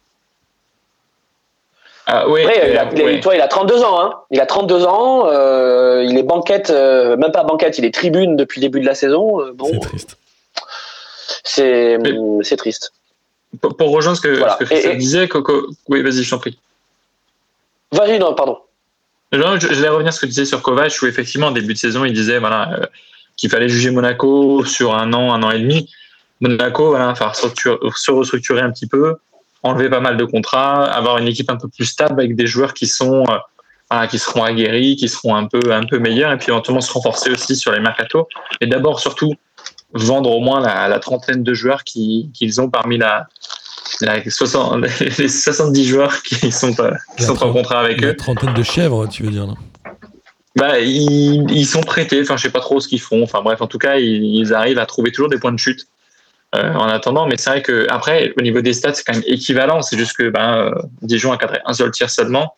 Ah, 2.07 2.29
ouais, 2.29 2.45
Ouais, 2.45 2.71
il, 2.73 2.77
a, 2.79 2.85
euh, 2.85 2.89
il 2.95 3.01
a- 3.01 3.05
ouais. 3.05 3.21
toi, 3.21 3.35
il 3.35 3.41
a 3.41 3.49
32 3.49 3.83
ans. 3.83 4.01
Hein. 4.01 4.15
Il 4.31 4.41
a 4.41 4.47
32 4.47 4.85
ans. 4.87 5.27
euh, 5.27 6.05
il 6.07 6.19
est 6.19 6.23
banquette, 6.23 6.71
euh, 6.71 7.17
même 7.17 7.33
pas 7.33 7.45
banquette. 7.45 7.79
Il 7.79 7.85
est 7.85 7.95
tribune 7.95 8.37
depuis 8.37 8.61
le 8.61 8.67
début 8.67 8.81
de 8.81 8.87
la 8.87 8.95
saison. 8.95 9.41
euh, 9.41 9.53
bon, 9.55 9.71
C'est 9.73 9.81
triste. 9.89 10.17
c'est 11.45 11.99
Mais- 11.99 12.15
c'est 12.43 12.57
triste. 12.57 12.93
Pour, 13.61 13.77
pour 13.77 13.91
rejoindre 13.91 14.17
ce 14.17 14.23
que, 14.23 14.37
Voilà. 14.37 14.55
ce 14.55 14.59
que 14.59 14.65
Christophe 14.65 14.93
Et- 14.93 14.95
et- 14.95 14.99
disait, 14.99 15.29
Coco, 15.29 15.69
oui, 15.89 16.03
vas-y, 16.03 16.23
je 16.25 16.31
t'en 16.31 16.39
prie. 16.39 16.59
Vas-y, 17.93 18.19
non, 18.19 18.35
pardon. 18.35 18.59
Non, 19.33 19.59
je, 19.59 19.69
je 19.69 19.81
vais 19.81 19.89
revenir 19.89 20.13
sur 20.13 20.21
ce 20.21 20.27
que 20.27 20.27
tu 20.27 20.31
disais 20.31 20.45
sur 20.45 20.63
Kovac, 20.63 20.93
où 21.03 21.07
effectivement, 21.07 21.49
en 21.49 21.53
début 21.53 21.73
de 21.75 21.79
saison, 21.79 22.05
il 22.05 22.13
disait 22.13 22.39
voilà, 22.39 22.73
euh, 22.75 22.87
qu'il 23.37 23.51
fallait 23.51 23.69
juger 23.69 23.91
Monaco 23.91 24.65
sur 24.65 24.95
un 24.95 25.13
an, 25.13 25.33
un 25.33 25.43
an 25.43 25.51
et 25.51 25.59
demi. 25.59 25.91
Monaco, 26.41 26.89
voilà, 26.89 27.05
il 27.07 27.09
va 27.09 27.15
falloir 27.15 27.37
se 27.37 27.43
restructurer- 27.47 27.79
se 27.97 28.11
restructurer 28.11 28.61
un 28.61 28.71
petit 28.71 28.87
peu. 28.87 29.17
Enlever 29.65 29.91
pas 29.91 30.01
mal 30.01 30.17
de 30.17 30.25
contrats, 30.25 30.85
avoir 30.85 31.19
une 31.19 31.27
équipe 31.27 31.51
un 31.51 31.57
peu 31.57 31.69
plus 31.69 31.87
stable 31.87 32.21
avec 32.21 32.37
des 32.37 32.47
joueurs 32.47 32.73
qui 32.75 32.87
sont 32.87 33.25
euh, 33.93 34.07
qui 34.07 34.19
seront 34.19 34.43
aguerris, 34.45 34.97
qui 34.97 35.09
seront 35.09 35.35
un 35.35 35.47
peu 35.47 35.73
un 35.73 35.85
peu 35.85 35.99
meilleurs, 35.99 36.33
et 36.33 36.39
puis 36.39 36.49
éventuellement 36.51 36.81
se 36.81 36.93
renforcer 36.93 37.31
aussi 37.31 37.57
sur 37.57 37.73
les 37.73 37.81
mercato. 37.81 38.29
Et 38.61 38.67
d'abord 38.67 39.01
surtout 39.01 39.33
vendre 39.93 40.31
au 40.31 40.41
moins 40.41 40.61
la, 40.61 40.89
la 40.89 40.99
trentaine 40.99 41.43
de 41.43 41.55
joueurs 41.55 41.85
qui- 41.85 42.31
qu'ils 42.35 42.61
ont 42.61 42.69
parmi 42.69 42.99
la, 42.99 43.27
la 44.01 44.29
60, 44.29 44.85
les 45.19 45.29
70 45.29 45.85
joueurs 45.85 46.23
qui 46.23 46.51
sont 46.51 46.75
pas 46.75 46.93
qui 47.17 47.25
sont 47.25 47.41
en 47.43 47.53
contrat 47.53 47.81
avec 47.81 48.03
eux. 48.03 48.17
trentaine 48.17 48.55
de 48.55 48.63
chèvres, 48.63 49.07
tu 49.09 49.23
veux 49.23 49.31
dire. 49.31 49.47
là. 49.47 49.55
Bah, 50.57 50.79
ils, 50.81 51.51
ils 51.51 51.67
sont 51.67 51.81
prêtés. 51.81 52.21
Enfin, 52.23 52.37
je 52.37 52.43
sais 52.45 52.51
pas 52.51 52.61
trop 52.61 52.81
ce 52.81 52.89
qu'ils 52.89 53.01
font. 53.01 53.23
Enfin, 53.25 53.43
bref, 53.43 53.61
en 53.61 53.67
tout 53.67 53.79
cas, 53.79 53.97
ils, 53.97 54.25
ils 54.41 54.55
arrivent 54.55 54.79
à 54.79 54.87
trouver 54.87 55.11
toujours 55.11 55.29
des 55.29 55.39
points 55.39 55.51
de 55.53 55.59
chute 55.59 55.81
euh, 55.81 55.85
en 56.55 56.87
attendant. 56.89 57.27
Mais 57.27 57.37
c'est 57.37 57.51
vrai 57.51 57.63
que 57.63 57.87
après, 57.91 58.33
au 58.39 58.43
niveau 58.43 58.61
des 58.61 58.73
stats, 58.73 58.95
c'est 58.95 59.05
quand 59.05 59.15
même 59.15 59.25
équivalent. 59.27 59.83
C'est 59.83 59.99
juste 59.99 60.17
que 60.17 60.29
ben, 60.29 60.57
euh, 60.59 60.71
Dijon 61.03 61.33
a 61.33 61.37
cadré 61.37 61.61
un 61.65 61.73
seul 61.73 61.91
tir 61.91 62.11
seulement 62.11 62.57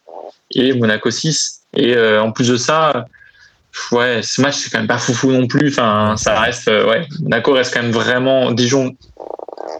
et 0.54 0.72
Monaco 0.74 1.10
6. 1.10 1.62
Et 1.74 1.96
euh, 1.96 2.22
en 2.22 2.32
plus 2.32 2.48
de 2.48 2.56
ça, 2.56 3.06
ouais, 3.92 4.20
ce 4.22 4.40
match 4.40 4.56
c'est 4.56 4.70
quand 4.70 4.78
même 4.78 4.86
pas 4.86 4.98
foufou 4.98 5.30
non 5.32 5.46
plus. 5.46 5.68
Enfin, 5.70 6.14
ça 6.16 6.40
reste, 6.40 6.68
euh, 6.68 6.88
ouais, 6.88 7.06
Monaco 7.20 7.52
reste 7.52 7.74
quand 7.74 7.82
même 7.82 7.92
vraiment 7.92 8.52
Dijon. 8.52 8.96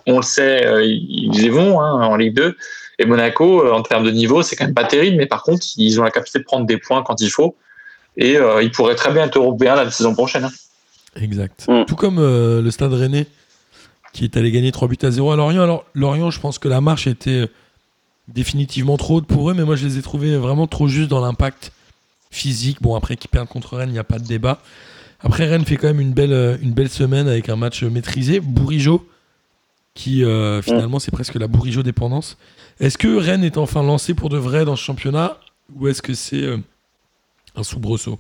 On 0.07 0.17
le 0.17 0.23
sait, 0.23 0.67
euh, 0.67 0.85
ils 0.85 1.43
y 1.43 1.49
vont 1.49 1.81
hein, 1.81 2.05
en 2.05 2.17
Ligue 2.17 2.35
2. 2.35 2.57
Et 2.99 3.07
Monaco, 3.07 3.63
euh, 3.65 3.73
en 3.73 3.83
termes 3.83 4.05
de 4.05 4.11
niveau, 4.11 4.43
c'est 4.43 4.57
quand 4.57 4.65
même 4.65 4.75
pas 4.75 4.85
terrible, 4.85 5.17
mais 5.17 5.27
par 5.27 5.43
contre, 5.43 5.67
ils 5.77 6.01
ont 6.01 6.05
la 6.05 6.11
capacité 6.11 6.39
de 6.39 6.45
prendre 6.45 6.67
des 6.67 6.79
points 6.79 7.03
quand 7.03 7.21
il 7.21 7.31
faut. 7.31 7.57
Et 8.17 8.39
euh, 8.39 8.63
ils 8.63 8.71
pourraient 8.71 8.95
très 8.95 9.13
bien 9.13 9.27
être 9.27 9.37
européens 9.37 9.75
la 9.75 9.91
saison 9.91 10.15
prochaine. 10.15 10.45
hein. 10.45 10.53
Exact. 11.21 11.67
Mm. 11.69 11.85
Tout 11.87 11.97
comme 11.97 12.19
euh, 12.19 12.63
le 12.63 12.71
Stade 12.71 12.93
Rennais 12.93 13.27
qui 14.17 14.25
est 14.25 14.37
allé 14.37 14.51
gagner 14.51 14.73
3 14.73 14.89
buts 14.89 14.97
à 15.03 15.11
0 15.11 15.31
à 15.31 15.37
Lorient. 15.37 15.63
Alors, 15.63 15.85
Lorient, 15.95 16.31
je 16.31 16.41
pense 16.41 16.59
que 16.59 16.69
la 16.69 16.81
marche 16.81 17.07
était 17.07 17.49
définitivement 18.29 18.97
trop 18.97 19.17
haute 19.17 19.27
pour 19.27 19.51
eux, 19.51 19.55
mais 19.55 19.65
moi, 19.65 19.77
je 19.77 19.87
les 19.87 19.99
ai 19.99 20.03
trouvés 20.03 20.37
vraiment 20.37 20.67
trop 20.67 20.89
justes 20.89 21.11
dans 21.11 21.21
l'impact 21.21 21.71
physique. 22.31 22.81
Bon, 22.81 22.95
après, 22.95 23.17
qu'ils 23.17 23.31
perdent 23.31 23.49
contre 23.49 23.77
Rennes, 23.77 23.91
il 23.91 23.93
n'y 23.93 23.99
a 23.99 24.05
pas 24.05 24.19
de 24.19 24.27
débat. 24.27 24.59
Après, 25.21 25.47
Rennes 25.47 25.67
fait 25.67 25.77
quand 25.77 25.89
même 25.89 26.01
une 26.01 26.13
belle, 26.13 26.33
euh, 26.33 26.57
une 26.63 26.73
belle 26.73 26.89
semaine 26.89 27.29
avec 27.29 27.51
un 27.51 27.57
match 27.57 27.83
maîtrisé. 27.83 28.41
Bourigeau, 28.41 29.07
qui 29.95 30.25
euh, 30.25 30.63
finalement, 30.63 30.99
c'est 30.99 31.11
presque 31.11 31.35
la 31.35 31.47
Bourigeau 31.47 31.83
dépendance. 31.83 32.39
Est-ce 32.81 32.97
que 32.97 33.17
Rennes 33.17 33.45
est 33.45 33.59
enfin 33.59 33.83
lancé 33.83 34.15
pour 34.15 34.31
de 34.31 34.39
vrai 34.39 34.65
dans 34.65 34.77
ce 34.77 34.83
championnat 34.83 35.39
ou 35.75 35.89
est-ce 35.89 36.01
que 36.01 36.15
c'est 36.15 36.43
euh, 36.43 36.59
un 37.55 37.63
soubresaut? 37.63 38.19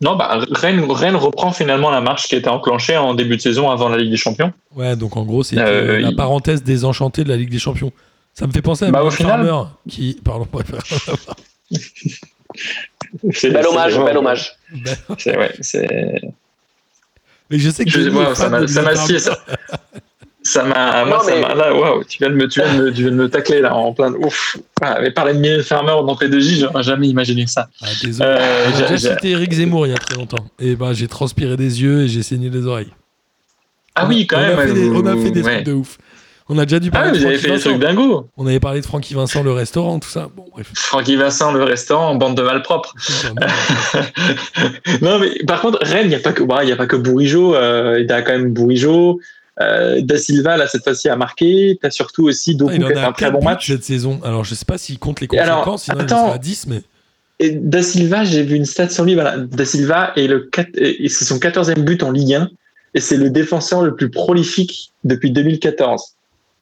Non, 0.00 0.14
bah, 0.16 0.38
Rennes, 0.52 0.84
Rennes 0.90 1.16
reprend 1.16 1.50
finalement 1.52 1.90
la 1.90 2.00
marche 2.00 2.28
qui 2.28 2.36
était 2.36 2.48
enclenchée 2.48 2.96
en 2.96 3.14
début 3.14 3.36
de 3.36 3.42
saison 3.42 3.68
avant 3.70 3.88
la 3.88 3.96
Ligue 3.98 4.10
des 4.12 4.16
Champions. 4.16 4.52
Ouais, 4.76 4.94
donc 4.94 5.16
en 5.16 5.24
gros, 5.24 5.42
c'est 5.42 5.58
Euh, 5.58 5.98
la 6.00 6.10
il- 6.10 6.16
parenthèse 6.16 6.62
désenchantée 6.62 7.24
de 7.24 7.28
la 7.28 7.36
Ligue 7.36 7.50
des 7.50 7.58
Champions. 7.58 7.90
Ça 8.32 8.46
me 8.46 8.52
fait 8.52 8.62
penser 8.62 8.84
à 8.84 8.90
Bah, 8.92 9.02
au 9.02 9.10
final- 9.10 9.44
Farmer 9.44 9.68
qui. 9.88 10.16
Pardon, 10.24 10.46
bref. 10.52 10.70
C'est- 13.32 13.50
Bel 13.50 13.66
hommage, 13.66 13.94
c'est- 13.94 14.04
bel 14.04 14.16
hommage. 14.16 14.52
C'est, 15.18 15.36
ouais, 15.36 15.52
c'est... 15.60 16.20
Mais 17.50 17.58
je 17.58 17.70
sais 17.70 17.84
que 17.84 17.90
Je- 17.90 18.08
moi, 18.10 18.34
ça 18.34 18.48
m'a, 18.48 18.66
scié, 18.94 19.18
ça. 19.18 19.38
Ça 20.50 20.64
m'a, 20.64 21.04
moi, 21.04 21.18
Non, 21.18 21.22
ça 21.24 21.34
mais- 21.34 21.40
m'a, 21.42 21.54
là, 21.54 21.74
waouh, 21.74 22.04
tu 22.04 22.16
viens 22.18 22.30
de 22.30 22.34
me, 22.34 22.48
tu 22.48 22.60
viens 22.62 22.72
de 22.74 22.82
me, 22.84 22.90
tu 22.92 23.02
viens 23.02 23.10
de 23.10 23.16
me, 23.16 23.28
tacler, 23.28 23.60
là, 23.60 23.74
en 23.74 23.92
plein, 23.92 24.12
ouf. 24.14 24.56
Ah, 24.80 24.98
mais 25.02 25.10
parler 25.10 25.34
de 25.34 25.38
Mylène 25.40 25.62
Farmer 25.62 25.92
dans 26.06 26.14
P2J, 26.14 26.60
j'aurais 26.60 26.82
jamais 26.82 27.06
imaginé 27.08 27.46
ça. 27.46 27.68
Ah, 27.82 27.86
désolé. 28.02 28.30
Euh, 28.30 28.64
J'ai 28.76 28.82
déjà 28.82 28.96
j'ai- 28.96 29.08
cité 29.10 29.30
Eric 29.32 29.52
Zemmour 29.52 29.86
il 29.86 29.90
y 29.90 29.94
a 29.94 29.98
très 29.98 30.14
longtemps. 30.16 30.44
Et 30.58 30.74
bah, 30.74 30.92
j'ai 30.94 31.06
transpiré 31.08 31.56
des 31.58 31.82
yeux 31.82 32.02
et 32.04 32.08
j'ai 32.08 32.22
saigné 32.22 32.48
des 32.50 32.66
oreilles. 32.66 32.92
Ah 33.94 34.04
On 34.06 34.08
oui, 34.08 34.26
quand 34.26 34.38
on 34.38 34.40
même. 34.40 34.58
A 34.58 34.62
fait 34.62 34.68
ouais, 34.68 34.74
des, 34.74 34.88
vous- 34.88 35.02
on 35.02 35.06
a 35.06 35.16
fait 35.16 35.30
des 35.32 35.42
ouais. 35.42 35.54
trucs 35.56 35.66
de 35.66 35.72
ouf. 35.74 35.98
On 36.50 36.56
a 36.56 36.64
déjà 36.64 36.78
dû 36.80 36.88
Ah 36.94 36.96
parler 36.96 37.10
oui, 37.10 37.18
de 37.18 37.22
vous 37.22 37.26
avez 37.26 37.36
Francky 37.36 37.42
fait 37.42 37.50
des 37.50 37.56
Vincent. 37.58 37.70
trucs 37.78 37.82
dingos. 37.82 38.26
On 38.38 38.46
avait 38.46 38.58
parlé 38.60 38.80
de 38.80 38.86
Francky 38.86 39.12
Vincent, 39.12 39.42
le 39.42 39.52
restaurant, 39.52 39.98
tout 39.98 40.08
ça. 40.08 40.28
Bon, 40.34 40.46
bref. 40.50 40.70
Francky 40.74 41.16
Vincent, 41.16 41.52
le 41.52 41.62
restaurant, 41.64 42.14
bande 42.14 42.38
de 42.38 42.42
malpropres. 42.42 42.94
non, 45.02 45.18
mais 45.18 45.30
par 45.46 45.60
contre, 45.60 45.78
Rennes, 45.82 46.06
il 46.06 46.08
n'y 46.08 46.14
a 46.14 46.20
pas 46.20 46.32
que, 46.32 46.42
bah, 46.42 46.60
il 46.62 46.68
y 46.68 46.72
a 46.72 46.76
pas 46.76 46.86
que 46.86 46.96
Bourigeau. 46.96 47.54
Euh, 47.54 47.98
il 48.00 48.06
y 48.08 48.12
a 48.12 48.22
quand 48.22 48.32
même 48.32 48.52
Bourigeau. 48.52 49.20
Euh, 49.60 50.00
da 50.02 50.16
Silva, 50.18 50.56
là, 50.56 50.68
cette 50.68 50.84
fois-ci, 50.84 51.08
a 51.08 51.16
marqué. 51.16 51.76
Tu 51.80 51.86
as 51.86 51.90
surtout 51.90 52.24
aussi 52.28 52.54
Doku 52.54 52.70
Ah, 52.72 52.74
il 52.76 52.80
qui 52.80 52.84
en 52.84 52.90
a 52.90 52.94
fait 52.94 53.06
un 53.06 53.12
très 53.12 53.24
4 53.26 53.32
bon 53.32 53.42
match. 53.44 53.66
cette 53.66 53.84
saison. 53.84 54.20
Alors, 54.24 54.44
je 54.44 54.54
sais 54.54 54.64
pas 54.64 54.78
s'il 54.78 54.98
compte 54.98 55.20
les 55.20 55.26
conséquences, 55.26 55.84
sinon 55.84 55.96
il 55.98 56.02
attends. 56.02 56.24
sera 56.26 56.34
à 56.34 56.38
10, 56.38 56.66
mais. 56.68 56.82
Et 57.40 57.50
Da 57.50 57.82
Silva, 57.82 58.24
j'ai 58.24 58.42
vu 58.42 58.56
une 58.56 58.64
stat 58.66 58.88
sur 58.88 59.04
lui. 59.04 59.14
Voilà. 59.14 59.36
Da 59.38 59.64
Silva 59.64 60.12
est 60.16 60.26
le 60.26 60.48
quat- 60.52 60.68
et 60.76 61.08
c'est 61.08 61.24
son 61.24 61.38
14e 61.38 61.82
but 61.84 62.02
en 62.02 62.10
Ligue 62.10 62.34
1 62.34 62.50
et 62.94 63.00
c'est 63.00 63.16
le 63.16 63.30
défenseur 63.30 63.82
le 63.82 63.94
plus 63.94 64.10
prolifique 64.10 64.92
depuis 65.04 65.30
2014. 65.30 66.14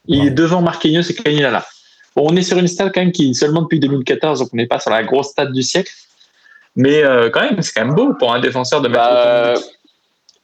Il 0.08 0.20
Wow. 0.20 0.26
est 0.26 0.30
devant 0.30 0.62
Marquinhos 0.62 1.02
et 1.08 1.14
Canilala. 1.14 1.66
Bon, 2.14 2.26
on 2.30 2.36
est 2.36 2.42
sur 2.42 2.58
une 2.58 2.68
stat 2.68 2.90
quand 2.90 3.00
même 3.00 3.12
qui 3.12 3.30
est 3.30 3.34
seulement 3.34 3.62
depuis 3.62 3.80
2014, 3.80 4.38
donc 4.40 4.48
on 4.52 4.56
n'est 4.56 4.66
pas 4.66 4.78
sur 4.80 4.90
la 4.90 5.02
grosse 5.02 5.28
stat 5.28 5.46
du 5.46 5.62
siècle. 5.62 5.92
Mais 6.74 7.02
euh, 7.02 7.30
quand 7.30 7.40
même, 7.40 7.60
c'est 7.62 7.72
quand 7.72 7.84
même 7.86 7.94
beau 7.94 8.12
pour 8.18 8.32
un 8.34 8.40
défenseur 8.40 8.80
de 8.82 8.88
mettre 8.88 9.00
Bah, 9.02 9.54
buts. 9.54 9.60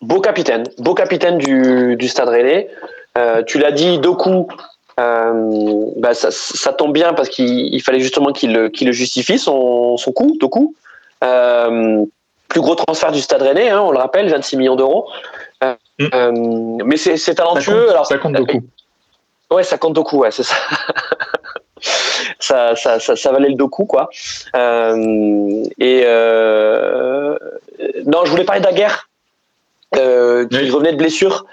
Beau 0.03 0.20
capitaine, 0.20 0.65
beau 0.79 0.95
capitaine 0.95 1.39
du, 1.39 1.97
du 1.97 2.09
Stade 2.09 2.29
Rennais. 2.29 2.69
Euh, 3.16 3.43
tu 3.45 3.59
l'as 3.59 3.73
dit, 3.73 3.99
Doku, 3.99 4.49
euh, 4.99 5.87
bah, 5.97 6.15
ça, 6.15 6.31
ça 6.31 6.73
tombe 6.73 6.93
bien 6.93 7.12
parce 7.15 7.29
qu'il 7.29 7.74
il 7.74 7.81
fallait 7.83 8.01
justement 8.01 8.33
qu'il 8.33 8.53
le, 8.53 8.93
justifie, 8.93 9.39
son, 9.39 9.97
son 9.97 10.12
coup, 10.12 10.37
Doku. 10.41 10.74
Euh, 11.23 12.05
plus 12.49 12.61
gros 12.61 12.74
transfert 12.74 13.12
du 13.12 13.20
Stade 13.20 13.43
Rennais, 13.43 13.70
hein, 13.70 13.81
on 13.81 13.93
le 13.93 13.99
rappelle, 13.99 14.29
26 14.29 14.57
millions 14.57 14.77
d'euros. 14.77 15.09
Mm. 15.99 16.83
mais 16.85 16.97
c'est 16.97 17.16
c'est 17.16 17.33
Ça 17.33 17.45
talentueux. 17.45 17.83
compte, 17.83 17.91
Alors, 17.91 18.07
ça 18.07 18.19
compte 18.19 18.33
beaucoup. 18.33 18.62
Ouais, 19.51 19.62
ça 19.62 19.79
compte 19.79 19.93
Doku, 19.93 20.19
ouais, 20.19 20.31
c'est 20.31 20.43
ça. 20.43 20.55
ça, 22.41 22.74
ça, 22.77 22.99
ça. 22.99 23.16
ça 23.16 23.33
valait 23.33 23.51
le 23.51 23.55
Doku, 23.55 23.85
quoi. 23.85 24.09
Euh, 24.57 25.65
et 25.79 26.03
euh, 26.05 27.39
non, 28.07 28.24
je 28.24 28.31
voulais 28.31 28.45
parler 28.45 28.62
d'Aguerre, 28.62 29.09
euh, 29.97 30.47
qui 30.48 30.56
Oui. 30.59 30.70
revenait 30.70 30.93
de 30.93 30.97
blessure. 30.98 31.44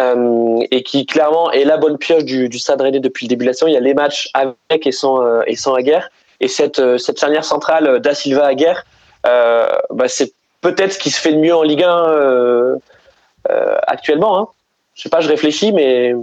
euh, 0.00 0.60
et 0.70 0.84
qui 0.84 1.06
clairement 1.06 1.50
est 1.50 1.64
la 1.64 1.76
bonne 1.76 1.98
pioche 1.98 2.24
du, 2.24 2.48
du 2.48 2.58
Stade 2.60 2.80
Rennais 2.80 3.00
depuis 3.00 3.26
le 3.26 3.30
début 3.30 3.44
de 3.46 3.50
la 3.50 3.52
saison. 3.52 3.66
Il 3.66 3.74
y 3.74 3.76
a 3.76 3.80
les 3.80 3.94
matchs 3.94 4.30
avec 4.32 4.86
et 4.86 4.92
sans, 4.92 5.20
euh, 5.24 5.42
et 5.48 5.56
sans 5.56 5.74
Aguerre. 5.74 6.08
Et 6.38 6.46
cette, 6.46 6.78
euh, 6.78 6.98
cette 6.98 7.18
dernière 7.18 7.44
centrale 7.44 7.86
euh, 7.88 7.98
Da 7.98 8.14
Silva 8.14 8.46
Aguerre, 8.46 8.84
euh, 9.26 9.66
bah, 9.90 10.06
c'est 10.06 10.32
peut-être 10.60 10.92
ce 10.92 10.98
qui 11.00 11.10
se 11.10 11.20
fait 11.20 11.32
de 11.32 11.38
mieux 11.38 11.52
en 11.54 11.62
Ligue 11.64 11.82
1 11.82 12.08
euh, 12.10 12.76
euh, 13.50 13.76
actuellement. 13.88 14.38
Hein. 14.38 14.48
Je 14.94 15.02
sais 15.02 15.08
pas, 15.08 15.20
je 15.20 15.28
réfléchis, 15.28 15.72
mais 15.72 16.14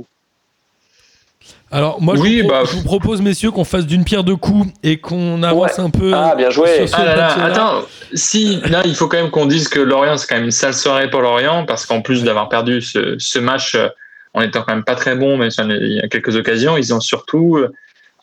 Alors, 1.72 2.02
moi, 2.02 2.16
je, 2.16 2.22
Oui, 2.22 2.42
vous, 2.42 2.48
bah, 2.48 2.62
je 2.66 2.72
vous 2.76 2.84
propose, 2.84 3.22
messieurs, 3.22 3.52
qu'on 3.52 3.64
fasse 3.64 3.86
d'une 3.86 4.04
pierre 4.06 4.24
deux 4.24 4.36
coups 4.36 4.68
et 4.84 4.98
qu'on 4.98 5.42
avance 5.44 5.80
un 5.80 5.90
peu. 5.90 6.12
Ah, 6.14 6.36
bien 6.38 6.50
joué. 6.50 6.88
sur 6.88 6.98
Ah 7.00 7.16
là 7.16 7.46
attends, 7.46 7.82
si, 8.14 8.62
là, 8.70 8.82
il 8.86 8.96
faut 8.96 9.08
quand 9.08 9.18
même 9.18 9.32
qu'on 9.32 9.46
dise 9.48 9.68
que 9.68 9.80
Lorient, 9.80 10.18
c'est 10.18 10.28
quand 10.28 10.36
même 10.36 10.46
une 10.46 10.52
sale 10.52 10.74
soirée 10.76 11.10
pour 11.10 11.22
Lorient, 11.22 11.66
parce 11.66 11.86
qu'en 11.86 12.02
plus 12.02 12.24
d'avoir 12.24 12.50
perdu 12.50 12.82
ce, 12.82 13.16
ce 13.18 13.40
match 13.40 13.76
euh, 13.76 13.88
en 14.34 14.42
étant 14.42 14.62
quand 14.62 14.74
même 14.76 14.84
pas 14.84 14.96
très 14.96 15.16
bon, 15.16 15.42
a- 15.42 15.48
il 15.64 15.94
y 15.94 16.00
a 16.00 16.08
quelques 16.08 16.36
occasions, 16.36 16.78
ils 16.78 16.94
ont 16.94 17.00
surtout 17.02 17.58
euh, 17.58 17.74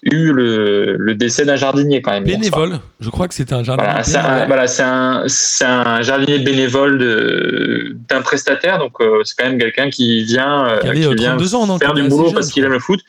eu 0.04 0.32
le, 0.32 0.96
le 0.96 1.14
décès 1.14 1.44
d'un 1.44 1.56
jardinier 1.56 2.00
quand 2.00 2.12
même. 2.12 2.24
Bénévole. 2.24 2.78
Je 3.00 3.10
crois 3.10 3.28
que 3.28 3.34
c'était 3.34 3.54
un 3.54 3.64
jardin. 3.64 3.82
Voilà, 3.84 4.02
c'est 4.04 4.16
un, 4.18 4.46
voilà, 4.46 4.66
c'est 4.68 4.82
un, 4.84 5.24
c'est 5.26 5.64
un 5.64 6.00
jardinier 6.02 6.38
bénévole 6.38 6.96
de- 6.98 7.96
d'un 8.08 8.22
prestataire, 8.22 8.78
donc 8.78 8.92
euh, 9.00 9.20
c'est 9.24 9.34
quand 9.36 9.48
même 9.48 9.58
quelqu'un 9.58 9.90
qui 9.90 10.22
vient, 10.24 10.78
Qui 10.80 10.88
avait, 10.88 11.00
qui 11.00 11.14
vient 11.16 11.30
32 11.36 11.54
ans, 11.56 11.66
non, 11.66 11.78
faire 11.78 11.92
du 11.92 12.04
boulot 12.04 12.30
parce 12.32 12.50
qu'il 12.50 12.64
aime 12.64 12.72
le 12.72 12.78
foot, 12.78 13.00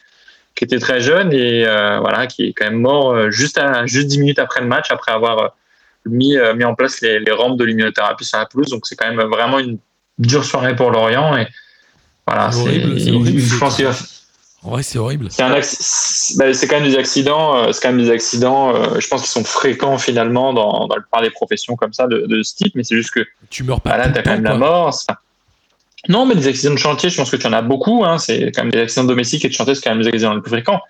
qui 0.55 0.63
était 0.65 0.79
très 0.79 1.01
jeune 1.01 1.33
et 1.33 1.65
euh, 1.65 1.99
voilà, 1.99 2.27
qui 2.27 2.45
est 2.45 2.53
quand 2.53 2.65
même 2.65 2.79
mort 2.79 3.11
euh, 3.13 3.31
juste 3.31 3.57
à 3.57 3.85
juste 3.85 4.07
10 4.07 4.19
minutes 4.19 4.39
après 4.39 4.61
le 4.61 4.67
match, 4.67 4.87
après 4.91 5.11
avoir 5.11 5.39
euh, 5.39 5.47
mis, 6.05 6.37
euh, 6.37 6.53
mis 6.53 6.63
en 6.63 6.75
place 6.75 7.01
les, 7.01 7.19
les 7.19 7.31
rampes 7.31 7.57
de 7.57 7.63
l'immunothérapie 7.63 8.25
sur 8.25 8.37
la 8.37 8.45
pelouse. 8.45 8.69
Donc 8.69 8.85
c'est 8.85 8.95
quand 8.95 9.07
même 9.11 9.21
vraiment 9.27 9.59
une 9.59 9.77
dure 10.19 10.45
soirée 10.45 10.75
pour 10.75 10.91
Lorient 10.91 11.35
et 11.37 11.47
voilà, 12.27 12.51
C'est 12.51 12.59
horrible, 12.61 12.99
c'est 12.99 13.11
horrible, 13.11 13.39
je 13.39 13.45
c'est- 13.53 13.59
pense 13.59 13.75
qu'il 13.75 13.85
va 13.85 13.93
c'est 14.81 14.97
horrible. 14.97 15.27
c'est 15.29 15.43
acc- 15.43 16.53
c'est 16.53 16.67
quand 16.67 16.79
même 16.79 16.89
des 16.89 16.97
accidents, 16.97 17.73
c'est 17.73 17.81
quand 17.81 17.91
même 17.91 18.01
des 18.01 18.11
accidents. 18.11 18.73
euh, 18.75 18.99
je 18.99 19.07
pense 19.09 19.21
qu'ils 19.21 19.29
sont 19.31 19.43
fréquents 19.43 19.97
finalement 19.97 20.53
dans, 20.53 20.87
dans 20.87 20.95
le 20.95 21.03
par 21.11 21.21
des 21.21 21.31
professions 21.31 21.75
comme 21.75 21.91
ça 21.91 22.07
de, 22.07 22.25
de 22.27 22.43
ce 22.43 22.55
type, 22.55 22.73
mais 22.75 22.83
c'est 22.83 22.95
juste 22.95 23.11
que 23.11 23.25
Tu 23.49 23.63
meurs 23.63 23.81
pas. 23.81 23.89
bah, 23.89 23.97
là 23.97 24.09
t'as 24.09 24.21
quand 24.21 24.29
même 24.31 24.43
la 24.43 24.51
quoi. 24.51 24.59
mort. 24.59 24.93
c'est- 24.93 25.07
Non, 26.09 26.25
mais 26.25 26.35
des 26.35 26.47
accidents 26.47 26.73
de 26.73 26.79
chantier, 26.79 27.09
je 27.09 27.17
pense 27.17 27.31
que 27.31 27.37
tu 27.37 27.47
en 27.47 27.53
as 27.53 27.61
beaucoup. 27.61 28.03
Hein, 28.03 28.17
c'est 28.17 28.51
quand 28.51 28.63
même 28.63 28.71
des 28.71 28.81
accidents 28.81 29.05
domestiques 29.05 29.45
et 29.45 29.49
de 29.49 29.53
chantier, 29.53 29.75
c'est 29.75 29.81
quand 29.81 29.91
même 29.91 30.01
les 30.01 30.07
accidents 30.07 30.33
les 30.33 30.41
plus 30.41 30.51
fréquents. 30.51 30.81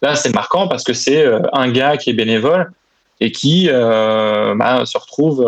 Là, 0.00 0.14
c'est 0.14 0.34
marquant 0.34 0.66
parce 0.66 0.82
que 0.82 0.92
c'est 0.92 1.24
euh, 1.24 1.40
un 1.52 1.70
gars 1.70 1.96
qui 1.96 2.10
est 2.10 2.14
bénévole 2.14 2.72
et 3.20 3.30
qui 3.30 3.68
euh, 3.70 4.54
bah, 4.56 4.84
se 4.84 4.98
retrouve 4.98 5.46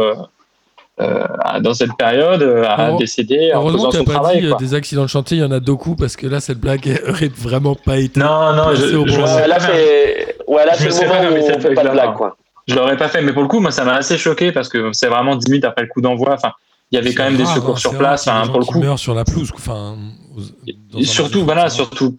euh, 1.01 1.27
dans 1.61 1.75
cette 1.75 1.97
période 1.99 2.43
à 2.69 2.93
décéder 2.93 3.53
en 3.53 3.67
faisant 3.67 3.91
son 3.91 4.05
pas 4.05 4.13
travail. 4.13 4.43
dit 4.43 4.49
quoi. 4.49 4.59
des 4.59 4.75
accidents 4.75 5.03
de 5.03 5.09
chantier, 5.09 5.39
il 5.39 5.41
y 5.41 5.45
en 5.45 5.51
a 5.51 5.59
beaucoup 5.59 5.97
parce 5.97 6.17
que 6.17 6.27
là, 6.27 6.41
cette 6.41 6.59
blague 6.61 7.01
aurait 7.09 7.33
vraiment 7.35 7.75
pas 7.75 7.97
été. 7.97 8.21
Non, 8.21 8.53
non, 8.53 8.75
je, 8.75 8.95
au 8.95 9.07
je. 9.07 9.21
Ouais, 9.21 9.49
là, 9.49 9.57
pas. 9.57 9.61
c'est 9.61 10.37
ouais, 10.47 10.67
là, 10.67 10.73
Je 10.75 10.79
c'est 10.79 10.85
le 10.85 10.91
sais 10.93 11.07
moment 11.07 11.21
pas, 11.21 11.31
où 11.31 11.35
mais 11.35 11.43
on 11.43 11.47
ça 11.47 11.55
fait 11.55 11.69
fait 11.69 11.75
pas 11.75 11.85
de 11.85 11.89
blague, 11.89 12.15
quoi. 12.15 12.37
Je 12.69 12.75
l'aurais 12.77 12.97
pas 12.97 13.09
fait, 13.09 13.23
mais 13.23 13.33
pour 13.33 13.43
le 13.43 13.49
coup, 13.49 13.61
moi, 13.61 13.71
ça 13.71 13.85
m'a 13.85 13.95
assez 13.95 14.17
choqué 14.17 14.53
parce 14.53 14.69
que 14.69 14.91
c'est 14.93 15.09
vraiment 15.09 15.37
10 15.37 15.51
minutes 15.51 15.65
après 15.65 15.83
le 15.83 15.89
coup 15.89 16.01
d'envoi. 16.01 16.35
Enfin, 16.35 16.53
il 16.91 16.97
y 16.97 16.99
avait 16.99 17.13
quand 17.15 17.25
même 17.25 17.37
des 17.37 17.45
secours 17.47 17.79
sur 17.79 17.97
place. 17.99 18.29
Enfin, 18.29 18.43
des 18.43 18.51
pour 18.51 18.61
le 18.61 18.65
coup, 18.67 18.97
sur 18.97 19.15
la 19.15 19.25
pelouse. 19.25 19.51
Enfin, 19.55 19.97
surtout, 21.03 21.45
voilà, 21.45 21.71
surtout, 21.71 22.19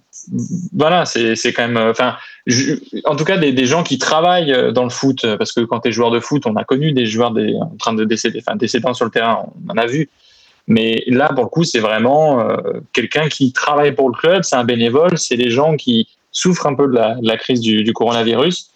voilà, 0.74 1.06
c'est 1.06 1.36
c'est 1.36 1.54
quand 1.54 1.68
même. 1.68 1.78
euh, 1.78 1.92
Enfin, 1.92 2.16
je- 2.46 2.74
en 3.06 3.16
tout 3.16 3.24
cas, 3.26 3.38
des, 3.38 3.54
des 3.54 3.66
gens 3.66 3.84
qui 3.84 3.98
travaillent 3.98 4.54
euh, 4.54 4.72
dans 4.72 4.84
le 4.84 4.90
foot, 4.90 5.24
euh, 5.24 5.38
parce 5.38 5.52
que 5.54 5.62
quand 5.62 5.80
tu 5.82 5.90
es 5.90 5.92
joueur 5.92 6.12
de 6.12 6.20
foot, 6.20 6.44
on 6.46 6.56
a 6.56 6.64
connu 6.64 6.92
des 6.92 7.06
joueurs 7.06 7.32
des, 7.32 7.54
en 7.56 7.76
train 7.78 7.94
de 7.94 8.04
décéder, 8.06 8.40
enfin 8.46 8.56
décédant 8.58 8.94
sur 8.94 9.06
le 9.06 9.12
terrain, 9.12 9.46
on 9.68 9.72
en 9.72 9.78
a 9.78 9.86
vu. 9.86 10.10
Mais 10.68 11.04
là, 11.08 11.30
pour 11.34 11.44
le 11.44 11.50
coup, 11.50 11.64
c'est 11.64 11.80
vraiment 11.80 12.40
euh, 12.42 12.58
quelqu'un 12.92 13.28
qui 13.30 13.54
travaille 13.54 13.92
pour 13.94 14.10
le 14.10 14.16
club, 14.18 14.44
c'est 14.44 14.56
un 14.56 14.64
bénévole, 14.64 15.18
c'est 15.18 15.36
les 15.36 15.52
gens 15.52 15.76
qui 15.76 16.08
souffrent 16.32 16.66
un 16.66 16.74
peu 16.74 16.88
de 16.88 16.94
la, 16.94 17.16
de 17.16 17.28
la 17.28 17.38
crise 17.38 17.62
du, 17.62 17.84
du 17.84 17.94
coronavirus. 17.94 18.72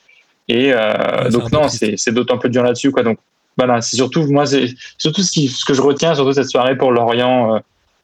Et 0.48 0.72
euh, 0.74 1.30
donc 1.32 1.52
non, 1.52 1.68
c'est 1.68 2.12
d'autant 2.14 2.38
plus 2.38 2.50
dur 2.52 2.64
là-dessus, 2.64 2.92
quoi. 2.92 3.04
Donc 3.04 3.18
voilà, 3.60 3.82
c'est 3.82 3.96
surtout 3.98 4.26
moi, 4.28 4.46
c'est 4.46 4.74
surtout 4.98 5.22
ce, 5.22 5.32
qui, 5.32 5.48
ce 5.48 5.66
que 5.66 5.74
je 5.74 5.82
retiens, 5.82 6.16
surtout 6.16 6.34
cette 6.34 6.50
soirée 6.50 6.78
pour 6.78 6.92
Lorient, 6.92 7.56
euh, 7.56 7.60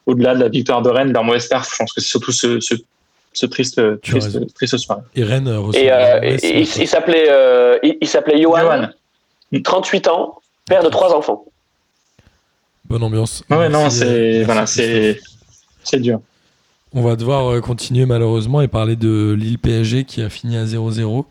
au-delà 0.06 0.36
de 0.36 0.42
la 0.42 0.50
victoire 0.50 0.82
de 0.82 0.90
Rennes, 0.90 1.14
leur 1.14 1.24
mauvaise 1.24 1.48
perf, 1.48 1.68
je 1.72 1.78
pense 1.78 1.94
que 1.94 2.02
c'est 2.02 2.10
surtout 2.10 2.32
ce, 2.32 2.60
ce, 2.60 2.76
ce 3.34 3.46
triste, 3.46 3.80
as 3.80 3.98
triste, 4.02 4.54
triste 4.54 4.78
soirée. 4.78 5.02
Et 5.16 5.24
Rennes 5.24 5.48
euh, 5.48 5.72
Et, 5.74 5.92
euh, 5.92 6.20
et- 6.22 6.60
il, 6.62 6.88
s'appelait 6.88 7.26
euh, 7.30 7.78
il, 7.84 7.98
il 8.02 8.08
s'appelait 8.08 8.42
Johan, 8.42 8.90
Johan. 9.52 9.62
38 9.64 10.08
ans, 10.10 10.40
père 10.68 10.84
de 10.84 10.90
trois 10.90 11.14
enfants. 11.16 11.46
Bonne 12.86 13.04
ambiance. 13.04 13.44
Ouais, 13.50 13.70
non, 13.70 13.86
euh, 13.86 13.90
c'est 13.90 14.44
voilà, 14.44 14.66
c'est 14.66 15.20
c'est 15.84 16.00
dur. 16.00 16.20
On 16.94 17.02
va 17.02 17.16
devoir 17.16 17.52
euh, 17.52 17.60
continuer 17.62 18.06
malheureusement 18.06 18.62
et 18.62 18.68
parler 18.68 18.96
de 18.96 19.36
Lille 19.38 19.60
PSG 19.60 20.06
qui 20.06 20.22
a 20.22 20.30
fini 20.30 20.58
à 20.58 20.66
0-0. 20.66 21.26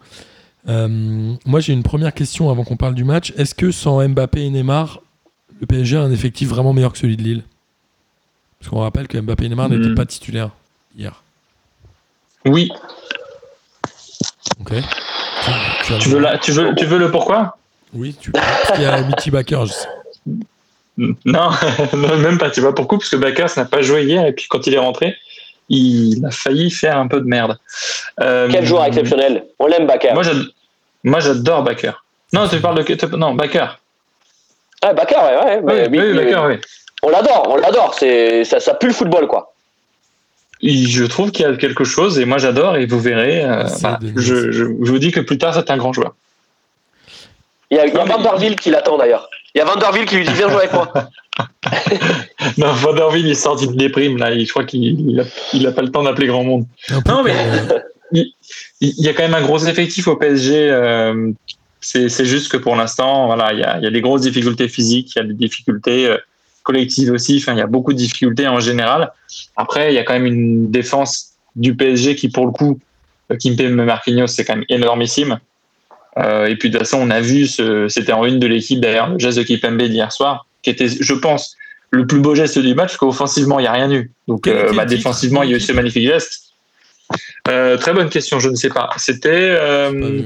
Euh, 0.69 1.35
moi 1.45 1.61
j'ai 1.61 1.73
une 1.75 1.83
première 1.83 2.15
question 2.15 2.51
avant 2.51 2.65
qu'on 2.65 2.77
parle 2.77 2.95
du 2.95 3.05
match. 3.05 3.33
Est-ce 3.37 3.55
que 3.55 3.71
sans 3.71 4.07
Mbappé 4.09 4.43
et 4.45 4.51
Neymar, 4.51 5.01
le 5.61 5.67
PSG 5.67 5.97
a 5.97 6.03
un 6.03 6.11
effectif 6.11 6.49
vraiment 6.49 6.73
meilleur 6.73 6.93
que 6.93 6.99
celui 6.99 7.17
de 7.17 7.23
Lille? 7.23 7.43
Parce 8.59 8.71
qu'on 8.71 8.81
rappelle 8.81 9.07
que 9.09 9.19
Mbappé 9.19 9.45
et 9.45 9.49
Neymar 9.51 9.69
Hmm. 9.69 9.75
n'étaient 9.77 9.95
pas 9.95 10.07
titulaires 10.07 10.51
hier. 10.97 11.23
Oui, 12.47 12.71
Ok. 14.61 14.73
Tu, 14.73 15.51
tu 15.87 15.95
as- 15.95 15.99
tu 15.99 16.09
veux 16.11 16.19
la, 16.21 16.39
tu 16.39 16.53
veux, 16.53 16.75
tu 16.75 16.87
veux 16.87 16.99
le 16.99 17.11
pourquoi? 17.11 17.59
Oui, 17.93 18.15
tu 18.19 18.33
qu'il 18.33 18.83
y 18.83 18.87
a 18.87 19.03
Mitty 19.03 19.31
Baker. 19.31 19.65
je 19.67 19.73
sais. 19.73 19.89
Non, 21.25 21.51
même 21.97 22.39
pas. 22.39 22.51
Tu 22.51 22.61
vois 22.61 22.73
pourquoi? 22.75 22.99
Parce 22.99 23.11
que 23.11 23.17
Bakers 23.17 23.51
n'a 23.57 23.65
pas 23.65 23.83
joué 23.83 24.05
hier 24.05 24.25
et 24.27 24.33
puis 24.33 24.47
quand 24.49 24.65
il 24.69 24.75
est 24.75 24.79
rentré, 24.79 25.17
il 25.69 26.25
a 26.25 26.31
failli 26.31 26.71
faire 26.71 26.99
un 26.99 27.07
peu 27.09 27.21
de 27.21 27.27
merde. 27.27 27.59
Euh, 28.21 28.49
Quel 28.51 28.65
joueur 28.67 28.85
exceptionnel. 28.85 29.47
On 29.59 29.67
l'aime, 29.67 29.87
Bakar. 29.87 30.15
Moi, 30.15 30.23
j'ad- 30.23 30.47
moi, 31.05 31.21
j'adore 31.21 31.63
Baker. 31.63 31.93
Non, 32.33 32.49
tu 32.49 32.61
parles 32.61 32.83
de 32.85 33.17
non 33.17 33.35
Baker. 33.35 33.67
Ah, 34.83 34.93
Bakar, 34.93 35.25
ouais, 35.25 35.37
ouais. 35.37 35.61
Oui, 35.63 35.89
mais- 35.91 35.99
oui, 36.01 36.13
mais- 36.15 36.25
Baker, 36.25 36.41
oui. 36.47 36.55
On 37.03 37.09
l'adore, 37.11 37.47
on 37.51 37.57
l'adore. 37.57 37.95
C'est 37.99 38.45
ça, 38.45 38.61
ça 38.61 38.75
pue 38.75 38.89
le 38.89 38.93
football, 38.93 39.27
quoi. 39.27 39.53
Je 40.63 41.05
trouve 41.05 41.31
qu'il 41.31 41.45
y 41.45 41.49
a 41.49 41.55
quelque 41.57 41.85
chose 41.85 42.19
et 42.19 42.25
moi 42.25 42.39
j'adore 42.39 42.77
et 42.77 42.87
vous 42.87 42.99
verrez. 43.01 43.45
euh, 43.45 43.65
je, 44.17 44.51
je- 44.51 44.65
je 44.65 44.91
vous 44.91 44.99
dis 44.99 45.11
que 45.11 45.21
plus 45.21 45.37
tard 45.37 45.53
c'est 45.53 45.71
un 45.71 45.77
grand 45.77 45.93
joueur. 45.93 46.15
Il 47.71 47.77
y 47.77 47.81
a, 47.81 47.87
il 47.87 47.93
y 47.95 47.99
a 47.99 48.05
Van 48.05 48.39
der 48.39 48.57
qui 48.57 48.71
l'attend 48.71 48.97
d'ailleurs. 48.97 49.29
Il 49.55 49.59
y 49.59 49.61
a 49.61 49.65
Van 49.65 49.77
der 49.77 49.93
Wiel 49.93 50.05
qui 50.07 50.17
lui 50.17 50.25
dit 50.25 50.33
Viens 50.35 50.49
jouer 50.49 50.59
avec 50.69 50.73
moi. 50.73 50.93
Non, 52.59 52.73
Vanderville 52.73 53.27
il 53.27 53.31
est 53.33 53.35
sorti 53.35 53.67
de 53.67 53.73
déprime 53.75 54.19
là. 54.19 54.31
Il- 54.33 54.45
Je 54.47 54.51
crois 54.51 54.65
qu'il 54.65 54.85
il 54.85 55.21
a, 55.21 55.25
il 55.53 55.67
a 55.67 55.73
pas 55.73 55.83
le 55.83 55.91
temps 55.91 56.03
d'appeler 56.03 56.27
grand 56.29 56.45
monde. 56.45 56.67
Non, 57.09 57.23
mais- 57.25 57.35
euh, 57.35 57.79
Il 58.13 58.33
il 58.81 59.05
y 59.05 59.09
a 59.09 59.15
quand 59.15 59.23
même 59.23 59.35
un 59.35 59.43
gros 59.43 59.59
effectif 59.67 60.07
au 60.09 60.17
PSG. 60.17 60.71
euh, 60.71 61.31
c'est 61.81 62.09
c'est 62.09 62.25
juste 62.25 62.51
que 62.53 62.57
pour 62.57 62.77
l'instant, 62.77 63.27
voilà, 63.27 63.53
il 63.53 63.59
y 63.61 63.63
a, 63.65 63.79
il 63.79 63.85
y 63.85 63.87
a 63.87 63.91
des 63.91 64.01
grosses 64.01 64.23
difficultés 64.23 64.69
physiques, 64.69 65.13
il 65.17 65.19
y 65.19 65.23
a 65.23 65.25
des 65.25 65.35
difficultés 65.35 66.07
euh, 66.09 66.17
collectives 66.63 67.11
aussi. 67.13 67.39
Enfin, 67.41 67.53
il 67.55 67.59
y 67.59 67.63
a 67.63 67.67
beaucoup 67.67 67.93
de 67.93 67.99
difficultés 67.99 68.47
en 68.49 68.61
général. 68.61 69.11
Après, 69.57 69.93
il 69.93 69.95
y 69.95 69.99
a 69.99 70.05
quand 70.05 70.13
même 70.15 70.27
une 70.27 70.71
défense 70.71 71.31
du 71.57 71.75
PSG 71.75 72.15
qui, 72.17 72.29
pour 72.29 72.47
le 72.47 72.53
coup, 72.53 72.79
Kimpembe 73.41 73.85
Marquinhos, 73.85 74.27
c'est 74.29 74.45
quand 74.45 74.57
même 74.57 74.65
énormissime. 74.69 75.39
Euh, 76.19 76.47
et 76.47 76.57
puis 76.57 76.71
de 76.71 76.79
toute 76.79 76.87
façon, 76.87 76.99
on 77.03 77.11
a 77.11 77.21
vu, 77.21 77.47
ce- 77.47 77.89
c'était 77.89 78.13
en 78.13 78.25
une 78.25 78.39
de 78.39 78.47
l'équipe 78.47 78.81
d'ailleurs, 78.81 79.09
le 79.11 79.19
geste 79.19 79.39
de 79.39 79.43
Kimpembe 79.43 79.83
d'hier 79.83 80.13
soir, 80.13 80.47
qui 80.63 80.71
était, 80.71 80.87
je 80.89 81.15
pense, 81.15 81.57
le 81.91 82.07
plus 82.07 82.21
beau 82.21 82.35
geste 82.35 82.59
du 82.59 82.75
match, 82.75 82.89
parce 82.91 82.97
qu'offensivement, 82.99 83.59
il 83.59 83.63
n'y 83.63 83.69
a 83.69 83.73
rien 83.73 83.91
eu. 83.91 84.11
Donc, 84.29 84.47
euh, 84.47 84.73
bah, 84.75 84.85
défensivement, 84.85 85.43
il 85.43 85.51
y 85.51 85.55
a 85.55 85.57
eu 85.57 85.61
ce 85.61 85.73
magnifique 85.73 86.07
geste. 86.07 86.41
Euh, 87.49 87.77
très 87.77 87.93
bonne 87.93 88.09
question, 88.09 88.39
je 88.41 88.49
ne 88.49 88.55
sais 88.55 88.71
pas. 88.71 88.91
C'était, 88.97 89.29
euh, 89.59 90.23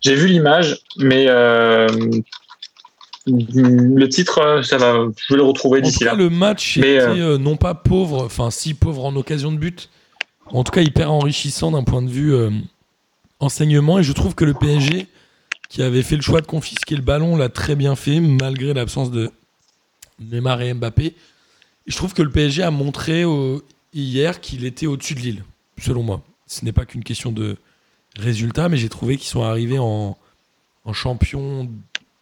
j'ai 0.00 0.14
vu, 0.14 0.26
l'image, 0.28 0.78
mais 0.98 1.26
le 3.26 4.06
titre, 4.08 4.60
ça 4.64 4.78
va, 4.78 4.94
je 5.28 5.34
vais 5.34 5.38
le 5.38 5.42
retrouver 5.42 5.78
En 5.80 5.82
tout 5.82 5.88
d'ici 5.88 6.00
cas, 6.00 6.12
là. 6.12 6.14
le 6.14 6.30
match 6.30 6.78
Mais, 6.80 6.94
était 6.96 7.38
non 7.38 7.56
pas 7.56 7.74
pauvre, 7.74 8.24
enfin 8.24 8.50
si 8.50 8.74
pauvre 8.74 9.04
en 9.04 9.16
occasion 9.16 9.50
de 9.52 9.56
but, 9.58 9.88
en 10.46 10.62
tout 10.64 10.72
cas 10.72 10.82
hyper 10.82 11.10
enrichissant 11.12 11.72
d'un 11.72 11.82
point 11.84 12.02
de 12.02 12.10
vue 12.10 12.34
enseignement. 13.40 13.98
Et 13.98 14.02
je 14.02 14.12
trouve 14.12 14.34
que 14.34 14.44
le 14.44 14.54
PSG, 14.54 15.06
qui 15.68 15.82
avait 15.82 16.02
fait 16.02 16.16
le 16.16 16.22
choix 16.22 16.40
de 16.40 16.46
confisquer 16.46 16.96
le 16.96 17.02
ballon, 17.02 17.36
l'a 17.36 17.48
très 17.48 17.76
bien 17.76 17.96
fait, 17.96 18.20
malgré 18.20 18.74
l'absence 18.74 19.10
de 19.10 19.30
Neymar 20.20 20.62
et 20.62 20.74
Mbappé. 20.74 21.14
Je 21.86 21.96
trouve 21.96 22.14
que 22.14 22.22
le 22.22 22.30
PSG 22.30 22.62
a 22.62 22.70
montré 22.70 23.24
hier 23.92 24.40
qu'il 24.40 24.64
était 24.64 24.86
au-dessus 24.86 25.14
de 25.14 25.20
Lille, 25.20 25.44
selon 25.80 26.02
moi. 26.02 26.22
Ce 26.46 26.64
n'est 26.64 26.72
pas 26.72 26.84
qu'une 26.84 27.04
question 27.04 27.32
de 27.32 27.56
résultat, 28.18 28.68
mais 28.68 28.76
j'ai 28.76 28.88
trouvé 28.88 29.16
qu'ils 29.16 29.28
sont 29.28 29.42
arrivés 29.42 29.78
en, 29.78 30.16
champion 30.92 31.68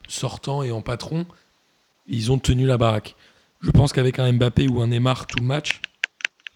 sortant 0.08 0.62
et 0.62 0.70
en 0.70 0.80
patron. 0.80 1.26
Ils 2.06 2.32
ont 2.32 2.38
tenu 2.38 2.66
la 2.66 2.78
baraque. 2.78 3.14
Je 3.60 3.70
pense 3.70 3.92
qu'avec 3.92 4.18
un 4.18 4.32
Mbappé 4.32 4.68
ou 4.68 4.80
un 4.80 4.88
Neymar 4.88 5.26
tout 5.26 5.42
match, 5.42 5.80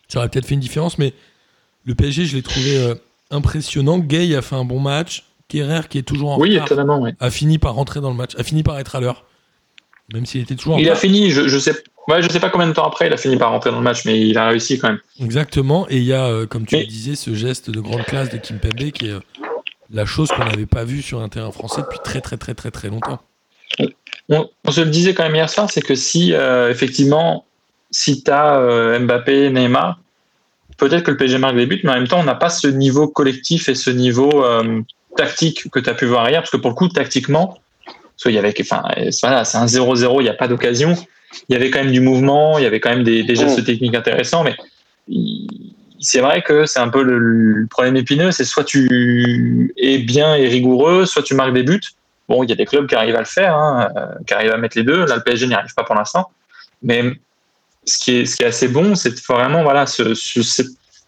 ça 0.08 0.18
aurait 0.18 0.28
peut-être 0.28 0.46
fait 0.46 0.54
une 0.54 0.60
différence, 0.60 0.98
mais 0.98 1.14
le 1.84 1.94
PSG, 1.94 2.26
je 2.26 2.36
l'ai 2.36 2.42
trouvé 2.42 2.76
euh, 2.78 2.94
impressionnant. 3.30 3.98
Gay 3.98 4.34
a 4.36 4.42
fait 4.42 4.56
un 4.56 4.64
bon 4.64 4.80
match. 4.80 5.24
Kerrer, 5.48 5.80
qui 5.88 5.96
est 5.96 6.02
toujours 6.02 6.32
en 6.32 6.38
Oui, 6.38 6.58
retard, 6.58 6.78
a 7.20 7.30
fini 7.30 7.56
par 7.58 7.74
rentrer 7.74 8.00
dans 8.02 8.10
le 8.10 8.16
match, 8.16 8.32
a 8.36 8.42
fini 8.44 8.62
par 8.62 8.78
être 8.78 8.96
à 8.96 9.00
l'heure, 9.00 9.24
même 10.12 10.26
s'il 10.26 10.42
était 10.42 10.54
toujours 10.54 10.74
en 10.74 10.78
Il 10.78 10.90
a 10.90 10.94
fini, 10.94 11.30
je, 11.30 11.48
je 11.48 11.58
sais, 11.58 11.72
ouais, 12.06 12.22
je 12.22 12.28
sais 12.28 12.38
pas 12.38 12.50
combien 12.50 12.66
de 12.66 12.74
temps 12.74 12.86
après, 12.86 13.06
il 13.06 13.12
a 13.14 13.16
fini 13.16 13.38
par 13.38 13.50
rentrer 13.52 13.70
dans 13.70 13.78
le 13.78 13.82
match, 13.82 14.04
mais 14.04 14.20
il 14.20 14.36
a 14.36 14.48
réussi 14.48 14.78
quand 14.78 14.88
même. 14.88 15.00
Exactement. 15.18 15.86
Et 15.88 15.96
il 15.96 16.04
y 16.04 16.12
a, 16.12 16.26
euh, 16.26 16.44
comme 16.46 16.66
tu 16.66 16.74
Mais- 16.74 16.82
le 16.82 16.86
disais, 16.86 17.14
ce 17.14 17.32
geste 17.34 17.70
de 17.70 17.80
grande 17.80 18.02
classe 18.04 18.28
de 18.28 18.36
Kimpembe 18.36 18.90
qui 18.90 19.06
est 19.06 19.12
euh, 19.12 19.20
la 19.90 20.04
chose 20.04 20.28
qu'on 20.28 20.44
n'avait 20.44 20.66
pas 20.66 20.84
vue 20.84 21.00
sur 21.00 21.22
un 21.22 21.30
terrain 21.30 21.50
français 21.50 21.80
depuis 21.80 21.98
très 22.04 22.20
très 22.20 22.36
très 22.36 22.52
très 22.52 22.70
très 22.70 22.88
longtemps. 22.90 23.18
On, 24.28 24.50
on 24.66 24.70
se 24.70 24.82
le 24.82 24.90
disait 24.90 25.14
quand 25.14 25.22
même 25.22 25.34
hier 25.34 25.48
soir, 25.48 25.70
c'est 25.70 25.80
que 25.80 25.94
si 25.94 26.34
euh, 26.34 26.68
effectivement, 26.70 27.46
si 27.90 28.22
tu 28.22 28.30
as 28.30 28.98
Mbappé, 28.98 29.48
Neymar, 29.48 29.98
peut-être 30.78 31.02
que 31.02 31.10
le 31.10 31.16
PSG 31.16 31.38
marque 31.38 31.56
des 31.56 31.66
buts, 31.66 31.80
mais 31.84 31.90
en 31.90 31.94
même 31.94 32.08
temps, 32.08 32.20
on 32.20 32.24
n'a 32.24 32.34
pas 32.34 32.48
ce 32.48 32.68
niveau 32.68 33.08
collectif 33.08 33.68
et 33.68 33.74
ce 33.74 33.90
niveau 33.90 34.44
euh, 34.44 34.80
tactique 35.16 35.70
que 35.70 35.80
tu 35.80 35.90
as 35.90 35.94
pu 35.94 36.06
voir 36.06 36.28
hier, 36.30 36.40
parce 36.40 36.50
que 36.50 36.56
pour 36.56 36.70
le 36.70 36.76
coup, 36.76 36.88
tactiquement, 36.88 37.58
parce 37.86 38.22
qu'il 38.22 38.32
y 38.32 38.38
avait, 38.38 38.54
enfin, 38.60 38.82
voilà, 39.22 39.44
c'est 39.44 39.58
un 39.58 39.66
0-0, 39.66 40.20
il 40.20 40.24
n'y 40.24 40.28
a 40.28 40.34
pas 40.34 40.48
d'occasion. 40.48 40.94
Il 41.48 41.52
y 41.52 41.56
avait 41.56 41.70
quand 41.70 41.80
même 41.80 41.92
du 41.92 42.00
mouvement, 42.00 42.58
il 42.58 42.64
y 42.64 42.66
avait 42.66 42.80
quand 42.80 42.90
même 42.90 43.04
des, 43.04 43.22
des 43.22 43.34
gestes 43.34 43.60
Mm. 43.60 43.64
techniques 43.64 43.94
intéressants, 43.94 44.42
mais 44.44 44.56
c'est 46.00 46.20
vrai 46.20 46.42
que 46.42 46.64
c'est 46.64 46.80
un 46.80 46.88
peu 46.88 47.02
le, 47.02 47.18
le 47.18 47.66
problème 47.66 47.96
épineux, 47.96 48.30
c'est 48.30 48.44
soit 48.44 48.64
tu 48.64 49.72
es 49.76 49.98
bien 49.98 50.34
et 50.36 50.48
rigoureux, 50.48 51.06
soit 51.06 51.22
tu 51.22 51.34
marques 51.34 51.52
des 51.52 51.64
buts. 51.64 51.80
Bon, 52.28 52.42
il 52.42 52.50
y 52.50 52.52
a 52.52 52.56
des 52.56 52.66
clubs 52.66 52.86
qui 52.86 52.94
arrivent 52.94 53.16
à 53.16 53.20
le 53.20 53.24
faire, 53.24 53.54
hein, 53.54 53.88
euh, 53.96 54.06
qui 54.26 54.34
arrivent 54.34 54.52
à 54.52 54.58
mettre 54.58 54.76
les 54.76 54.84
deux. 54.84 55.06
Là, 55.06 55.16
le 55.16 55.22
PSG 55.22 55.46
n'y 55.46 55.54
arrive 55.54 55.74
pas 55.74 55.84
pour 55.84 55.94
l'instant. 55.94 56.30
Mais 56.82 57.02
ce 57.88 57.98
qui 57.98 58.16
est, 58.18 58.24
ce 58.26 58.36
qui 58.36 58.42
est 58.42 58.46
assez 58.46 58.68
bon, 58.68 58.94
c'est 58.94 59.18
vraiment 59.26 59.62
voilà, 59.62 59.86
ce, 59.86 60.14
ce, 60.14 60.42
ce- 60.42 60.62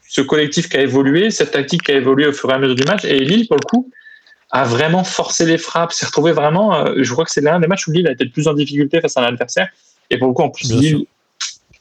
ce 0.09 0.21
collectif 0.23 0.69
qui 0.69 0.77
a 0.77 0.81
évolué, 0.83 1.31
cette 1.31 1.53
tactique 1.53 1.83
qui 1.83 1.93
a 1.93 1.97
évolué 1.97 2.27
au 2.27 2.33
fur 2.33 2.51
et 2.51 2.55
à 2.55 2.59
mesure 2.59 2.75
du 2.75 2.83
match. 2.85 3.05
Et 3.05 3.21
Lille, 3.21 3.47
pour 3.47 3.57
le 3.57 3.65
coup, 3.65 3.89
a 4.51 4.65
vraiment 4.65 5.05
forcé 5.05 5.45
les 5.47 5.59
frappes, 5.59 5.93
s'est 5.93 6.07
retrouvé 6.07 6.33
vraiment. 6.33 6.75
euh, 6.75 6.95
je 6.99 7.13
crois 7.13 7.25
que 7.25 7.31
c'est 7.31 7.41
l'un 7.41 7.61
des 7.61 7.69
matchs 7.69 7.87
où 7.87 7.93
Lille 7.93 8.09
a 8.09 8.13
été 8.13 8.25
le 8.25 8.31
plus 8.31 8.49
en 8.49 8.55
difficulté 8.55 9.01
face 9.01 9.17
à 9.17 9.21
un 9.21 9.27
adversaire. 9.27 9.69
Et 10.11 10.19
pour 10.19 10.27
le 10.27 10.35
coup, 10.35 10.43
en 10.43 10.51
plus, 10.51 10.69
Bien 10.69 10.81
Lille 10.81 10.97
sûr. 10.97 11.07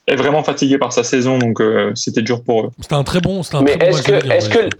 est 0.07 0.15
vraiment 0.15 0.43
fatigué 0.43 0.77
par 0.77 0.93
sa 0.93 1.03
saison, 1.03 1.39
donc 1.39 1.59
euh, 1.61 1.91
c'était 1.95 2.21
dur 2.21 2.43
pour 2.43 2.65
eux. 2.65 2.69
C'était 2.79 2.93
un 2.95 3.03
très 3.03 3.21
bon, 3.21 3.41
c'était 3.41 3.55
un 3.57 3.61
Mais 3.63 3.75
bon 3.77 3.85
est-ce 3.87 4.11
match 4.11 4.21
que, 4.23 4.31
est-ce 4.31 4.49
ouais. 4.49 4.69
que, 4.69 4.75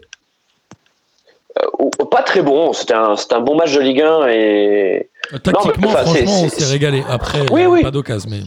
Euh, 1.59 2.05
pas 2.11 2.21
très 2.21 2.41
bon. 2.41 2.73
C'était 2.73 2.93
un, 2.93 3.15
bon 3.41 3.55
match 3.55 3.73
de 3.73 3.79
Ligue 3.81 4.01
1 4.01 4.27
et 4.29 5.09
Tactiquement, 5.43 5.89
enfin, 5.89 6.03
c'est- 6.05 6.25
franchement, 6.25 6.41
on 6.43 6.49
c'est- 6.49 6.59
s'est 6.61 6.71
régalé. 6.71 7.03
Après, 7.09 7.39
Oui, 7.51 7.65
oui. 7.65 7.81
pas 7.81 7.91
d'occasion, 7.91 8.29
mais 8.31 8.41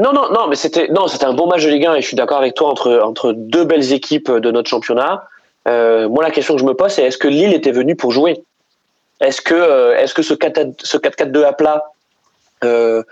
non, 0.00 0.12
non, 0.12 0.30
non, 0.32 0.46
mais 0.48 0.56
c'était 0.56 0.88
non, 0.88 1.06
c'était 1.08 1.26
un 1.26 1.34
bon 1.34 1.46
match 1.46 1.64
de 1.64 1.68
Ligue 1.68 1.86
1 1.86 1.94
et 1.94 2.00
je 2.00 2.06
suis 2.06 2.16
d'accord 2.16 2.38
avec 2.38 2.54
toi 2.54 2.68
entre 2.68 3.00
entre 3.04 3.32
deux 3.32 3.64
belles 3.64 3.92
équipes 3.92 4.30
de 4.30 4.50
notre 4.50 4.68
championnat. 4.68 5.28
Euh, 5.68 6.08
moi, 6.08 6.24
la 6.24 6.30
question 6.30 6.54
que 6.54 6.60
je 6.60 6.66
me 6.66 6.74
pose, 6.74 6.90
c'est 6.90 7.02
est-ce 7.02 7.18
que 7.18 7.28
Lille 7.28 7.52
était 7.52 7.72
venu 7.72 7.96
pour 7.96 8.10
jouer? 8.10 8.42
Est-ce 9.20 9.42
que 9.42 9.54
euh, 9.54 9.98
est-ce 9.98 10.14
que 10.14 10.22
ce 10.22 10.34
4 10.34 10.82
ce 10.82 10.96
4-4-2 10.96 11.44
à 11.44 11.52
plat 11.52 11.84
euh, 12.64 13.02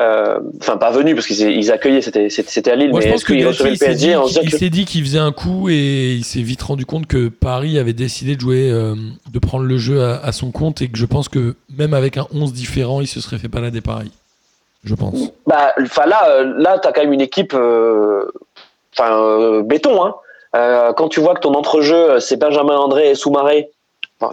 euh, 0.00 0.40
Enfin, 0.60 0.76
pas 0.76 0.90
venu 0.90 1.14
parce 1.14 1.28
qu'ils 1.28 1.40
ils 1.42 1.70
accueillaient, 1.70 2.02
c'était 2.02 2.28
c'était 2.28 2.70
à 2.72 2.74
Lille, 2.74 2.90
Moi, 2.90 3.00
je 3.00 3.06
mais 3.06 3.12
pense 3.12 3.20
est-ce 3.20 3.26
que 3.26 3.32
qu'ils 3.34 3.46
recevaient 3.46 3.70
le 3.70 3.74
il 3.76 3.78
s'est 3.78 3.94
dit, 3.94 4.06
PSG 4.06 4.16
en 4.16 4.26
il 4.26 4.50
que 4.50 4.58
s'est 4.58 4.70
dit 4.70 4.84
qu'il 4.84 5.04
faisait 5.04 5.18
un 5.18 5.30
coup 5.30 5.68
et 5.68 6.14
il 6.14 6.24
s'est 6.24 6.42
vite 6.42 6.62
rendu 6.62 6.84
compte 6.84 7.06
que 7.06 7.28
Paris 7.28 7.78
avait 7.78 7.92
décidé 7.92 8.34
de 8.34 8.40
jouer, 8.40 8.70
euh, 8.70 8.96
de 9.32 9.38
prendre 9.38 9.64
le 9.64 9.78
jeu 9.78 10.02
à, 10.02 10.16
à 10.16 10.32
son 10.32 10.50
compte 10.50 10.82
et 10.82 10.88
que 10.88 10.98
je 10.98 11.06
pense 11.06 11.28
que 11.28 11.54
même 11.76 11.94
avec 11.94 12.16
un 12.16 12.26
11 12.34 12.52
différent, 12.52 13.00
il 13.00 13.06
se 13.06 13.20
serait 13.20 13.38
fait 13.38 13.48
balader 13.48 13.80
pareil. 13.80 14.10
Je 14.84 14.94
pense. 14.94 15.32
Bah, 15.46 15.74
là, 16.06 16.28
euh, 16.28 16.54
là, 16.58 16.78
t'as 16.78 16.92
quand 16.92 17.02
même 17.02 17.12
une 17.12 17.20
équipe, 17.20 17.54
euh, 17.54 18.32
enfin 18.96 19.16
euh, 19.16 19.62
béton, 19.62 20.04
hein. 20.04 20.14
Quand 20.96 21.08
tu 21.08 21.20
vois 21.20 21.34
que 21.34 21.40
ton 21.40 21.54
entrejeu, 21.54 22.20
c'est 22.20 22.36
Benjamin 22.36 22.76
André 22.76 23.10
et 23.10 23.14
Soumaré, 23.14 23.70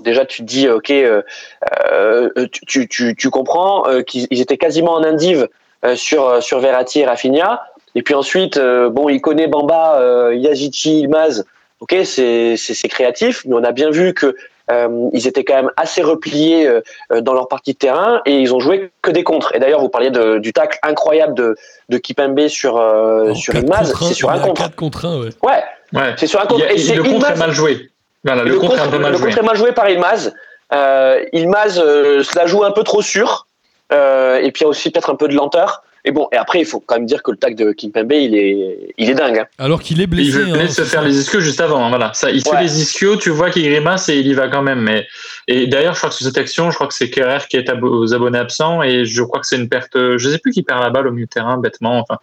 déjà 0.02 0.26
tu 0.26 0.42
te 0.42 0.48
dis, 0.48 0.68
ok, 0.68 0.92
euh, 0.92 2.30
tu, 2.68 2.90
tu, 2.90 3.16
tu 3.16 3.30
comprends 3.30 3.86
qu'ils 4.06 4.28
ils 4.30 4.42
étaient 4.42 4.58
quasiment 4.58 4.96
en 4.96 5.04
indive 5.06 5.48
sur, 5.96 6.44
sur 6.44 6.60
Verratti 6.60 7.00
et 7.00 7.06
Rafinha. 7.06 7.64
Et 7.96 8.02
puis 8.02 8.16
ensuite, 8.16 8.60
bon, 8.60 9.08
il 9.08 9.22
connaît 9.22 9.48
Bamba, 9.48 10.34
Yazici, 10.34 11.00
Ilmaz. 11.00 11.46
Ok, 11.80 11.96
c'est 12.04 12.90
créatif, 12.90 13.46
mais 13.46 13.56
on 13.56 13.64
a 13.64 13.72
bien 13.72 13.90
vu 13.90 14.14
que 14.14 14.36
euh, 14.72 15.10
ils 15.14 15.28
étaient 15.28 15.44
quand 15.44 15.56
même 15.56 15.72
assez 15.78 16.02
repliés 16.02 16.68
euh, 16.68 16.82
euh, 17.12 17.22
dans 17.22 17.34
leur 17.34 17.48
partie 17.48 17.74
de 17.74 17.78
terrain 17.78 18.22
et 18.26 18.40
ils 18.40 18.54
ont 18.54 18.60
joué 18.60 18.92
que 19.02 19.12
des 19.12 19.24
contres. 19.24 19.56
Et 19.56 19.60
d'ailleurs, 19.60 19.80
vous 19.82 19.90
parliez 19.90 20.12
de, 20.12 20.38
du 20.38 20.54
tacle 20.54 20.78
incroyable 20.84 21.34
de, 21.34 21.56
de 21.90 21.98
Kipembe 21.98 22.48
sur, 22.48 22.78
euh, 22.78 23.34
sur 23.34 23.56
un, 23.56 23.84
C'est 23.84 24.14
sur 24.14 24.30
un 24.30 24.40
contre. 24.40 24.62
quatre 24.62 24.76
contre 24.76 25.06
1, 25.06 25.20
ouais. 25.22 25.30
Ouais, 25.44 25.64
Ouais. 25.94 26.14
c'est 26.18 26.28
sur 26.28 26.40
un 26.40 26.46
contre. 26.46 26.66
a- 26.66 26.72
Et 26.74 26.78
c'est 26.78 26.96
le 26.96 27.04
contre 27.04 27.32
est 27.32 27.36
mal 27.38 27.52
joué. 27.52 27.90
Voilà, 28.24 28.44
le, 28.44 28.52
le 28.52 28.60
contre 28.60 28.74
est 28.76 28.80
un 28.80 28.84
contre, 28.84 28.92
peu 28.98 29.00
mal 29.02 29.12
le 29.14 29.18
joué. 29.18 29.28
contre 29.30 29.40
est 29.40 29.46
mal 29.48 29.56
joué 29.56 29.72
par 29.72 29.90
Ilmaz. 29.90 30.34
Euh, 30.74 31.24
Ilmaz 31.34 31.80
euh, 31.80 32.22
se 32.22 32.38
la 32.38 32.46
joue 32.46 32.64
un 32.64 32.72
peu 32.72 32.84
trop 32.84 33.02
sûr. 33.02 33.48
Euh, 33.92 34.38
et 34.38 34.52
puis 34.52 34.62
il 34.62 34.64
y 34.66 34.68
a 34.68 34.70
aussi 34.70 34.92
peut-être 34.92 35.10
un 35.10 35.16
peu 35.16 35.28
de 35.28 35.34
lenteur. 35.34 35.82
Et 36.06 36.12
bon, 36.12 36.28
et 36.32 36.38
après, 36.38 36.60
il 36.60 36.66
faut 36.66 36.80
quand 36.80 36.96
même 36.96 37.06
dire 37.06 37.22
que 37.22 37.32
le 37.32 37.38
tag 37.38 37.56
de 37.56 37.72
Kimpembe, 37.74 38.12
il 38.14 38.34
est, 38.36 38.94
il 38.98 39.10
est 39.10 39.14
dingue. 39.16 39.40
hein. 39.40 39.46
Alors 39.58 39.82
qu'il 39.82 40.00
est 40.02 40.08
blessé. 40.08 40.30
Il 40.30 40.34
venait 40.34 40.62
hein, 40.62 40.66
de 40.66 40.70
se 40.70 40.82
faire 40.84 41.02
ça. 41.02 41.08
les 41.08 41.20
ischios 41.20 41.42
juste 41.42 41.60
avant. 41.60 41.84
hein, 41.86 41.90
Voilà. 41.90 42.12
Ça, 42.14 42.32
il 42.32 42.42
se 42.42 42.50
Ouais. 42.50 42.56
fait 42.58 42.64
les 42.64 42.82
ischios, 42.82 43.18
tu 43.18 43.30
vois 43.32 43.50
qu'il 43.50 43.64
grimace 43.64 44.08
et 44.10 44.18
il 44.20 44.28
y 44.28 44.34
va 44.34 44.48
quand 44.48 44.62
même. 44.62 44.80
Mais 44.82 45.06
et 45.48 45.68
d'ailleurs, 45.68 45.94
je 45.94 46.00
crois 46.00 46.10
que 46.10 46.16
sur 46.16 46.26
cette 46.26 46.38
action, 46.38 46.72
je 46.72 46.76
crois 46.76 46.88
que 46.88 46.94
c'est 46.94 47.10
Kerrer 47.10 47.40
qui 47.50 47.58
est 47.58 47.70
abo- 47.70 47.90
aux 48.04 48.14
abonnés 48.14 48.40
absents 48.40 48.82
et 48.82 49.04
je 49.06 49.22
crois 49.24 49.42
que 49.42 49.48
c'est 49.48 49.58
une 49.58 49.68
perte. 49.68 49.96
Je 49.96 50.30
sais 50.30 50.38
plus 50.40 50.52
qui 50.54 50.64
perd 50.64 50.82
la 50.82 50.90
balle 50.90 51.08
au 51.08 51.12
milieu 51.12 51.26
de 51.26 51.30
terrain 51.30 51.58
bêtement. 51.58 52.00
Enfin, 52.00 52.20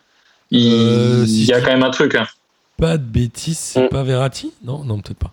il, 0.50 0.72
Euh, 0.72 1.26
si 1.26 1.42
il 1.42 1.48
y 1.48 1.52
a 1.52 1.60
quand 1.60 1.70
même 1.72 1.82
un 1.82 1.90
truc. 1.90 2.14
Hein. 2.14 2.26
Pas 2.78 2.96
de 2.96 3.02
bêtises, 3.04 3.58
c'est 3.58 3.84
Mm. 3.84 3.88
pas 3.88 4.02
Verratti? 4.02 4.52
Non, 4.64 4.84
non, 4.84 5.00
peut-être 5.00 5.18
pas. 5.18 5.32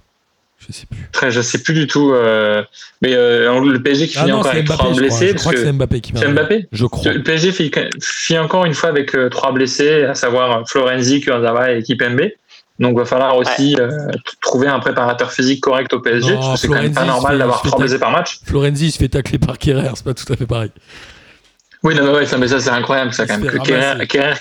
Je 0.68 0.74
sais 0.74 0.86
plus. 0.86 1.10
Très, 1.12 1.32
je 1.32 1.42
sais 1.42 1.62
plus 1.62 1.74
du 1.74 1.88
tout. 1.88 2.12
euh, 2.14 2.64
mais 3.02 3.14
euh, 3.14 3.60
le 3.60 3.82
PSG 3.82 4.08
qui 4.08 4.18
Ah 4.18 4.22
finit 4.22 4.32
non, 4.32 4.40
encore 4.40 4.52
avec 4.52 4.66
Mbappé. 4.66 4.78
trois 4.78 4.90
Je 4.90 4.94
crois, 4.94 5.02
blessés. 5.20 5.28
Je 5.34 5.38
crois 5.38 5.52
que 5.54 5.58
que- 5.58 5.64
c'est 5.64 5.72
Mbappé 5.74 6.02
qui 6.02 6.14
c'est. 6.16 6.28
Mbappé. 6.28 6.68
Je 6.72 6.86
crois. 6.86 7.12
Le 7.12 7.22
PSG 7.24 7.52
finit, 7.52 7.72
finit 8.02 8.40
encore 8.40 8.66
une 8.66 8.74
fois 8.74 8.90
avec 8.90 9.14
euh, 9.16 9.30
trois 9.30 9.52
blessés, 9.52 10.04
à 10.06 10.16
savoir 10.16 10.68
Florenzi, 10.70 11.20
Kurzawa 11.22 11.72
et 11.74 11.84
Kipembe. 11.84 12.30
Donc, 12.80 12.98
va 12.98 13.06
falloir 13.06 13.38
aussi 13.38 13.76
euh, 13.80 13.90
trouver 14.42 14.68
un 14.68 14.80
préparateur 14.80 15.32
physique 15.32 15.62
correct 15.62 15.94
au 15.94 16.00
PSG, 16.00 16.32
Non, 16.34 16.40
parce 16.40 16.54
que 16.54 16.58
c'est 16.60 16.68
quand 16.68 16.82
même 16.82 16.92
pas 16.94 17.02
Florenzi, 17.02 17.06
il 17.06 17.06
se 17.06 17.08
normal 17.14 17.32
fait- 17.34 17.38
d'avoir 17.38 17.62
il 17.64 17.68
trois 17.68 17.80
blessés 17.80 18.00
par 18.00 18.12
match. 18.12 18.40
Florenzi 18.46 18.86
il 18.88 18.92
se 18.92 18.98
fait 18.98 19.10
tacler 19.10 19.38
par 19.38 19.58
Kerrer, 19.60 19.90
c'est 19.96 20.04
pas 20.04 20.14
tout 20.16 20.32
à 20.34 20.36
fait 20.36 20.48
pareil. 20.48 20.72
Oui, 21.84 21.96
non, 21.96 22.04
mais 22.06 22.12
ouais, 22.12 22.26
ça, 22.26 22.38
mais 22.38 22.48
ça 22.48 22.60
c'est 22.62 22.70
incroyable, 22.70 23.14
ça 23.14 23.26
quand 23.28 23.38
même. 23.38 23.50
Que 23.50 23.58
Kerrer- 23.58 24.38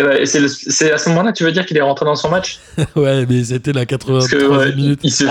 euh, 0.00 0.24
c'est 0.24 0.40
le- 0.40 0.48
c'est 0.48 0.90
à 0.92 0.98
ce 0.98 1.08
moment-là, 1.10 1.32
tu 1.32 1.44
veux 1.44 1.52
dire 1.52 1.64
qu'il 1.66 1.76
est 1.76 1.80
rentré 1.82 2.04
dans 2.04 2.16
son 2.16 2.28
match? 2.30 2.58
Ouais, 2.96 3.26
mais 3.28 3.44
c'était 3.44 3.72
la 3.72 3.86
Parce 3.86 4.02
83e 4.02 4.28
que 4.28 4.44
ouais, 4.46 4.74
minute. 4.74 5.00
il 5.04 5.12
se, 5.12 5.24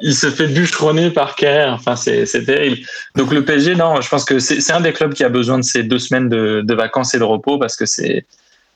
il 0.00 0.14
se 0.14 0.30
fait 0.30 0.46
bûcheronner 0.46 1.10
par 1.10 1.34
Kerrer. 1.36 1.68
Enfin, 1.70 1.96
c'est 1.96 2.24
c'est 2.26 2.44
terrible. 2.44 2.78
Donc 3.16 3.32
le 3.32 3.44
PSG, 3.44 3.74
non, 3.74 4.00
je 4.00 4.08
pense 4.08 4.24
que 4.24 4.38
c'est 4.38 4.60
c'est 4.60 4.72
un 4.72 4.80
des 4.80 4.92
clubs 4.92 5.12
qui 5.12 5.24
a 5.24 5.28
besoin 5.28 5.58
de 5.58 5.64
ces 5.64 5.82
deux 5.82 5.98
semaines 5.98 6.28
de, 6.28 6.62
de 6.64 6.74
vacances 6.74 7.14
et 7.14 7.18
de 7.18 7.24
repos 7.24 7.58
parce 7.58 7.76
que 7.76 7.84
c'est 7.86 8.24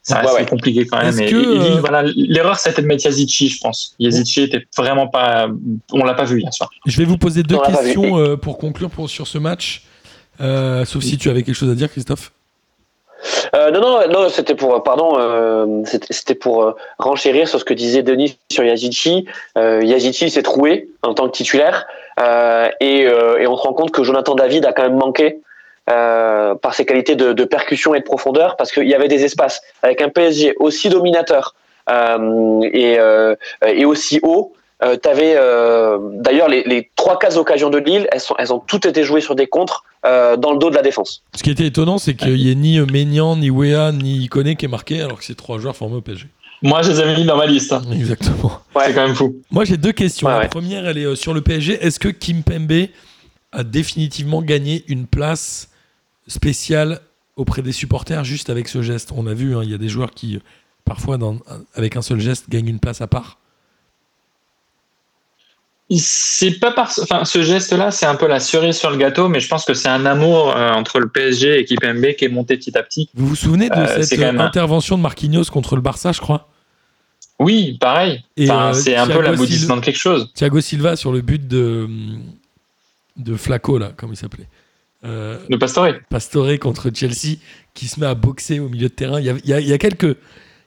ça 0.02 0.20
reste 0.20 0.32
Ouais, 0.32 0.40
ouais. 0.40 0.46
compliqué 0.46 0.86
quand 0.86 0.98
même. 0.98 1.08
Est-ce 1.08 1.22
Et- 1.22 1.30
que, 1.30 1.36
et- 1.36 1.40
et 1.40 1.58
Lille, 1.58 1.72
euh, 1.76 1.80
voilà, 1.80 2.02
l'erreur 2.14 2.58
c'était 2.58 2.80
de 2.82 2.86
mettre 2.86 3.04
Yazici, 3.04 3.48
je 3.48 3.58
pense. 3.60 3.94
Yazici 3.98 4.42
était 4.42 4.66
vraiment 4.76 5.06
pas, 5.08 5.48
on 5.92 6.04
l'a 6.04 6.14
pas 6.14 6.24
vu 6.24 6.40
hier 6.40 6.52
soir. 6.54 6.70
Je 6.86 6.96
vais 6.98 7.04
vous 7.04 7.18
poser 7.18 7.42
deux 7.42 7.58
questions 7.58 8.18
euh, 8.18 8.36
pour 8.36 8.56
conclure 8.58 8.88
pour, 8.90 9.10
sur 9.10 9.26
ce 9.26 9.36
match. 9.38 9.82
Euh, 10.40 10.84
sauf 10.84 11.02
si 11.02 11.18
tu 11.18 11.30
avais 11.30 11.42
quelque 11.42 11.54
chose 11.54 11.70
à 11.70 11.74
dire, 11.74 11.90
Christophe. 11.90 12.32
Euh, 13.54 13.70
non, 13.72 13.80
non, 13.80 14.08
non, 14.08 14.28
c'était 14.28 14.54
pour, 14.54 14.82
pardon, 14.84 15.16
euh, 15.18 15.82
c'était 15.84 16.12
c'était 16.12 16.34
pour 16.36 16.76
renchérir 16.98 17.48
sur 17.48 17.58
ce 17.58 17.64
que 17.64 17.74
disait 17.74 18.02
Denis 18.02 18.38
sur 18.50 18.62
Yazici. 18.62 19.26
Yazici 19.56 20.30
s'est 20.30 20.42
troué 20.42 20.88
en 21.02 21.14
tant 21.14 21.26
que 21.26 21.32
titulaire 21.32 21.86
et, 22.80 23.08
on 23.48 23.56
se 23.56 23.62
rend 23.62 23.72
compte 23.72 23.90
que 23.90 24.04
Jonathan 24.04 24.34
David 24.36 24.66
a 24.66 24.72
quand 24.72 24.84
même 24.84 24.96
manqué 24.98 25.40
par 25.86 26.74
ses 26.74 26.86
qualités 26.86 27.16
de, 27.16 27.44
percussion 27.44 27.94
et 27.94 27.98
de 27.98 28.04
profondeur 28.04 28.56
parce 28.56 28.70
qu'il 28.70 28.88
y 28.88 28.94
avait 28.94 29.08
des 29.08 29.24
espaces 29.24 29.62
avec 29.82 30.00
un 30.00 30.10
PSG 30.10 30.54
aussi 30.60 30.88
dominateur 30.88 31.56
et 31.90 33.84
aussi 33.84 34.20
haut. 34.22 34.52
Euh, 34.82 34.96
T'avais 34.96 35.34
euh, 35.36 35.98
d'ailleurs 36.20 36.48
les, 36.48 36.62
les 36.64 36.90
trois 36.94 37.18
cases 37.18 37.36
occasions 37.36 37.68
de 37.70 37.78
Lille, 37.78 38.06
elles, 38.12 38.20
sont, 38.20 38.34
elles 38.38 38.52
ont 38.52 38.60
toutes 38.60 38.86
été 38.86 39.02
jouées 39.02 39.20
sur 39.20 39.34
des 39.34 39.46
contres 39.48 39.84
euh, 40.06 40.36
dans 40.36 40.52
le 40.52 40.58
dos 40.58 40.70
de 40.70 40.76
la 40.76 40.82
défense. 40.82 41.24
Ce 41.34 41.42
qui 41.42 41.50
était 41.50 41.66
étonnant, 41.66 41.98
c'est 41.98 42.14
qu'il 42.14 42.34
n'y 42.34 42.50
ait 42.50 42.54
ni 42.54 42.80
Ménian, 42.80 43.36
ni 43.36 43.50
Wea, 43.50 43.90
ni 43.92 44.18
Ikoné 44.24 44.54
qui 44.56 44.66
est 44.66 44.68
marqué, 44.68 45.00
alors 45.02 45.18
que 45.18 45.24
c'est 45.24 45.34
trois 45.36 45.58
joueurs 45.58 45.74
formés 45.76 45.96
au 45.96 46.00
PSG. 46.00 46.26
Moi, 46.62 46.82
je 46.82 46.90
les 46.92 47.00
avais 47.00 47.16
mis 47.16 47.24
dans 47.24 47.36
ma 47.36 47.46
liste. 47.46 47.72
hein. 47.72 47.82
Exactement. 47.92 48.60
Ouais. 48.74 48.84
C'est 48.86 48.94
quand 48.94 49.06
même 49.06 49.14
fou. 49.16 49.36
Moi, 49.50 49.64
j'ai 49.64 49.76
deux 49.76 49.92
questions. 49.92 50.26
Ouais, 50.28 50.32
La 50.34 50.38
ouais. 50.40 50.48
première, 50.48 50.86
elle 50.86 50.98
est 50.98 51.04
euh, 51.04 51.14
sur 51.16 51.34
le 51.34 51.40
PSG. 51.40 51.74
Est-ce 51.84 51.98
que 52.00 52.08
Kim 52.08 52.42
Pembe 52.42 52.86
a 53.52 53.62
définitivement 53.64 54.42
gagné 54.42 54.84
une 54.88 55.06
place 55.06 55.70
spéciale 56.26 57.00
auprès 57.36 57.62
des 57.62 57.72
supporters 57.72 58.24
juste 58.24 58.50
avec 58.50 58.68
ce 58.68 58.82
geste? 58.82 59.12
On 59.16 59.26
a 59.26 59.34
vu, 59.34 59.56
hein, 59.56 59.60
il 59.64 59.70
y 59.70 59.74
a 59.74 59.78
des 59.78 59.88
joueurs 59.88 60.10
qui, 60.12 60.40
parfois, 60.84 61.16
dans- 61.16 61.36
avec 61.74 61.96
un 61.96 62.02
seul 62.02 62.20
geste, 62.20 62.48
gagnent 62.48 62.68
une 62.68 62.80
place 62.80 63.00
à 63.00 63.06
part. 63.06 63.38
C'est 65.90 66.58
pas 66.60 66.70
par, 66.72 66.92
enfin, 67.00 67.24
ce 67.24 67.42
geste-là, 67.42 67.90
c'est 67.90 68.04
un 68.04 68.14
peu 68.14 68.26
la 68.26 68.40
cerise 68.40 68.76
sur 68.76 68.90
le 68.90 68.98
gâteau, 68.98 69.28
mais 69.28 69.40
je 69.40 69.48
pense 69.48 69.64
que 69.64 69.72
c'est 69.72 69.88
un 69.88 70.04
amour 70.04 70.54
euh, 70.54 70.70
entre 70.72 70.98
le 71.00 71.08
PSG 71.08 71.60
et 71.60 71.64
Kipembe 71.64 72.12
qui 72.12 72.26
est 72.26 72.28
monté 72.28 72.58
petit 72.58 72.76
à 72.76 72.82
petit. 72.82 73.08
Vous 73.14 73.26
vous 73.26 73.36
souvenez 73.36 73.70
de 73.70 73.74
Euh, 73.74 74.02
cette 74.02 74.20
un- 74.20 74.38
intervention 74.38 74.98
de 74.98 75.02
Marquinhos 75.02 75.44
contre 75.50 75.76
le 75.76 75.80
Barça, 75.82 76.12
je 76.12 76.20
crois? 76.20 76.48
Oui, 77.38 77.78
pareil. 77.80 78.22
Enfin, 78.38 78.70
euh, 78.70 78.72
c'est 78.74 78.96
un 78.96 79.06
peu 79.06 79.22
l'aboutissement 79.22 79.76
de 79.76 79.80
quelque 79.80 79.96
chose. 79.98 80.30
Thiago 80.34 80.60
Silva 80.60 80.94
sur 80.96 81.10
le 81.10 81.22
but 81.22 81.48
de, 81.48 81.88
de 83.16 83.34
Flaco, 83.36 83.78
là, 83.78 83.92
comme 83.96 84.12
il 84.12 84.16
s'appelait. 84.16 84.48
Euh, 85.04 85.38
Le 85.48 85.58
Pastore. 85.58 85.88
Pastore 86.10 86.58
contre 86.60 86.90
Chelsea 86.92 87.36
qui 87.72 87.86
se 87.88 87.98
met 88.00 88.06
à 88.06 88.14
boxer 88.14 88.58
au 88.60 88.68
milieu 88.68 88.88
de 88.88 88.92
terrain. 88.94 89.20
Il 89.20 89.26
y 89.26 89.30
a, 89.30 89.34
il 89.42 89.48
y 89.48 89.52
a- 89.54 89.60
il 89.60 89.68
y 89.68 89.72
a 89.72 89.78
quelques, 89.78 90.16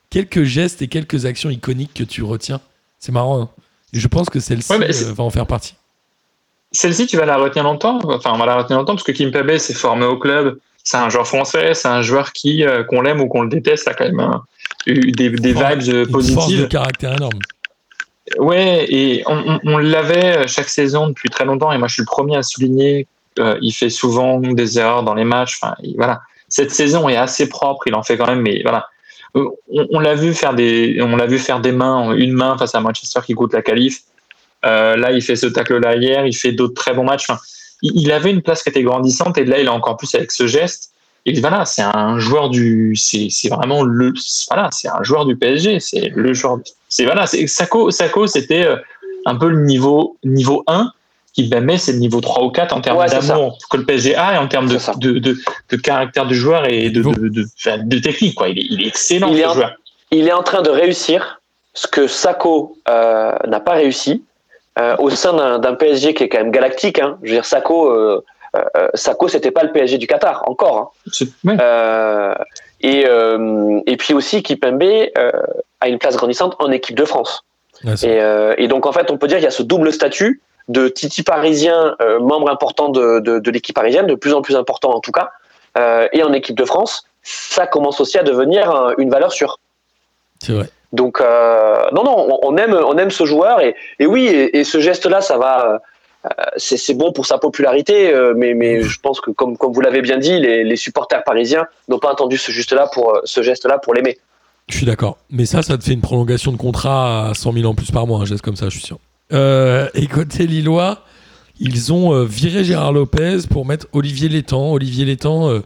quelques 0.10 0.43
gestes 0.43 0.81
et 0.81 0.88
quelques 0.88 1.26
actions 1.26 1.49
iconiques 1.49 1.93
que 1.93 2.03
tu 2.06 2.23
retiens. 2.23 2.61
C'est 2.98 3.11
marrant. 3.11 3.41
hein. 3.41 3.49
Et 3.93 3.99
je 3.99 4.07
pense 4.07 4.30
que 4.30 4.39
celle-ci 4.39 4.72
Ouais, 4.72 4.84
euh, 4.89 5.13
va 5.13 5.23
en 5.23 5.30
faire 5.30 5.45
partie. 5.47 5.76
Celle-ci, 6.72 7.07
tu 7.07 7.18
vas 7.18 7.26
la 7.26 7.38
retenir 7.38 7.63
longtemps? 7.65 7.99
Enfin, 8.03 8.31
on 8.34 8.38
va 8.38 8.45
la 8.45 8.55
retenir 8.57 8.80
longtemps 8.80 8.93
parce 8.95 9.03
que 9.03 9.11
Kimpembe 9.11 9.57
s'est 9.57 9.73
formé 9.73 10.05
au 10.05 10.18
club. 10.18 10.59
C'est 10.84 10.97
un 10.97 11.09
joueur 11.09 11.27
français. 11.27 11.73
C'est 11.73 11.89
un 11.89 12.01
joueur 12.01 12.31
qui, 12.31 12.63
euh, 12.63 12.84
qu'on 12.84 13.01
l'aime 13.01 13.19
ou 13.22 13.27
qu'on 13.27 13.41
le 13.41 13.49
déteste, 13.49 13.88
a 13.88 13.93
quand 13.93 14.05
même 14.05 14.19
un- 14.22 14.43
eu 14.88 15.11
des, 15.11 15.30
des 15.30 15.53
Fort- 15.53 15.69
vibes 15.76 15.93
euh, 15.93 16.05
Une 16.05 16.11
force 16.11 16.27
de 16.27 16.34
positives. 16.35 16.68
caractère 16.69 17.13
énorme. 17.18 17.39
Ouais, 18.38 18.85
et 18.89 19.23
on, 19.27 19.35
on- 19.55 19.59
on 19.65 19.77
l'avait 19.77 20.47
chaque 20.47 20.69
saison 20.69 21.07
depuis 21.09 21.30
très 21.30 21.43
longtemps. 21.43 21.72
Et 21.72 21.77
moi, 21.77 21.88
je 21.88 21.93
suis 21.95 22.01
le 22.03 22.07
premier 22.07 22.38
à 22.38 22.43
souligner. 22.43 23.07
euh, 23.39 23.57
il 23.61 23.72
fait 23.72 23.89
souvent 23.89 24.39
des 24.41 24.77
erreurs 24.77 25.03
dans 25.03 25.13
les 25.13 25.23
matchs. 25.23 25.57
Enfin, 25.61 25.73
il- 25.84 25.95
voilà. 25.95 26.19
Cette 26.49 26.72
saison 26.72 27.07
est 27.07 27.15
assez 27.15 27.47
propre. 27.47 27.84
Il 27.88 27.95
en 27.95 28.03
fait 28.03 28.18
quand 28.18 28.27
même, 28.27 28.41
mais 28.41 28.61
voilà. 28.61 28.88
Euh, 29.37 29.45
On, 29.91 29.99
l'a 29.99 30.15
vu 30.15 30.33
faire 30.33 30.53
des, 30.53 30.99
on 31.01 31.15
l'a 31.15 31.25
vu 31.25 31.39
faire 31.39 31.61
des 31.61 31.71
mains, 31.71 32.13
une 32.13 32.33
main 32.33 32.57
face 32.57 32.75
à 32.75 32.81
Manchester 32.81 33.21
qui 33.25 33.33
coûte 33.33 33.53
la 33.53 33.61
qualif. 33.61 34.01
Euh, 34.65 34.95
là, 34.95 35.11
il 35.11 35.21
fait 35.21 35.35
ce 35.35 35.47
tacle-là 35.47 35.95
hier. 35.95 36.25
Il 36.25 36.35
fait 36.35 36.51
d'autres 36.51 36.73
très 36.73 36.93
bons 36.93 37.03
matchs. 37.03 37.27
Il, 37.81 38.11
avait 38.11 38.29
une 38.29 38.41
place 38.41 38.61
qui 38.61 38.69
était 38.69 38.83
grandissante 38.83 39.37
et 39.37 39.45
là, 39.45 39.59
il 39.59 39.67
a 39.67 39.73
encore 39.73 39.97
plus 39.97 40.13
avec 40.13 40.31
ce 40.31 40.45
geste. 40.45 40.91
Et 41.25 41.39
voilà, 41.39 41.65
c'est 41.65 41.83
un 41.83 42.17
joueur 42.19 42.49
du, 42.49 42.95
c'est, 42.95 43.29
vraiment 43.49 43.83
le, 43.83 44.13
voilà, 44.49 44.69
c'est 44.71 44.87
un 44.87 45.03
joueur 45.03 45.25
du 45.25 45.35
PSG. 45.35 45.79
C'est 45.79 46.11
le 46.15 46.33
joueur. 46.33 46.59
C'est 46.89 47.05
voilà, 47.05 47.25
Sako. 47.25 47.91
Sako, 47.91 48.27
c'était 48.27 48.65
euh, 48.65 48.77
un 49.25 49.35
peu 49.35 49.49
le 49.49 49.63
niveau 49.63 50.17
niveau 50.23 50.63
1 50.67 50.91
qui 51.33 51.49
met 51.49 51.77
c'est 51.77 51.93
le 51.93 51.99
niveau 51.99 52.19
3 52.21 52.43
ou 52.43 52.49
4 52.49 52.75
en 52.75 52.81
termes 52.81 52.97
Ouais, 52.97 53.07
d'amour 53.07 53.57
que 53.69 53.77
le 53.77 53.85
PSG 53.85 54.15
a 54.15 54.35
et 54.35 54.37
en 54.37 54.47
termes 54.47 54.67
de, 54.67 54.77
de, 54.97 55.19
de, 55.19 55.37
de 55.69 55.75
caractère 55.77 56.25
du 56.25 56.35
joueur 56.35 56.67
et 56.69 56.89
de, 56.89 57.01
de, 57.01 57.29
de, 57.29 57.45
enfin, 57.57 57.77
de 57.83 57.99
technique. 57.99 58.35
Quoi. 58.35 58.49
Il, 58.49 58.59
est, 58.59 58.65
il 58.69 58.83
est 58.83 58.87
excellent, 58.87 59.29
Il 59.29 59.37
ce 59.37 59.41
est 59.41 59.45
en- 59.45 59.53
joueur. 59.53 59.71
il 60.11 60.27
est 60.27 60.33
en 60.33 60.43
train 60.43 60.61
de 60.61 60.69
réussir 60.69 61.41
ce 61.73 61.87
que 61.87 62.07
Sako 62.07 62.75
euh, 62.89 63.33
n'a 63.47 63.59
pas 63.61 63.73
réussi 63.73 64.23
euh, 64.79 64.95
au 64.99 65.09
sein 65.09 65.33
d'un 65.33 65.59
d'un 65.59 65.73
PSG 65.75 66.13
qui 66.13 66.23
est 66.23 66.29
quand 66.29 66.39
même 66.39 66.51
galactique. 66.51 66.99
Hein. 66.99 67.17
Je 67.23 67.29
veux 67.29 67.35
dire, 67.35 67.45
Sako, 67.45 67.89
euh, 67.91 68.23
euh, 68.57 68.89
Sako, 68.93 69.29
c'était 69.29 69.51
pas 69.51 69.63
le 69.63 69.71
PSG 69.71 69.97
du 69.97 70.07
Qatar 70.07 70.43
encore. 70.49 70.93
Hein. 71.07 71.25
Ouais. 71.45 71.55
Euh, 71.61 72.33
et, 72.81 73.05
euh, 73.07 73.79
et 73.85 73.95
puis 73.95 74.13
aussi, 74.13 74.43
Kipembe 74.43 74.83
euh, 74.83 75.31
a 75.79 75.87
une 75.87 75.97
place 75.97 76.17
grandissante 76.17 76.55
en 76.59 76.71
équipe 76.71 76.95
de 76.97 77.05
France. 77.05 77.43
Ouais, 77.85 77.93
Et, 78.03 78.19
euh, 78.21 78.53
et 78.57 78.67
donc, 78.67 78.85
en 78.85 78.91
fait, 78.91 79.09
on 79.11 79.17
peut 79.17 79.27
dire 79.27 79.37
qu'il 79.37 79.45
y 79.45 79.47
a 79.47 79.51
ce 79.51 79.63
double 79.63 79.93
statut 79.93 80.41
de 80.72 80.88
Titi 80.88 81.23
parisien, 81.23 81.95
euh, 82.02 82.19
membre 82.19 82.49
important 82.49 82.89
de, 82.89 83.19
de, 83.19 83.39
de 83.39 83.52
l'équipe 83.52 83.76
parisienne, 83.76 84.07
de 84.07 84.15
plus 84.15 84.34
en 84.34 84.41
plus 84.41 84.56
important 84.56 84.91
en 84.91 84.99
tout 84.99 85.11
cas, 85.11 85.31
euh, 85.77 86.07
et 86.14 86.23
en 86.23 86.34
équipe 86.34 86.57
de 86.57 86.65
France. 86.65 87.03
Ça 87.23 87.68
commence 87.68 88.02
aussi 88.02 88.18
à 88.18 88.23
devenir 88.23 88.93
une 88.98 89.10
valeur 89.10 89.31
sûre. 89.31 89.60
c'est 90.41 90.53
vrai. 90.53 90.69
Donc 90.91 91.22
euh, 91.22 91.89
non 91.93 92.03
non, 92.03 92.15
on, 92.31 92.39
on 92.49 92.57
aime 92.57 92.73
on 92.73 92.98
aime 92.98 93.11
ce 93.11 93.26
joueur 93.26 93.61
et, 93.61 93.76
et 93.99 94.06
oui 94.06 94.26
et, 94.26 94.60
et 94.60 94.64
ce 94.65 94.80
geste 94.81 95.06
là 95.06 95.22
ça 95.22 95.38
va 95.38 95.80
c'est 96.57 96.93
bon 96.93 97.14
pour 97.14 97.26
sa 97.26 97.38
popularité 97.38 98.14
mais 98.35 98.53
mais 98.53 98.81
je 98.81 98.99
pense 98.99 99.22
que 99.22 99.31
comme 99.31 99.56
comme 99.56 99.72
vous 99.72 99.81
l'avez 99.81 100.02
bien 100.02 100.18
dit 100.18 100.38
les, 100.39 100.65
les 100.65 100.76
supporters 100.76 101.23
parisiens 101.23 101.65
n'ont 101.88 101.99
pas 101.99 102.11
entendu 102.11 102.38
ce 102.38 102.52
geste 102.52 102.73
là 102.73 102.89
pour 102.93 103.22
ce 103.23 103.41
geste 103.41 103.65
là 103.65 103.77
pour 103.77 103.93
l'aimer. 103.93 104.18
Je 104.68 104.77
suis 104.77 104.85
d'accord. 104.85 105.18
Mais 105.30 105.45
ça, 105.45 105.61
ça 105.64 105.77
te 105.77 105.84
fait 105.84 105.93
une 105.93 106.02
prolongation 106.02 106.52
de 106.52 106.57
contrat 106.57 107.30
à 107.30 107.34
100 107.34 107.53
000 107.53 107.65
en 107.65 107.76
plus 107.76 107.91
par 107.91 108.07
mois, 108.07 108.19
un 108.19 108.26
geste 108.26 108.41
comme 108.41 108.56
ça, 108.56 108.65
je 108.69 108.77
suis 108.77 108.85
sûr. 108.85 108.99
Euh, 109.33 109.89
et 109.93 110.07
côté 110.07 110.47
Lillois, 110.47 111.05
ils 111.59 111.93
ont 111.93 112.13
euh, 112.13 112.25
viré 112.25 112.63
Gérard 112.63 112.91
Lopez 112.93 113.39
pour 113.49 113.65
mettre 113.65 113.87
Olivier 113.93 114.29
Létang. 114.29 114.71
Olivier 114.73 115.05
Létang, 115.05 115.49
euh, 115.49 115.61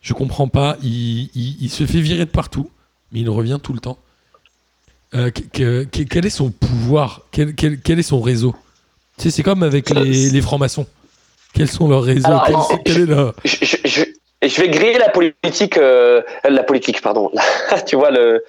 je 0.00 0.12
comprends 0.12 0.48
pas. 0.48 0.76
Il, 0.82 1.30
il- 1.34 1.56
il 1.60 1.70
se 1.70 1.86
fait 1.86 2.00
virer 2.00 2.24
de 2.26 2.30
partout, 2.30 2.70
mais 3.12 3.20
il 3.20 3.28
revient 3.30 3.58
tout 3.62 3.72
le 3.72 3.80
temps. 3.80 3.98
Euh, 5.14 5.30
que- 5.30 5.84
que- 5.84 6.02
quel 6.04 6.24
est 6.26 6.30
son 6.30 6.50
pouvoir? 6.50 7.22
Quel, 7.32 7.54
quel- 7.54 7.80
quel 7.80 7.98
est 7.98 8.02
son 8.04 8.20
réseau? 8.20 8.54
Tu 9.18 9.24
sais, 9.24 9.30
c'est 9.30 9.42
comme 9.42 9.62
avec 9.62 9.90
les, 9.90 10.30
les 10.30 10.40
francs-maçons. 10.40 10.86
Quels 11.52 11.70
sont 11.70 11.86
leurs 11.88 12.02
réseaux? 12.02 12.28
Alors, 12.28 12.66
Quel- 12.68 12.78
quel 12.94 13.02
est 13.02 13.06
leur- 13.06 13.34
je, 13.44 13.56
je, 13.84 14.00
je, 14.42 14.48
je 14.48 14.60
vais 14.60 14.68
griller 14.68 14.98
la 14.98 15.08
politique, 15.08 15.78
euh, 15.78 16.22
la 16.44 16.62
politique, 16.62 17.00
pardon. 17.00 17.30
tu 17.86 17.96
vois 17.96 18.10
le, 18.10 18.44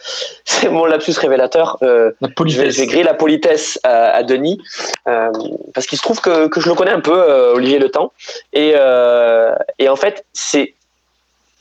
c'est 0.45 0.69
mon 0.69 0.85
lapsus 0.85 1.13
révélateur. 1.17 1.77
Euh, 1.83 2.11
La 2.21 2.29
je, 2.47 2.61
vais, 2.61 2.71
je 2.71 2.79
vais 2.81 2.87
griller 2.87 3.03
la 3.03 3.13
politesse 3.13 3.79
à, 3.83 4.11
à 4.11 4.23
Denis 4.23 4.59
euh, 5.07 5.31
parce 5.73 5.87
qu'il 5.87 5.97
se 5.97 6.03
trouve 6.03 6.19
que, 6.21 6.47
que 6.47 6.59
je 6.59 6.67
le 6.69 6.75
connais 6.75 6.91
un 6.91 6.99
peu, 7.01 7.13
euh, 7.17 7.53
Olivier 7.53 7.79
Le 7.79 7.89
Temps, 7.89 8.11
et, 8.53 8.73
euh, 8.75 9.55
et 9.79 9.87
en 9.89 9.95
fait 9.95 10.25
c'est 10.33 10.73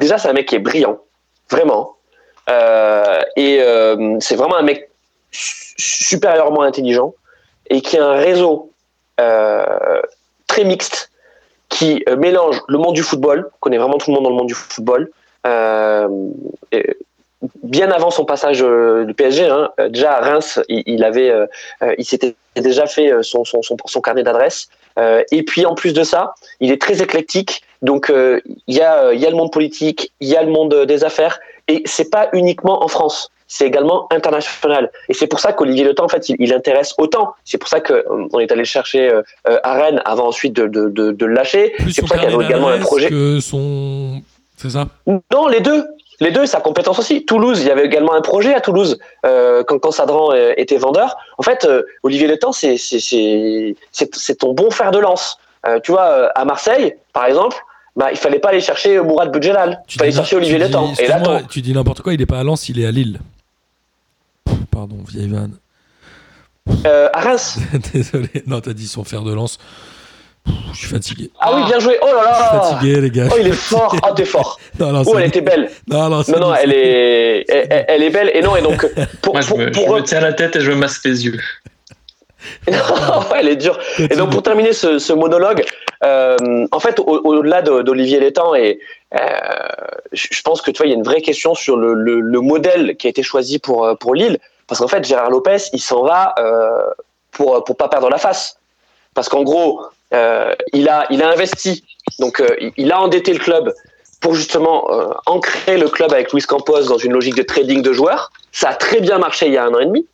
déjà 0.00 0.18
c'est 0.18 0.28
un 0.28 0.32
mec 0.32 0.46
qui 0.48 0.56
est 0.56 0.64
brillant, 0.70 0.98
vraiment, 1.50 1.96
Euh, 2.50 3.22
et 3.36 3.60
euh, 3.62 4.18
c'est 4.18 4.34
vraiment 4.34 4.56
un 4.56 4.66
mec 4.66 4.90
su- 5.30 5.74
supérieurement 5.78 6.62
intelligent 6.62 7.14
et 7.70 7.80
qui 7.80 7.96
a 7.98 8.04
un 8.04 8.18
réseau 8.18 8.72
euh, 9.20 10.02
très 10.48 10.64
mixte 10.64 11.11
qui 11.72 12.04
euh, 12.08 12.16
mélange 12.16 12.60
le 12.68 12.78
monde 12.78 12.94
du 12.94 13.02
football, 13.02 13.50
connaît 13.60 13.78
vraiment 13.78 13.98
tout 13.98 14.10
le 14.10 14.14
monde 14.14 14.24
dans 14.24 14.30
le 14.30 14.36
monde 14.36 14.46
du 14.46 14.54
football, 14.54 15.10
euh, 15.46 16.06
bien 17.62 17.90
avant 17.90 18.10
son 18.10 18.24
passage 18.24 18.62
euh, 18.62 19.04
du 19.04 19.14
PSG, 19.14 19.46
hein, 19.46 19.70
euh, 19.80 19.88
déjà 19.88 20.12
à 20.12 20.20
Reims, 20.20 20.60
il, 20.68 21.04
avait, 21.04 21.32
il 21.98 22.04
s'était 22.04 22.34
déjà 22.56 22.86
fait 22.86 23.10
son, 23.22 23.44
son, 23.44 23.60
son, 23.62 24.00
carnet 24.00 24.22
d'adresses. 24.22 24.68
Euh, 24.98 25.24
et 25.32 25.42
puis 25.42 25.64
en 25.64 25.74
plus 25.74 25.94
de 25.94 26.02
ça, 26.02 26.34
il 26.60 26.70
est 26.70 26.80
très 26.80 27.02
éclectique. 27.02 27.62
Donc 27.80 28.12
il 28.12 28.74
y 28.74 28.80
a, 28.80 29.12
y 29.12 29.26
a 29.26 29.30
le 29.30 29.36
monde 29.36 29.52
politique, 29.52 30.12
il 30.20 30.28
y 30.28 30.36
a 30.36 30.42
le 30.42 30.50
monde 30.50 30.84
des 30.86 31.04
affaires, 31.04 31.40
et 31.68 31.82
c'est 31.84 32.10
pas 32.10 32.28
uniquement 32.32 32.84
en 32.84 32.88
France. 32.88 33.30
C'est 33.54 33.66
également 33.66 34.06
international. 34.10 34.90
Et 35.10 35.14
c'est 35.14 35.26
pour 35.26 35.38
ça 35.38 35.52
qu'Olivier 35.52 35.84
Le 35.84 35.94
Temps, 35.94 36.06
en 36.06 36.08
fait, 36.08 36.30
il, 36.30 36.36
il 36.38 36.54
intéresse 36.54 36.94
autant. 36.96 37.34
C'est 37.44 37.58
pour 37.58 37.68
ça 37.68 37.80
qu'on 37.82 38.38
est 38.40 38.50
allé 38.50 38.62
le 38.62 38.64
chercher 38.64 39.12
euh, 39.12 39.20
euh, 39.46 39.58
à 39.62 39.74
Rennes 39.74 40.00
avant 40.06 40.28
ensuite 40.28 40.54
de, 40.54 40.66
de, 40.66 40.88
de, 40.88 41.12
de 41.12 41.26
le 41.26 41.34
lâcher. 41.34 41.74
C'est 41.90 42.00
pour 42.00 42.08
ça 42.08 42.16
qu'il 42.16 42.30
y 42.30 42.34
avait 42.34 42.46
également 42.46 42.68
un 42.68 42.78
projet. 42.78 43.10
que 43.10 43.40
son. 43.40 44.22
C'est 44.56 44.70
ça? 44.70 44.86
Non, 45.06 45.48
les 45.48 45.60
deux. 45.60 45.84
Les 46.20 46.30
deux, 46.30 46.46
sa 46.46 46.60
compétence 46.60 46.98
aussi. 46.98 47.26
Toulouse, 47.26 47.60
il 47.60 47.66
y 47.66 47.70
avait 47.70 47.84
également 47.84 48.14
un 48.14 48.22
projet 48.22 48.54
à 48.54 48.60
Toulouse 48.62 48.98
euh, 49.26 49.62
quand, 49.64 49.78
quand 49.80 49.90
Sadran 49.90 50.32
euh, 50.32 50.54
était 50.56 50.78
vendeur. 50.78 51.16
En 51.36 51.42
fait, 51.42 51.66
euh, 51.66 51.82
Olivier 52.04 52.28
Létang, 52.28 52.52
c'est 52.52 52.76
c'est 52.78 54.34
ton 54.38 54.52
bon 54.54 54.70
fer 54.70 54.92
de 54.92 54.98
lance. 54.98 55.36
Euh, 55.66 55.78
tu 55.80 55.92
vois, 55.92 56.06
euh, 56.06 56.28
à 56.34 56.44
Marseille, 56.46 56.94
par 57.12 57.26
exemple, 57.26 57.56
bah 57.96 58.08
il 58.12 58.16
fallait 58.16 58.38
pas 58.38 58.48
aller 58.50 58.60
chercher 58.60 58.98
Mourad 59.00 59.30
Boudjelal. 59.30 59.82
Il 59.94 59.98
fallait 59.98 60.12
chercher 60.12 60.36
Olivier 60.36 60.58
dis- 60.58 60.64
Létang. 60.64 60.92
Et 60.98 61.06
là, 61.06 61.20
tu 61.50 61.60
dis 61.60 61.74
n'importe 61.74 62.00
quoi, 62.02 62.14
il 62.14 62.22
est 62.22 62.26
pas 62.26 62.38
à 62.38 62.44
Lens, 62.44 62.68
il 62.68 62.80
est 62.80 62.86
à 62.86 62.90
Lille. 62.90 63.18
Pardon, 64.72 64.96
vieille 65.08 65.28
vanne. 65.28 65.58
euh, 66.86 67.08
à 67.12 67.20
Reims. 67.20 67.58
Désolé. 67.92 68.28
Non, 68.46 68.60
t'as 68.60 68.72
dit 68.72 68.88
son 68.88 69.04
fer 69.04 69.22
de 69.22 69.32
lance. 69.32 69.58
Pff, 70.44 70.54
Je 70.72 70.78
suis 70.78 70.86
fatigué. 70.88 71.30
Ah 71.38 71.52
oui, 71.54 71.64
bien 71.66 71.78
joué. 71.78 71.98
Oh 72.02 72.06
Je 72.10 72.14
là 72.16 72.34
suis 72.34 72.56
là. 72.56 72.60
fatigué, 72.62 73.00
les 73.00 73.10
gars. 73.10 73.28
Oh, 73.30 73.36
il 73.38 73.46
est 73.48 73.52
fort. 73.52 73.94
Oh, 74.02 74.12
t'es 74.14 74.24
fort. 74.24 74.58
Non, 74.80 74.90
non, 74.92 75.02
Oh, 75.06 75.18
elle 75.18 75.26
était 75.28 75.40
belle. 75.40 75.70
Non, 75.88 76.08
non, 76.08 76.22
Non, 76.26 76.40
non, 76.40 76.54
elle 76.54 76.72
est, 76.72 77.44
elle, 77.48 77.66
elle- 77.70 77.84
elle 77.88 78.02
est 78.02 78.10
belle. 78.10 78.30
Et 78.34 78.40
non, 78.40 78.56
et 78.56 78.62
donc, 78.62 78.84
pour, 79.22 79.34
Moi, 79.34 79.42
je 79.42 79.48
pour, 79.48 79.58
me, 79.58 79.72
je 79.72 79.80
me 79.80 80.00
tiens 80.02 80.20
la 80.20 80.32
tête 80.32 80.56
et 80.56 80.60
je 80.60 80.70
me 80.70 80.76
masse 80.76 81.00
les 81.04 81.26
yeux. 81.26 81.38
ouais, 82.66 82.74
elle 83.38 83.48
est 83.48 83.56
dure. 83.56 83.78
Et 83.98 84.16
donc 84.16 84.30
pour 84.32 84.42
terminer 84.42 84.72
ce, 84.72 84.98
ce 84.98 85.12
monologue, 85.12 85.62
euh, 86.02 86.66
en 86.72 86.80
fait, 86.80 86.98
au- 86.98 87.20
au-delà 87.24 87.62
de- 87.62 87.82
d'Olivier 87.82 88.18
Létang, 88.18 88.54
et 88.56 88.80
euh, 89.14 89.18
je 90.12 90.26
je 90.30 90.42
pense 90.42 90.60
que 90.60 90.72
tu 90.72 90.78
vois, 90.78 90.86
il 90.86 90.90
y 90.90 90.92
a 90.92 90.96
une 90.96 91.04
vraie 91.04 91.20
question 91.22 91.54
sur 91.54 91.76
le, 91.76 91.94
le- 91.94 92.20
le 92.20 92.40
modèle 92.40 92.96
qui 92.96 93.06
a 93.06 93.10
été 93.10 93.22
choisi 93.22 93.60
pour 93.60 93.84
euh, 93.86 93.94
pour 93.94 94.14
Lille, 94.16 94.38
parce 94.66 94.80
qu'en 94.80 94.88
fait, 94.88 95.04
Gérard 95.04 95.30
Lopez, 95.30 95.58
il 95.72 95.80
s'en 95.80 96.02
va 96.02 96.34
euh, 96.38 96.82
pour 97.30 97.62
pour 97.64 97.76
pas 97.76 97.88
perdre 97.88 98.08
la 98.10 98.18
face, 98.18 98.58
parce 99.14 99.28
qu'en 99.28 99.42
gros, 99.42 99.82
euh, 100.14 100.52
il 100.72 100.88
a 100.88 101.06
il 101.10 101.22
a 101.22 101.28
investi, 101.30 101.84
donc 102.18 102.40
euh, 102.40 102.48
il- 102.76 102.92
a 102.92 103.00
endetté 103.00 103.32
le 103.32 103.38
club 103.38 103.72
pour 104.20 104.34
justement 104.34 104.88
ancrer 105.26 105.76
le 105.78 105.88
club 105.88 106.12
avec 106.12 106.32
Luis 106.32 106.42
Campos 106.42 106.82
dans 106.84 106.96
une 106.98 107.12
logique 107.12 107.34
de 107.34 107.42
trading 107.42 107.82
de 107.82 107.92
joueurs. 107.92 108.30
Ça 108.52 108.68
a 108.68 108.74
très 108.74 109.00
bien 109.00 109.18
marché 109.18 109.46
il 109.46 109.52
y 109.52 109.56
a 109.56 109.64
un 109.64 109.74
an 109.74 109.80
et 109.80 109.86
demi. 109.86 110.06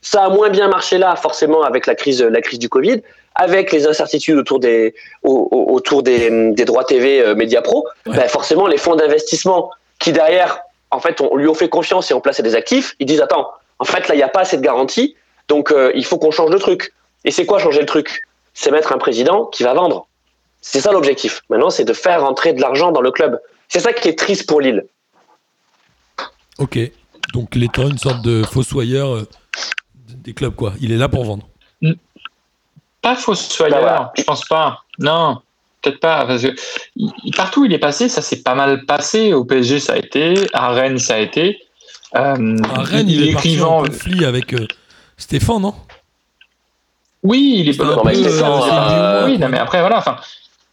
Ça 0.00 0.24
a 0.24 0.28
moins 0.30 0.48
bien 0.48 0.68
marché 0.68 0.96
là, 0.96 1.14
forcément, 1.16 1.62
avec 1.62 1.86
la 1.86 1.94
crise, 1.94 2.22
la 2.22 2.40
crise 2.40 2.58
du 2.58 2.68
Covid, 2.70 3.02
avec 3.34 3.70
les 3.70 3.86
incertitudes 3.86 4.38
autour 4.38 4.60
des, 4.60 4.94
au- 5.22 5.48
au- 5.50 5.74
autour 5.74 6.02
des, 6.02 6.52
des 6.52 6.64
droits 6.64 6.84
TV 6.84 7.34
Média 7.34 7.60
Pro. 7.60 7.86
Ouais. 8.06 8.16
Ben, 8.16 8.28
forcément, 8.28 8.66
les 8.66 8.78
fonds 8.78 8.96
d'investissement 8.96 9.70
qui 9.98 10.12
derrière, 10.12 10.60
en 10.90 11.00
fait, 11.00 11.20
on, 11.20 11.36
lui 11.36 11.46
ont 11.48 11.54
fait 11.54 11.68
confiance 11.68 12.10
et 12.10 12.14
ont 12.14 12.20
placé 12.22 12.42
des 12.42 12.54
actifs, 12.54 12.94
ils 12.98 13.06
disent 13.06 13.20
attends, 13.20 13.50
en 13.78 13.84
fait, 13.84 14.08
là, 14.08 14.14
il 14.14 14.18
n'y 14.18 14.22
a 14.24 14.28
pas 14.28 14.40
assez 14.40 14.56
de 14.56 14.62
garantie, 14.62 15.16
donc 15.48 15.70
euh, 15.72 15.90
il 15.94 16.04
faut 16.04 16.18
qu'on 16.18 16.30
change 16.30 16.50
le 16.50 16.58
truc. 16.58 16.92
Et 17.24 17.30
c'est 17.30 17.46
quoi 17.46 17.58
changer 17.58 17.80
le 17.80 17.86
truc? 17.86 18.22
C'est 18.52 18.70
mettre 18.70 18.92
un 18.92 18.98
président 18.98 19.46
qui 19.46 19.62
va 19.62 19.74
vendre. 19.74 20.06
C'est 20.60 20.80
ça 20.80 20.92
l'objectif. 20.92 21.42
Maintenant, 21.50 21.70
c'est 21.70 21.84
de 21.84 21.92
faire 21.92 22.22
rentrer 22.22 22.52
de 22.52 22.60
l'argent 22.60 22.92
dans 22.92 23.00
le 23.00 23.10
club. 23.10 23.40
C'est 23.68 23.80
ça 23.80 23.92
qui 23.92 24.08
est 24.08 24.18
triste 24.18 24.46
pour 24.48 24.60
Lille. 24.60 24.84
Ok. 26.58 26.78
Donc 27.32 27.54
l'état, 27.54 27.82
une 27.82 27.98
sorte 27.98 28.22
de 28.22 28.42
fossoyeur 28.44 29.14
euh, 29.14 29.28
des 30.08 30.34
clubs, 30.34 30.54
quoi. 30.54 30.74
Il 30.80 30.92
est 30.92 30.96
là 30.96 31.08
pour 31.08 31.24
vendre. 31.24 31.48
Pas 33.02 33.16
fossoyeur, 33.16 33.76
Bah 33.76 33.80
voilà. 33.82 34.12
je 34.16 34.22
pense 34.22 34.44
pas. 34.46 34.84
Non, 34.98 35.38
peut-être 35.82 36.00
pas. 36.00 36.24
Parce 36.26 36.42
que 36.42 36.54
il- 36.96 37.12
partout 37.36 37.62
où 37.62 37.64
il 37.66 37.72
est 37.72 37.78
passé, 37.78 38.08
ça 38.08 38.22
s'est 38.22 38.42
pas 38.42 38.54
mal 38.54 38.86
passé. 38.86 39.32
Au 39.34 39.44
PSG, 39.44 39.80
ça 39.80 39.94
a 39.94 39.96
été. 39.96 40.34
À 40.54 40.70
Rennes, 40.70 40.98
ça 40.98 41.16
a 41.16 41.18
été. 41.18 41.58
Euh, 42.16 42.56
À 42.74 42.82
Rennes, 42.82 43.08
il, 43.08 43.28
est 43.28 43.32
parti 43.32 43.48
écrivant- 43.48 43.78
en 43.78 43.84
conflit 43.84 44.24
avec 44.24 44.52
euh, 44.54 44.66
Stéphane, 45.16 45.62
non? 45.62 45.74
Oui, 47.22 47.56
il 47.58 47.68
est 47.68 47.72
C'est 47.72 47.82
un 47.82 47.96
pas. 47.96 48.02
Peu, 48.02 48.14
Stéphane, 48.14 48.42
euh, 48.44 49.20
moins, 49.20 49.24
oui, 49.24 49.38
non, 49.38 49.48
mais 49.48 49.58
après, 49.58 49.80
voilà. 49.80 49.98
Enfin, 49.98 50.16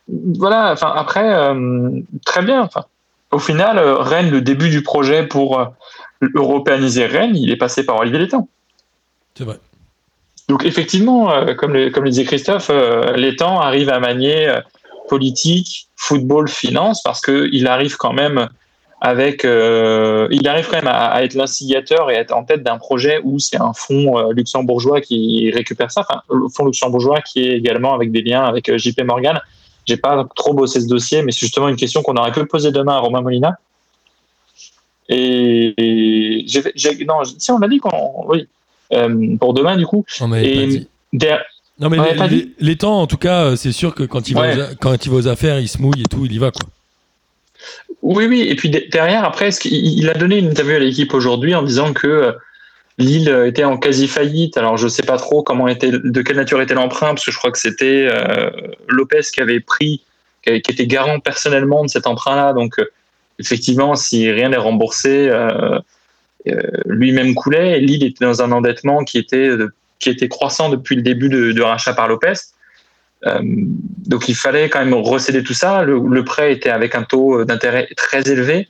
voilà. 0.07 0.71
Enfin, 0.73 0.93
après, 0.95 1.33
euh, 1.33 1.89
très 2.25 2.41
bien. 2.43 2.61
Enfin, 2.61 2.85
au 3.31 3.39
final, 3.39 3.79
Rennes, 3.79 4.29
le 4.29 4.41
début 4.41 4.69
du 4.69 4.83
projet 4.83 5.25
pour 5.25 5.65
européaniser 6.35 7.05
Rennes, 7.05 7.35
il 7.35 7.49
est 7.49 7.55
passé 7.57 7.85
par 7.85 7.97
Olivier 7.97 8.19
Létang. 8.19 8.47
C'est 9.35 9.45
vrai. 9.45 9.57
Donc 10.49 10.65
effectivement, 10.65 11.31
comme, 11.55 11.73
le, 11.73 11.89
comme 11.91 12.03
le 12.03 12.09
disait 12.09 12.25
Christophe, 12.25 12.69
Létang 13.15 13.61
arrive 13.61 13.89
à 13.89 13.99
manier 14.01 14.53
politique, 15.07 15.87
football, 15.95 16.49
finance, 16.49 17.01
parce 17.03 17.21
qu'il 17.21 17.67
arrive 17.67 17.95
quand 17.95 18.11
même 18.11 18.49
avec, 19.03 19.45
euh, 19.45 20.27
il 20.31 20.47
arrive 20.47 20.67
quand 20.69 20.77
même 20.77 20.87
à, 20.87 21.07
à 21.07 21.23
être 21.23 21.33
l'instigateur 21.33 22.11
et 22.11 22.15
à 22.17 22.19
être 22.19 22.33
en 22.33 22.43
tête 22.43 22.61
d'un 22.61 22.77
projet 22.77 23.19
où 23.23 23.39
c'est 23.39 23.59
un 23.59 23.73
fonds 23.73 24.17
euh, 24.19 24.31
luxembourgeois 24.31 25.01
qui 25.01 25.49
récupère 25.51 25.89
ça, 25.91 26.01
enfin 26.07 26.21
le 26.31 26.47
fonds 26.49 26.65
luxembourgeois 26.65 27.21
qui 27.21 27.41
est 27.47 27.57
également 27.57 27.95
avec 27.95 28.11
des 28.11 28.21
liens 28.21 28.43
avec 28.43 28.69
euh, 28.69 28.77
JP 28.77 29.01
Morgan. 29.03 29.39
J'ai 29.87 29.97
pas 29.97 30.23
trop 30.35 30.53
bossé 30.53 30.79
ce 30.81 30.87
dossier, 30.87 31.23
mais 31.23 31.31
c'est 31.31 31.39
justement 31.39 31.67
une 31.67 31.75
question 31.75 32.03
qu'on 32.03 32.13
aurait 32.15 32.31
pu 32.31 32.45
poser 32.45 32.71
demain 32.71 32.93
à 32.93 32.99
Romain 32.99 33.21
Molina. 33.21 33.57
Et, 35.09 35.73
et 35.77 36.43
j'ai- 36.47 36.71
j'ai- 36.75 37.03
non, 37.05 37.23
si 37.23 37.51
on 37.51 37.57
l'a 37.59 37.67
dit 37.67 37.79
qu'on, 37.79 38.25
oui, 38.27 38.47
Euh, 38.93 39.37
pour 39.39 39.53
demain 39.53 39.77
du 39.77 39.85
coup. 39.85 40.03
On 40.19 40.33
Et 40.35 40.55
pas 40.55 40.65
dit. 40.67 40.87
der- 41.13 41.43
Non, 41.79 41.89
mais 41.89 41.97
on 41.97 42.03
les, 42.03 42.09
avait 42.09 42.17
pas 42.19 42.27
les- 42.27 42.35
dit 42.43 42.53
les 42.59 42.75
temps, 42.75 43.01
en 43.01 43.07
tout 43.07 43.17
cas, 43.17 43.55
c'est 43.55 43.71
sûr 43.71 43.95
que 43.95 44.03
quand 44.03 44.27
il, 44.29 44.35
va 44.35 44.51
aux, 44.53 44.75
quand 44.81 45.05
il 45.05 45.09
va 45.09 45.15
aux 45.17 45.27
affaires, 45.29 45.59
il 45.59 45.69
se 45.69 45.81
mouille 45.81 46.01
et 46.01 46.09
tout, 46.09 46.25
il 46.25 46.33
y 46.33 46.37
va, 46.37 46.51
quoi. 46.51 46.67
Oui, 48.01 48.25
oui. 48.25 48.41
Et 48.41 48.55
puis 48.55 48.69
de- 48.69 48.83
derrière, 48.91 49.23
après, 49.23 49.49
il 49.65 50.09
a 50.09 50.13
donné 50.13 50.37
une 50.37 50.49
interview 50.49 50.75
à 50.75 50.79
l'équipe 50.79 51.13
aujourd'hui 51.13 51.53
en 51.55 51.61
disant 51.61 51.93
que 51.93 52.07
euh, 52.07 52.31
Lille 52.97 53.29
euh, 53.29 53.47
était 53.47 53.63
en 53.63 53.77
quasi 53.77 54.07
faillite. 54.07 54.57
Alors 54.57 54.77
je 54.77 54.87
sais 54.87 55.03
pas 55.03 55.17
trop 55.17 55.43
comment 55.43 55.67
était, 55.67 55.91
de 55.91 56.21
quelle 56.21 56.37
nature 56.37 56.61
était 56.61 56.73
l'emprunt, 56.73 57.09
parce 57.09 57.25
que 57.25 57.31
je 57.31 57.37
crois 57.37 57.51
que 57.51 57.59
c'était 57.59 58.07
euh, 58.11 58.49
Lopez 58.87 59.21
qui 59.33 59.41
avait 59.41 59.59
pris, 59.59 60.01
qui, 60.43 60.51
était 60.51 60.87
garant 60.87 61.19
personnellement 61.19 61.83
de 61.83 61.89
cet 61.89 62.07
emprunt-là. 62.07 62.53
Donc 62.53 62.75
effectivement, 63.39 63.95
si 63.95 64.31
rien 64.31 64.49
n'est 64.49 64.57
remboursé, 64.57 65.31
lui-même 66.85 67.35
coulait. 67.35 67.77
Et 67.77 67.81
Lille 67.81 68.03
était 68.03 68.25
dans 68.25 68.41
un 68.41 68.51
endettement 68.51 69.03
qui 69.03 69.19
était 69.19 69.51
qui 69.99 70.09
était 70.09 70.27
croissant 70.27 70.69
depuis 70.69 70.95
le 70.95 71.03
début 71.03 71.29
de, 71.29 71.51
de 71.51 71.61
rachat 71.61 71.93
par 71.93 72.07
Lopez. 72.07 72.33
Euh, 73.27 73.39
donc 73.43 74.29
il 74.29 74.35
fallait 74.35 74.69
quand 74.69 74.79
même 74.79 74.93
recéder 74.93 75.43
tout 75.43 75.53
ça. 75.53 75.83
Le, 75.83 75.99
le 75.99 76.23
prêt 76.23 76.53
était 76.53 76.69
avec 76.69 76.95
un 76.95 77.03
taux 77.03 77.45
d'intérêt 77.45 77.87
très 77.95 78.21
élevé. 78.29 78.67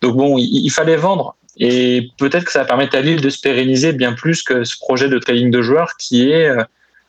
Donc 0.00 0.16
bon, 0.16 0.38
il, 0.38 0.64
il 0.64 0.70
fallait 0.70 0.96
vendre. 0.96 1.36
Et 1.58 2.10
peut-être 2.18 2.44
que 2.44 2.52
ça 2.52 2.60
va 2.60 2.64
permettre 2.64 2.96
à 2.96 3.00
Lille 3.00 3.20
de 3.20 3.28
se 3.28 3.40
pérenniser 3.40 3.92
bien 3.92 4.12
plus 4.12 4.42
que 4.42 4.64
ce 4.64 4.78
projet 4.78 5.08
de 5.08 5.18
trading 5.18 5.50
de 5.50 5.60
joueurs 5.60 5.96
qui 5.98 6.30
est, 6.30 6.48
euh, 6.48 6.62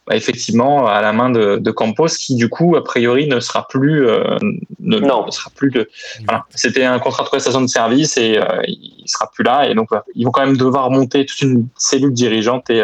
bah, 0.08 0.16
effectivement 0.16 0.88
à 0.88 1.02
la 1.02 1.14
main 1.14 1.30
de, 1.30 1.58
de, 1.58 1.72
Campos, 1.72 2.08
qui 2.08 2.36
du 2.36 2.50
coup 2.50 2.76
a 2.76 2.84
priori 2.84 3.28
ne 3.28 3.40
sera 3.40 3.68
plus, 3.68 4.08
euh, 4.08 4.38
ne, 4.80 5.00
non. 5.00 5.26
ne 5.26 5.32
sera 5.32 5.52
plus 5.56 5.72
de. 5.72 5.90
Voilà. 6.26 6.46
C'était 6.50 6.84
un 6.84 7.00
contrat 7.00 7.24
de 7.24 7.30
prestation 7.30 7.62
de 7.62 7.68
service 7.68 8.18
et 8.18 8.40
euh, 8.40 8.62
il 8.68 9.04
sera 9.06 9.32
plus 9.32 9.44
là. 9.44 9.70
Et 9.70 9.76
donc 9.76 9.90
ils 10.16 10.26
vont 10.26 10.32
quand 10.32 10.46
même 10.46 10.58
devoir 10.58 10.92
monter 10.92 11.26
toute 11.26 11.42
une 11.42 11.68
cellule 11.78 12.14
dirigeante 12.14 12.70
et 12.70 12.84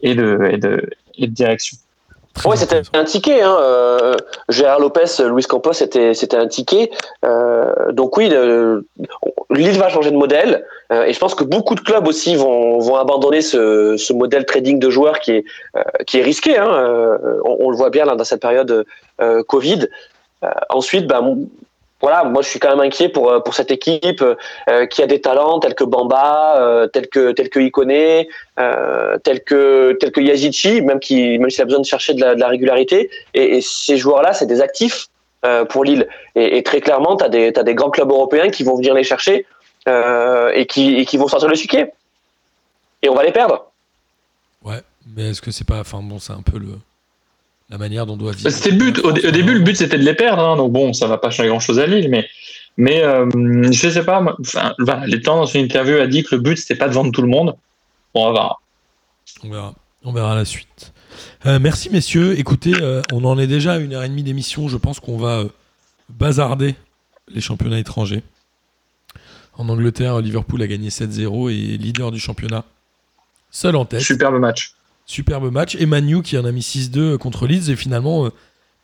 et 0.00 0.14
de, 0.14 0.48
et 0.52 0.58
de, 0.58 0.88
et 1.16 1.26
de 1.26 1.32
direction. 1.32 1.76
Ouais, 2.44 2.56
c'était 2.56 2.82
un 2.94 3.04
ticket. 3.04 3.42
Hein. 3.42 3.56
Euh, 3.60 4.16
Gérard 4.48 4.80
Lopez, 4.80 5.22
Luis 5.30 5.44
Campos, 5.44 5.72
c'était 5.72 6.14
c'était 6.14 6.36
un 6.36 6.46
ticket. 6.46 6.90
Euh, 7.24 7.92
donc 7.92 8.16
oui, 8.16 8.28
le, 8.28 8.86
Lille 9.50 9.78
va 9.78 9.88
changer 9.88 10.10
de 10.10 10.16
modèle, 10.16 10.64
euh, 10.92 11.04
et 11.04 11.12
je 11.12 11.18
pense 11.18 11.34
que 11.34 11.44
beaucoup 11.44 11.74
de 11.74 11.80
clubs 11.80 12.06
aussi 12.06 12.36
vont 12.36 12.78
vont 12.78 12.96
abandonner 12.96 13.40
ce, 13.40 13.96
ce 13.96 14.12
modèle 14.12 14.44
trading 14.44 14.78
de 14.78 14.90
joueurs 14.90 15.20
qui 15.20 15.32
est 15.32 15.44
euh, 15.76 15.82
qui 16.06 16.18
est 16.18 16.22
risqué. 16.22 16.58
Hein. 16.58 16.68
Euh, 16.68 17.40
on, 17.44 17.56
on, 17.60 17.70
le 17.70 17.76
voit 17.76 17.90
bien 17.90 18.04
là 18.04 18.14
dans 18.14 18.24
cette 18.24 18.42
période 18.42 18.84
euh, 19.20 19.42
Covid. 19.42 19.86
ensuite, 20.70 21.06
bah, 21.06 21.22
voilà, 22.00 22.24
moi 22.24 22.42
je 22.42 22.48
suis 22.48 22.60
quand 22.60 22.70
même 22.70 22.80
inquiet 22.80 23.08
pour 23.08 23.42
pour 23.42 23.54
cette 23.54 23.70
équipe 23.72 24.22
euh, 24.68 24.86
qui 24.86 25.02
a 25.02 25.06
des 25.06 25.20
talents 25.20 25.58
tels 25.58 25.74
que 25.74 25.84
Bamba, 25.84 26.60
euh, 26.60 26.86
tels 26.86 27.08
que 27.08 27.32
tels 27.32 27.50
que 27.50 27.58
Ikone, 27.58 28.26
euh, 28.58 29.18
tels 29.18 29.42
que 29.42 29.96
tels 29.98 30.12
que 30.12 30.20
Yazici, 30.20 30.80
même 30.80 31.00
qui 31.00 31.38
même 31.38 31.50
s'il 31.50 31.62
a 31.62 31.64
besoin 31.64 31.80
de 31.80 31.86
chercher 31.86 32.14
de 32.14 32.20
la, 32.20 32.48
régularité. 32.48 33.10
Et, 33.34 33.60
ces 33.60 33.96
joueurs-là, 33.96 34.32
c'est 34.32 34.46
des 34.46 34.60
actifs 34.60 35.08
euh, 35.44 35.64
pour 35.64 35.84
Lille. 35.84 36.08
Et, 36.36 36.62
très 36.62 36.80
clairement, 36.80 37.16
t'as 37.16 37.28
des 37.28 37.52
t'as 37.52 37.64
des 37.64 37.74
grands 37.74 37.90
clubs 37.90 38.10
européens 38.10 38.48
qui 38.50 38.62
vont 38.62 38.76
venir 38.76 38.94
les 38.94 39.04
chercher 39.04 39.44
euh, 39.88 40.52
et 40.54 40.66
qui 40.66 41.04
qui 41.04 41.16
vont 41.16 41.26
sortir 41.26 41.48
le 41.48 41.56
suquet. 41.56 41.92
Et 43.02 43.08
on 43.08 43.14
va 43.14 43.24
les 43.24 43.32
perdre. 43.32 43.72
Ouais, 44.64 44.82
mais 45.16 45.30
est-ce 45.30 45.40
que 45.40 45.50
c'est 45.50 45.66
pas, 45.66 45.80
enfin 45.80 46.00
bon, 46.02 46.18
c'est 46.18 46.32
un 46.32 46.42
peu 46.42 46.58
le 46.58 46.78
la 47.70 47.78
manière 47.78 48.06
dont 48.06 48.14
on 48.14 48.16
doit 48.16 48.32
vivre. 48.32 48.50
C'était 48.50 48.70
le 48.70 48.76
but. 48.76 48.98
Au, 49.00 49.10
au, 49.10 49.12
début, 49.12 49.54
le 49.54 49.60
but 49.60 49.76
c'était 49.76 49.98
de 49.98 50.04
les 50.04 50.14
perdre. 50.14 50.42
Hein, 50.42 50.56
donc 50.56 50.72
bon, 50.72 50.92
ça 50.92 51.06
va 51.06 51.18
pas 51.18 51.30
changer 51.30 51.48
grand-chose 51.48 51.78
à 51.78 51.86
Lille, 51.86 52.08
mais 52.08 52.26
mais 52.76 53.02
euh, 53.02 53.28
je 53.70 53.88
sais 53.88 54.04
pas. 54.04 54.24
Enfin, 54.40 54.74
l'étant 55.06 55.36
dans 55.36 55.46
une 55.46 55.62
interview 55.62 55.96
a 55.96 56.06
dit 56.06 56.22
que 56.22 56.34
le 56.36 56.40
but 56.40 56.56
c'était 56.56 56.76
pas 56.76 56.88
de 56.88 56.94
vendre 56.94 57.12
tout 57.12 57.22
le 57.22 57.28
monde. 57.28 57.56
Bon, 58.14 58.28
on 58.28 58.32
verra. 58.32 58.58
On 59.44 59.50
verra. 59.50 59.74
On 60.04 60.12
verra 60.12 60.34
la 60.34 60.44
suite. 60.44 60.92
Euh, 61.46 61.58
merci 61.60 61.90
messieurs. 61.90 62.38
Écoutez, 62.38 62.72
euh, 62.80 63.02
on 63.12 63.24
en 63.24 63.38
est 63.38 63.46
déjà 63.46 63.74
à 63.74 63.78
une 63.78 63.92
heure 63.94 64.04
et 64.04 64.08
demie 64.08 64.22
d'émission. 64.22 64.68
Je 64.68 64.76
pense 64.76 65.00
qu'on 65.00 65.18
va 65.18 65.40
euh, 65.40 65.48
bazarder 66.08 66.74
les 67.28 67.40
championnats 67.40 67.78
étrangers. 67.78 68.22
En 69.54 69.68
Angleterre, 69.68 70.20
Liverpool 70.20 70.62
a 70.62 70.66
gagné 70.66 70.88
7-0 70.88 71.50
et 71.50 71.74
est 71.74 71.76
leader 71.76 72.12
du 72.12 72.20
championnat. 72.20 72.64
Seul 73.50 73.76
en 73.76 73.84
tête. 73.84 74.00
Superbe 74.00 74.38
match. 74.38 74.74
Superbe 75.08 75.50
match. 75.50 75.74
Et 75.74 75.86
Manu 75.86 76.22
qui 76.22 76.38
en 76.38 76.44
a 76.44 76.52
mis 76.52 76.60
6-2 76.60 77.16
contre 77.16 77.46
Leeds 77.46 77.70
et 77.70 77.76
finalement 77.76 78.26
euh, 78.26 78.30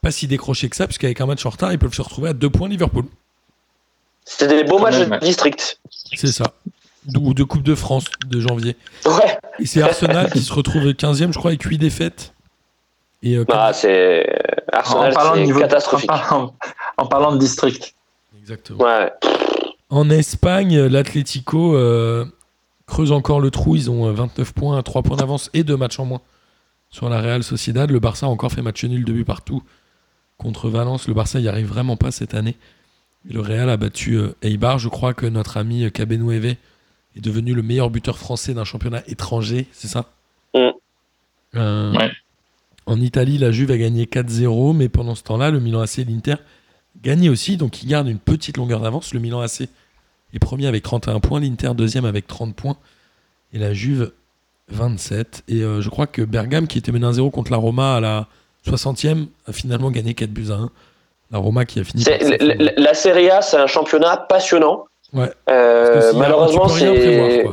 pas 0.00 0.10
si 0.10 0.26
décroché 0.26 0.68
que 0.70 0.74
ça, 0.74 0.86
puisqu'avec 0.86 1.20
un 1.20 1.26
match 1.26 1.44
en 1.46 1.50
retard, 1.50 1.72
ils 1.72 1.78
peuvent 1.78 1.94
se 1.94 2.02
retrouver 2.02 2.30
à 2.30 2.32
deux 2.32 2.50
points 2.50 2.68
Liverpool. 2.68 3.04
C'était 4.24 4.62
des 4.62 4.64
beaux 4.64 4.78
matchs 4.78 4.96
de 4.96 5.18
district. 5.20 5.78
C'est 6.14 6.32
ça. 6.32 6.54
Ou 7.14 7.34
de 7.34 7.44
Coupe 7.44 7.62
de 7.62 7.74
France 7.74 8.06
de 8.26 8.40
janvier. 8.40 8.74
Ouais. 9.04 9.38
Et 9.58 9.66
c'est 9.66 9.82
Arsenal 9.82 10.30
qui 10.30 10.40
se 10.40 10.52
retrouve 10.52 10.84
15e, 10.84 11.32
je 11.32 11.38
crois, 11.38 11.50
avec 11.50 11.62
8 11.62 11.76
défaites. 11.76 12.32
Et 13.22 13.36
euh, 13.36 13.44
ah, 13.52 13.74
c'est 13.74 14.26
Arsenal, 14.72 15.12
en 15.12 15.14
parlant 15.14 15.36
de 15.36 15.42
niveau 15.42 15.60
catastrophique. 15.60 16.10
En 16.10 16.18
parlant, 16.18 16.54
en 16.96 17.06
parlant, 17.06 17.32
de 17.32 17.38
district. 17.38 17.94
Exactement. 18.40 18.82
Ouais. 18.82 19.12
En 19.90 20.08
Espagne, 20.08 20.86
l'Atlético 20.86 21.76
euh, 21.76 22.24
creuse 22.86 23.12
encore 23.12 23.40
le 23.40 23.50
trou. 23.50 23.76
Ils 23.76 23.90
ont 23.90 24.10
29 24.12 24.52
points, 24.52 24.82
3 24.82 25.02
points 25.02 25.16
d'avance 25.16 25.50
et 25.54 25.64
2 25.64 25.76
matchs 25.76 25.98
en 25.98 26.04
moins 26.04 26.20
sur 26.90 27.08
la 27.08 27.20
Real 27.20 27.42
Sociedad. 27.42 27.90
Le 27.90 28.00
Barça 28.00 28.26
a 28.26 28.28
encore 28.28 28.52
fait 28.52 28.62
match 28.62 28.84
nul, 28.84 29.04
2 29.04 29.12
buts 29.12 29.24
partout 29.24 29.62
contre 30.36 30.68
Valence. 30.68 31.08
Le 31.08 31.14
Barça 31.14 31.40
n'y 31.40 31.48
arrive 31.48 31.66
vraiment 31.66 31.96
pas 31.96 32.10
cette 32.10 32.34
année. 32.34 32.56
Et 33.28 33.32
le 33.32 33.40
Real 33.40 33.70
a 33.70 33.76
battu 33.76 34.16
euh, 34.16 34.34
Eibar. 34.42 34.78
Je 34.78 34.88
crois 34.88 35.14
que 35.14 35.26
notre 35.26 35.56
ami 35.56 35.90
Cabenueve 35.90 36.44
est 37.16 37.20
devenu 37.20 37.54
le 37.54 37.62
meilleur 37.62 37.90
buteur 37.90 38.18
français 38.18 38.54
d'un 38.54 38.64
championnat 38.64 39.02
étranger, 39.06 39.66
c'est 39.72 39.88
ça? 39.88 40.10
Euh, 41.56 41.92
ouais. 41.92 42.10
En 42.86 43.00
Italie, 43.00 43.38
la 43.38 43.50
Juve 43.50 43.70
a 43.70 43.78
gagné 43.78 44.04
4-0, 44.04 44.76
mais 44.76 44.88
pendant 44.88 45.14
ce 45.14 45.22
temps-là, 45.22 45.50
le 45.50 45.60
Milan 45.60 45.80
AC 45.80 46.00
et 46.00 46.04
l'Inter 46.04 46.36
gagnaient 47.02 47.28
aussi, 47.28 47.56
donc 47.56 47.82
ils 47.82 47.88
gardent 47.88 48.08
une 48.08 48.18
petite 48.18 48.56
longueur 48.56 48.80
d'avance. 48.80 49.14
Le 49.14 49.20
Milan 49.20 49.40
AC 49.40 49.68
est 50.36 50.40
premier 50.40 50.66
avec 50.66 50.82
31 50.82 51.20
points, 51.20 51.40
l'Inter 51.40 51.72
deuxième 51.74 52.04
avec 52.04 52.26
30 52.26 52.54
points, 52.54 52.76
et 53.52 53.58
la 53.58 53.72
Juve 53.72 54.12
27. 54.68 55.44
Et 55.48 55.62
euh, 55.62 55.80
je 55.80 55.88
crois 55.90 56.06
que 56.06 56.22
Bergame, 56.22 56.66
qui 56.66 56.78
était 56.78 56.92
mené 56.92 57.06
1-0 57.06 57.30
contre 57.30 57.50
la 57.50 57.58
Roma 57.58 57.96
à 57.96 58.00
la 58.00 58.26
60e, 58.66 59.26
a 59.46 59.52
finalement 59.52 59.90
gagné 59.90 60.14
4 60.14 60.30
buts 60.30 60.50
à 60.50 60.54
1. 60.54 60.70
La 61.30 61.38
Roma 61.38 61.64
qui 61.64 61.80
a 61.80 61.84
fini. 61.84 62.04
Par 62.04 62.14
la, 62.40 62.72
la 62.76 62.94
Serie 62.94 63.30
A, 63.30 63.42
c'est 63.42 63.56
un 63.56 63.66
championnat 63.66 64.16
passionnant. 64.16 64.84
Ouais. 65.12 65.30
Euh, 65.48 66.12
malheureusement, 66.14 66.68
c'est. 66.68 67.44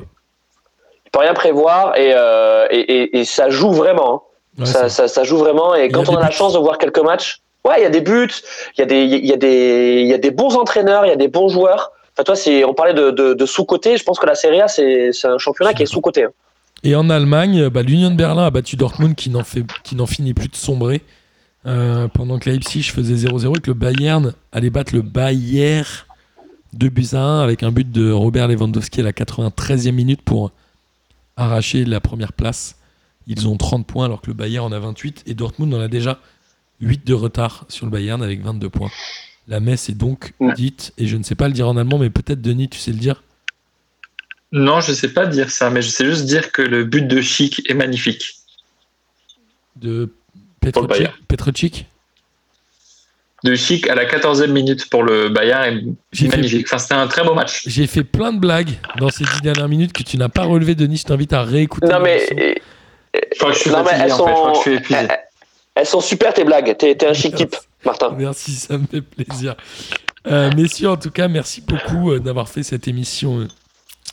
Tu 1.04 1.12
peux 1.12 1.20
rien 1.20 1.34
prévoir 1.34 1.98
et, 1.98 2.14
euh, 2.16 2.68
et, 2.70 2.80
et, 2.80 3.20
et, 3.20 3.26
ça 3.26 3.50
joue 3.50 3.72
vraiment. 3.72 4.24
Hein. 4.58 4.62
Ouais, 4.62 4.66
ça, 4.66 4.88
ça, 4.88 5.08
ça, 5.08 5.24
joue 5.24 5.38
vraiment. 5.38 5.76
Et 5.76 5.90
quand 5.90 6.08
on 6.10 6.16
a, 6.16 6.20
a 6.20 6.24
la 6.24 6.32
chance 6.32 6.54
de 6.54 6.60
voir 6.60 6.78
quelques 6.78 7.00
matchs, 7.00 7.42
ouais, 7.66 7.76
il 7.80 7.84
y 7.84 7.86
a 7.86 7.90
des 7.90 8.02
buts, 8.02 8.30
il 8.78 8.80
y, 8.80 8.82
a 8.82 8.86
des, 8.86 9.04
il 9.04 9.26
y, 9.26 9.34
a 9.34 9.38
des, 9.38 10.04
y 10.04 10.14
a 10.14 10.18
des 10.18 10.32
bons 10.32 10.56
entraîneurs, 10.56 11.06
il 11.06 11.10
y 11.10 11.14
a 11.14 11.18
des 11.18 11.28
bons 11.28 11.50
joueurs. 11.50 11.92
Toi, 12.24 12.36
on 12.68 12.74
parlait 12.74 12.94
de, 12.94 13.46
sous-côté. 13.46 13.98
Je 13.98 14.04
pense 14.04 14.20
que 14.20 14.26
la 14.26 14.36
Serie 14.36 14.62
A, 14.62 14.68
c'est, 14.68 15.12
un 15.24 15.38
championnat 15.38 15.74
qui 15.74 15.84
est 15.84 15.88
sous-côté. 15.88 16.26
Hein. 16.26 16.32
Et 16.84 16.96
en 16.96 17.10
Allemagne, 17.10 17.70
bah, 17.70 17.84
l'Union 17.84 18.10
de 18.10 18.16
Berlin 18.16 18.46
a 18.46 18.50
battu 18.50 18.76
Dortmund 18.76 19.16
qui 19.16 19.30
n'en, 19.30 19.44
fait, 19.44 19.64
qui 19.84 19.96
n'en 19.96 20.08
finit 20.08 20.34
plus 20.34 20.48
de 20.48 20.56
sombrer. 20.56 21.02
Euh, 21.68 22.08
pendant 22.08 22.40
que 22.40 22.50
Leipzig 22.50 22.84
faisait 22.84 23.28
0-0 23.28 23.58
et 23.58 23.62
que 23.62 23.70
le 23.70 23.76
Bayern 23.76 24.34
allait 24.52 24.72
battre 24.72 24.96
le 24.96 25.04
Bayern 25.04 25.86
2 26.74 26.90
buts 26.90 27.10
à 27.14 27.20
1 27.20 27.44
avec 27.44 27.62
un 27.62 27.72
but 27.72 27.92
de 27.92 28.12
Robert 28.12 28.48
Lewandowski 28.48 29.02
à 29.02 29.04
la 29.04 29.12
93e 29.12 29.92
minute 29.92 30.24
pour 30.24 30.52
arracher 31.38 31.86
la 31.86 32.00
première 32.00 32.34
place. 32.34 32.78
Ils 33.28 33.48
ont 33.48 33.58
30 33.58 33.86
points 33.86 34.06
alors 34.06 34.22
que 34.22 34.28
le 34.28 34.34
Bayern 34.34 34.66
en 34.66 34.72
a 34.72 34.80
28 34.80 35.24
et 35.28 35.36
Dortmund 35.36 35.72
en 35.74 35.80
a 35.80 35.88
déjà 35.88 36.20
8 36.80 37.06
de 37.06 37.14
retard 37.14 37.66
sur 37.70 37.86
le 37.86 37.92
Bayern 37.92 38.24
avec 38.24 38.42
22 38.42 38.70
points. 38.70 38.90
La 39.48 39.60
messe 39.60 39.90
est 39.90 39.98
donc 39.98 40.34
dite, 40.56 40.94
et 40.98 41.08
je 41.08 41.18
ne 41.18 41.24
sais 41.24 41.36
pas 41.36 41.48
le 41.48 41.54
dire 41.54 41.68
en 41.68 41.78
allemand, 41.78 41.98
mais 41.98 42.10
peut-être 42.10 42.42
Denis, 42.42 42.70
tu 42.70 42.80
sais 42.80 42.92
le 42.92 42.98
dire? 42.98 43.24
Non, 44.52 44.82
je 44.82 44.92
ne 44.92 44.96
sais 44.96 45.14
pas 45.14 45.26
dire 45.26 45.50
ça, 45.50 45.70
mais 45.70 45.82
je 45.82 45.90
sais 45.90 46.06
juste 46.06 46.26
dire 46.26 46.52
que 46.52 46.62
le 46.62 46.84
but 46.84 47.08
de 47.08 47.22
Chic 47.22 47.62
est 47.70 47.74
magnifique. 47.74 48.36
De 49.78 50.10
Petrocic 50.60 51.88
de 53.44 53.56
Chic 53.56 53.90
à 53.90 53.96
la 53.96 54.06
14e 54.06 54.52
minute 54.52 54.90
pour 54.90 55.04
le 55.04 55.30
Bayern 55.30 55.96
est 56.14 56.28
magnifique. 56.28 56.68
Enfin, 56.68 56.78
c'était 56.78 56.94
un 56.94 57.08
très 57.08 57.24
beau 57.24 57.34
match. 57.34 57.64
J'ai 57.66 57.88
fait 57.88 58.04
plein 58.04 58.34
de 58.34 58.40
blagues 58.40 58.78
dans 58.98 59.10
ces 59.10 59.24
10 59.24 59.42
dernières 59.42 59.68
minutes 59.68 59.94
que 59.94 60.04
tu 60.04 60.18
n'as 60.18 60.30
pas 60.30 60.44
relevé, 60.44 60.76
Denis. 60.76 60.98
Je 60.98 61.06
t'invite 61.06 61.34
à 61.34 61.42
réécouter. 61.44 61.88
Non, 61.88 62.00
mais. 62.00 62.28
Je 63.14 63.40
crois 63.40 63.50
que 63.50 63.56
je 63.56 63.62
suis 63.62 63.70
non, 63.72 63.84
fatigué, 63.84 64.04
elles 64.06 64.14
en 64.14 64.18
sont... 64.18 64.26
fait. 64.26 64.32
Je 64.32 64.36
crois 64.36 64.52
que 64.52 64.58
je 64.58 64.62
suis 64.62 64.74
épuisé. 64.74 65.08
Elles, 65.76 65.86
sont 65.86 66.02
super 66.02 66.34
tes 66.34 66.44
blagues. 66.44 66.76
T'es, 66.78 66.96
t'es 66.96 67.08
un 67.08 67.14
chic 67.14 67.36
type, 67.36 67.56
Martin. 67.86 68.14
Merci, 68.18 68.52
ça 68.52 68.78
me 68.78 68.86
fait 68.86 69.02
plaisir. 69.02 69.56
Euh, 70.28 70.52
messieurs, 70.56 70.90
en 70.90 70.98
tout 70.98 71.12
cas, 71.12 71.28
merci 71.28 71.62
beaucoup 71.62 72.12
euh, 72.12 72.20
d'avoir 72.20 72.48
fait 72.48 72.64
cette 72.64 72.88
émission 72.88 73.40
euh, 73.40 73.48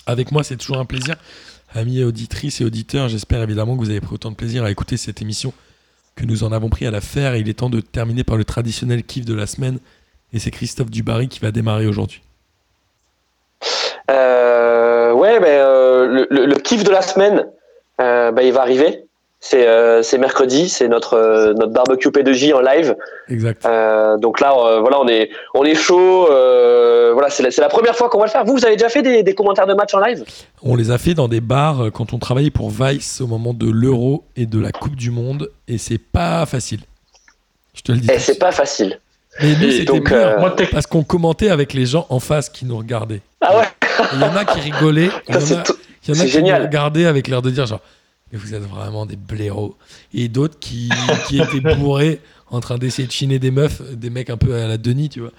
avec 0.07 0.33
moi. 0.33 0.43
C'est 0.43 0.57
toujours 0.57 0.79
un 0.79 0.85
plaisir. 0.85 1.17
Amis 1.75 2.03
auditrices 2.03 2.63
et 2.63 2.65
auditeurs, 2.65 3.09
j'espère 3.09 3.43
évidemment 3.43 3.77
que 3.77 3.81
vous 3.81 3.91
avez 3.91 4.01
pris 4.01 4.15
autant 4.15 4.31
de 4.31 4.37
plaisir 4.37 4.65
à 4.65 4.71
écouter 4.71 4.97
cette 4.97 5.21
émission 5.21 5.53
que 6.17 6.25
nous 6.25 6.43
en 6.43 6.53
avons 6.53 6.71
pris 6.71 6.87
à 6.87 6.91
la 6.91 7.03
faire. 7.03 7.35
Et 7.35 7.41
il 7.41 7.49
est 7.49 7.55
temps 7.55 7.69
de 7.69 7.81
terminer 7.81 8.25
par 8.25 8.37
le 8.37 8.45
traditionnel 8.45 9.03
kiff 9.03 9.27
de 9.27 9.35
la 9.35 9.47
semaine. 9.47 9.79
Et 10.33 10.39
c'est 10.39 10.51
Christophe 10.51 10.91
Dubarry 10.91 11.29
qui 11.29 11.41
va 11.41 11.51
démarrer 11.51 11.87
aujourd'hui. 11.87 12.23
Ouais, 14.09 15.41
ben, 15.41 15.67
le, 16.31 16.47
le, 16.47 16.55
kiff 16.57 16.85
de 16.85 16.91
la 16.91 17.03
semaine, 17.03 17.45
ben, 17.99 18.41
il 18.41 18.53
va 18.53 18.63
arriver. 18.63 19.08
C'est 19.41 19.69
euh, 19.69 20.03
mercredi, 20.19 20.69
c'est 20.69 20.89
notre 20.89 21.15
euh, 21.15 21.55
notre 21.55 21.73
barbecue 21.73 22.09
P2J 22.09 22.55
en 22.55 22.61
live. 22.61 22.97
Exact. 23.29 23.65
Euh, 23.65 24.17
donc 24.17 24.41
là, 24.41 24.53
voilà, 24.81 25.01
on 25.01 25.07
est 25.07 25.31
on 25.55 25.65
est 25.65 25.77
chaud. 25.77 26.27
voilà, 26.27 27.31
c'est 27.31 27.45
la, 27.45 27.51
la, 27.57 27.69
première 27.69 27.95
fois 27.95 28.09
qu'on 28.09 28.19
va 28.19 28.25
le 28.25 28.31
faire. 28.31 28.45
Vous, 28.45 28.55
vous 28.55 28.65
avez 28.67 28.75
déjà 28.75 28.89
fait 28.89 29.03
des, 29.03 29.23
des, 29.23 29.35
commentaires 29.35 29.69
de 29.69 29.75
match 29.75 29.95
en 29.95 30.01
live? 30.01 30.25
On 30.63 30.75
les 30.75 30.91
a 30.91 30.99
fait 30.99 31.15
dans 31.15 31.29
des 31.29 31.41
bars 31.41 31.91
quand 31.95 32.13
on 32.13 32.19
travaillait 32.19 32.51
pour 32.51 32.71
Vice 32.71 33.21
au 33.21 33.29
moment 33.29 33.55
de 33.55 33.71
l'Euro 33.71 34.25
et 34.37 34.47
de 34.47 34.59
la 34.59 34.73
Coupe 34.73 34.97
du 34.97 35.13
Monde, 35.13 35.51
et 35.69 35.79
c'est 35.79 35.99
pas 35.99 36.45
facile. 36.45 36.81
Je 37.75 37.83
te 37.83 37.93
le 37.93 37.99
dis. 37.99 38.11
Et 38.11 38.19
c'est 38.19 38.39
pas 38.39 38.53
facile. 38.53 38.99
Mais 39.41 39.55
nous, 39.55 39.71
c'était 39.71 40.67
parce 40.67 40.87
qu'on 40.87 41.05
commentait 41.05 41.51
avec 41.51 41.75
les 41.75 41.87
gens 41.87 42.07
en 42.09 42.19
face 42.19 42.49
qui 42.49 42.65
nous 42.65 42.77
regardaient. 42.77 43.21
Ah 43.41 43.57
ouais. 43.57 43.65
Il 44.15 44.21
y 44.21 44.25
en 44.25 44.35
a 44.35 44.45
qui 44.45 44.59
rigolaient. 44.59 45.11
Il 45.29 45.35
y 45.35 45.39
en 45.39 45.41
a, 45.41 45.65
y 46.09 46.11
en 46.11 46.21
a 46.21 46.27
qui 46.27 46.43
nous 46.43 46.57
regardaient 46.57 47.07
avec 47.07 47.29
l'air 47.29 47.43
de 47.43 47.51
dire 47.51 47.67
genre 47.67 47.81
mais 48.33 48.39
vous 48.39 48.55
êtes 48.55 48.63
vraiment 48.63 49.07
des 49.07 49.17
blaireaux. 49.17 49.77
Et 50.15 50.29
d'autres 50.29 50.59
qui, 50.59 50.89
qui 51.27 51.41
étaient 51.41 51.61
bourrés 51.77 52.21
en 52.51 52.61
train 52.61 52.79
d'essayer 52.79 53.07
de 53.07 53.13
chiner 53.13 53.39
des 53.39 53.51
meufs, 53.51 53.83
des 53.93 54.11
mecs 54.11 54.31
un 54.31 54.37
peu 54.37 54.55
à 54.55 54.67
la 54.67 54.79
Denis, 54.79 55.09
tu 55.09 55.21
vois, 55.21 55.31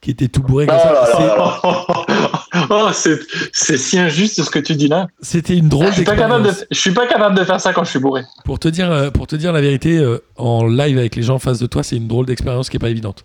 qui 0.00 0.10
était 0.10 0.28
tout 0.28 0.42
bourré 0.42 0.66
comme 0.66 0.76
Oh 0.78 0.94
ça. 0.94 1.06
C'est- 1.16 2.66
oh, 2.70 3.18
c'est 3.52 3.76
si 3.78 3.98
injuste 3.98 4.42
ce 4.42 4.50
que 4.50 4.58
tu 4.58 4.74
dis 4.74 4.88
là. 4.88 5.06
C'était 5.20 5.56
une 5.56 5.68
drôle 5.68 5.88
Je 5.88 5.92
suis 5.94 6.04
pas 6.04 6.16
capable 6.16 6.44
d'expérience. 6.44 6.68
de, 6.70 6.74
je 6.74 6.80
suis 6.80 6.92
pas 6.92 7.06
capable 7.06 7.36
de 7.38 7.44
faire 7.44 7.60
ça 7.60 7.72
quand 7.72 7.84
je 7.84 7.90
suis 7.90 7.98
bourré. 7.98 8.22
Pour 8.44 8.58
te 8.58 8.68
dire, 8.68 8.90
euh, 8.90 9.10
pour 9.10 9.26
te 9.26 9.36
dire 9.36 9.52
la 9.52 9.60
vérité, 9.60 9.96
euh, 9.98 10.22
en 10.36 10.66
live 10.66 10.98
avec 10.98 11.16
les 11.16 11.22
gens 11.22 11.34
en 11.34 11.38
face 11.38 11.58
de 11.58 11.66
toi, 11.66 11.82
c'est 11.82 11.96
une 11.96 12.08
drôle 12.08 12.26
d'expérience 12.26 12.68
qui 12.70 12.76
est 12.76 12.80
pas 12.80 12.90
évidente. 12.90 13.24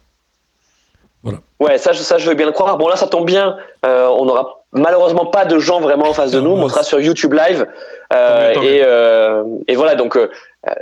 Ouais, 1.60 1.78
ça, 1.78 1.92
je- 1.92 2.00
ça, 2.02 2.18
je 2.18 2.30
veux 2.30 2.36
bien 2.36 2.46
le 2.46 2.54
croire. 2.54 2.78
Bon, 2.78 2.88
là, 2.88 2.96
ça 2.96 3.06
tombe 3.08 3.26
bien. 3.26 3.58
Euh, 3.86 4.08
on 4.08 4.26
n'aura 4.26 4.59
malheureusement 4.74 5.26
pas 5.26 5.46
de 5.46 5.58
gens 5.60 5.80
vraiment 5.80 6.10
en 6.10 6.14
face 6.14 6.32
de 6.32 6.40
nous. 6.40 6.52
On 6.52 6.70
sera 6.70 6.84
sur 6.84 7.00
YouTube 7.00 7.34
Live. 7.34 7.66
Euh, 8.14 8.54
Tant 8.54 8.62
mieux, 8.62 8.68
tant 8.68 8.74
et, 8.74 8.82
euh, 8.84 9.44
et 9.68 9.76
voilà, 9.76 9.96
donc 9.96 10.16
euh, 10.18 10.30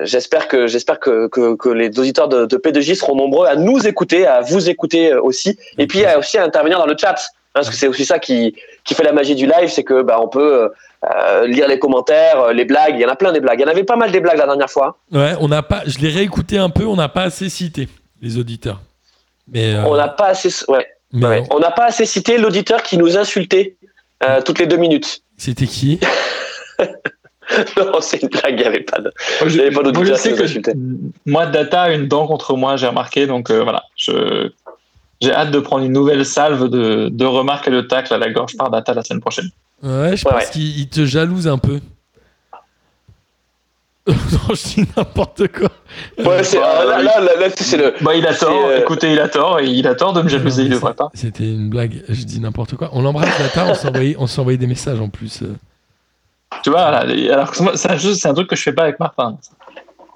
j'espère 0.02 0.48
que 0.48 0.66
j'espère 0.68 1.00
que, 1.00 1.28
que, 1.28 1.56
que 1.56 1.70
les 1.70 1.88
auditeurs 2.00 2.28
de, 2.30 2.46
de 2.46 2.58
P2J 2.58 2.96
seront 2.96 3.16
nombreux 3.16 3.48
à 3.48 3.56
nous 3.56 3.86
écouter, 3.86 4.26
à 4.26 4.42
vous 4.42 4.70
écouter 4.70 5.14
aussi, 5.14 5.58
et 5.78 5.88
puis 5.88 6.06
à, 6.06 6.18
aussi 6.20 6.38
à 6.38 6.44
intervenir 6.44 6.78
dans 6.80 6.86
le 6.86 6.96
chat. 6.98 7.16
hein, 7.20 7.28
parce 7.54 7.70
que 7.70 7.76
c'est 7.76 7.88
aussi 7.88 8.06
ça 8.06 8.20
qui, 8.20 8.56
qui 8.86 8.94
fait 8.96 9.04
la 9.04 9.12
magie 9.12 9.36
du 9.36 9.46
live, 9.46 9.68
c'est 9.70 9.84
que 9.84 10.02
bah, 10.04 10.20
on 10.22 10.28
peut 10.30 10.72
lire 11.46 11.68
les 11.68 11.80
commentaires, 11.80 12.54
les 12.54 12.66
blagues. 12.66 12.96
Il 12.96 13.02
y 13.02 13.06
en 13.06 13.10
a 13.10 13.16
plein 13.16 13.32
des 13.32 13.40
blagues. 13.40 13.60
Il 13.60 13.64
y 13.64 13.66
en 13.66 13.72
avait 13.72 13.84
pas 13.84 13.96
mal 13.96 14.12
des 14.12 14.20
blagues 14.20 14.38
la 14.40 14.46
dernière 14.46 14.70
fois. 14.70 14.98
Ouais, 15.12 15.34
on 15.40 15.48
n'a 15.48 15.62
pas. 15.64 15.84
Je 15.86 16.00
l'ai 16.00 16.10
réécouté 16.10 16.58
un 16.58 16.70
peu. 16.70 16.86
On 16.86 16.96
n'a 16.96 17.08
pas 17.10 17.24
assez 17.24 17.50
cité 17.50 17.88
les 18.22 18.38
auditeurs. 18.38 18.82
Mais, 19.52 19.76
On 19.86 19.96
n'a 19.96 20.08
pas 20.10 20.28
assez, 20.28 20.50
ouais, 20.68 20.86
mais 21.14 21.26
ouais. 21.28 21.44
on 21.52 21.60
n'a 21.60 21.72
pas 21.72 21.86
assez 21.86 22.06
cité 22.06 22.38
l'auditeur 22.38 22.84
qui 22.84 22.98
nous 22.98 23.18
insultait 23.18 23.77
euh, 24.24 24.42
toutes 24.42 24.60
les 24.60 24.68
deux 24.68 24.78
minutes. 24.78 25.22
c'était 25.38 25.68
qui? 25.68 26.00
Non, 27.78 28.02
c'est 28.02 28.22
une 28.22 28.28
blague. 28.28 28.56
Il 28.56 28.58
n'y 28.58 28.64
avait 28.66 28.82
pas 28.82 28.98
de. 29.00 29.10
Moi, 29.72 29.84
pas 29.94 30.04
je 30.04 30.14
sais 30.16 30.34
que 30.34 30.72
moi, 31.26 31.46
Data 31.46 31.84
a 31.84 31.92
une 31.94 32.08
dent 32.08 32.28
contre 32.28 32.58
moi, 32.58 32.76
j'ai 32.76 32.88
remarqué. 32.88 33.26
Donc 33.26 33.50
euh, 33.50 33.64
voilà, 33.64 33.84
je 33.96 34.52
j'ai 35.22 35.32
hâte 35.34 35.52
de 35.52 35.60
prendre 35.60 35.86
une 35.86 35.94
nouvelle 35.94 36.26
salve 36.26 36.70
de, 36.70 37.08
de 37.10 37.26
remarques 37.26 37.68
et 37.70 37.72
de 37.72 37.80
tacles 37.82 38.14
à 38.14 38.18
la 38.18 38.30
gorge 38.32 38.56
par 38.58 38.70
Data 38.70 38.94
la 38.94 39.02
semaine 39.02 39.22
prochaine. 39.22 39.50
Ouais, 39.82 40.18
je 40.18 40.26
Ouais, 40.26 40.32
pense 40.32 40.34
ouais. 40.34 40.50
qu'il 40.52 40.78
il 40.80 40.90
te 40.90 41.06
jalouse 41.06 41.48
un 41.48 41.58
peu. 41.58 41.80
non, 44.32 44.56
je 44.56 44.64
dis 44.76 44.86
n'importe 44.96 45.48
quoi. 45.50 45.70
Ouais, 46.18 46.44
c'est, 46.44 46.58
bah, 46.60 46.82
euh, 46.82 46.86
là, 46.88 46.98
oui. 47.00 47.06
là, 47.06 47.20
là, 47.20 47.32
là, 47.40 47.48
c'est 47.56 47.78
le. 47.78 47.94
Bah, 48.02 48.16
il 48.16 48.26
a 48.26 48.34
tort. 48.34 48.66
euh, 48.68 48.80
Écoutez, 48.80 49.12
il 49.12 49.20
a 49.20 49.28
tort 49.28 49.60
et 49.60 49.66
il 49.66 49.86
a 49.88 49.96
tort 49.96 50.14
de 50.14 50.22
me 50.22 50.30
jalouser. 50.30 50.64
Il 50.64 50.70
devrait 50.70 50.94
pas. 50.94 51.10
C'était 51.14 51.44
une 51.44 51.70
blague. 51.70 52.04
Je 52.08 52.24
dis 52.24 52.40
n'importe 52.40 52.76
quoi. 52.76 52.90
On 52.94 53.02
l'embrasse, 53.02 53.38
Data. 53.38 53.66
On 53.70 53.74
s'envoyait, 53.74 54.16
on 54.18 54.28
s'envoyait 54.28 54.58
des 54.58 54.68
messages 54.68 55.00
en 55.02 55.10
plus. 55.10 55.42
euh, 55.44 55.48
Tu 56.64 56.70
vois, 56.70 56.82
alors 56.82 57.52
que 57.52 57.58
c'est 57.76 57.92
un, 57.92 57.98
jeu- 57.98 58.14
c'est 58.14 58.28
un 58.30 58.34
truc 58.34 58.50
que 58.50 58.56
je 58.56 58.64
fais 58.64 58.74
pas 58.74 58.84
avec 58.84 59.00
Martin. 59.00 59.38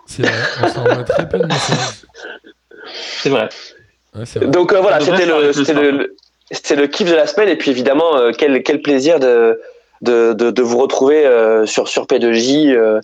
C'est 0.05 0.23
vrai. 0.23 0.31
On 0.63 0.67
s'envoie 0.67 1.03
très 1.03 1.27
peu 1.27 1.39
de 1.39 1.45
messages. 1.45 2.03
C'est 3.21 3.29
vrai. 3.29 3.49
Ouais, 4.15 4.25
c'est 4.25 4.39
vrai. 4.39 4.47
Donc 4.49 4.73
euh, 4.73 4.79
voilà, 4.81 4.99
c'était 4.99 5.25
le, 5.25 5.33
avec 5.35 5.47
le 5.47 5.53
c'était 5.53 5.71
sport. 5.73 5.83
le, 5.83 6.15
c'était 6.51 6.75
le 6.75 6.87
kiff 6.87 7.09
de 7.09 7.15
la 7.15 7.27
semaine 7.27 7.49
et 7.49 7.55
puis 7.57 7.71
évidemment 7.71 8.15
euh, 8.17 8.31
quel, 8.37 8.61
quel 8.63 8.81
plaisir 8.81 9.19
de, 9.19 9.59
de, 10.01 10.33
de, 10.33 10.51
de 10.51 10.61
vous 10.61 10.77
retrouver 10.79 11.25
euh, 11.25 11.65
sur 11.65 11.87
sur 11.87 12.05
P2J 12.07 12.71
euh, 12.73 12.77
euh, 12.77 13.01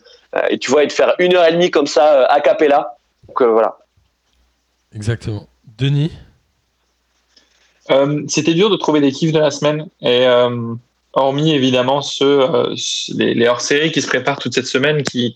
et 0.49 0.57
tu 0.57 0.71
vois 0.71 0.83
et 0.83 0.87
de 0.87 0.91
faire 0.91 1.13
une 1.19 1.35
heure 1.35 1.45
et 1.45 1.51
demie 1.51 1.71
comme 1.71 1.87
ça 1.87 2.21
euh, 2.21 2.25
a 2.29 2.41
cappella. 2.41 2.97
Donc 3.27 3.41
euh, 3.41 3.47
voilà. 3.51 3.77
Exactement. 4.93 5.47
Denis. 5.77 6.11
Euh, 7.91 8.23
C'était 8.27 8.53
dur 8.53 8.69
de 8.69 8.75
trouver 8.75 8.99
des 9.01 9.11
kiffs 9.11 9.31
de 9.31 9.39
la 9.39 9.51
semaine. 9.51 9.87
Et 10.01 10.27
euh, 10.27 10.73
hormis 11.13 11.53
évidemment 11.53 12.01
ceux, 12.01 12.41
euh, 12.41 12.75
les, 13.15 13.33
les 13.33 13.47
hors-séries 13.47 13.91
qui 13.91 14.01
se 14.01 14.07
préparent 14.07 14.39
toute 14.39 14.53
cette 14.53 14.67
semaine, 14.67 15.03
qui, 15.03 15.35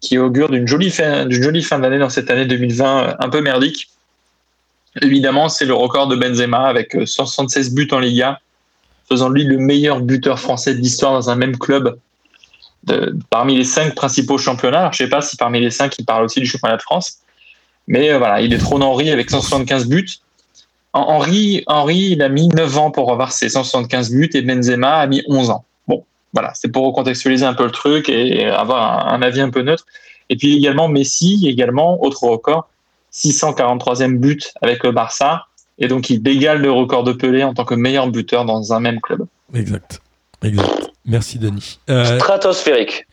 qui 0.00 0.18
augurent 0.18 0.50
d'une 0.50 0.66
jolie 0.66 0.90
fin, 0.90 1.26
d'une 1.26 1.42
jolie 1.42 1.62
fin 1.62 1.78
d'année 1.78 1.98
dans 1.98 2.10
cette 2.10 2.30
année 2.30 2.46
2020 2.46 3.02
euh, 3.02 3.14
un 3.18 3.28
peu 3.28 3.40
merdique. 3.40 3.88
Évidemment, 5.02 5.48
c'est 5.48 5.64
le 5.64 5.74
record 5.74 6.06
de 6.06 6.16
Benzema 6.16 6.66
avec 6.66 6.94
euh, 6.94 7.06
176 7.06 7.74
buts 7.74 7.88
en 7.90 7.98
Liga, 7.98 8.40
faisant 9.08 9.28
de 9.28 9.34
lui 9.34 9.44
le 9.44 9.58
meilleur 9.58 10.00
buteur 10.00 10.38
français 10.38 10.74
de 10.74 10.80
l'histoire 10.80 11.12
dans 11.12 11.30
un 11.30 11.36
même 11.36 11.58
club. 11.58 11.98
Parmi 13.30 13.56
les 13.56 13.64
cinq 13.64 13.94
principaux 13.94 14.38
championnats, 14.38 14.80
Alors, 14.80 14.92
je 14.92 14.98
sais 14.98 15.08
pas 15.08 15.20
si 15.20 15.36
parmi 15.36 15.60
les 15.60 15.70
cinq 15.70 15.94
il 15.98 16.04
parle 16.04 16.24
aussi 16.24 16.40
du 16.40 16.46
championnat 16.46 16.76
de 16.76 16.82
France, 16.82 17.18
mais 17.86 18.10
euh, 18.10 18.18
voilà, 18.18 18.40
il 18.40 18.52
est 18.52 18.58
trop 18.58 18.80
Henry 18.80 19.10
avec 19.10 19.30
175 19.30 19.86
buts. 19.86 20.08
En- 20.92 21.00
Henry, 21.16 21.62
Henry, 21.66 22.10
il 22.12 22.22
a 22.22 22.28
mis 22.28 22.48
9 22.48 22.78
ans 22.78 22.90
pour 22.90 23.10
avoir 23.12 23.32
ses 23.32 23.48
175 23.48 24.10
buts 24.10 24.30
et 24.34 24.42
Benzema 24.42 24.94
a 24.96 25.06
mis 25.06 25.22
11 25.28 25.50
ans. 25.50 25.64
Bon, 25.88 26.04
voilà, 26.32 26.52
c'est 26.54 26.68
pour 26.68 26.84
recontextualiser 26.86 27.44
un 27.44 27.54
peu 27.54 27.64
le 27.64 27.70
truc 27.72 28.08
et 28.08 28.46
avoir 28.46 29.08
un, 29.08 29.14
un 29.14 29.22
avis 29.22 29.40
un 29.40 29.50
peu 29.50 29.62
neutre. 29.62 29.84
Et 30.30 30.36
puis 30.36 30.56
également 30.56 30.88
Messi, 30.88 31.44
également, 31.46 32.02
autre 32.02 32.22
record, 32.24 32.68
643e 33.12 34.18
but 34.18 34.52
avec 34.62 34.84
le 34.84 34.92
Barça. 34.92 35.46
Et 35.78 35.88
donc 35.88 36.10
il 36.10 36.26
égale 36.28 36.60
le 36.60 36.70
record 36.70 37.02
de 37.04 37.12
Pelé 37.12 37.42
en 37.42 37.54
tant 37.54 37.64
que 37.64 37.74
meilleur 37.74 38.06
buteur 38.08 38.44
dans 38.44 38.72
un 38.72 38.80
même 38.80 39.00
club. 39.00 39.26
Exact. 39.54 40.00
Exact. 40.42 40.68
Merci, 41.06 41.38
Denis. 41.38 41.78
Euh, 41.90 42.18
Stratosphérique. 42.18 43.06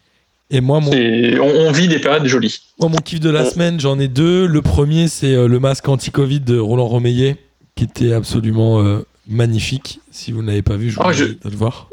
et 0.50 0.62
moi, 0.62 0.80
mon, 0.80 0.92
On, 0.92 1.68
on 1.68 1.72
vit 1.72 1.88
des 1.88 2.00
périodes 2.00 2.26
jolies. 2.26 2.60
moi, 2.80 2.90
mon 2.90 2.98
kiff 2.98 3.20
de 3.20 3.30
la 3.30 3.50
semaine, 3.50 3.80
j'en 3.80 4.00
ai 4.00 4.08
deux. 4.08 4.46
Le 4.46 4.62
premier, 4.62 5.08
c'est 5.08 5.34
euh, 5.36 5.48
le 5.48 5.60
masque 5.60 5.88
anti-Covid 5.88 6.40
de 6.42 6.58
Roland 6.58 6.88
Romeillet, 6.88 7.38
qui 7.76 7.84
était 7.84 8.14
absolument 8.14 8.82
euh, 8.82 9.06
magnifique. 9.28 10.00
Si 10.12 10.32
vous 10.32 10.42
ne 10.42 10.48
l'avez 10.48 10.62
pas 10.62 10.78
vu, 10.78 10.90
je 10.90 10.96
vous 10.96 11.02
Oh, 11.06 11.12
je- 11.12 11.24
invite 11.26 11.46
à 11.46 11.50
le 11.50 11.56
voir. 11.56 11.90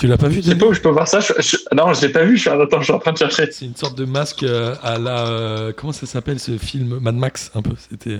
Tu 0.00 0.08
l'as 0.08 0.16
pas 0.18 0.26
vu, 0.28 0.42
Je 0.42 0.50
sais 0.50 0.56
pas 0.58 0.66
où 0.66 0.72
je 0.72 0.80
peux 0.80 0.88
voir 0.88 1.06
ça. 1.06 1.20
Je- 1.20 1.34
je- 1.40 1.56
non, 1.74 1.92
je 1.94 2.00
l'ai 2.00 2.08
pas 2.08 2.24
vu. 2.24 2.36
Je 2.36 2.40
suis, 2.42 2.50
attends, 2.50 2.78
je 2.80 2.84
suis 2.84 2.92
en 2.92 2.98
train 2.98 3.12
de 3.12 3.18
chercher. 3.18 3.48
C'est 3.52 3.64
une 3.64 3.76
sorte 3.76 3.96
de 3.96 4.04
masque 4.04 4.42
euh, 4.42 4.74
à 4.82 4.98
la. 4.98 5.28
euh, 5.28 5.72
comment 5.76 5.92
ça 5.92 6.06
s'appelle 6.06 6.40
ce 6.40 6.58
film 6.58 6.98
Mad 7.00 7.14
Max, 7.14 7.52
un 7.54 7.62
peu. 7.62 7.74
C'était. 7.90 8.16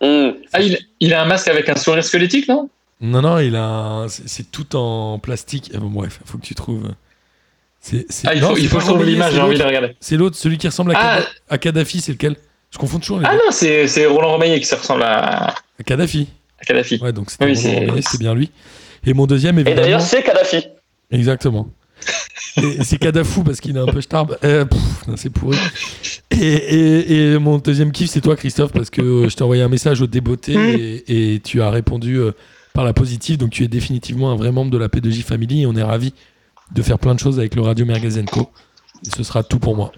Hmm. 0.00 0.30
Ah, 0.52 0.60
il, 0.60 0.76
il 1.00 1.14
a 1.14 1.22
un 1.22 1.26
masque 1.26 1.46
avec 1.48 1.68
un 1.68 1.76
sourire 1.76 2.02
squelettique, 2.04 2.48
non? 2.48 2.68
Non, 3.00 3.22
non, 3.22 3.38
il 3.38 3.54
a. 3.56 4.06
C'est 4.08 4.28
c'est 4.28 4.50
tout 4.50 4.74
en 4.76 5.18
plastique. 5.18 5.70
Eh 5.74 5.78
bon, 5.78 5.88
bref, 5.88 6.20
faut 6.24 6.38
que 6.38 6.44
tu 6.46 6.54
trouves. 6.54 6.88
C'est. 7.80 8.06
c'est- 8.10 8.26
Ah, 8.28 8.34
il 8.34 8.40
non, 8.40 8.48
faut, 8.50 8.56
c'est 8.56 8.62
il 8.62 8.68
faut 8.68 8.76
que 8.76 8.82
je 8.82 8.88
trouve 8.88 9.04
l'image. 9.04 9.30
c'est 9.30 9.36
J'ai 9.36 9.42
envie 9.42 9.58
de 9.58 9.62
regarder. 9.62 9.96
C'est 10.00 10.16
l'autre, 10.16 10.36
celui 10.36 10.58
qui 10.58 10.66
ressemble 10.66 10.92
à, 10.92 10.98
Ah. 10.98 11.18
Kadha- 11.20 11.26
à 11.48 11.58
Kadhafi, 11.58 12.00
c'est 12.00 12.12
lequel? 12.12 12.36
Je 12.70 12.78
confonds 12.78 12.98
toujours 12.98 13.20
les 13.20 13.24
Ah 13.26 13.32
deux. 13.32 13.36
non, 13.38 13.50
c'est 13.50 13.86
c'est 13.86 14.06
Roland 14.06 14.32
Romeillet 14.32 14.58
qui 14.60 14.66
se 14.66 14.74
ressemble 14.74 15.02
à, 15.04 15.54
À 15.78 15.82
Kadhafi. 15.84 16.28
à 16.60 16.64
Kadhafi. 16.64 16.98
Ouais, 17.00 17.12
donc 17.12 17.30
c'était 17.30 17.44
Oui, 17.46 17.56
c'est- 17.56 18.18
bien 18.18 18.34
lui. 18.34 18.50
Et 19.06 19.14
mon 19.14 19.26
deuxième, 19.26 19.58
Et 19.58 19.60
évidemment. 19.62 19.80
d'ailleurs 19.82 20.00
c'est 20.02 20.22
Kadhafi. 20.22 20.64
Exactement. 21.10 21.70
Et 22.58 22.82
c'est 22.84 22.98
Kadafou 22.98 23.42
parce 23.44 23.60
qu'il 23.60 23.76
est 23.76 23.80
un 23.80 23.86
peu 23.86 24.00
starbe. 24.00 24.36
Euh, 24.44 24.64
non, 25.06 25.16
c'est 25.16 25.30
pourri. 25.30 25.56
Et, 26.32 26.36
et- 26.36 27.32
et 27.32 27.38
mon 27.38 27.58
deuxième 27.58 27.90
kiff, 27.92 28.10
c'est 28.10 28.20
toi, 28.20 28.36
Christophe, 28.36 28.72
parce 28.72 28.90
que 28.90 29.00
euh, 29.02 29.28
je 29.28 29.36
t'ai 29.36 29.42
envoyé 29.44 29.62
un 29.62 29.68
message 29.68 30.00
au 30.02 30.06
débeauté 30.06 30.56
Mm. 30.56 30.76
et, 31.08 31.34
et 31.34 31.40
tu 31.40 31.62
as 31.62 31.70
répondu 31.70 32.16
euh, 32.16 32.32
par 32.78 32.84
la 32.84 32.92
positive. 32.92 33.38
Donc 33.38 33.50
tu 33.50 33.64
es 33.64 33.68
définitivement 33.68 34.30
un 34.30 34.36
vrai 34.36 34.52
membre 34.52 34.70
de 34.70 34.78
la 34.78 34.86
P2J 34.86 35.24
Family 35.24 35.62
et 35.62 35.66
on 35.66 35.74
est 35.74 35.82
ravis 35.82 36.14
de 36.70 36.80
faire 36.80 37.00
plein 37.00 37.12
de 37.12 37.18
choses 37.18 37.40
avec 37.40 37.56
le 37.56 37.62
Radio 37.62 37.84
Mergazenco. 37.84 38.52
Et 39.04 39.10
ce 39.10 39.24
sera 39.24 39.42
tout 39.42 39.58
pour 39.58 39.74
moi. 39.74 39.90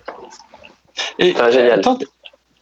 Et, 1.18 1.34
Ah, 1.38 1.50
génial. 1.50 1.80
attends, 1.80 1.98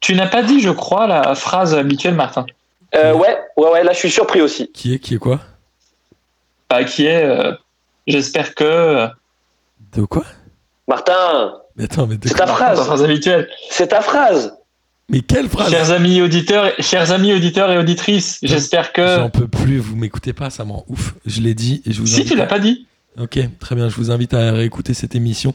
tu 0.01 0.17
n'as 0.17 0.27
pas 0.27 0.43
dit, 0.43 0.59
je 0.61 0.71
crois, 0.71 1.07
la 1.07 1.37
phrase 1.37 1.73
habituelle, 1.73 2.15
Martin, 2.17 2.47
Euh, 2.97 3.13
ouais, 3.15 3.39
ouais, 3.57 3.71
ouais. 3.71 3.85
Là 3.85 3.93
je 3.93 3.99
suis 3.99 4.11
surpris 4.11 4.41
aussi. 4.41 4.73
Qui 4.73 4.95
est 4.95 4.99
Qui 4.99 5.15
est 5.15 5.19
quoi? 5.19 5.39
Euh, 6.73 6.83
qui 6.83 7.07
est 7.07 7.23
euh, 7.25 7.53
J'espère 8.09 8.57
que. 8.57 9.07
De 9.95 10.03
quoi? 10.05 10.25
Martin, 10.89 11.53
Mais 11.77 11.85
attends, 11.85 12.09
mais 12.09 12.17
de 12.17 12.27
c'est 12.27 12.35
Ta 12.35 12.49
phrase. 12.49 12.81
phrase 12.85 13.05
habituelle. 13.05 13.49
C'est 13.71 13.89
ta 13.89 14.01
phrase. 14.01 14.58
Mais 15.11 15.21
quelle 15.21 15.49
phrase 15.49 15.71
Chers 15.71 15.91
amis 15.91 16.21
auditeurs, 16.21 16.71
chers 16.81 17.13
amis 17.13 17.33
auditeurs 17.33 17.71
et 17.73 17.79
auditrices, 17.79 18.39
j'espère 18.43 18.93
que. 18.93 19.07
J'en 19.17 19.31
peux 19.31 19.49
plus, 19.49 19.79
vous 19.79 19.97
m'écoutez 19.97 20.33
pas, 20.35 20.51
ça 20.51 20.65
me 20.67 20.73
rend 20.73 20.85
ouf. 20.89 21.15
Je 21.25 21.41
l'ai 21.41 21.55
dit 21.55 21.83
et 21.87 21.93
je 21.93 22.01
vous 22.01 22.07
Si 22.07 22.25
tu 22.25 22.35
à- 22.35 22.37
l'as 22.37 22.47
pas 22.47 22.59
dit. 22.59 22.87
Ok, 23.19 23.39
très 23.59 23.75
bien. 23.75 23.89
Je 23.89 23.97
vous 23.97 24.11
invite 24.11 24.35
à 24.35 24.53
réécouter 24.53 24.93
cette 24.95 25.15
émission. 25.15 25.55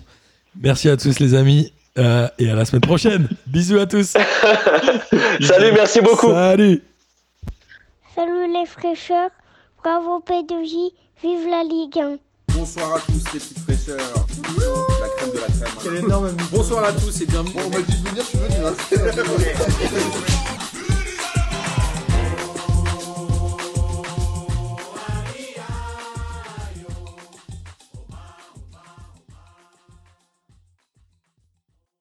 Merci 0.61 0.89
à 0.89 0.97
tous 0.97 1.19
les 1.19 1.35
amis 1.35 1.71
euh, 1.99 2.27
et 2.39 2.49
à 2.49 2.55
la 2.55 2.65
semaine 2.65 2.81
prochaine. 2.81 3.27
Bisous 3.47 3.77
à 3.77 3.85
tous. 3.85 4.13
Salut, 5.41 5.71
merci 5.73 6.01
beaucoup. 6.01 6.31
Salut. 6.31 6.81
Salut 8.15 8.53
les 8.53 8.65
fraîcheurs, 8.65 9.29
bravo 9.83 10.23
P2J, 10.27 10.91
vive 11.23 11.47
la 11.49 11.63
Ligue 11.63 11.97
1. 11.99 12.17
Bonsoir 12.63 12.95
à 12.95 12.99
tous 13.01 13.11
les 13.33 13.39
petites 13.41 13.59
fraîcheurs. 13.59 14.25
La 15.01 15.09
crème 15.17 15.31
de 15.31 15.37
la 15.37 15.47
crème. 15.47 15.75
Quel 15.83 15.95
énorme 15.97 16.31
Bonsoir 16.49 16.85
à 16.85 16.93
tous 16.93 17.19
et 17.19 17.25
bienvenue. 17.25 17.55
on 17.57 17.69
m'a 17.69 17.81
dit 17.81 18.01
de 18.01 18.07
venir, 18.07 18.23
je 18.23 18.29
suis 18.29 18.37
venu. 18.37 18.55
hein. 18.65 20.43